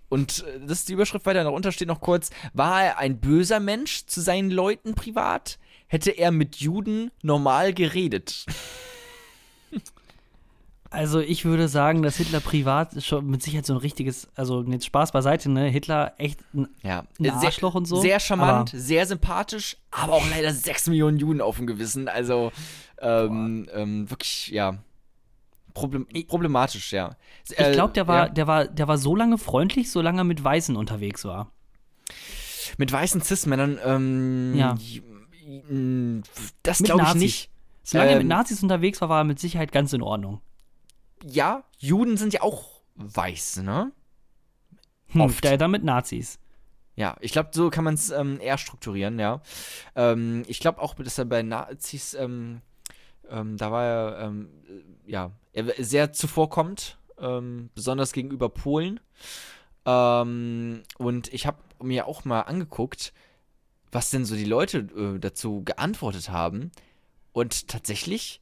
und 0.08 0.44
äh, 0.44 0.60
das 0.60 0.78
ist 0.78 0.88
die 0.88 0.94
Überschrift 0.94 1.26
weiter. 1.26 1.44
Darunter 1.44 1.72
steht 1.72 1.88
noch 1.88 2.00
kurz: 2.00 2.30
War 2.54 2.82
er 2.84 2.98
ein 2.98 3.20
böser 3.20 3.60
Mensch 3.60 4.06
zu 4.06 4.22
seinen 4.22 4.50
Leuten 4.50 4.94
privat? 4.94 5.58
Hätte 5.90 6.12
er 6.12 6.30
mit 6.30 6.56
Juden 6.56 7.10
normal 7.20 7.74
geredet? 7.74 8.46
Also 10.88 11.18
ich 11.18 11.44
würde 11.44 11.66
sagen, 11.66 12.02
dass 12.02 12.16
Hitler 12.16 12.38
privat 12.38 13.02
schon 13.02 13.26
mit 13.26 13.42
Sicherheit 13.42 13.66
so 13.66 13.74
ein 13.74 13.78
richtiges, 13.78 14.28
also 14.36 14.62
jetzt 14.62 14.86
Spaß 14.86 15.10
beiseite, 15.10 15.48
ne? 15.48 15.66
Hitler 15.66 16.14
echt 16.18 16.40
ein, 16.54 16.68
Ja, 16.82 17.00
ein 17.18 17.24
sehr, 17.24 17.32
Arschloch 17.32 17.74
und 17.74 17.86
so. 17.86 18.00
Sehr 18.00 18.20
charmant, 18.20 18.70
sehr 18.74 19.04
sympathisch, 19.06 19.76
aber 19.90 20.12
auch 20.12 20.30
leider 20.30 20.52
6 20.52 20.88
Millionen 20.88 21.18
Juden 21.18 21.40
auf 21.40 21.56
dem 21.56 21.66
Gewissen. 21.66 22.08
Also, 22.08 22.52
ähm, 23.00 23.68
ähm, 23.72 24.10
wirklich, 24.10 24.48
ja. 24.48 24.78
Problem 25.74 26.06
problematisch, 26.28 26.92
ja. 26.92 27.16
Ich 27.48 27.56
glaube, 27.56 27.94
der 27.94 28.06
war, 28.06 28.26
ja. 28.26 28.28
der 28.28 28.46
war, 28.46 28.64
der 28.66 28.86
war 28.86 28.98
so 28.98 29.14
lange 29.14 29.38
freundlich, 29.38 29.90
solange 29.90 30.20
er 30.20 30.24
mit 30.24 30.42
Weißen 30.42 30.76
unterwegs 30.76 31.24
war. 31.24 31.50
Mit 32.78 32.90
weißen 32.92 33.22
Cis-Männern, 33.22 33.78
ähm. 33.84 34.54
Ja. 34.56 34.76
Das 36.62 36.82
glaube 36.82 37.04
ich 37.08 37.14
nicht. 37.14 37.50
Solange 37.82 38.10
er 38.10 38.16
mit 38.16 38.22
Ähm, 38.22 38.28
Nazis 38.28 38.62
unterwegs 38.62 39.00
war, 39.00 39.08
war 39.08 39.20
er 39.22 39.24
mit 39.24 39.38
Sicherheit 39.38 39.72
ganz 39.72 39.92
in 39.92 40.02
Ordnung. 40.02 40.40
Ja, 41.24 41.64
Juden 41.78 42.16
sind 42.16 42.32
ja 42.32 42.42
auch 42.42 42.82
weiß, 42.96 43.58
ne? 43.58 43.92
Hm, 45.08 45.20
oft. 45.22 45.44
Der 45.44 45.58
dann 45.58 45.70
mit 45.70 45.84
Nazis. 45.84 46.38
Ja, 46.96 47.16
ich 47.20 47.32
glaube, 47.32 47.50
so 47.52 47.70
kann 47.70 47.84
man 47.84 47.94
es 47.94 48.10
ähm, 48.10 48.38
eher 48.40 48.58
strukturieren, 48.58 49.18
ja. 49.18 49.40
Ähm, 49.96 50.44
ich 50.46 50.60
glaube 50.60 50.80
auch, 50.82 50.94
dass 50.94 51.18
er 51.18 51.24
bei 51.24 51.42
Nazis, 51.42 52.14
ähm, 52.14 52.60
ähm, 53.28 53.56
da 53.56 53.72
war 53.72 53.84
er, 53.84 54.18
ähm, 54.26 54.48
äh, 54.68 55.10
ja, 55.10 55.30
er 55.52 55.68
war 55.68 55.74
sehr 55.78 56.12
zuvorkommt, 56.12 56.98
ähm, 57.18 57.70
besonders 57.74 58.12
gegenüber 58.12 58.48
Polen. 58.48 59.00
Ähm, 59.86 60.82
und 60.98 61.32
ich 61.32 61.46
habe 61.46 61.58
mir 61.82 62.06
auch 62.06 62.24
mal 62.24 62.42
angeguckt, 62.42 63.12
was 63.92 64.10
denn 64.10 64.24
so 64.24 64.36
die 64.36 64.44
Leute 64.44 64.78
äh, 64.78 65.18
dazu 65.18 65.62
geantwortet 65.64 66.30
haben. 66.30 66.70
Und 67.32 67.68
tatsächlich, 67.68 68.40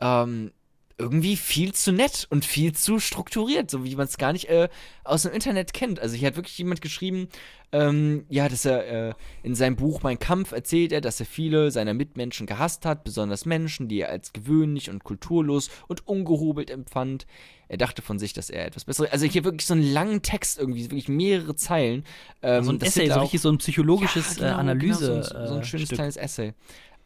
ähm, 0.00 0.52
irgendwie 0.96 1.36
viel 1.36 1.72
zu 1.74 1.92
nett 1.92 2.26
und 2.30 2.44
viel 2.44 2.72
zu 2.72 3.00
strukturiert, 3.00 3.70
so 3.70 3.84
wie 3.84 3.96
man 3.96 4.06
es 4.06 4.16
gar 4.16 4.32
nicht 4.32 4.48
äh, 4.48 4.68
aus 5.02 5.22
dem 5.22 5.32
Internet 5.32 5.72
kennt. 5.72 5.98
Also 5.98 6.14
hier 6.14 6.28
hat 6.28 6.36
wirklich 6.36 6.56
jemand 6.56 6.80
geschrieben, 6.80 7.28
ähm, 7.72 8.24
ja, 8.28 8.48
dass 8.48 8.64
er 8.64 9.08
äh, 9.08 9.14
in 9.42 9.56
seinem 9.56 9.74
Buch 9.74 10.02
Mein 10.04 10.20
Kampf 10.20 10.52
erzählt 10.52 10.92
er, 10.92 11.00
dass 11.00 11.18
er 11.18 11.26
viele 11.26 11.72
seiner 11.72 11.94
Mitmenschen 11.94 12.46
gehasst 12.46 12.86
hat, 12.86 13.02
besonders 13.02 13.44
Menschen, 13.44 13.88
die 13.88 14.00
er 14.00 14.10
als 14.10 14.32
gewöhnlich 14.32 14.88
und 14.88 15.02
kulturlos 15.02 15.68
und 15.88 16.06
ungehobelt 16.06 16.70
empfand. 16.70 17.26
Er 17.66 17.78
dachte 17.78 18.00
von 18.00 18.20
sich, 18.20 18.32
dass 18.32 18.48
er 18.48 18.66
etwas 18.66 18.84
Besseres. 18.84 19.10
Also 19.10 19.26
hier 19.26 19.42
wirklich 19.42 19.66
so 19.66 19.74
einen 19.74 19.92
langen 19.92 20.22
Text 20.22 20.58
irgendwie, 20.58 20.84
wirklich 20.84 21.08
mehrere 21.08 21.56
Zeilen. 21.56 22.04
Ähm, 22.42 22.62
so 22.62 22.70
ein 22.70 22.78
das 22.78 22.90
Essay, 22.90 23.10
so 23.10 23.20
richtig 23.20 23.40
so 23.40 23.50
ein 23.50 23.58
psychologisches 23.58 24.36
ja, 24.36 24.42
genau, 24.42 24.56
äh, 24.56 24.60
Analyse. 24.60 25.06
Genau, 25.08 25.22
so, 25.22 25.34
ein, 25.34 25.46
so 25.48 25.54
ein 25.54 25.60
äh, 25.60 25.64
schönes 25.64 25.86
Stück. 25.86 25.96
kleines 25.96 26.16
Essay. 26.16 26.54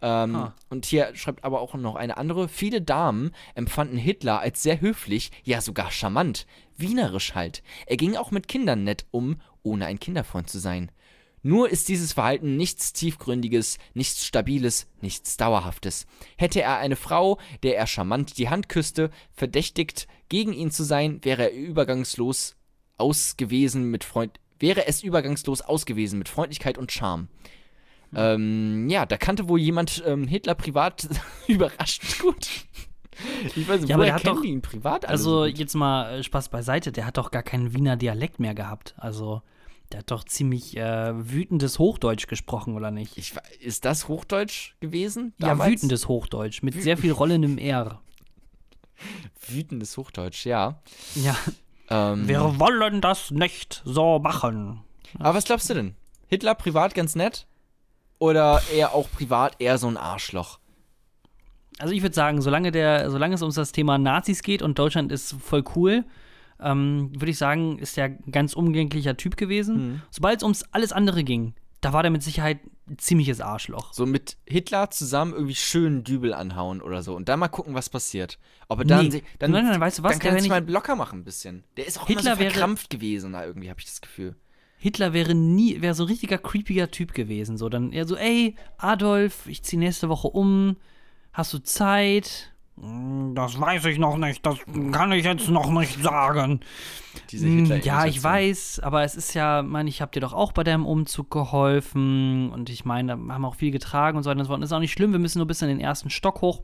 Ähm, 0.01 0.37
Ah. 0.37 0.55
Und 0.69 0.87
hier 0.87 1.15
schreibt 1.15 1.45
aber 1.45 1.61
auch 1.61 1.75
noch 1.75 1.97
eine 1.97 2.17
andere. 2.17 2.49
Viele 2.49 2.81
Damen 2.81 3.33
empfanden 3.55 3.99
Hitler 3.99 4.41
als 4.41 4.63
sehr 4.63 4.81
höflich, 4.81 5.31
ja 5.45 5.61
sogar 5.61 5.91
charmant. 5.91 6.47
Wienerisch 6.77 7.35
halt. 7.35 7.63
Er 7.87 7.97
ging 7.97 8.17
auch 8.17 8.31
mit 8.31 8.49
Kindern 8.49 8.85
nett 8.85 9.07
um, 9.11 9.41
ohne 9.63 9.87
ein 9.87 9.99
Kinderfreund 9.99 10.49
zu 10.49 10.59
sein. 10.59 10.91
Nur 11.43 11.71
ist 11.71 11.89
dieses 11.89 12.13
Verhalten 12.13 12.57
nichts 12.57 12.93
Tiefgründiges, 12.93 13.79
nichts 13.95 14.25
Stabiles, 14.25 14.89
nichts 15.01 15.37
Dauerhaftes. 15.37 16.07
Hätte 16.37 16.61
er 16.63 16.79
eine 16.79 16.97
Frau, 16.97 17.39
der 17.63 17.77
er 17.77 17.87
charmant 17.87 18.39
die 18.39 18.49
Hand 18.49 18.69
küsste, 18.69 19.11
verdächtigt, 19.33 20.09
gegen 20.29 20.53
ihn 20.53 20.71
zu 20.71 20.83
sein, 20.83 21.21
wäre 21.23 21.45
er 21.45 21.53
übergangslos 21.53 22.57
ausgewesen 22.97 23.85
mit 23.85 24.05
Freund, 24.05 24.41
wäre 24.59 24.87
es 24.87 25.03
übergangslos 25.03 25.63
ausgewesen 25.63 26.19
mit 26.19 26.29
Freundlichkeit 26.29 26.77
und 26.77 26.91
Charme. 26.93 27.29
Ähm, 28.15 28.89
ja, 28.89 29.05
da 29.07 29.17
kannte 29.17 29.49
wohl 29.49 29.61
jemand 29.61 30.03
ähm, 30.07 30.27
Hitler 30.27 30.55
privat 30.55 31.09
überraschend 31.47 32.19
gut. 32.21 32.49
Ich 33.57 33.69
weiß 33.69 33.81
nicht, 33.81 33.91
Ja, 33.91 33.97
aber 33.97 34.05
der 34.05 34.15
hat 34.15 34.23
kennen 34.23 34.37
doch- 34.37 34.45
ihn 34.45 34.63
privat 34.63 35.07
Also 35.07 35.41
so 35.41 35.45
jetzt 35.47 35.75
mal 35.75 36.21
äh, 36.21 36.23
Spaß 36.23 36.49
beiseite, 36.51 36.93
der 36.93 37.05
hat 37.07 37.17
doch 37.19 37.31
gar 37.31 37.43
keinen 37.43 37.75
Wiener 37.75 37.97
Dialekt 37.97 38.39
mehr 38.41 38.55
gehabt. 38.55 38.95
Also 38.97 39.43
der 39.93 40.01
hat 40.01 40.11
doch 40.11 40.25
ziemlich 40.25 40.77
äh, 40.77 41.13
wütendes 41.31 41.79
Hochdeutsch 41.79 42.27
gesprochen, 42.29 42.75
oder 42.77 42.91
nicht? 42.91 43.17
Ich, 43.19 43.33
ist 43.61 43.85
das 43.85 44.07
Hochdeutsch 44.09 44.75
gewesen? 44.81 45.33
ja, 45.39 45.49
damals? 45.49 45.71
wütendes 45.73 46.09
Hochdeutsch 46.09 46.63
mit 46.63 46.81
sehr 46.81 46.97
viel 46.97 47.13
rollendem 47.13 47.59
R. 47.59 48.01
Wütendes 49.49 49.97
Hochdeutsch, 49.97 50.45
ja. 50.47 50.81
Ja. 51.15 51.37
Ähm, 51.91 52.29
Wir 52.29 52.59
wollen 52.59 53.01
das 53.01 53.31
nicht 53.31 53.83
so 53.85 54.19
machen. 54.19 54.81
aber 55.19 55.35
was 55.39 55.45
glaubst 55.45 55.71
du 55.71 55.75
denn? 55.75 55.95
Hitler 56.27 56.55
privat 56.55 56.95
ganz 56.95 57.15
nett? 57.15 57.47
Oder 58.19 58.63
eher 58.75 58.95
auch 58.95 59.11
privat 59.11 59.57
eher 59.61 59.79
so 59.79 59.87
ein 59.89 59.97
Arschloch? 59.97 60.59
Also 61.79 61.95
ich 61.95 62.03
würde 62.03 62.15
sagen, 62.15 62.41
solange 62.43 62.73
der, 62.73 63.11
solange 63.11 63.37
es 63.37 63.43
um 63.43 63.53
das 63.53 63.71
Thema 63.73 63.99
Nazis 63.99 64.43
geht 64.43 64.63
und 64.63 64.79
Deutschland 64.79 65.13
ist 65.13 65.37
voll 65.41 65.63
cool, 65.77 66.05
ähm, 66.61 67.11
würde 67.15 67.31
ich 67.31 67.39
sagen, 67.39 67.79
ist 67.79 67.97
der 67.97 68.07
ein 68.07 68.33
ganz 68.33 68.55
umgänglicher 68.55 69.17
Typ 69.17 69.37
gewesen. 69.37 69.77
Mhm. 69.93 70.03
Sobald 70.11 70.39
es 70.39 70.43
ums 70.43 70.65
alles 70.73 70.91
andere 70.93 71.23
ging, 71.23 71.55
da 71.81 71.93
war 71.93 72.03
der 72.03 72.11
mit 72.11 72.25
Sicherheit 72.25 72.59
ein 72.91 72.99
ziemliches 72.99 73.41
Arschloch. 73.41 73.93
So 73.93 74.07
mit 74.07 74.37
Hitler 74.49 74.91
zusammen 74.91 75.33
irgendwie 75.35 75.55
schön 75.55 76.03
Dübel 76.03 76.35
anhauen 76.35 76.83
oder 76.83 77.03
so 77.05 77.15
und 77.15 77.29
dann 77.29 77.39
mal 77.39 77.47
gucken, 77.47 77.75
was 77.75 77.89
passiert. 77.89 78.41
Ob 78.67 78.81
er 78.81 78.85
dann, 78.85 79.07
Nee. 79.07 79.23
dann, 79.39 79.53
Nein, 79.53 79.65
nein, 79.67 79.81
weißt 79.81 80.01
du 80.01 80.03
was, 80.03 80.13
dann 80.13 80.19
der 80.19 80.29
kann 80.31 80.37
er 80.37 80.43
sich 80.43 80.51
nicht- 80.51 80.67
mal 80.67 80.69
locker 80.73 80.97
machen 80.97 81.21
ein 81.21 81.25
bisschen. 81.25 81.63
Der 81.77 81.87
ist 81.87 82.01
auch 82.01 82.09
Hitler 82.09 82.23
immer 82.23 82.35
so 82.35 82.41
wäre- 82.41 82.51
verkrampft 82.51 82.91
gewesen, 82.91 83.35
irgendwie 83.35 83.71
habe 83.71 83.79
ich 83.79 83.87
das 83.87 84.01
Gefühl. 84.01 84.35
Hitler 84.79 85.13
wäre 85.13 85.35
nie, 85.35 85.81
wäre 85.81 85.95
so 85.95 86.05
ein 86.05 86.09
richtiger 86.09 86.39
creepiger 86.39 86.91
Typ 86.91 87.13
gewesen. 87.13 87.57
So, 87.59 87.69
dann 87.69 87.93
eher 87.93 88.07
so, 88.07 88.17
ey, 88.17 88.55
Adolf, 88.79 89.47
ich 89.47 89.63
ziehe 89.65 89.79
nächste 89.81 90.09
Woche 90.09 90.29
um. 90.29 90.77
Hast 91.33 91.53
du 91.53 91.59
Zeit? 91.59 92.53
"Hm, 92.81 93.35
Das 93.35 93.61
weiß 93.61 93.85
ich 93.87 93.99
noch 93.99 94.17
nicht. 94.17 94.47
Das 94.47 94.59
kann 94.93 95.11
ich 95.13 95.25
jetzt 95.25 95.49
noch 95.49 95.71
nicht 95.71 96.01
sagen. 96.03 96.61
Diese 97.31 97.47
Hm, 97.47 97.59
hitler 97.59 97.77
ja, 97.79 98.07
ich 98.07 98.23
weiß, 98.23 98.81
aber 98.81 99.03
es 99.03 99.17
ist 99.17 99.35
ja, 99.35 99.63
meine 99.63 99.89
ich 99.89 100.01
habe 100.01 100.13
dir 100.13 100.21
doch 100.21 100.33
auch 100.33 100.53
bei 100.53 100.63
deinem 100.63 100.87
Umzug 100.87 101.31
geholfen 101.31 102.51
und 102.53 102.71
ich 102.71 102.85
meine, 102.85 103.17
da 103.17 103.35
haben 103.35 103.45
auch 103.45 103.57
viel 103.57 103.73
getragen 103.73 104.17
und 104.17 104.23
so 104.23 104.31
weiter 104.31 104.39
und 104.39 104.45
so 104.47 104.51
fort. 104.53 104.63
Das 104.63 104.71
ist 104.71 104.73
auch 104.73 104.79
nicht 104.81 104.93
schlimm, 104.93 105.11
wir 105.13 105.19
müssen 105.19 105.39
nur 105.39 105.47
bis 105.49 105.61
in 105.63 105.69
den 105.69 105.81
ersten 105.81 106.09
Stock 106.11 106.41
hoch. 106.41 106.63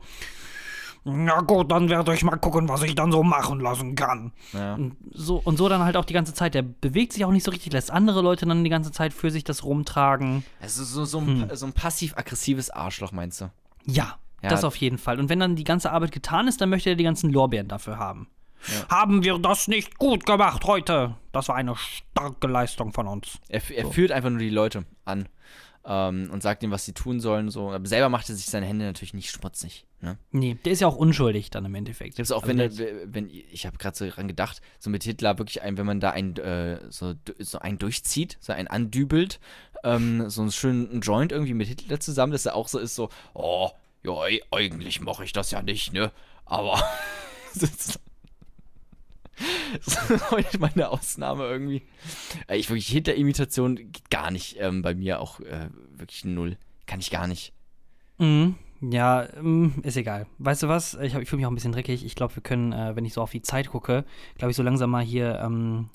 Na 1.07 1.41
gut, 1.41 1.71
dann 1.71 1.87
werde 1.87 2.13
ich 2.15 2.23
mal 2.23 2.35
gucken, 2.37 2.67
was 2.67 2.81
ich 2.81 2.95
dann 2.95 3.11
so 3.11 3.21
machen 3.23 3.59
lassen 3.59 3.93
kann. 3.95 4.31
Ja. 4.53 4.73
Und 4.73 4.95
so, 5.13 5.37
und 5.43 5.55
so 5.57 5.69
dann 5.69 5.83
halt 5.83 5.97
auch 5.97 6.05
die 6.05 6.13
ganze 6.13 6.33
Zeit. 6.33 6.55
Der 6.55 6.63
bewegt 6.63 7.13
sich 7.13 7.23
auch 7.25 7.31
nicht 7.31 7.43
so 7.43 7.51
richtig, 7.51 7.71
lässt 7.73 7.91
andere 7.91 8.21
Leute 8.21 8.45
dann 8.47 8.63
die 8.63 8.69
ganze 8.71 8.91
Zeit 8.91 9.13
für 9.13 9.29
sich 9.29 9.43
das 9.43 9.63
rumtragen. 9.63 10.43
Also 10.59 10.83
so, 10.83 11.05
so 11.05 11.21
Hm. 11.21 11.43
ein, 11.49 11.55
so 11.55 11.67
ein 11.67 11.73
passiv-aggressives 11.73 12.71
Arschloch, 12.71 13.11
meinst 13.11 13.39
du? 13.41 13.51
Ja, 13.85 14.17
Ja. 14.41 14.49
das 14.49 14.63
auf 14.63 14.75
jeden 14.77 14.97
Fall. 14.97 15.19
Und 15.19 15.29
wenn 15.29 15.39
dann 15.39 15.55
die 15.55 15.63
ganze 15.63 15.91
Arbeit 15.91 16.11
getan 16.11 16.47
ist, 16.47 16.59
dann 16.59 16.69
möchte 16.69 16.89
er 16.89 16.95
die 16.95 17.03
ganzen 17.03 17.31
Lorbeeren 17.31 17.67
dafür 17.67 17.97
haben. 17.99 18.27
Haben 18.89 19.23
wir 19.23 19.37
das 19.39 19.67
nicht 19.67 19.97
gut 19.97 20.25
gemacht 20.25 20.63
heute? 20.65 21.15
Das 21.31 21.47
war 21.49 21.55
eine 21.55 21.75
starke 21.75 22.47
Leistung 22.47 22.93
von 22.93 23.07
uns. 23.07 23.39
Er, 23.49 23.61
er 23.71 23.87
führt 23.91 24.11
einfach 24.11 24.29
nur 24.29 24.39
die 24.39 24.49
Leute 24.49 24.85
an 25.03 25.27
ähm, 25.85 26.29
und 26.31 26.41
sagt 26.41 26.63
ihnen, 26.63 26.71
was 26.71 26.85
sie 26.85 26.93
tun 26.93 27.19
sollen. 27.19 27.49
So. 27.49 27.71
Aber 27.71 27.85
selber 27.87 28.09
macht 28.09 28.29
er 28.29 28.35
sich 28.35 28.45
seine 28.45 28.65
Hände 28.65 28.85
natürlich 28.85 29.13
nicht 29.13 29.29
schmutzig. 29.31 29.85
Ne? 30.01 30.17
Nee, 30.31 30.57
der 30.65 30.73
ist 30.73 30.81
ja 30.81 30.87
auch 30.87 30.95
unschuldig 30.95 31.49
dann 31.51 31.65
im 31.65 31.75
Endeffekt. 31.75 32.15
Selbst 32.15 32.31
auch 32.31 32.43
Also 32.43 32.47
wenn, 32.47 32.57
der- 32.57 33.01
er, 33.01 33.13
wenn 33.13 33.29
ich 33.29 33.65
habe 33.65 33.77
gerade 33.77 33.95
so 33.97 34.07
dran 34.09 34.27
gedacht, 34.27 34.61
so 34.79 34.89
mit 34.89 35.03
Hitler 35.03 35.37
wirklich 35.37 35.61
ein, 35.61 35.77
wenn 35.77 35.85
man 35.85 35.99
da 35.99 36.11
ein 36.11 36.35
äh, 36.37 36.79
so, 36.89 37.13
so 37.39 37.59
einen 37.59 37.77
durchzieht, 37.77 38.37
so 38.39 38.53
einen 38.53 38.67
andübelt, 38.67 39.39
ähm, 39.83 40.29
so 40.29 40.41
einen 40.41 40.51
schönen 40.51 41.01
Joint 41.01 41.31
irgendwie 41.31 41.53
mit 41.53 41.67
Hitler 41.67 41.99
zusammen, 41.99 42.31
dass 42.33 42.45
er 42.45 42.55
auch 42.55 42.67
so 42.67 42.79
ist, 42.79 42.95
so, 42.95 43.09
oh, 43.33 43.69
ja, 44.03 44.13
eigentlich 44.51 45.01
mache 45.01 45.23
ich 45.23 45.33
das 45.33 45.51
ja 45.51 45.61
nicht, 45.61 45.91
ne? 45.93 46.11
Aber 46.45 46.79
das 49.85 50.09
ist 50.09 50.31
heute 50.31 50.59
meine 50.59 50.89
Ausnahme 50.89 51.45
irgendwie. 51.45 51.83
Ich 52.49 52.69
wirklich, 52.69 52.87
Hitler-Imitation 52.87 53.75
geht 53.75 54.09
gar 54.09 54.31
nicht 54.31 54.57
ähm, 54.59 54.81
bei 54.81 54.95
mir 54.95 55.19
auch 55.19 55.39
äh, 55.39 55.69
wirklich 55.95 56.25
null. 56.25 56.57
Kann 56.85 56.99
ich 56.99 57.11
gar 57.11 57.27
nicht. 57.27 57.53
Mhm. 58.17 58.55
Ja, 58.81 59.27
ähm, 59.35 59.75
ist 59.83 59.97
egal. 59.97 60.27
Weißt 60.37 60.63
du 60.63 60.67
was? 60.67 60.93
Ich, 60.95 61.15
ich 61.15 61.29
fühle 61.29 61.37
mich 61.37 61.45
auch 61.45 61.51
ein 61.51 61.55
bisschen 61.55 61.71
dreckig. 61.71 62.05
Ich 62.05 62.15
glaube, 62.15 62.35
wir 62.35 62.43
können, 62.43 62.71
äh, 62.71 62.95
wenn 62.95 63.05
ich 63.05 63.13
so 63.13 63.21
auf 63.21 63.31
die 63.31 63.41
Zeit 63.41 63.69
gucke, 63.69 64.05
glaube 64.37 64.51
ich, 64.51 64.57
so 64.57 64.63
langsam 64.63 64.91
mal 64.91 65.03
hier 65.03 65.39
ähm, 65.43 65.89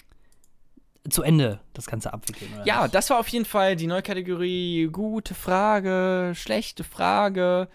zu 1.08 1.22
Ende 1.22 1.60
das 1.72 1.86
Ganze 1.86 2.12
abwickeln. 2.12 2.50
Ja, 2.64 2.82
nicht? 2.82 2.94
das 2.94 3.10
war 3.10 3.18
auf 3.18 3.28
jeden 3.28 3.44
Fall 3.44 3.76
die 3.76 3.86
neue 3.86 4.02
Kategorie. 4.02 4.88
Gute 4.90 5.34
Frage, 5.34 6.32
schlechte 6.34 6.84
Frage. 6.84 7.68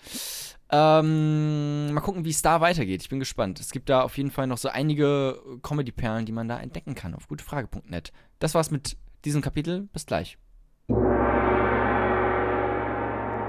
Ähm, 0.71 1.93
mal 1.93 2.01
gucken, 2.01 2.25
wie 2.25 2.31
es 2.31 2.41
da 2.41 2.59
weitergeht. 2.61 3.01
Ich 3.03 3.09
bin 3.09 3.19
gespannt. 3.19 3.59
Es 3.59 3.71
gibt 3.71 3.87
da 3.89 4.01
auf 4.01 4.17
jeden 4.17 4.31
Fall 4.31 4.47
noch 4.47 4.57
so 4.57 4.69
einige 4.69 5.39
Comedy-Perlen, 5.61 6.25
die 6.25 6.31
man 6.31 6.47
da 6.47 6.59
entdecken 6.59 6.95
kann 6.95 7.13
auf 7.13 7.27
gutefrage.net. 7.27 8.11
Das 8.39 8.55
war's 8.55 8.71
mit 8.71 8.97
diesem 9.25 9.41
Kapitel. 9.41 9.87
Bis 9.93 10.05
gleich. 10.05 10.37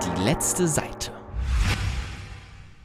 Die 0.03 0.23
letzte 0.23 0.69
Seite. 0.69 1.13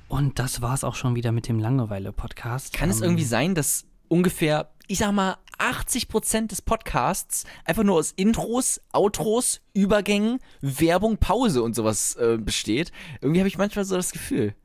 Und 0.08 0.40
das 0.40 0.62
war's 0.62 0.84
auch 0.84 0.96
schon 0.96 1.16
wieder 1.16 1.32
mit 1.32 1.48
dem 1.48 1.60
Langeweile-Podcast. 1.60 2.74
Kann 2.74 2.90
es 2.90 2.98
Ähm, 2.98 3.04
irgendwie 3.04 3.24
sein, 3.24 3.56
dass 3.56 3.86
ungefähr, 4.08 4.72
ich 4.88 4.98
sag 4.98 5.12
mal, 5.14 5.38
80% 5.62 6.48
des 6.48 6.62
Podcasts 6.62 7.46
einfach 7.66 7.84
nur 7.84 7.96
aus 7.98 8.12
Intros, 8.12 8.82
Outros, 8.92 9.62
Übergängen, 9.74 10.40
Werbung, 10.62 11.18
Pause 11.18 11.64
und 11.64 11.76
sowas 11.76 12.16
äh, 12.16 12.38
besteht? 12.38 12.92
Irgendwie 13.22 13.40
habe 13.42 13.48
ich 13.48 13.58
manchmal 13.58 13.86
so 13.86 13.96
das 13.96 14.12
Gefühl. 14.12 14.56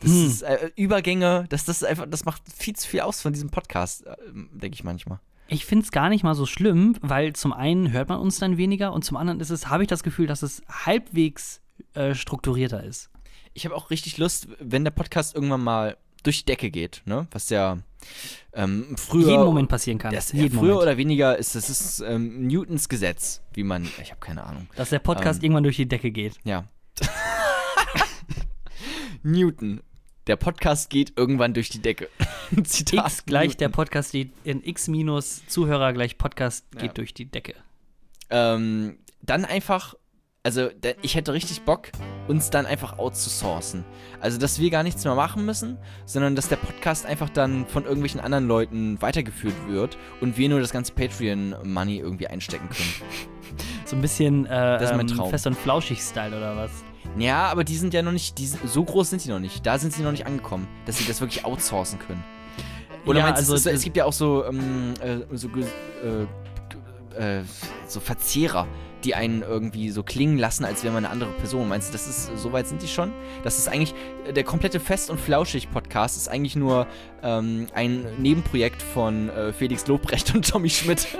Das 0.00 0.10
Hm. 0.10 0.26
ist 0.26 0.42
äh, 0.42 0.70
Übergänge, 0.76 1.46
das, 1.48 1.64
das 1.64 1.82
einfach, 1.82 2.06
das 2.08 2.24
macht 2.24 2.42
viel 2.54 2.76
zu 2.76 2.86
viel 2.88 3.00
aus 3.00 3.22
von 3.22 3.32
diesem 3.32 3.50
Podcast, 3.50 4.06
äh, 4.06 4.14
denke 4.52 4.74
ich 4.74 4.84
manchmal. 4.84 5.20
Ich 5.48 5.64
finde 5.64 5.84
es 5.84 5.92
gar 5.92 6.08
nicht 6.08 6.24
mal 6.24 6.34
so 6.34 6.44
schlimm, 6.44 6.96
weil 7.00 7.32
zum 7.34 7.52
einen 7.52 7.92
hört 7.92 8.08
man 8.08 8.18
uns 8.18 8.38
dann 8.38 8.56
weniger 8.56 8.92
und 8.92 9.04
zum 9.04 9.16
anderen 9.16 9.40
ist 9.40 9.50
es, 9.50 9.68
habe 9.68 9.84
ich 9.84 9.88
das 9.88 10.02
Gefühl, 10.02 10.26
dass 10.26 10.42
es 10.42 10.62
halbwegs 10.68 11.60
äh, 11.94 12.14
strukturierter 12.14 12.82
ist. 12.82 13.10
Ich 13.54 13.64
habe 13.64 13.74
auch 13.74 13.90
richtig 13.90 14.18
Lust, 14.18 14.48
wenn 14.58 14.84
der 14.84 14.90
Podcast 14.90 15.34
irgendwann 15.34 15.62
mal 15.62 15.96
durch 16.26 16.40
die 16.40 16.44
Decke 16.46 16.70
geht, 16.70 17.02
ne? 17.04 17.26
Was 17.30 17.48
ja 17.50 17.78
ähm, 18.52 18.96
früher. 18.96 19.28
Jeden 19.30 19.44
Moment 19.44 19.68
passieren 19.68 19.98
kann. 19.98 20.12
Das, 20.12 20.32
ja, 20.32 20.46
früher 20.48 20.54
Moment. 20.54 20.78
oder 20.82 20.96
weniger 20.96 21.36
ist 21.36 21.54
das 21.54 21.68
ist 21.70 22.00
ähm, 22.00 22.46
Newtons 22.46 22.88
Gesetz, 22.88 23.42
wie 23.54 23.64
man. 23.64 23.84
Ich 24.02 24.10
habe 24.10 24.20
keine 24.20 24.44
Ahnung. 24.44 24.68
Dass 24.76 24.90
der 24.90 24.98
Podcast 24.98 25.40
Ähm, 25.40 25.44
irgendwann 25.44 25.62
durch 25.64 25.76
die 25.76 25.86
Decke 25.88 26.10
geht. 26.10 26.34
Ja. 26.44 26.64
Newton. 29.22 29.80
Der 30.26 30.36
Podcast 30.36 30.90
geht 30.90 31.12
irgendwann 31.16 31.54
durch 31.54 31.68
die 31.68 31.80
Decke. 31.80 32.08
Zitat 32.64 33.06
X 33.12 33.26
gleich 33.26 33.56
der 33.56 33.68
Newton. 33.68 33.76
Podcast 33.76 34.08
steht 34.10 34.32
in 34.44 34.62
X 34.64 34.88
minus 34.88 35.46
Zuhörer 35.46 35.92
gleich 35.92 36.18
Podcast 36.18 36.70
geht 36.72 36.82
Ja. 36.82 36.88
durch 36.92 37.14
die 37.14 37.26
Decke. 37.26 37.54
Ähm, 38.30 38.98
dann 39.22 39.44
einfach, 39.44 39.94
also 40.46 40.68
ich 41.02 41.16
hätte 41.16 41.32
richtig 41.32 41.62
Bock, 41.62 41.88
uns 42.28 42.50
dann 42.50 42.66
einfach 42.66 43.00
outzusourcen. 43.00 43.84
Also, 44.20 44.38
dass 44.38 44.60
wir 44.60 44.70
gar 44.70 44.84
nichts 44.84 45.04
mehr 45.04 45.16
machen 45.16 45.44
müssen, 45.44 45.76
sondern 46.04 46.36
dass 46.36 46.48
der 46.48 46.54
Podcast 46.54 47.04
einfach 47.04 47.28
dann 47.28 47.66
von 47.66 47.82
irgendwelchen 47.82 48.20
anderen 48.20 48.46
Leuten 48.46 49.02
weitergeführt 49.02 49.56
wird 49.66 49.98
und 50.20 50.38
wir 50.38 50.48
nur 50.48 50.60
das 50.60 50.70
ganze 50.70 50.92
Patreon-Money 50.92 51.98
irgendwie 51.98 52.28
einstecken 52.28 52.68
können. 52.68 53.10
So 53.86 53.96
ein 53.96 54.02
bisschen 54.02 54.46
äh, 54.46 54.48
Das 54.78 54.90
ist 54.92 54.96
mein 54.96 55.08
ähm, 55.08 55.16
Traum. 55.16 55.30
fest 55.30 55.48
und 55.48 55.56
flauschig 55.56 56.00
Style 56.00 56.36
oder 56.36 56.56
was? 56.56 56.70
Ja, 57.18 57.48
aber 57.48 57.64
die 57.64 57.76
sind 57.76 57.92
ja 57.92 58.02
noch 58.02 58.12
nicht, 58.12 58.38
die, 58.38 58.46
so 58.46 58.84
groß 58.84 59.10
sind 59.10 59.22
sie 59.22 59.30
noch 59.30 59.40
nicht. 59.40 59.66
Da 59.66 59.80
sind 59.80 59.92
sie 59.94 60.02
noch 60.02 60.12
nicht 60.12 60.26
angekommen, 60.26 60.68
dass 60.84 60.98
sie 60.98 61.06
das 61.06 61.20
wirklich 61.20 61.44
outsourcen 61.44 61.98
können. 61.98 62.22
Oder 63.04 63.18
Ja, 63.18 63.24
meinst 63.26 63.48
du, 63.48 63.52
also 63.52 63.68
es, 63.68 63.76
es 63.78 63.82
gibt 63.82 63.96
ja 63.96 64.04
auch 64.04 64.12
so, 64.12 64.44
ähm, 64.44 64.94
äh, 65.00 65.18
so, 65.36 65.48
äh, 65.48 67.38
äh, 67.38 67.42
so 67.88 67.98
Verzehrer, 67.98 68.68
die 69.06 69.14
einen 69.14 69.42
irgendwie 69.42 69.90
so 69.90 70.02
klingen 70.02 70.36
lassen, 70.36 70.64
als 70.64 70.82
wäre 70.82 70.92
man 70.92 71.04
eine 71.04 71.12
andere 71.12 71.30
Person. 71.30 71.68
Meinst 71.68 71.88
du, 71.88 71.92
das 71.92 72.08
ist, 72.08 72.36
so 72.36 72.52
weit 72.52 72.66
sind 72.66 72.82
die 72.82 72.88
schon? 72.88 73.12
Das 73.44 73.58
ist 73.58 73.68
eigentlich, 73.68 73.94
der 74.34 74.42
komplette 74.42 74.80
Fest- 74.80 75.10
und 75.10 75.20
Flauschig-Podcast 75.20 76.16
ist 76.16 76.28
eigentlich 76.28 76.56
nur 76.56 76.88
ähm, 77.22 77.68
ein 77.72 78.04
Nebenprojekt 78.18 78.82
von 78.82 79.28
äh, 79.30 79.52
Felix 79.52 79.86
Lobrecht 79.86 80.34
und 80.34 80.46
Tommy 80.48 80.68
Schmidt. 80.68 81.06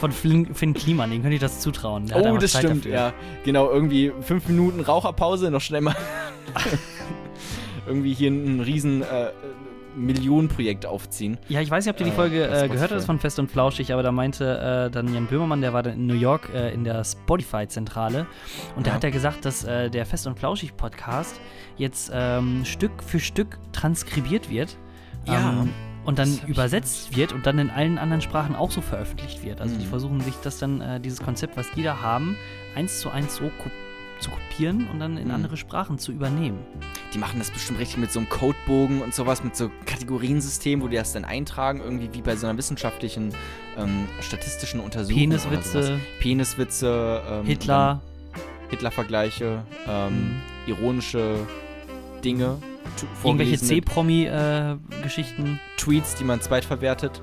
Von 0.00 0.10
Flynn, 0.10 0.54
Finn 0.54 0.74
Kliman, 0.74 1.10
den 1.10 1.22
könnte 1.22 1.36
ich 1.36 1.40
das 1.40 1.60
zutrauen. 1.60 2.08
Der 2.08 2.16
oh, 2.30 2.36
das 2.36 2.52
Zeit 2.52 2.64
stimmt, 2.64 2.84
dafür. 2.84 2.92
ja. 2.92 3.12
Genau, 3.44 3.70
irgendwie 3.70 4.12
fünf 4.20 4.48
Minuten 4.48 4.80
Raucherpause, 4.80 5.50
noch 5.50 5.62
schnell 5.62 5.80
mal 5.80 5.96
irgendwie 7.86 8.12
hier 8.12 8.30
ein 8.30 8.60
riesen 8.60 9.02
äh, 9.02 9.30
Millionenprojekt 9.96 10.86
aufziehen. 10.86 11.38
Ja, 11.48 11.60
ich 11.60 11.70
weiß 11.70 11.84
nicht, 11.84 11.92
ob 11.92 11.96
du 11.98 12.04
die 12.04 12.10
Äh, 12.10 12.14
Folge 12.14 12.46
äh, 12.48 12.68
gehört 12.68 12.92
hast 12.92 13.06
von 13.06 13.18
Fest 13.18 13.38
und 13.38 13.50
Flauschig, 13.50 13.92
aber 13.92 14.02
da 14.02 14.12
meinte 14.12 14.86
äh, 14.88 14.90
dann 14.90 15.12
Jan 15.14 15.26
Böhmermann, 15.26 15.60
der 15.60 15.72
war 15.72 15.82
dann 15.82 15.94
in 15.94 16.06
New 16.06 16.14
York 16.14 16.50
äh, 16.54 16.72
in 16.72 16.84
der 16.84 17.04
Spotify-Zentrale 17.04 18.26
und 18.76 18.86
da 18.86 18.90
Ja. 18.90 18.94
hat 18.96 19.04
er 19.04 19.10
gesagt, 19.10 19.44
dass 19.44 19.64
äh, 19.64 19.90
der 19.90 20.06
Fest 20.06 20.26
und 20.26 20.38
Flauschig-Podcast 20.38 21.40
jetzt 21.76 22.10
ähm, 22.14 22.64
Stück 22.64 23.02
für 23.02 23.20
Stück 23.20 23.58
transkribiert 23.72 24.50
wird. 24.50 24.76
Ja. 25.26 25.50
Ähm, 25.62 25.70
und 26.04 26.18
dann 26.18 26.38
übersetzt 26.46 27.16
wird 27.16 27.32
und 27.32 27.46
dann 27.46 27.58
in 27.58 27.70
allen 27.70 27.96
anderen 27.96 28.20
Sprachen 28.20 28.54
auch 28.54 28.70
so 28.70 28.82
veröffentlicht 28.82 29.42
wird. 29.42 29.62
Also 29.62 29.74
die 29.76 29.84
Mhm. 29.86 29.88
versuchen 29.88 30.20
sich 30.20 30.34
das 30.42 30.58
dann, 30.58 30.82
äh, 30.82 31.00
dieses 31.00 31.20
Konzept, 31.22 31.56
was 31.56 31.70
die 31.70 31.82
da 31.82 32.02
haben, 32.02 32.36
eins 32.76 33.00
zu 33.00 33.08
eins 33.10 33.36
so 33.36 33.44
ko 33.44 33.70
zu 34.24 34.30
kopieren 34.30 34.86
und 34.92 34.98
dann 35.00 35.16
in 35.16 35.28
Mhm. 35.28 35.34
andere 35.34 35.56
Sprachen 35.56 35.98
zu 35.98 36.12
übernehmen. 36.12 36.58
Die 37.12 37.18
machen 37.18 37.38
das 37.38 37.50
bestimmt 37.50 37.78
richtig 37.78 37.98
mit 37.98 38.10
so 38.10 38.18
einem 38.20 38.28
Codebogen 38.28 39.02
und 39.02 39.14
sowas, 39.14 39.44
mit 39.44 39.54
so 39.56 39.70
Kategoriensystem, 39.86 40.82
wo 40.82 40.88
die 40.88 40.96
das 40.96 41.12
dann 41.12 41.24
eintragen, 41.24 41.80
irgendwie 41.80 42.08
wie 42.12 42.22
bei 42.22 42.34
so 42.36 42.46
einer 42.46 42.58
wissenschaftlichen, 42.58 43.32
ähm, 43.78 44.06
statistischen 44.20 44.80
Untersuchung. 44.80 45.20
Peniswitze, 45.20 45.98
Peniswitze, 46.20 47.22
ähm, 47.30 47.44
Hitler. 47.46 48.00
Hitler-Vergleiche, 48.70 49.62
ähm, 49.86 50.40
Mhm. 50.66 50.68
ironische 50.72 51.36
Dinge, 52.24 52.58
Irgendwelche 53.22 53.58
C-Promi-Geschichten. 53.58 55.60
Tweets, 55.76 56.14
die 56.16 56.24
man 56.24 56.40
zweitverwertet. 56.40 57.20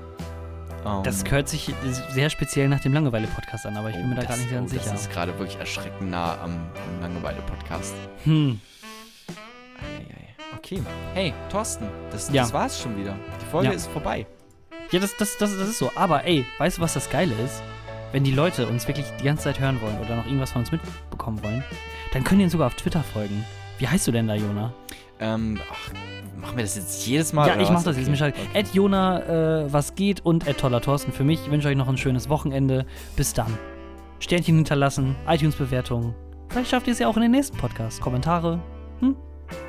Ähm, 0.84 1.02
Das 1.02 1.24
hört 1.30 1.48
sich 1.48 1.72
sehr 2.10 2.30
speziell 2.30 2.68
nach 2.68 2.80
dem 2.80 2.92
Langeweile-Podcast 2.92 3.66
an, 3.66 3.76
aber 3.76 3.90
ich 3.90 3.96
bin 3.96 4.08
mir 4.08 4.16
da 4.16 4.22
oh, 4.22 4.28
gar 4.28 4.36
nicht 4.36 4.50
ganz 4.50 4.70
oh, 4.72 4.74
sicher. 4.78 4.90
Das 4.90 5.02
ist 5.02 5.10
gerade 5.12 5.38
wirklich 5.38 5.58
erschreckend 5.58 6.10
nah 6.10 6.38
am, 6.42 6.52
am 6.52 7.00
Langeweile-Podcast. 7.00 7.94
Hm. 8.24 8.60
Eieiei. 9.78 10.28
Okay. 10.56 10.82
Hey, 11.14 11.34
Thorsten, 11.50 11.86
das, 12.10 12.30
Ja. 12.32 12.42
das 12.42 12.52
war's 12.52 12.80
schon 12.80 12.96
wieder. 12.96 13.14
Die 13.40 13.46
Folge 13.50 13.68
Ja. 13.68 13.74
ist 13.74 13.86
vorbei. 13.88 14.26
Ja, 14.90 15.00
das, 15.00 15.16
das, 15.16 15.38
das, 15.38 15.56
das 15.56 15.68
ist 15.68 15.78
so. 15.78 15.90
Aber 15.94 16.24
ey, 16.24 16.44
weißt 16.58 16.78
du, 16.78 16.82
was 16.82 16.94
das 16.94 17.08
Geile 17.10 17.34
ist? 17.44 17.62
Wenn 18.12 18.24
die 18.24 18.32
Leute 18.32 18.66
uns 18.66 18.86
wirklich 18.86 19.06
die 19.20 19.24
ganze 19.24 19.44
Zeit 19.44 19.58
hören 19.58 19.80
wollen 19.80 19.98
oder 19.98 20.16
noch 20.16 20.26
irgendwas 20.26 20.52
von 20.52 20.60
uns 20.62 20.70
mitbekommen 20.70 21.42
wollen, 21.42 21.64
dann 22.12 22.24
können 22.24 22.40
die 22.40 22.44
uns 22.44 22.52
sogar 22.52 22.66
auf 22.66 22.74
Twitter 22.74 23.02
folgen. 23.02 23.44
Wie 23.78 23.88
heißt 23.88 24.06
du 24.06 24.12
denn 24.12 24.28
da, 24.28 24.34
Jona? 24.34 24.74
Ähm, 25.18 25.58
ach, 25.70 25.90
machen 26.42 26.56
wir 26.56 26.64
das 26.64 26.76
jetzt 26.76 27.06
jedes 27.06 27.32
Mal? 27.32 27.48
ja, 27.48 27.54
ich 27.60 27.68
mach 27.68 27.76
was? 27.76 27.84
das 27.84 27.96
jetzt. 27.96 28.04
Okay, 28.04 28.10
Mir 28.10 28.16
scheiße. 28.16 28.36
okay. 28.50 28.58
Ed 28.58 28.74
Jona, 28.74 29.62
äh, 29.62 29.72
was 29.72 29.94
geht 29.94 30.20
und 30.26 30.46
Ed 30.46 30.58
Toller 30.58 30.80
Thorsten 30.80 31.12
für 31.12 31.24
mich. 31.24 31.40
Ich 31.44 31.50
wünsche 31.50 31.68
euch 31.68 31.76
noch 31.76 31.88
ein 31.88 31.96
schönes 31.96 32.28
Wochenende. 32.28 32.84
Bis 33.16 33.32
dann. 33.32 33.56
Sternchen 34.18 34.56
hinterlassen, 34.56 35.16
iTunes-Bewertungen. 35.26 36.14
Vielleicht 36.50 36.70
schafft 36.70 36.86
ihr 36.86 36.92
es 36.92 36.98
ja 36.98 37.08
auch 37.08 37.16
in 37.16 37.22
den 37.22 37.30
nächsten 37.30 37.56
Podcast. 37.56 38.00
Kommentare. 38.00 38.60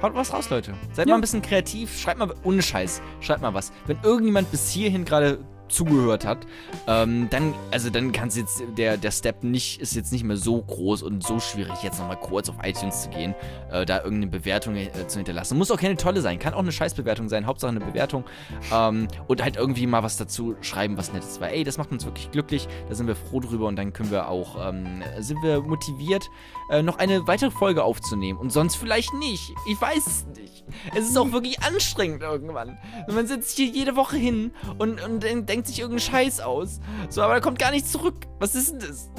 Haut 0.02 0.16
was 0.16 0.32
raus, 0.34 0.50
Leute. 0.50 0.74
Seid 0.94 1.08
Ja. 1.08 1.14
mal 1.14 1.18
ein 1.18 1.22
bisschen 1.22 1.42
kreativ. 1.42 1.98
Schreibt 2.00 2.18
mal, 2.20 2.34
ohne 2.44 2.62
Scheiß, 2.62 3.02
schreibt 3.20 3.42
mal 3.42 3.54
was. 3.54 3.74
Wenn 3.86 3.98
irgendjemand 4.02 4.50
bis 4.50 4.70
hierhin 4.70 5.04
gerade 5.04 5.40
zugehört 5.74 6.26
hat, 6.26 6.46
ähm, 6.88 7.28
dann, 7.30 7.54
also 7.72 7.90
dann 7.90 8.12
kann 8.12 8.28
es 8.28 8.38
jetzt, 8.38 8.64
der, 8.78 8.98
der 8.98 9.12
Step 9.12 9.44
nicht, 9.44 9.82
ist 9.82 9.96
jetzt 9.96 10.12
nicht 10.12 10.24
mehr 10.24 10.38
so 10.38 10.62
groß 10.62 11.04
und 11.04 11.24
so 11.24 11.40
schwierig, 11.40 11.82
jetzt 11.84 12.00
nochmal 12.00 12.20
kurz 12.20 12.50
auf 12.50 12.56
iTunes 12.64 13.04
zu 13.04 13.10
gehen, 13.10 13.36
äh, 13.72 13.86
da 13.86 13.98
irgendeine 13.98 14.28
Bewertung 14.28 14.76
äh, 14.76 14.90
zu 15.08 15.20
hinterlassen. 15.20 15.58
Muss 15.58 15.72
auch 15.72 15.80
keine 15.80 15.98
tolle 15.98 16.22
sein, 16.22 16.40
kann 16.40 16.54
auch 16.54 16.60
eine 16.60 16.72
Scheißbewertung 16.72 17.30
sein, 17.30 17.46
Hauptsache 17.46 17.72
eine 17.72 17.80
Bewertung. 17.80 18.24
Ähm, 18.72 19.08
und 19.28 19.44
halt 19.44 19.56
irgendwie 19.56 19.88
mal 19.88 20.04
was 20.04 20.18
dazu 20.18 20.56
schreiben, 20.62 20.98
was 20.98 21.14
nettes 21.14 21.42
war. 21.42 21.50
Ey, 21.50 21.64
das 21.64 21.78
macht 21.78 21.92
uns 21.92 22.06
wirklich 22.06 22.32
glücklich, 22.32 22.68
da 22.88 22.96
sind 22.96 23.08
wir 23.08 23.16
froh 23.16 23.40
drüber 23.40 23.68
und 23.68 23.76
dann 23.76 23.94
können 23.94 24.12
wir 24.12 24.30
auch, 24.30 24.70
ähm, 24.70 25.04
sind 25.20 25.42
wir 25.42 25.62
motiviert, 25.62 26.30
äh, 26.70 26.82
noch 26.82 26.98
eine 26.98 27.28
weitere 27.28 27.52
Folge 27.52 27.84
aufzunehmen. 27.84 28.40
Und 28.40 28.52
sonst 28.52 28.76
vielleicht 28.76 29.14
nicht. 29.16 29.54
Ich 29.68 29.80
weiß 29.80 30.08
es 30.08 30.26
nicht. 30.38 30.64
Es 30.96 31.10
ist 31.10 31.18
auch 31.18 31.32
wirklich 31.32 31.62
anstrengend 31.62 32.22
irgendwann. 32.22 32.78
Man 33.08 33.28
sitzt 33.28 33.58
hier 33.58 33.68
jede 33.68 33.96
Woche 33.96 34.18
hin 34.18 34.52
und, 34.78 35.04
und 35.04 35.24
dann 35.24 35.46
denkt 35.64 35.68
sich 35.68 35.80
irgendeinen 35.80 36.12
Scheiß 36.12 36.42
aus. 36.42 36.80
So, 37.10 37.22
aber 37.22 37.36
da 37.36 37.40
kommt 37.40 37.60
gar 37.60 37.72
nichts 37.72 37.92
zurück. 37.92 38.28
Was 38.40 38.56
ist 38.56 38.72
denn 38.72 38.80
das? 38.80 39.10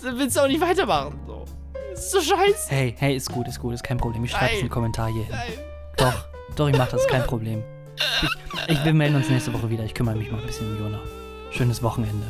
Willst 0.00 0.36
du 0.36 0.40
auch 0.40 0.48
nicht 0.48 0.60
weitermachen? 0.60 1.20
So. 1.26 1.44
Das 1.90 2.04
ist 2.06 2.10
so 2.12 2.20
scheiße. 2.20 2.68
Hey, 2.68 2.94
hey, 2.98 3.16
ist 3.16 3.30
gut, 3.30 3.46
ist 3.48 3.60
gut, 3.60 3.74
ist 3.74 3.84
kein 3.84 3.98
Problem. 3.98 4.24
Ich 4.24 4.30
schreibe 4.30 4.58
einen 4.58 4.70
Kommentar 4.70 5.08
hier 5.08 5.24
hin. 5.24 5.34
Nein. 5.34 5.52
Doch, 5.98 6.24
doch, 6.56 6.68
ich 6.68 6.76
mach 6.76 6.88
das, 6.88 7.06
kein 7.06 7.22
Problem. 7.26 7.62
Ich, 8.66 8.74
ich, 8.74 8.84
wir 8.84 8.94
melden 8.94 9.16
uns 9.16 9.28
nächste 9.28 9.52
Woche 9.52 9.68
wieder. 9.68 9.84
Ich 9.84 9.92
kümmere 9.92 10.16
mich 10.16 10.30
mal 10.30 10.40
ein 10.40 10.46
bisschen 10.46 10.74
um 10.74 10.82
Jona. 10.82 10.98
Schönes 11.50 11.82
Wochenende. 11.82 12.26